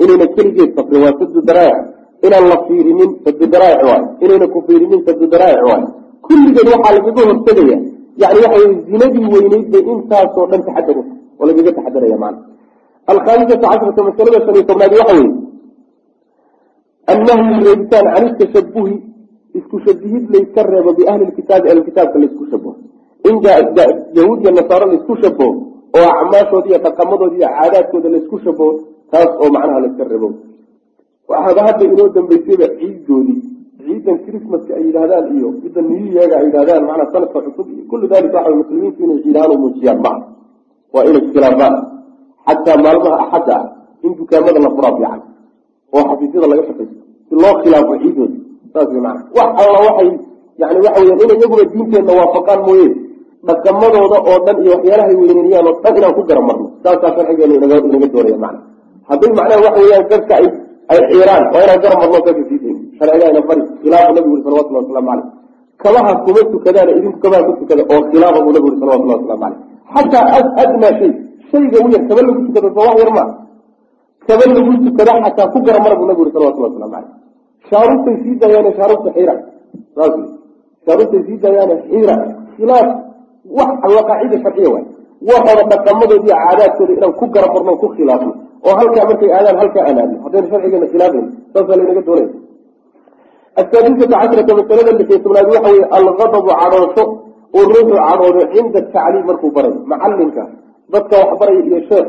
inayna 0.03 0.27
keligeed 0.37 0.71
safrin 0.77 1.01
waa 1.05 1.15
sadu 1.21 1.39
daraa'ic 1.49 1.85
inaan 2.27 2.45
la 2.53 2.57
fiirinin 2.67 3.11
sadu 3.25 3.45
daraa'ic 3.55 3.81
waayo 3.89 4.07
inayna 4.25 4.47
ku 4.55 4.59
fiirinin 4.67 5.01
sadu 5.07 5.25
daraa'ic 5.35 5.63
waayo 5.71 5.89
kulligeed 6.27 6.67
waxaa 6.73 6.93
lagaga 6.97 7.23
hortegaya 7.31 7.77
yani 8.23 8.39
waxa 8.45 8.61
zinadii 8.91 9.27
weyneyd 9.35 9.67
bay 9.73 9.83
intaasoo 9.93 10.47
dhan 10.51 10.63
taxadar 10.67 10.97
oo 11.41 11.45
lagaga 11.49 11.73
taxadaraya 11.79 12.19
maana 12.25 12.39
alkhaamisata 13.13 13.67
cashrata 13.73 14.01
masalada 14.09 14.39
shan 14.45 14.55
iyo 14.57 14.65
tobnaadi 14.71 14.97
waxa 15.01 15.15
weye 15.19 15.33
annahyu 17.13 17.57
reebitaan 17.67 18.07
can 18.15 18.25
itashabuhi 18.33 18.95
isku 19.59 19.77
shabihid 19.87 20.25
layska 20.35 20.63
reebo 20.73 20.91
biahli 20.99 21.25
lkitaabi 21.31 21.67
ahlkitaabka 21.73 22.17
laysku 22.23 22.45
shabaho 22.51 22.73
in 23.29 23.35
yahuud 24.19 24.39
iyo 24.43 24.51
nasaaro 24.59 24.87
laysku 24.93 25.15
shabaho 25.23 25.51
oo 25.99 26.09
acmaashooda 26.21 26.67
iyo 26.71 26.79
dhaqamadooda 26.87 27.35
iyo 27.39 27.49
caadaadkooda 27.57 28.09
laysku 28.15 28.37
shabaho 28.45 28.71
taas 29.13 29.31
oo 29.43 29.49
macnaha 29.55 29.81
layska 29.85 30.05
reebo. 30.11 30.29
Waxaaba 31.29 31.61
hadda 31.67 31.85
inoo 31.93 32.09
dambeysayba 32.17 32.67
ciidoodii 32.79 33.39
ciidan 33.87 34.17
chrismaska 34.25 34.73
ay 34.79 34.83
yidhahdaan 34.89 35.25
iyo 35.37 35.49
midda 35.63 35.81
niyuyaga 35.89 36.35
ay 36.41 36.45
yidhahdaan 36.49 36.83
macnaa 36.89 37.13
sanadka 37.15 37.39
cusub 37.47 37.67
iyo 37.75 37.83
kullu 37.91 38.07
dalika 38.13 38.37
waxa 38.41 38.57
muslimiintu 38.63 39.01
inay 39.05 39.19
ciidaan 39.25 39.51
u 39.55 39.57
muujiyaan 39.63 39.99
maa 40.05 40.19
waa 40.95 41.05
inay 41.09 41.23
khilaafaan 41.33 41.75
xataa 42.47 42.77
maalmaha 42.85 43.17
axadda 43.25 43.55
ah 43.61 43.67
in 44.07 44.13
dukaamada 44.19 44.59
la 44.65 44.71
furaa 44.77 44.93
fiican 44.99 45.21
oo 45.97 46.03
xafiisyada 46.11 46.47
laga 46.53 46.63
shaqaysto 46.69 47.01
si 47.29 47.35
loo 47.43 47.55
khilaafo 47.63 47.93
ciidooda 48.03 48.37
saas 48.73 48.89
wey 48.95 49.03
maana 49.07 49.21
wax 49.37 49.49
alla 49.63 49.79
waxay 49.87 50.09
yani 50.63 50.79
waxa 50.87 51.01
weyaan 51.01 51.21
inay 51.25 51.37
iyaguba 51.41 51.65
diinteenna 51.73 52.13
waafaqaan 52.21 52.61
mooye. 52.69 52.89
Dhaqamadooda 53.49 54.19
oo 54.31 54.37
dhan 54.47 54.57
iyo 54.65 54.73
waxyaalahay 54.77 55.15
weyneynayaan 55.21 55.67
oo 55.71 55.75
dhan 55.85 55.95
inaan 55.99 56.15
ku 56.17 56.23
garamarno 56.29 56.67
saasaa 56.85 57.11
sharcigeenu 57.17 57.55
inaga 57.59 57.77
doonaya 58.15 58.39
macna 58.45 58.61
hadday 59.09 59.31
macnaha 59.39 59.61
waxa 59.67 59.81
weyaan 59.85 60.05
dadka 60.13 60.35
ay 60.93 60.99
xiiraan 61.11 61.43
waa 61.53 61.63
inaan 61.67 61.81
garamarno 61.85 62.17
saasa 62.25 62.43
sii 62.49 62.59
sharcigaana 63.05 63.41
bari 63.49 63.63
khilaafu 63.83 64.13
nabigu 64.17 64.33
uri 64.35 64.43
salawatullah 64.47 64.83
waslamu 64.85 65.09
caleyh 65.11 65.27
kabaha 65.83 66.13
kuma 66.25 66.41
tukadaana 66.53 66.93
idinku 66.99 67.19
kabaha 67.25 67.43
ku 67.49 67.53
tukada 67.61 67.83
oo 67.93 68.03
khilaafa 68.11 68.39
buu 68.45 68.53
nabigu 68.57 68.69
uri 68.73 68.79
salawatullah 68.83 69.17
waslamu 69.21 69.43
caleyh 69.45 69.59
xataa 69.95 70.41
adnaa 70.63 70.93
shay 70.99 71.11
shayga 71.51 71.79
u 71.85 71.89
yar 71.95 72.03
kaba 72.09 72.21
lagu 72.27 72.41
tukada 72.47 72.69
soo 72.77 72.85
wax 72.89 72.97
yar 73.03 73.11
kaba 74.27 74.45
lagu 74.57 74.73
tukada 74.87 75.13
xataa 75.25 75.51
ku 75.53 75.59
garamara 75.67 75.95
buu 75.99 76.07
nabigu 76.09 76.23
uri 76.27 76.33
salawatullah 76.37 76.71
waslamu 76.73 76.93
caleyh 76.95 77.13
shaarubtay 77.71 78.17
sii 78.23 78.35
daayaane 78.41 78.71
shaarubta 78.79 79.11
xiira. 79.17 79.35
Saas 79.97 80.15
shaarubtay 80.87 81.21
sii 81.27 81.39
daayaane 81.45 81.75
xiira. 81.89 82.15
Khilaaf 82.57 82.87
wax 83.59 83.71
qaacida 84.09 84.37
sharciya 84.45 84.69
waay. 84.75 84.85
Waxooda 85.29 85.63
dhaqamadooda 85.73 86.25
iyo 86.29 86.37
caadaadkooda 86.45 86.93
inaan 86.97 87.13
ku 87.19 87.25
garamarno 87.35 87.73
ku 87.83 87.87
khilaafno. 87.97 88.33
Oo 88.67 88.75
halkaa 88.81 89.05
markay 89.09 89.31
aadaan 89.37 89.57
halkaa 89.63 89.85
aan 89.89 89.99
aadno. 90.03 90.17
Haddayna 90.25 90.49
sharcigeena 90.53 90.87
khilaafayn 90.93 91.27
saasaa 91.53 91.77
laynaga 91.79 92.03
doonaya 92.09 92.29
asaadisata 93.61 94.17
cashrata 94.21 94.53
masalada 94.59 94.93
lixiyo 94.99 95.19
tobnaad 95.25 95.47
waxa 95.53 95.69
weye 95.75 95.85
algadabu 95.97 96.41
cadhoosho 96.61 97.05
uu 97.57 97.65
ruuxu 97.73 97.95
cadhoodo 98.07 98.43
cinda 98.55 98.81
tacliim 98.95 99.25
markuu 99.31 99.51
barayo 99.57 99.77
macalinka 99.93 100.45
dadka 100.93 101.15
waxbaraya 101.23 101.61
iyo 101.69 101.79
sheekh 101.91 102.09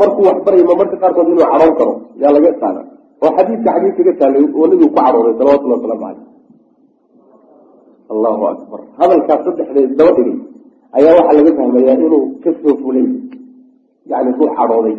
markuu 0.00 0.22
waxbarayo 0.28 0.64
ma 0.70 0.74
marka 0.80 0.96
qaarkood 1.02 1.26
inuu 1.32 1.46
cadhoon 1.52 1.72
karo 1.78 1.92
yaa 2.22 2.32
laga 2.36 2.50
qaada 2.62 2.82
oo 3.24 3.30
xadiidka 3.36 3.70
xadiis 3.74 3.94
kaga 3.98 4.12
taalay 4.20 4.44
oo 4.58 4.64
nabigu 4.70 4.86
ku 4.90 4.94
cadhooday 4.98 5.34
salawatullah 5.38 5.76
waslamu 5.78 6.00
caleyh 6.04 6.24
allahu 8.12 8.42
akbar 8.54 8.80
hadalkaas 9.00 9.40
saddexdeed 9.46 9.90
daba 9.98 10.12
dhigay 10.16 10.36
ayaa 10.98 11.12
waxaa 11.18 11.36
laga 11.38 11.50
fahmayaa 11.58 11.96
inuu 12.06 12.22
ka 12.44 12.50
soo 12.62 12.74
fulay 12.82 13.06
yani 14.12 14.30
ruux 14.38 14.50
cadhooday 14.58 14.96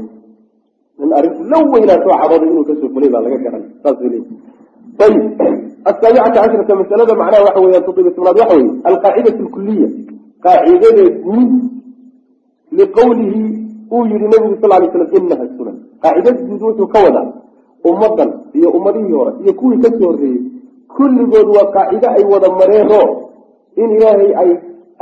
in 1.04 1.10
arrintu 1.20 1.42
la 1.52 1.58
weynaa 1.74 2.00
soo 2.06 2.14
cadhooday 2.22 2.50
inuu 2.54 2.66
ka 2.70 2.74
soo 2.82 2.90
fulay 2.94 3.10
baa 3.14 3.24
laga 3.26 3.38
garan 3.46 3.64
saas 3.84 3.98
le 4.14 4.20
ayib 5.06 5.26
asaabicata 5.86 6.42
cashrata 6.42 6.76
masalada 6.76 7.14
macnaha 7.16 7.44
waxa 7.44 7.60
weya 7.62 7.82
toddobiy 7.82 8.12
tobnaad 8.16 8.38
waxa 8.40 8.56
weye 8.56 8.72
alqaacidatu 8.84 9.44
lkuliya 9.44 9.88
qaacidada 10.44 11.04
guud 11.26 11.52
liqowlihi 12.72 13.42
uu 13.92 14.06
yihi 14.06 14.26
nabigu 14.34 14.56
sal 14.62 14.70
lay 14.70 14.90
slam 14.92 15.26
inaha 15.26 15.46
sunan 15.58 15.78
qaacidad 16.04 16.36
guud 16.48 16.62
wuxuu 16.62 16.88
ka 16.88 17.00
wadaa 17.06 17.28
ummadan 17.90 18.30
iyo 18.54 18.70
ummadihii 18.78 19.12
hore 19.12 19.32
iyo 19.44 19.54
kuwii 19.54 19.78
ka 19.84 19.90
soo 19.98 20.12
horreeyey 20.12 20.42
kulligood 20.96 21.48
waa 21.56 21.72
qaacido 21.76 22.08
ay 22.18 22.24
wada 22.32 22.50
mareeno 22.60 23.00
in 23.76 23.90
ilaahay 23.96 24.32
ay 24.42 24.50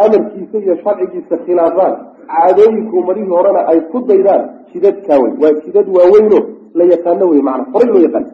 amarkiisa 0.05 0.57
iyo 0.57 0.75
sharcigiisa 0.83 1.37
khilaafaan 1.45 1.93
caadooyinka 2.31 2.93
ummadihii 2.97 3.29
horena 3.37 3.61
ay 3.67 3.79
ku 3.91 3.99
daydaan 4.09 4.43
jidadkaa 4.73 5.17
wey 5.23 5.33
waa 5.41 5.53
jidad 5.65 5.87
waaweyno 5.97 6.39
la 6.77 6.83
yaqaano 6.93 7.25
wey 7.31 7.41
macana 7.41 7.65
horay 7.73 7.87
loo 7.93 8.01
yaqaan 8.07 8.25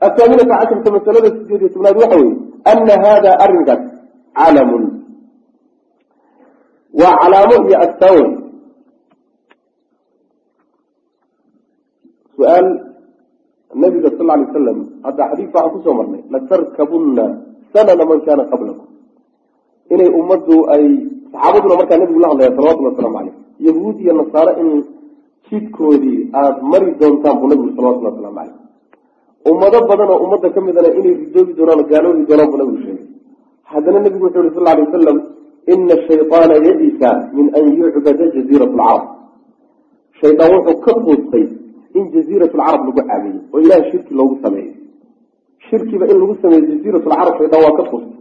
athaaminata 0.00 0.54
casharta 0.60 0.88
masalada 0.96 1.28
sideed 1.36 1.60
iyo 1.62 1.68
tobnaad 1.74 1.96
waxa 2.02 2.16
weye 2.20 2.34
ana 2.70 2.94
hada 3.04 3.30
arrinkaas 3.44 3.82
calamun 4.38 4.84
waa 7.00 7.14
calaamo 7.20 7.56
iyo 7.68 7.76
astaan 7.86 8.26
su'aal 12.36 12.66
nabiga 13.82 14.08
sal 14.16 14.26
lay 14.28 14.40
wasalam 14.46 14.78
hadda 15.06 15.22
xadiidka 15.30 15.56
waxaan 15.58 15.72
ku 15.74 15.78
soo 15.84 15.94
marnay 15.98 16.22
latarkabunna 16.32 17.24
sanana 17.72 18.04
man 18.10 18.18
kana 18.26 18.42
qablakum 18.52 18.88
inay 19.92 20.08
ummaddu 20.20 20.56
ay 20.74 20.84
saxaabaduna 21.32 21.74
markaa 21.80 21.98
nabigu 22.02 22.20
la 22.22 22.28
hadlaya 22.32 22.50
salawatullah 22.56 22.92
waslamu 22.92 23.16
caleyh 23.18 23.34
yahuud 23.66 23.96
iyo 24.04 24.12
nasaare 24.20 24.52
in 24.62 24.68
jidkoodii 25.48 26.18
aada 26.40 26.60
mari 26.72 26.88
doontaan 27.00 27.34
buu 27.40 27.48
nabigu 27.52 27.70
salawatullah 27.76 28.12
waslamu 28.12 28.36
caleyh 28.38 28.56
ummado 29.50 29.78
badan 29.90 30.08
oo 30.14 30.18
ummadda 30.24 30.48
ka 30.54 30.60
midana 30.66 30.88
inay 30.98 31.14
ridoobi 31.22 31.52
doonaan 31.58 31.82
gaaloodi 31.90 32.22
doonaan 32.28 32.48
buu 32.52 32.58
nabigu 32.60 32.78
sheegay. 32.84 33.04
Haddana 33.70 33.98
nabigu 34.04 34.24
wuxuu 34.26 34.42
yihi 34.44 34.54
sal 34.56 34.64
lay 34.68 34.76
wasalam 34.84 35.18
ina 35.72 35.94
shayطaana 36.06 36.54
yadisa 36.66 37.10
min 37.36 37.46
an 37.58 37.64
yucbada 37.78 38.24
jaziirat 38.34 38.72
lcarab 38.78 39.02
shaydaan 40.20 40.50
wuxuu 40.56 40.80
ka 40.84 40.92
fuustay 41.04 41.44
in 41.98 42.04
jaziirat 42.14 42.52
lcarab 42.58 42.80
lagu 42.86 42.92
caabudo 43.08 43.38
oo 43.54 43.58
ilahay 43.64 43.84
shirki 43.90 44.12
loogu 44.18 44.34
sameeyo 44.44 44.72
shirkiba 45.68 46.04
in 46.12 46.16
lagu 46.22 46.34
sameeyo 46.42 46.64
jaziirat 46.72 47.04
lcarab 47.10 47.34
shaydaan 47.40 47.62
waa 47.66 47.76
ka 47.78 47.84
fuustay 47.90 48.14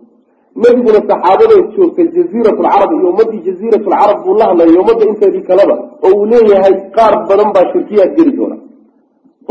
nebiguna 0.64 1.00
saxaabada 1.10 1.56
joogtay 1.76 2.08
jaziirat 2.18 2.58
lcarab 2.66 2.90
iyo 2.98 3.08
ummadii 3.14 3.42
jaziirat 3.48 3.84
lcarab 3.92 4.18
buu 4.26 4.36
la 4.40 4.46
hadlaya 4.50 4.80
ummadda 4.84 5.04
inteedii 5.12 5.44
kaleba 5.50 5.76
oo 6.06 6.12
uu 6.20 6.26
leeyahay 6.32 6.74
qaar 6.98 7.14
badan 7.30 7.50
baa 7.56 7.66
shirkiyaad 7.74 8.12
geli 8.18 8.32
doona 8.40 8.58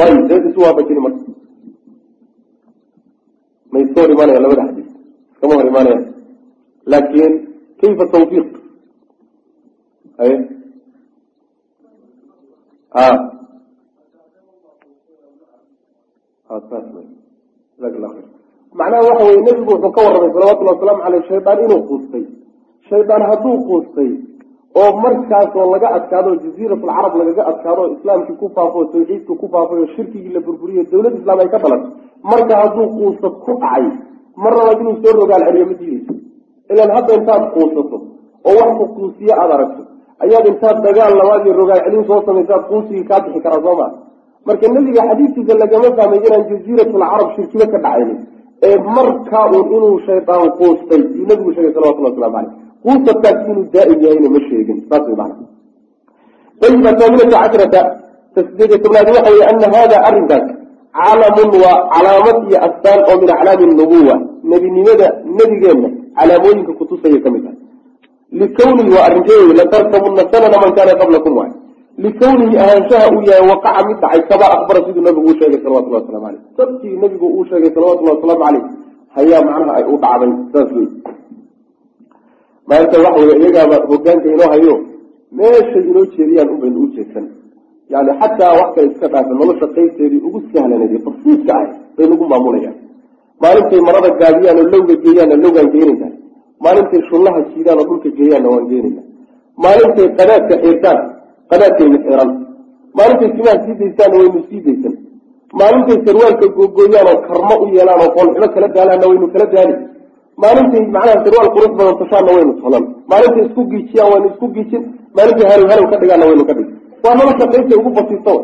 ayib 0.05 0.23
deed 0.31 0.45
isu 0.51 0.61
waafajini 0.67 1.01
ma 3.75 3.79
iska 3.85 3.99
hor 4.03 4.11
imaanaya 4.15 4.41
labada 4.45 4.65
xadiis. 4.69 4.91
Iskama 5.35 5.55
hor 5.59 5.67
imaanaya 5.73 5.99
laakin 6.93 7.33
kayfa 7.81 8.05
tawfiiq? 8.15 8.49
Haye 10.19 10.37
a 12.95 13.07
macnaha 18.79 19.03
waxa 19.09 19.25
weye 19.27 19.41
nebigu 19.47 19.71
wuxuu 19.73 19.93
ka 19.97 20.01
warramay 20.07 20.31
salawatullhi 20.35 20.73
wasalaamu 20.75 21.03
caleyh 21.05 21.23
shaydaan 21.29 21.59
inuu 21.65 21.83
quustay. 21.89 22.25
Shaydaan 22.89 23.23
hadduu 23.31 23.57
quustay 23.69 24.11
oo 24.81 24.91
markaasoo 25.03 25.67
laga 25.75 25.89
adkaado 25.99 26.31
jaziiratulcarab 26.45 27.15
lagaga 27.21 27.43
adkaado 27.51 27.81
oo 27.83 27.93
islaamkii 27.97 28.37
ku 28.41 28.47
faafo 28.57 28.79
o 28.79 28.85
tawxiidka 28.93 29.33
ku 29.41 29.47
faafay 29.55 29.79
oo 29.83 29.89
shirkigii 29.97 30.33
la 30.37 30.41
burburiyo 30.47 30.83
dawlad 30.93 31.15
islaam 31.21 31.39
ay 31.41 31.49
ka 31.55 31.59
dhalatay 31.63 31.91
marka 32.31 32.55
hadduu 32.63 32.87
quusta 32.97 33.29
ku 33.45 33.53
dhacay 33.63 33.85
mar 34.43 34.53
labaad 34.59 34.79
inuu 34.83 34.97
soo 35.03 35.13
rogaal 35.21 35.43
celiyo 35.47 35.67
ma 35.71 35.75
diideyso 35.81 36.15
ilaan 36.71 36.91
hadda 36.97 37.13
intaad 37.19 37.43
quusato 37.55 37.97
oo 38.49 38.55
wax 38.61 38.71
ku 38.79 38.85
quusiye 38.97 39.33
aada 39.41 39.55
aragto 39.59 39.83
ayaad 40.25 40.47
intaad 40.53 40.77
dagaal 40.87 41.13
labaad 41.21 41.43
iyo 41.47 41.55
rogaal 41.61 41.81
celin 41.87 42.05
soo 42.09 42.21
samaysaad 42.27 42.63
quusigii 42.71 43.05
kaa 43.11 43.21
bixi 43.25 43.41
karaa 43.45 43.63
soo 43.67 43.77
maa 43.81 43.93
marka 44.47 44.65
nebiga 44.75 45.03
xadiidkiisa 45.09 45.55
lagama 45.63 45.89
fahmay 45.99 46.21
inaan 46.27 46.45
jaziiratulcarab 46.51 47.29
shirkiba 47.37 47.67
ka 47.73 47.79
dhacaynin 47.85 48.19
ee 48.67 48.77
markaa 48.97 49.45
uun 49.55 49.67
inuu 49.77 49.97
shaydaan 50.07 50.49
quustay 50.59 51.03
yuu 51.17 51.27
nabigu 51.31 51.51
sheegay 51.55 51.73
salawatullah 51.77 52.13
waslamu 52.13 52.35
caleyh 52.37 52.53
quusadkaas 52.85 53.39
inuu 53.51 53.65
daa'im 53.75 53.99
yahayna 54.05 54.29
ma 54.35 54.41
sheegin 54.49 54.79
saas 54.89 55.05
way 55.09 55.17
macana 55.21 55.47
ayib 56.65 56.87
ataaminata 56.93 57.37
cashrata 57.43 57.81
tasdeediy 58.35 58.79
tobnaadi 58.85 59.11
waxa 59.17 59.31
weye 59.35 59.45
ana 59.53 59.67
hada 59.77 59.97
arrinkaas 60.09 60.47
calamun 60.97 61.51
waa 61.65 61.77
calaamad 61.93 62.37
iyo 62.49 62.59
astaan 62.67 63.01
oo 63.09 63.17
min 63.21 63.29
aclaami 63.35 63.65
nubuwa. 63.79 64.15
Nebinimada 64.51 65.09
nebigeenna 65.37 65.89
calaamooyinka 66.17 66.73
kutusaya 66.79 67.19
ka 67.25 67.31
mid 67.35 67.45
ah. 67.51 67.55
Likawnihi 68.41 68.91
waa 68.97 69.05
arrinkeedi 69.09 69.53
latarkabunna 69.61 70.23
sanana 70.33 70.57
man 70.63 70.71
kaana 70.77 70.95
qablakum 71.01 71.33
waay. 71.39 71.53
Likawnihi 72.05 72.57
ahaanshaha 72.63 73.07
uu 73.15 73.23
yahay 73.29 73.45
waqaca 73.51 73.81
mid 73.89 73.97
dhacay 74.03 74.23
kama 74.31 74.47
akbara 74.55 74.81
siduu 74.87 75.03
nabigu 75.07 75.27
uu 75.29 75.37
sheegay 75.39 75.61
salawatullah 75.65 76.01
waslamu 76.03 76.25
caleyh 76.27 76.43
sabkii 76.59 76.97
nabigu 77.03 77.27
uu 77.37 77.45
sheegay 77.51 77.71
salawatullahi 77.75 78.17
wasalaamu 78.17 78.45
caleyh 78.45 78.65
hayaa 79.17 79.43
macnaha 79.47 79.73
ay 79.79 79.85
u 79.93 79.97
dhacday 80.03 80.31
saas 80.53 80.71
wey 80.77 80.89
maanta 82.69 82.97
waxa 83.05 83.21
wey 83.29 83.37
iyagaaba 83.43 83.77
hogaanka 83.91 84.27
inoo 84.35 84.51
hayo 84.55 84.75
meeshay 85.39 85.83
inoo 85.91 86.05
jeediyaan 86.15 86.49
unbaynu 86.55 86.79
u 86.85 86.89
yani 87.93 88.11
xataa 88.21 88.53
wax 88.59 88.69
kale 88.75 88.87
iska 88.93 89.07
dhaafan 89.13 89.37
nolosha 89.41 89.67
qaybteedii 89.77 90.21
ugu 90.27 90.39
sahlanayd 90.53 90.95
basiiska 91.07 91.53
ah 91.61 91.67
bay 91.97 92.07
nagu 92.13 92.25
maamulayaan. 92.33 92.77
Maalintay 93.43 93.81
marada 93.89 94.11
gaabiyaan 94.21 94.59
oo 94.63 94.67
lowga 94.73 94.95
geeyaanna 95.05 95.37
lowgaan 95.45 95.69
geenayna. 95.75 96.09
Maalintay 96.65 97.01
shullaha 97.09 97.41
jiidaan 97.51 97.79
oo 97.81 97.87
dhulka 97.89 98.09
geeyaanna 98.19 98.49
waan 98.55 98.67
geenayna. 98.71 99.03
Maalintay 99.65 100.07
qadaadka 100.19 100.55
xiirtaan 100.63 100.99
qadaadkaynu 101.51 101.99
xiran. 102.05 102.31
Maalintay 102.99 103.29
timaha 103.37 103.57
sii 103.65 103.75
daysaanna 103.81 104.17
waynu 104.21 104.41
sii 104.49 104.61
daysan. 104.67 104.95
Maalintay 105.61 105.97
sarwaalka 106.07 106.47
googooyaan 106.59 107.07
oo 107.13 107.19
karmo 107.29 107.55
u 107.65 107.67
yeelaan 107.77 108.01
oo 108.05 108.11
qoolxumo 108.17 108.49
kala 108.55 108.69
daalaanna 108.77 109.07
waynu 109.11 109.27
kala 109.35 109.47
daali. 109.55 109.75
Maalintay 110.43 110.83
macnaha 110.95 111.17
sarwaal 111.25 111.49
qurux 111.55 111.73
badan 111.79 111.97
tashaanna 112.01 112.31
waynu 112.37 112.53
tolan. 112.63 112.85
Maalintay 113.11 113.43
isku 113.49 113.63
giijiyaan 113.73 114.11
waynu 114.13 114.27
isku 114.33 114.47
giijin. 114.57 114.83
Maalintay 115.17 115.47
halow 115.51 115.67
halow 115.73 115.87
ka 115.93 115.97
dhigaanna 116.01 116.27
waynu 116.31 116.45
ka 116.49 116.55
dhig 116.59 116.69
waa 117.05 117.15
nolosha 117.19 117.47
qaybta 117.53 117.75
ugu 117.81 117.91
basiiso. 117.97 118.35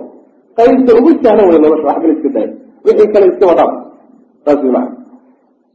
Qaybta 0.58 0.90
ugu 0.98 1.10
sahlan 1.22 1.46
wey 1.50 1.58
nolosha 1.64 1.86
wax 1.88 1.96
kale 2.02 2.12
iska 2.16 2.28
daaya. 2.34 2.52
Wixii 2.84 3.12
kale 3.14 3.26
iska 3.32 3.44
wadaan 3.50 3.72
saas 4.44 4.60
wey 4.64 4.72
macana 4.72 5.00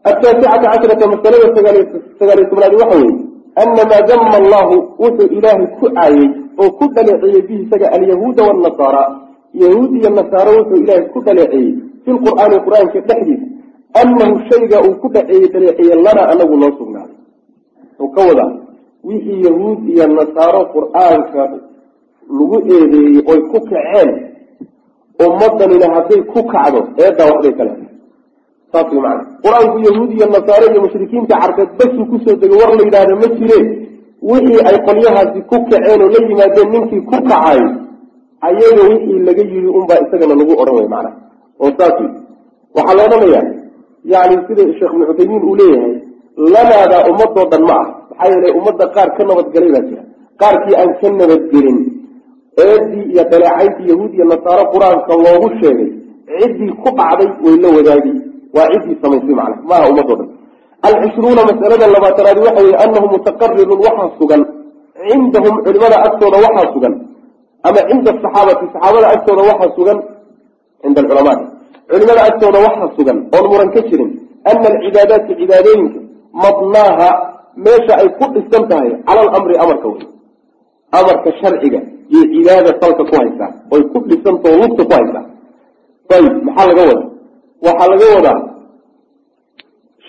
ataasicata 0.09 0.57
casharata 0.69 1.07
masalada 1.07 1.47
sagaaliyo 2.19 2.45
tobnaadi 2.49 2.75
waxa 2.81 2.97
weeye 2.97 3.15
anamaa 3.55 4.01
dama 4.09 4.37
allahu 4.41 4.75
wuxuu 4.99 5.27
ilaahay 5.37 5.67
ku 5.79 5.85
caayey 5.95 6.25
oo 6.61 6.69
ku 6.77 6.85
dhaleeceeyey 6.95 7.41
bihi 7.47 7.61
isaga 7.65 7.87
alyahuuda 7.95 8.43
wanasaara 8.43 9.03
yahuud 9.53 9.91
iyo 9.97 10.09
nasaaro 10.09 10.51
wuxuu 10.59 10.77
ilaahay 10.83 11.05
ku 11.13 11.19
dhaleeceeyey 11.25 11.71
fi 12.05 12.09
lqur'aani 12.11 12.57
qur'aanka 12.65 12.99
dhexdiisa 13.09 13.45
anahu 14.01 14.33
shayga 14.49 14.77
uu 14.87 14.95
ku 15.01 15.07
dhaceeyey 15.15 15.47
dhaleeceeye 15.53 15.95
lana 16.05 16.23
anagu 16.31 16.55
noo 16.57 16.71
sugnaaday. 16.77 17.17
Wuxuu 17.99 18.13
ka 18.15 18.21
lagu 22.37 22.57
eedeeyey 22.75 23.17
oy 23.31 23.39
ku 23.51 23.59
kaceen 23.69 24.09
ummadanina 25.25 25.87
hadday 25.95 26.21
ku 26.33 26.39
kacdo 26.53 26.79
eedaa 27.03 27.29
waxbay 27.31 27.53
kale 27.57 27.73
saas 28.71 28.87
macana 28.93 29.23
qur'aanku 29.43 29.77
yahuud 29.87 30.09
iyo 30.15 30.25
nasaare 30.35 30.65
iyo 30.71 30.81
mushrikiinta 30.85 31.35
carbeed 31.41 31.71
basuu 31.79 32.05
ku 32.11 32.15
soo 32.23 32.35
degay 32.41 32.57
war 32.61 32.71
la 32.77 32.83
yidhaahda 32.87 33.15
ma 33.21 33.27
jireen 33.37 33.67
wixii 34.29 34.61
ay 34.69 34.77
qolyahaasi 34.87 35.39
ku 35.49 35.57
kaceen 35.69 36.01
oo 36.03 36.09
la 36.13 36.19
yimaadeen 36.27 36.69
ninkii 36.73 37.01
ku 37.09 37.17
kacay 37.29 37.59
ayaga 38.47 38.83
wixii 38.91 39.19
laga 39.27 39.43
yidhi 39.51 39.69
unbaa 39.79 39.99
isagana 40.05 40.35
lagu 40.41 40.53
odhan 40.61 40.75
way 40.79 40.87
macana 40.93 41.11
oo 41.61 41.71
saas 41.77 41.97
waxaa 42.75 42.97
la 42.97 43.03
odhanayaa 43.07 43.45
yani 44.11 44.35
sida 44.47 44.63
sheekh 44.77 44.91
ibnu 44.93 45.05
cuthaymiin 45.09 45.43
uu 45.49 45.55
leeyahay 45.61 45.95
lanaadaa 46.53 47.03
ummadoo 47.11 47.45
dhan 47.51 47.63
ma 47.69 47.77
ah. 47.81 47.87
Maxaa 48.09 48.31
yeelay 48.31 48.51
ummadda 48.59 48.85
qaar 48.95 49.09
ka 49.17 49.23
nabadgalay 49.23 49.71
baa 49.75 49.85
jira. 49.89 50.03
Qaarkii 50.41 50.75
aan 50.81 50.91
ka 50.99 51.07
nabadgelin 51.09 51.77
eedii 52.63 53.03
iyo 53.13 53.23
daleecayntii 53.31 53.87
yahuud 53.91 54.11
iyo 54.17 54.25
nasaaro 54.31 54.63
qur'aanka 54.73 55.13
loogu 55.25 55.47
sheegay 55.61 55.89
ciddii 56.39 56.71
ku 56.83 56.89
dhacday 56.97 57.29
way 57.45 57.55
la 57.63 57.69
wadaagi 57.77 58.13
waa 58.55 58.67
ciddii 58.73 58.97
samaysay 59.01 59.35
macna 59.39 59.55
maaha 59.69 59.85
ummadoo 59.91 60.15
dhan. 60.19 60.29
Alcishruuna 60.87 61.41
masalada 61.49 61.85
labaatanaadi 61.95 62.39
waxa 62.47 62.61
weye 62.65 62.77
anahu 62.83 63.05
mutaqarirun 63.13 63.79
waxaa 63.87 64.09
sugan. 64.19 64.41
Cindahum 65.09 65.55
culimada 65.65 65.97
agtooda 66.07 66.37
waxaa 66.45 66.67
sugan. 66.73 66.93
Ama 67.67 67.79
cinda 67.89 68.09
asaxaabati 68.13 68.65
saxaabada 68.73 69.07
agtooda 69.15 69.41
waxaa 69.49 69.75
sugan. 69.77 69.97
Cinda 70.81 70.99
alculamaa. 71.03 71.37
Culimada 71.89 72.21
agtooda 72.29 72.57
waxaa 72.65 72.89
sugan 72.97 73.17
oon 73.35 73.45
muran 73.51 73.69
ka 73.75 73.81
jirin. 73.89 74.09
Ana 74.49 74.67
alcibaadaati 74.73 75.31
cibaadooyinka 75.39 75.99
mabnaaha 76.43 77.09
meesha 77.65 77.93
ay 78.01 78.07
ku 78.17 78.25
dhisan 78.33 78.63
tahay 78.69 78.91
cala 79.07 79.21
alamri 79.25 79.55
amarka 79.63 79.87
wey 79.93 80.03
amarka 80.99 81.29
sharciga 81.41 81.79
iyo 82.15 82.23
cibaada 82.33 82.71
salka 82.81 83.03
ku 83.09 83.13
haysaa 83.21 83.51
oy 83.73 83.81
ku 83.91 83.97
dhisantao 84.09 84.53
lugta 84.61 84.83
ku 84.89 84.93
haysaa 84.97 85.23
ayib 86.15 86.33
maxaa 86.47 86.65
laga 86.69 86.83
wadaa? 86.89 87.07
Waxaa 87.65 87.87
laga 87.91 88.07
wadaa 88.15 88.39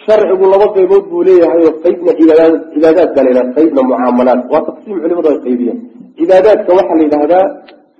sharcigu 0.04 0.44
laba 0.52 0.66
qaybood 0.76 1.04
buu 1.10 1.22
leeyahay 1.28 1.62
oo 1.68 1.72
qaybna 1.84 2.10
cibaadaad 2.18 3.10
baa 3.16 3.24
la 3.26 3.30
yidhaha 3.30 3.52
qaybna 3.56 3.80
mucaamalaad. 3.90 4.40
Waa 4.52 4.62
taqsiim 4.68 4.96
culimadu 5.02 5.28
ay 5.32 5.38
qaybiyeen. 5.46 5.78
Cibaadaadka 6.18 6.70
waxaa 6.78 6.96
la 6.98 7.04
yidhahdaa 7.06 7.44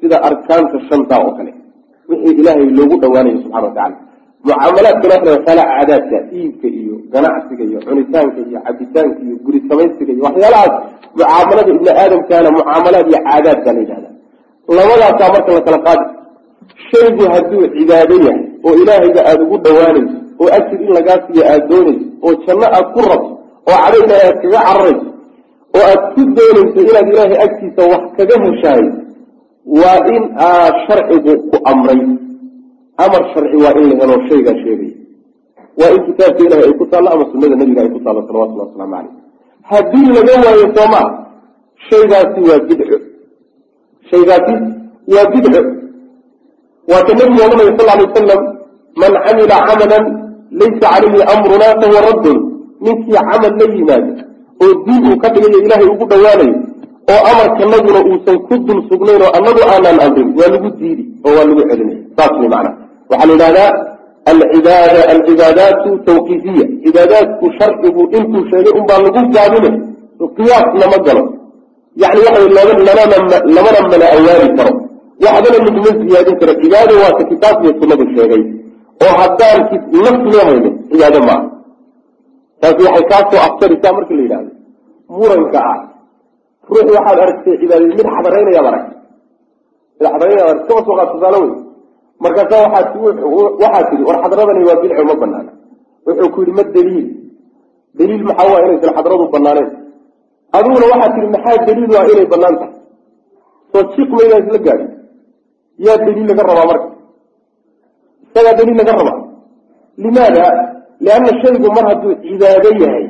sida 0.00 0.16
arkaanta 0.28 0.76
shanta 0.88 1.14
oo 1.24 1.32
kale 1.38 1.52
wixii 2.10 2.34
ilaahay 2.40 2.68
loogu 2.78 2.96
dhawaanayo 3.02 3.36
subxana 3.42 3.64
watacala 3.66 3.96
mucaamalaadkana 3.96 4.15
waxa 4.48 4.82
la 5.26 5.36
kala 5.46 5.62
caadaadka 5.70 6.16
iibka 6.38 6.66
iyo 6.80 6.94
ganacsiga 7.12 7.64
iyo 7.70 7.78
cunitaanka 7.86 8.38
iyo 8.48 8.58
cabitaanka 8.66 9.18
iyo 9.26 9.36
guri 9.44 9.58
samaysiga 9.68 10.12
iyo 10.14 10.22
waxyaalahaas 10.28 10.74
mucaamalada 11.16 11.70
ibni 11.74 11.90
aadamkaana 12.02 12.48
mucaamalaad 12.58 13.06
iyo 13.10 13.18
caadaad 13.28 13.58
baa 13.64 13.72
la 13.76 13.80
yidhahda 13.82 14.10
labadaasaa 14.78 15.32
marka 15.34 15.50
la 15.56 15.60
kala 15.66 15.78
qaadi 15.86 16.04
shaygu 16.90 17.24
hadduu 17.32 17.64
cibaado 17.76 18.14
yahay 18.26 18.44
oo 18.66 18.74
ilaahayga 18.82 19.20
aada 19.28 19.42
ugu 19.46 19.56
dhawaanayso 19.64 20.16
oo 20.42 20.48
ajir 20.56 20.80
in 20.86 20.90
lagaa 20.98 21.18
siiyo 21.26 21.42
aada 21.52 21.66
doonayso 21.70 22.04
oo 22.26 22.34
janno 22.46 22.66
aad 22.76 22.86
ku 22.94 23.00
rabto 23.10 23.30
oo 23.70 23.78
ilaahay 23.86 24.14
aad 24.28 24.36
kaga 24.42 24.58
cararayso 24.66 25.06
oo 25.76 25.84
aad 25.90 26.02
ku 26.14 26.20
doonayso 26.38 26.78
inaad 26.90 27.06
ilaahay 27.12 27.38
agtiisa 27.46 27.82
wax 27.92 28.02
kaga 28.18 28.36
heshaay 28.44 28.84
waa 29.80 29.98
in 30.16 30.22
aa 30.46 30.68
sharcigu 30.86 31.32
ku 31.50 31.56
amray 31.72 32.00
amar 33.04 33.22
sharci 33.32 33.56
waa 33.64 33.74
in 33.80 33.84
la 33.90 33.94
helo 34.00 34.16
shaygaa 34.28 34.56
sheegay. 34.62 34.92
Waa 35.80 35.90
in 35.96 36.00
kitaabka 36.06 36.40
ilahay 36.46 36.64
ay 36.68 36.74
ku 36.80 36.84
taallo 36.92 37.08
ama 37.14 37.24
sunada 37.32 37.56
nabiga 37.60 37.80
ay 37.84 37.90
ku 37.94 38.00
taallo 38.04 38.20
salawatullah 38.28 38.66
waslamu 38.68 38.94
caleyh 38.96 39.14
haddii 39.70 40.08
laga 40.16 40.34
waayo 40.44 40.66
soomaa 40.76 41.06
shaygaasi 41.88 42.40
waa 42.48 42.60
bidco. 42.68 42.96
Shaygaasi 44.10 44.54
waa 45.14 45.26
bidco. 45.34 45.60
Waa 46.90 47.02
ka 47.06 47.12
nabigu 47.18 47.40
ohanaya 47.46 47.72
sal 47.78 47.88
alay 47.94 48.06
wasalam 48.08 48.40
man 49.00 49.12
camila 49.24 49.56
camalan 49.68 50.04
laysa 50.60 50.78
calayhi 50.92 51.20
amruna 51.32 51.68
fahuwa 51.80 52.00
raddun. 52.08 52.38
Ninkii 52.84 53.12
camal 53.28 53.52
la 53.60 53.64
yimaado 53.74 54.12
oo 54.64 54.72
diin 54.86 55.02
uu 55.12 55.16
ka 55.22 55.28
dhigayo 55.34 55.58
ilaahay 55.66 55.88
ugu 55.92 56.04
dhawaanayo 56.10 56.54
oo 57.12 57.20
amarkanaguna 57.30 58.00
uusan 58.08 58.36
ku 58.48 58.54
dul 58.66 58.80
sugnayn 58.88 59.20
oo 59.26 59.30
annagu 59.36 59.60
aanaan 59.72 59.98
amrin 60.06 60.28
waa 60.38 60.48
lagu 60.54 60.70
diidi 60.80 61.04
oo 61.26 61.32
waa 61.36 61.44
lagu 61.48 61.60
celinaya 61.70 62.00
saas 62.16 62.32
way 62.40 62.48
macana 62.48 62.70
waxaa 63.10 63.26
la 63.28 63.32
yidhahdaa 63.34 63.70
alcibaada 64.30 65.00
alcibaadaatu 65.12 65.88
tawqiifiya 66.08 66.64
cibaadaadku 66.84 67.44
sharcigu 67.58 68.02
intuu 68.16 68.42
sheegay 68.50 68.72
unbaa 68.80 68.98
lagu 69.04 69.20
gaabine 69.36 69.70
qiyaas 70.36 70.68
lama 70.80 70.98
galo. 71.06 71.24
Yani 72.02 72.20
waxa 72.26 72.40
lamana 73.56 73.80
mana 73.92 74.06
awaali 74.16 74.48
karo. 74.58 74.72
Waxbana 75.24 75.58
laguma 75.66 75.90
ziyaadin 76.00 76.36
karo. 76.40 76.52
Cibaado 76.62 76.94
waata 77.02 77.22
kitaab 77.30 77.56
iyo 77.64 77.72
sunadu 77.80 78.04
sheegay. 78.14 78.42
Oo 79.04 79.14
haddaan 79.20 79.58
naf 80.04 80.18
loo 80.32 80.44
hayno 80.48 80.70
cibaado 80.90 81.18
maaha 81.28 81.46
taasi 82.60 82.80
waxay 82.86 83.04
kaasoo 83.10 83.40
aftarisaa 83.46 83.92
marka 83.96 84.12
la 84.18 84.22
yidhahdo 84.24 84.50
muranka 85.18 85.58
ah 85.72 85.80
ruux 86.70 86.88
waxaad 86.96 87.18
aragtay 87.24 87.54
cibaadad 87.60 87.88
mid 87.98 88.06
xadaraynayaad 88.14 88.66
aragtay. 88.70 88.96
Mid 89.98 90.06
xadaraynayaad 90.12 90.48
aragtay. 90.50 90.68
Kama 90.68 90.96
qaad 90.98 91.08
tusaale 91.12 91.38
wey 91.44 91.52
markaasa 92.24 92.56
waxaa 92.64 93.82
tidhi 93.90 94.04
war 94.08 94.16
xadradani 94.22 94.62
waa 94.68 94.80
bidco 94.82 95.04
ma 95.10 95.14
banaana 95.22 95.52
wuxuu 96.06 96.30
ku 96.34 96.38
yidhi 96.40 96.52
ma 96.58 96.64
daliil. 96.74 97.06
Daliil 97.98 98.24
maxaa 98.28 98.48
waa 98.52 98.62
inaysan 98.64 98.94
xadradu 98.96 99.24
banaaneen 99.34 99.68
adiguna 100.56 100.86
waxaad 100.92 101.12
tihi 101.14 101.28
maxaa 101.34 101.64
daliil 101.68 101.90
waa 101.96 102.06
inay 102.12 102.26
bannaan 102.32 102.54
tahay? 102.60 102.74
Soo 103.72 103.82
jiq 103.94 104.10
maynaa 104.18 104.40
isla 104.44 104.58
gaadhin. 104.66 104.90
Yaa 105.86 105.96
daliil 106.06 106.26
laga 106.30 106.42
rabaa 106.48 106.66
marka. 106.70 106.88
Isagaa 108.24 108.54
daliil 108.58 108.76
laga 108.80 108.92
rabaa. 109.00 109.18
Limaada? 110.02 110.44
Lianna 111.04 111.30
shaygu 111.42 111.68
mar 111.76 111.84
hadduu 111.90 112.14
cibaado 112.24 112.70
yahay 112.82 113.06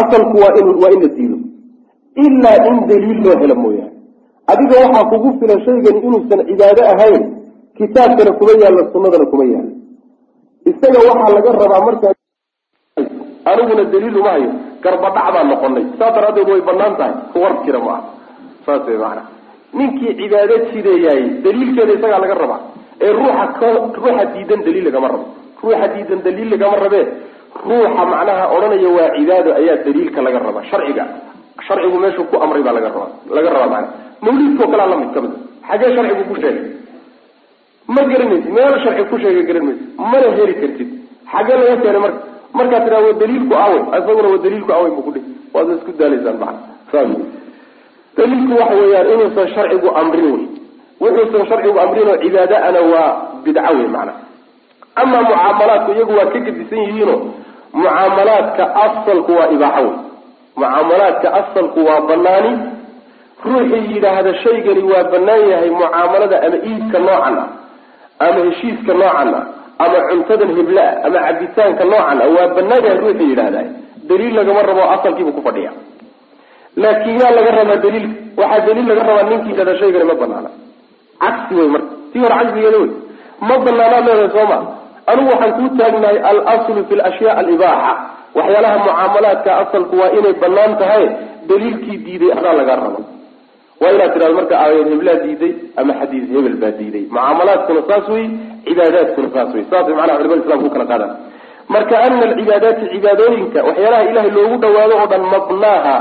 asalku 0.00 0.36
waa 0.42 0.54
in 0.58 1.00
la 1.02 1.08
diido. 1.16 1.38
Ilaa 2.24 2.58
in 2.68 2.76
daliil 2.90 3.18
loo 3.24 3.36
helo 3.40 3.54
mooyaane. 3.62 3.94
Adiga 4.50 4.74
waxaa 4.84 5.08
kugu 5.10 5.28
filan 5.38 5.58
shaygani 5.66 5.98
inuusan 6.06 6.40
cibaado 6.48 6.82
ahayn 6.92 7.24
kitaabkana 7.78 8.32
kuma 8.38 8.52
yaallo 8.62 8.82
sunnadana 8.92 9.26
kuma 9.32 9.44
yaallo. 9.52 9.72
Isaga 10.70 10.98
waxaa 11.08 11.34
laga 11.36 11.50
rabaa 11.62 11.82
markaa 11.86 12.12
aniguna 13.50 13.84
daliil 13.92 14.16
uma 14.20 14.30
hayo 14.34 14.50
garbadhac 14.84 15.26
baan 15.34 15.48
noqonay 15.52 15.84
saas 15.98 16.12
daraaddeed 16.16 16.48
way 16.52 16.60
bannaan 16.68 16.94
tahay 16.98 17.14
war 17.42 17.52
jira 17.64 17.78
ma 17.86 17.92
aha. 17.92 18.02
Saas 18.66 18.82
way 18.88 18.98
maana 19.02 19.22
ninkii 19.78 20.12
cibaado 20.20 20.54
jideeyahay 20.72 21.22
daliilkeeda 21.44 21.92
isagaa 21.98 22.20
laga 22.24 22.34
rabaa. 22.42 22.60
Ee 23.04 23.12
ruuxa 23.18 23.44
k 23.58 23.60
ruuxa 24.00 24.24
diidan 24.34 24.60
daliil 24.66 24.84
lagama 24.88 25.08
rabo. 25.12 25.24
Ruuxa 25.62 25.86
diidan 25.94 26.20
daliil 26.26 26.48
lagama 26.54 26.76
rabee 26.84 27.04
ruuxa 27.68 28.02
macnaha 28.12 28.44
odhanaya 28.56 28.88
waa 28.96 29.08
cibaado 29.16 29.50
ayaa 29.60 29.76
daliilka 29.86 30.20
laga 30.26 30.38
rabaa 30.48 30.64
sharciga. 30.70 31.04
Sharcigu 31.66 31.98
meeshuu 32.02 32.26
ku 32.30 32.36
amray 32.44 32.62
baa 32.66 32.74
laga 32.78 32.88
rabaa 32.94 33.10
laga 33.36 33.48
rabaa 33.56 33.70
maana 33.74 33.88
mawliidkao 34.24 34.66
kalea 34.72 34.86
la 34.92 34.96
mid 35.02 35.10
ka 35.14 35.20
mid 35.24 35.32
xagee 35.68 35.90
sharcigu 35.96 36.22
ku 36.30 36.34
sheegay 36.42 36.64
ma 37.94 38.02
garanaysid 38.10 38.50
meel 38.56 38.74
sharci 38.84 39.04
ku 39.10 39.16
sheegay 39.22 39.44
garan 39.48 39.64
maysid 39.68 39.88
mana 40.12 40.28
heli 40.38 40.54
kartid. 40.60 40.88
Xagee 41.32 41.56
laga 41.60 41.76
keenay 41.82 42.00
marka 42.04 42.20
markaa 42.58 42.80
tiraa 42.84 43.02
wa 43.06 43.12
daliilku 43.20 43.54
awey 43.64 43.80
isaguna 43.98 44.28
wa 44.34 44.38
daliilku 44.44 44.72
awey 44.78 44.90
bu 44.96 45.02
kudhi 45.06 45.20
waad 45.54 45.68
isku 45.76 45.92
daalaysaan 46.00 46.38
maa 46.42 46.54
saas 46.92 47.10
daliilku 48.16 48.52
waxa 48.60 48.74
weeyaan 48.80 49.08
inuusan 49.14 49.48
sharcigu 49.54 49.88
amrin 50.00 50.26
wey 50.34 50.44
wuxuusan 51.00 51.44
sharcigu 51.50 51.78
amrin 51.84 52.08
oo 52.12 52.16
cibaadaana 52.22 52.80
waa 52.92 53.08
bidco 53.44 53.72
wey 53.78 53.88
macana 53.94 54.12
amaa 55.02 55.22
mucaamalaadku 55.28 55.90
iyagu 55.96 56.12
waa 56.18 56.30
ka 56.34 56.38
gedisan 56.46 56.78
yihiino 56.86 57.16
mucaamalaadka 57.80 58.64
asalku 58.84 59.32
waa 59.38 59.48
ibaaxo 59.56 59.82
wey 59.88 59.96
mucaamalaadka 60.56 61.28
asalku 61.40 61.78
waa 61.88 62.00
banaani 62.10 62.52
ruuxii 63.44 63.84
yidhaahda 63.94 64.32
shaygani 64.44 64.82
waa 64.92 65.04
banaan 65.12 65.44
yahay 65.52 65.70
mucaamalada 65.70 66.36
ama 66.46 66.56
iibka 66.68 66.98
noocan 67.06 67.36
ah 67.42 67.48
ama 68.24 68.40
heshiiska 68.48 68.92
noocan 69.00 69.28
ah 69.38 69.44
ama 69.84 69.98
cuntadan 70.10 70.50
hiblaa 70.58 70.92
ama 71.06 71.18
cabitaanka 71.26 71.84
noocan 71.92 72.18
ah 72.24 72.28
waa 72.36 72.48
banaan 72.56 72.84
yahay 72.86 72.98
ruuxii 73.04 73.28
yidhahda 73.32 73.62
daliil 74.10 74.34
lagama 74.38 74.62
rabo 74.68 74.82
asalkiibu 74.94 75.32
ku 75.36 75.42
fadhiya 75.48 75.72
laakiin 76.82 77.20
yaa 77.22 77.32
laga 77.38 77.50
rabaa 77.58 77.76
daliilka 77.84 78.14
waxaa 78.42 78.66
daliil 78.68 78.86
laga 78.90 79.02
rabaa 79.10 79.26
ninkii 79.30 79.50
yidhahda 79.52 79.74
shaygani 79.80 80.04
ma 80.10 80.14
banaana 80.22 80.50
cagsi 81.24 81.54
wey 81.58 81.68
marka 81.74 81.92
tii 82.12 82.20
hore 82.24 82.34
cagsigeeda 82.40 82.78
wey 82.82 82.90
ma 83.48 83.54
banaanaad 83.66 84.04
leedahay 84.08 84.30
soo 84.36 84.46
ma? 84.52 84.58
Anigu 85.10 85.28
waxaan 85.32 85.52
kuu 85.58 85.68
taagnahay 85.78 86.18
alaslu 86.30 86.80
fi 86.88 86.94
lashyaa 87.00 87.34
alibaaxa. 87.40 87.92
Waxyaalaha 88.38 88.78
mucaamalaadka 88.84 89.50
asalku 89.62 89.94
waa 90.00 90.10
inay 90.18 90.32
bannaan 90.42 90.72
tahay 90.80 91.04
daliilkii 91.50 91.96
diiday 92.06 92.32
adaa 92.38 92.54
lagaa 92.60 92.76
raba 92.82 93.00
waa 93.80 93.92
inaad 93.96 94.12
tidhahdo 94.14 94.34
marka 94.40 94.56
heblaa 94.90 95.18
diiday 95.24 95.52
ama 95.76 95.92
xadiis 96.00 96.26
hebel 96.34 96.56
baa 96.62 96.74
diiday. 96.78 97.04
Mucaamalaadkuna 97.14 97.80
saas 97.88 98.08
wey 98.14 98.26
cibaadaadkuna 98.66 99.28
saas 99.34 99.54
wey 99.54 99.64
saas 99.70 99.86
way 99.88 99.96
macnaha 100.00 100.18
culimada 100.18 100.42
islamka 100.44 100.66
u 100.66 100.74
kala 100.76 100.86
qaadaan 100.92 101.12
marka 101.68 101.94
ana 102.06 102.22
alcibaadaati 102.28 102.84
cibaadooyinka 102.92 103.64
waxyaalaha 103.68 104.10
ilahay 104.10 104.30
loogu 104.38 104.56
dhawaado 104.64 104.94
oo 105.00 105.06
dhan 105.12 105.24
mabnaaha 105.34 105.96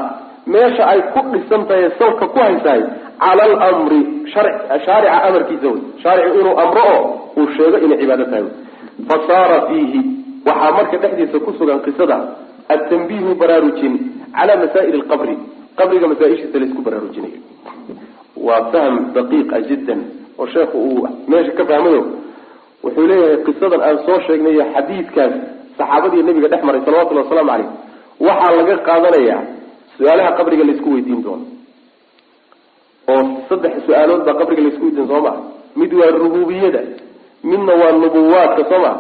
meesha 0.54 0.84
ay 0.94 1.02
ku 1.14 1.22
dhisan 1.34 1.66
tahay 1.70 1.90
salka 2.00 2.28
ku 2.34 2.40
haysahay 2.40 2.84
cala 3.24 3.44
alamri 3.68 4.02
shaarica 4.34 5.24
amarkiisa 5.28 5.68
wey 5.74 5.82
shaaricu 6.04 6.40
inuu 6.42 6.56
amro 6.66 6.86
oo 6.94 7.04
uu 7.38 7.48
sheego 7.58 7.78
inay 7.86 7.98
cibaado 8.02 8.26
tahay 8.32 8.46
fa 9.10 9.18
fiihi 9.70 10.02
waxaa 10.48 10.72
marka 10.78 10.98
dhexdiisa 11.04 11.40
ku 11.46 11.54
sugan 11.60 11.80
qisada 11.86 12.18
atanbiihu 12.76 13.36
baraarujin 13.42 13.94
cala 14.38 14.54
masaa'il 14.64 14.98
lqabri 15.02 15.38
qabriga 15.80 16.08
masaaishiisa 16.12 16.60
laysku 16.62 16.82
baraarujinayo. 16.86 17.40
Waa 18.48 18.64
fahm 18.72 18.96
daqiiqa 19.16 19.58
jiddan 19.70 20.02
oo 20.40 20.48
sheekhu 20.54 20.78
uu 20.90 21.08
meesha 21.32 21.52
ka 21.60 21.64
fahmayo. 21.72 22.02
Wuxuu 22.84 23.08
leeyahay 23.10 23.38
qisadan 23.48 23.82
aan 23.88 23.98
soo 24.06 24.20
sheegnay 24.28 24.56
xadiidkaas 24.76 25.34
saxaabadii 25.78 26.24
nabiga 26.28 26.48
dhex 26.52 26.62
maray 26.68 26.82
salawatullhi 26.86 27.24
wasalaamu 27.24 27.50
caleyh 27.52 27.70
waxaa 28.28 28.52
laga 28.60 28.76
qaadanayaa 28.88 29.42
su'aalaha 29.98 30.32
qabriga 30.40 30.64
laysku 30.70 30.90
weydiin 30.94 31.22
doono. 31.26 31.46
Oo 33.14 33.24
saddex 33.50 33.74
su'aalood 33.88 34.22
baa 34.28 34.36
qabriga 34.42 34.62
laysku 34.66 34.84
weydiin 34.88 35.08
soo 35.12 35.22
maa 35.26 35.38
mid 35.80 35.92
waa 36.00 36.12
rububiyada 36.24 36.82
midna 37.50 37.74
waa 37.82 37.92
nubuwaadka 38.02 38.64
soo 38.72 38.80
maa 38.86 38.98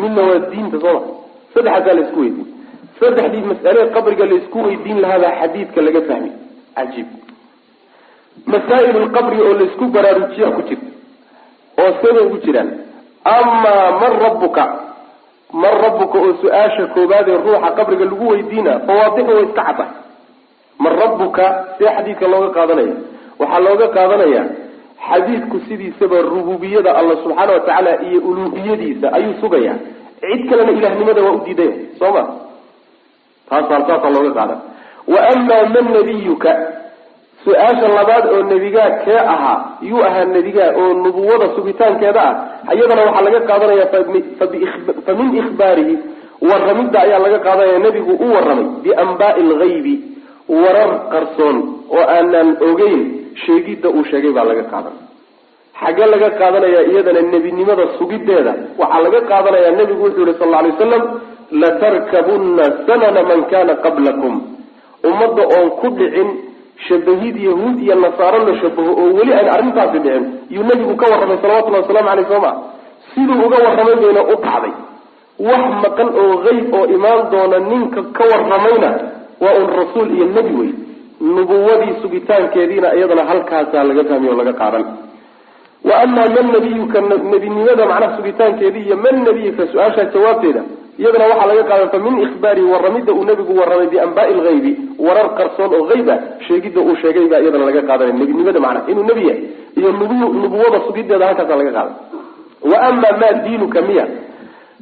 midna 0.00 0.22
waa 0.28 0.38
diinta 0.52 0.78
soo 0.84 0.94
maa 0.94 1.06
saddexaasaa 1.54 1.94
laysku 1.98 2.18
weydiin 2.22 2.48
saddexdii 3.00 3.44
mas'alee 3.50 3.86
qabriga 3.96 4.24
laysku 4.30 4.58
weydiin 4.66 4.98
lahaabaa 5.04 5.32
xadiidka 5.40 5.80
laga 5.86 6.00
fahmi. 6.08 6.30
Cajiib. 6.76 7.06
Masaa'il 8.52 8.96
lqabri 9.06 9.38
oo 9.46 9.52
laysku 9.60 9.84
baraarujiya 9.94 10.48
ku 10.56 10.62
jirta 10.68 10.88
oo 11.82 11.90
sabay 12.02 12.24
ugu 12.26 12.38
jiraan. 12.44 12.70
Amaa 13.24 13.90
man 14.00 14.12
rabbuka? 14.24 14.64
Man 15.62 15.74
rabbuka 15.84 16.16
oo 16.24 16.32
su'aasha 16.42 16.84
koobaad 16.94 17.28
ee 17.28 17.38
ruuxa 17.46 17.70
qabriga 17.78 18.04
lagu 18.10 18.24
weydiina 18.32 18.72
fawaadixu 18.86 19.30
way 19.36 19.44
iska 19.46 19.62
cadda 19.68 19.86
man 20.82 20.92
rabbuka? 21.02 21.44
See 21.78 21.88
xadiidka 21.96 22.26
looga 22.32 22.50
qaadanaya. 22.56 22.94
Waxaa 23.40 23.60
looga 23.66 23.86
qaadanaya 23.96 24.42
xadiidku 25.08 25.56
sidiisaba 25.68 26.16
rububiyada 26.32 26.90
alla 26.98 27.14
subxaana 27.22 27.52
watacaala 27.56 27.92
iyo 28.08 28.18
uluuhiyadiisa 28.28 29.06
ayuu 29.16 29.34
sugaya 29.40 29.74
cid 30.20 30.42
kalena 30.50 30.72
ilahnimada 30.78 31.22
waa 31.26 31.32
u 31.32 31.40
diidaya 31.46 31.72
soo 31.98 32.12
ma 32.16 32.22
taasa 33.50 33.80
saasaa 33.88 34.10
looga 34.16 34.32
qaadan 34.38 34.58
wa 35.12 35.20
amaa 35.32 35.62
man 35.74 35.86
nabiyuka 35.96 36.50
su'aasha 37.44 37.88
labaad 37.98 38.24
oo 38.34 38.42
nebigaa 38.52 38.90
kee 39.04 39.18
ahaa 39.34 39.58
yuu 39.90 40.02
ahaa 40.08 40.24
nebigaa 40.36 40.70
oo 40.80 40.88
nubuwada 41.04 41.46
sugitaankeeda 41.56 42.22
ah 42.68 42.74
iyadana 42.76 43.02
waxaa 43.08 43.24
laga 43.26 43.40
qaadanaya 43.50 43.86
fa 45.06 45.12
min 45.20 45.30
ikhbaarihi 45.42 45.94
waramidda 46.50 46.98
ayaa 47.06 47.18
laga 47.26 47.38
qaadanaya 47.46 47.78
nebigu 47.86 48.12
u 48.24 48.34
waramay 48.34 48.66
bianbaai 48.84 49.42
lgaybi 49.50 49.94
warar 50.62 50.90
qarsoon 51.12 51.56
oo 51.96 52.04
aanan 52.16 52.48
ogeyn 52.70 53.00
sheegidda 53.44 53.88
uu 53.96 54.04
sheegay 54.10 54.32
baa 54.36 54.44
laga 54.50 54.64
qaadan 54.72 54.96
xaggee 55.80 56.08
laga 56.14 56.28
qaadanaya 56.40 56.80
iyadana 56.90 57.20
nebinimada 57.34 57.84
sugideeda 57.98 58.52
waxaa 58.80 59.02
laga 59.06 59.20
qaadanaya 59.30 59.70
nebigu 59.78 60.02
wuxuu 60.06 60.26
yihi 60.26 60.38
sal 60.40 60.48
lla 60.50 60.58
alay 60.62 60.72
waslam 60.76 61.04
latarkabunna 61.50 62.64
sanana 62.86 63.22
man 63.28 63.44
kana 63.50 63.74
qablakum. 63.84 64.34
Ummadda 65.04 65.42
oon 65.56 65.70
ku 65.80 65.88
dhicin 65.98 66.28
shabahid 66.88 67.36
yahuud 67.36 67.76
iyo 67.84 67.94
nasaaro 67.94 68.38
la 68.48 68.54
shabaho 68.60 68.90
oo 69.02 69.08
weli 69.18 69.32
aan 69.34 69.48
arrintaasi 69.54 69.98
dhicin 70.04 70.24
yuu 70.50 70.64
nebigu 70.68 70.96
ka 70.96 71.06
warramay 71.12 71.38
salawatullahi 71.42 71.82
waslamu 71.84 72.08
caleyh 72.08 72.26
soo 72.30 72.40
ma? 72.44 72.52
Siduu 73.14 73.38
uga 73.46 73.56
warramay 73.66 73.96
bayna 74.02 74.22
u 74.32 74.34
dhacday. 74.44 74.72
Wax 75.48 75.62
maqan 75.84 76.08
oo 76.22 76.34
qeyb 76.46 76.74
oo 76.78 76.84
imaan 76.96 77.20
doona 77.32 77.58
ninka 77.70 78.00
ka 78.16 78.24
warramayna 78.32 78.90
waa 79.42 79.54
un 79.60 79.66
rasuul 79.78 80.08
iyo 80.16 80.26
nebi 80.36 80.54
wey. 80.60 80.72
Nubuwadii 81.20 81.94
sugitaankeediina 82.02 82.94
iyadana 82.96 83.24
halkaasaa 83.30 83.84
laga 83.88 84.04
fahmiy 84.10 84.30
oo 84.30 84.36
laga 84.40 84.52
qaadan. 84.60 84.84
Wa 85.84 85.94
amaa 86.02 86.28
man 86.34 86.46
nabiyuka 86.54 87.00
nebinimada 87.00 87.86
macnaha 87.86 88.16
sugitaankeedii 88.16 88.84
iyo 88.88 88.96
man 88.96 89.16
nabiyuka 89.24 89.66
su'aashaa 89.72 90.04
jawaabteeda 90.14 90.62
iyadana 91.00 91.24
waxaa 91.30 91.46
laga 91.50 91.62
qaadan 91.70 91.88
fa 91.94 91.98
min 92.06 92.14
ikhbaarihi 92.26 92.66
waramidda 92.74 93.12
uu 93.18 93.24
nebigu 93.30 93.52
warramay 93.60 93.86
bianbaai 93.92 94.34
lgaybi 94.38 94.72
warar 95.06 95.28
qarsoon 95.38 95.70
oo 95.78 95.84
hayb 95.90 96.08
ah 96.14 96.18
sheegidda 96.46 96.80
uu 96.88 96.96
sheegay 97.02 97.26
baa 97.32 97.40
iyadana 97.44 97.64
laga 97.70 97.82
qaadanaya 97.90 98.18
nebinimada 98.20 98.60
macnaha 98.66 98.90
inuu 98.92 99.04
nebi 99.10 99.22
yahay 99.28 99.42
iyo 99.78 99.88
nubuwada 100.42 100.78
sugideeda 100.86 101.26
halkaasa 101.30 101.56
laga 101.60 101.72
qaadan 101.78 101.94
wa 102.70 102.76
amaa 102.88 103.14
maa 103.22 103.32
diinuka 103.46 103.80
miya 103.88 104.04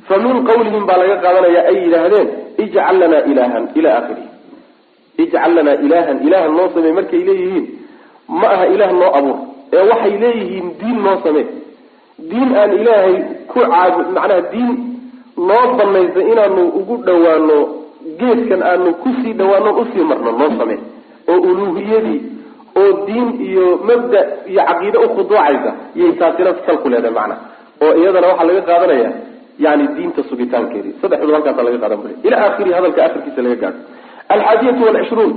fa 0.08 0.14
min 0.24 0.36
qawlihim 0.48 0.84
baa 0.90 0.98
laga 1.02 1.16
qaadanaya 1.24 1.60
ay 1.70 1.76
yidhaahdeen 1.84 2.28
ijcal 2.64 2.96
lanaa 3.02 3.22
ilahan 3.32 3.64
ila 3.78 3.90
akhirihi 4.00 4.28
ijcal 5.24 5.52
lanaa 5.58 5.78
ilahan 5.86 6.16
ilahan 6.26 6.52
noo 6.58 6.68
samey 6.74 6.92
markay 6.98 7.22
leeyihiin 7.28 7.66
ma 8.40 8.48
aha 8.56 8.66
ilaah 8.74 8.92
noo 9.00 9.10
abuur 9.18 9.38
ee 9.76 9.84
waxay 9.90 10.14
leeyihiin 10.24 10.66
diin 10.80 10.98
noo 11.06 11.16
samee. 11.24 11.46
Diin 12.30 12.50
aan 12.60 12.72
ilaahay 12.80 13.14
ku 13.50 13.58
caabud 13.72 14.08
macnaha 14.16 14.42
diin 14.52 14.72
noo 15.36 15.66
banaysa 15.78 16.20
inaanu 16.32 16.62
ugu 16.80 16.96
dhowaano 17.06 17.56
geedkan 18.18 18.62
aanu 18.62 18.94
ku 19.02 19.08
sii 19.22 19.32
dhawaano 19.32 19.70
u 19.80 19.84
sii 19.92 20.04
marno 20.04 20.32
noo 20.32 20.50
samee. 20.58 20.80
Oo 21.28 21.40
uluuhiyadii 21.50 22.20
oo 22.76 22.92
diin 23.06 23.28
iyo 23.48 23.66
mabda 23.88 24.20
iyo 24.46 24.62
caqiide 24.68 24.98
ukhuduucaysa 24.98 25.70
yay 25.94 26.12
taasina 26.12 26.52
ku 26.52 26.88
leedahay 26.88 27.14
macna. 27.18 27.36
Oo 27.82 27.92
iyadana 28.00 28.26
waxaa 28.26 28.44
laga 28.48 28.62
qaadanaya 28.70 29.10
yani 29.58 29.84
diinta 29.96 30.22
sugitaankeedii 30.30 30.94
saddexdooda 31.00 31.34
halkaasa 31.36 31.62
laga 31.62 31.78
qaadan 31.82 31.98
buri 32.02 32.14
ila 32.26 32.36
aakhirihi 32.44 32.74
hadalka 32.74 33.04
akhirkiisa 33.04 33.42
laga 33.42 33.56
gaadho. 33.62 33.80
Alxaadiyatu 34.28 34.84
walcishruun 34.86 35.32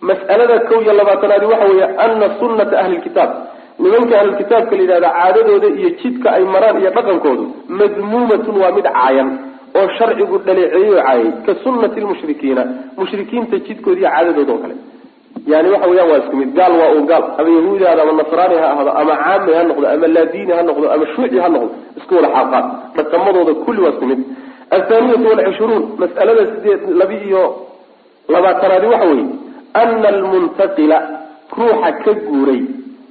mas'alada 0.00 0.56
kow 0.68 0.78
iyo 0.82 0.92
labaatanaadi 0.92 1.46
waxa 1.46 1.66
weeye 1.70 1.86
ana 2.04 2.26
sunnata 2.40 2.78
ahli 2.80 2.96
lkitaab 2.96 3.30
nimanka 3.82 4.14
ahlulkitaabka 4.20 4.74
la 4.76 4.82
yidhahda 4.82 5.10
caadadooda 5.18 5.68
iyo 5.80 5.90
jidka 6.02 6.28
ay 6.36 6.44
maraan 6.54 6.76
iyo 6.82 6.90
dhaqankoodu 6.96 7.44
madmuumatun 7.80 8.56
waa 8.62 8.72
mid 8.78 8.86
caayan 8.96 9.28
oo 9.78 9.86
sharcigu 9.98 10.36
dhaleeceeyo 10.46 10.94
caayay 11.02 11.28
ka 11.46 11.52
sunnati 11.64 12.00
lmushrikiina 12.04 12.62
mushrikiinta 12.98 13.56
jidkooda 13.66 14.00
iyo 14.00 14.10
caadadooda 14.14 14.52
oo 14.54 14.58
kale. 14.64 14.76
Yani 15.52 15.68
waxa 15.72 15.88
weyaan 15.90 16.10
waa 16.10 16.18
isku 16.22 16.36
mid. 16.40 16.50
Gaal 16.58 16.72
waa 16.80 16.90
un 16.98 17.04
gaal. 17.10 17.24
Ama 17.38 17.48
yahuudi 17.56 17.84
ahado 17.86 18.02
ama 18.04 18.12
nasraani 18.20 18.56
ha 18.62 18.68
ahdo 18.74 18.90
ama 19.00 19.14
caami 19.24 19.52
ha 19.56 19.62
noqdo 19.68 19.86
ama 19.94 20.06
laadiini 20.16 20.52
ha 20.56 20.62
noqdo 20.68 20.86
ama 20.94 21.04
shuuci 21.14 21.38
ha 21.44 21.48
noqdo 21.54 21.68
isku 21.98 22.12
wada 22.16 22.28
xaaqaan 22.36 22.64
dhaqamadooda 22.96 23.52
kulli 23.64 23.80
waa 23.84 23.92
isku 23.94 24.06
mid. 24.10 24.20
Athaaniyatu 24.76 25.26
walcishruun 25.32 25.82
mas'alada 26.02 26.42
sideed 26.52 26.80
labi 27.00 27.16
iyo 27.28 27.42
labaatanaadi 28.34 28.86
waxa 28.92 29.06
weeye 29.10 29.26
ana 29.82 30.08
almuntaqila 30.14 30.98
ruuxa 31.58 31.90
ka 32.04 32.12
guuray 32.28 32.60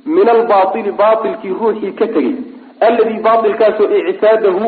min 0.06 0.30
albaili 0.36 0.92
baailkii 1.02 1.54
ruuxii 1.62 1.92
ka 2.00 2.08
tegey 2.16 2.36
alladii 2.88 3.20
baailkaasoo 3.28 3.88
ictaadahu 4.12 4.66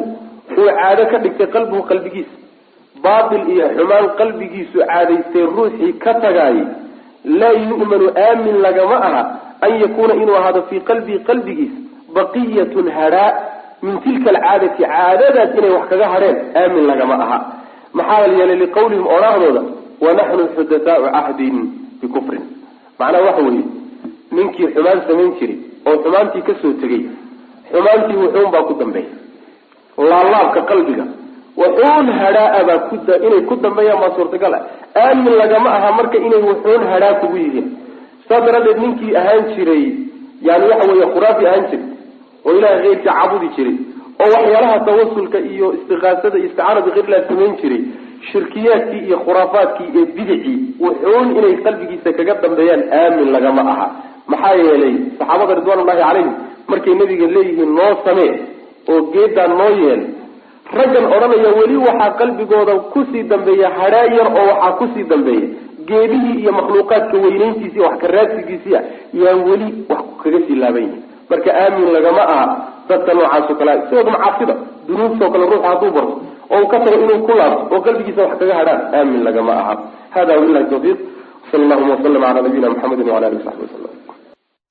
uu 0.57 0.69
caado 0.79 1.05
ka 1.11 1.17
dhigtay 1.23 1.47
qalbuhu 1.55 1.81
qalbigiisa 1.91 2.35
baail 3.05 3.43
iyo 3.55 3.65
xumaan 3.77 4.07
qalbigiisu 4.19 4.77
caadaystay 4.91 5.45
ruuxii 5.57 5.93
ka 6.05 6.13
tagaayay 6.23 6.63
laa 7.41 7.55
yu'manu 7.69 8.07
aamin 8.25 8.57
lagama 8.65 8.97
aha 9.09 9.21
an 9.67 9.71
yakuuna 9.83 10.13
inuu 10.21 10.35
ahaado 10.41 10.61
fii 10.69 10.79
qalbii 10.89 11.19
qalbigiisa 11.29 11.77
baqiyatun 12.17 12.87
hadhaa 12.97 13.29
min 13.85 13.95
tilka 14.05 14.29
alcaadati 14.35 14.83
caadadaas 14.83 15.51
inay 15.59 15.71
wax 15.77 15.85
kaga 15.91 16.07
hadheen 16.13 16.37
aamin 16.61 16.85
lagama 16.91 17.15
aha. 17.25 17.37
Maxaa 17.97 18.27
yeelay 18.37 18.55
liqawlihim 18.63 19.05
odhaahdooda 19.15 19.61
wanaxnu 20.05 20.43
xudathaau 20.55 21.03
cahdin 21.15 21.55
bikufrin 22.01 22.43
macnaha 22.99 23.23
waxa 23.27 23.41
weeye 23.47 23.63
ninkii 24.37 24.67
xumaan 24.73 25.01
samayn 25.07 25.31
jiray 25.39 25.57
oo 25.87 25.95
xumaantii 26.03 26.45
ka 26.47 26.53
soo 26.61 26.73
tegey 26.81 27.03
xumaantii 27.71 28.19
wuxuun 28.23 28.51
baa 28.55 28.67
ku 28.69 28.73
dambeeya 28.79 30.07
laalaabka 30.09 30.61
qalbiga 30.71 31.05
wuxuun 31.61 32.07
hadhaa 32.21 32.63
baa 32.69 32.79
ku 32.89 32.95
inay 33.27 33.41
ku 33.49 33.55
dambeeyaan 33.65 33.99
baa 34.03 34.15
suurtagal 34.15 34.53
ah. 34.53 34.63
Aamin 35.03 35.37
lagama 35.41 35.69
aha 35.77 35.91
marka 35.99 36.17
inay 36.17 36.41
wuxuun 36.49 36.87
hadhaa 36.93 37.19
kugu 37.21 37.37
yihiin 37.43 37.67
saas 38.29 38.45
daraaddeed 38.45 38.81
ninkii 38.85 39.15
ahaan 39.21 39.53
jiray 39.55 39.83
yani 40.47 40.65
waxa 40.71 40.89
weeye 40.91 41.07
khuraafi 41.13 41.47
ahaan 41.47 41.69
jiray 41.71 41.85
oo 42.45 42.57
ilahay 42.57 42.81
keyrkii 42.81 43.13
cabudi 43.19 43.49
jiray 43.57 43.77
oo 44.21 44.29
waxyaalaha 44.33 44.79
tawasulka 44.89 45.39
iyo 45.39 45.73
istiqaasada 45.77 46.37
iyo 46.37 46.47
isticaana 46.49 47.27
samayn 47.29 47.55
jiray 47.61 47.81
shirkiyaadkii 48.31 49.01
iyo 49.07 49.17
khuraafaadkii 49.25 49.89
iyo 49.93 50.05
bidicii 50.15 50.59
wuxuun 50.85 51.37
inay 51.37 51.55
qalbigiisa 51.65 52.13
kaga 52.13 52.33
dambeeyaan 52.43 52.83
aamin 52.99 53.31
lagama 53.35 53.61
aha 53.73 53.87
maxaa 54.31 54.53
yeelay 54.61 54.95
saxaabada 55.19 55.53
ridwaanullahi 55.59 56.01
calayhim 56.03 56.31
markay 56.71 56.93
nabiga 57.01 57.27
leeyihiin 57.35 57.71
noo 57.79 57.91
samee 58.05 58.31
oo 58.91 58.99
geedaa 59.13 59.47
noo 59.59 59.71
yeel 59.83 60.01
raggan 60.79 61.05
odhanaya 61.15 61.51
weli 61.59 61.77
waxaa 61.87 62.11
qalbigooda 62.19 62.73
ku 62.93 62.99
sii 63.11 63.23
dambeeya 63.31 63.69
hadhaa 63.79 64.05
yar 64.17 64.27
oo 64.39 64.45
waxaa 64.51 64.71
ku 64.79 64.85
sii 64.93 65.05
dambeeya. 65.13 65.47
Geedihii 65.89 66.39
iyo 66.43 66.51
makhluuqaadka 66.51 67.15
weynayntiisi 67.23 67.79
wax 67.83 67.95
karaadsigiisiia 68.03 68.79
yaan 69.21 69.39
weli 69.49 69.67
wax 69.91 70.03
kaga 70.23 70.39
sii 70.47 70.57
laaban 70.63 70.87
marka 71.29 71.51
aamin 71.61 71.87
lagama 71.95 72.23
aha 72.33 72.45
dadka 72.89 73.13
noocaasoo 73.17 73.55
kale 73.59 73.73
sidooda 73.89 74.11
macaasida 74.15 74.55
dunuubtao 74.87 75.29
kale 75.33 75.45
ruuxa 75.51 75.67
hadduu 75.71 75.91
barto 75.95 76.13
oo 76.53 76.59
uu 76.61 76.67
ka 76.71 76.77
tago 76.83 76.97
inuu 77.05 77.19
ku 77.27 77.31
laabto 77.39 77.75
oo 77.75 77.81
qalbigiisa 77.85 78.21
wax 78.27 78.35
kaga 78.41 78.55
hadhaan 78.59 78.81
aamin 78.99 79.21
lagama 79.27 79.53
aha. 79.61 79.73
Hada 80.15 80.33
wabilahi 80.39 80.65
tawfiiq. 80.73 80.99
Sal 81.51 81.61
allahuma 81.63 81.93
wasalam 81.95 82.21
calaa 82.23 82.41
nabiyina 82.45 82.69
muxamedi 82.73 83.09
wala 83.15 83.27
alihi 83.29 83.41
wasaxbi 83.43 83.63
wasalam 83.67 83.93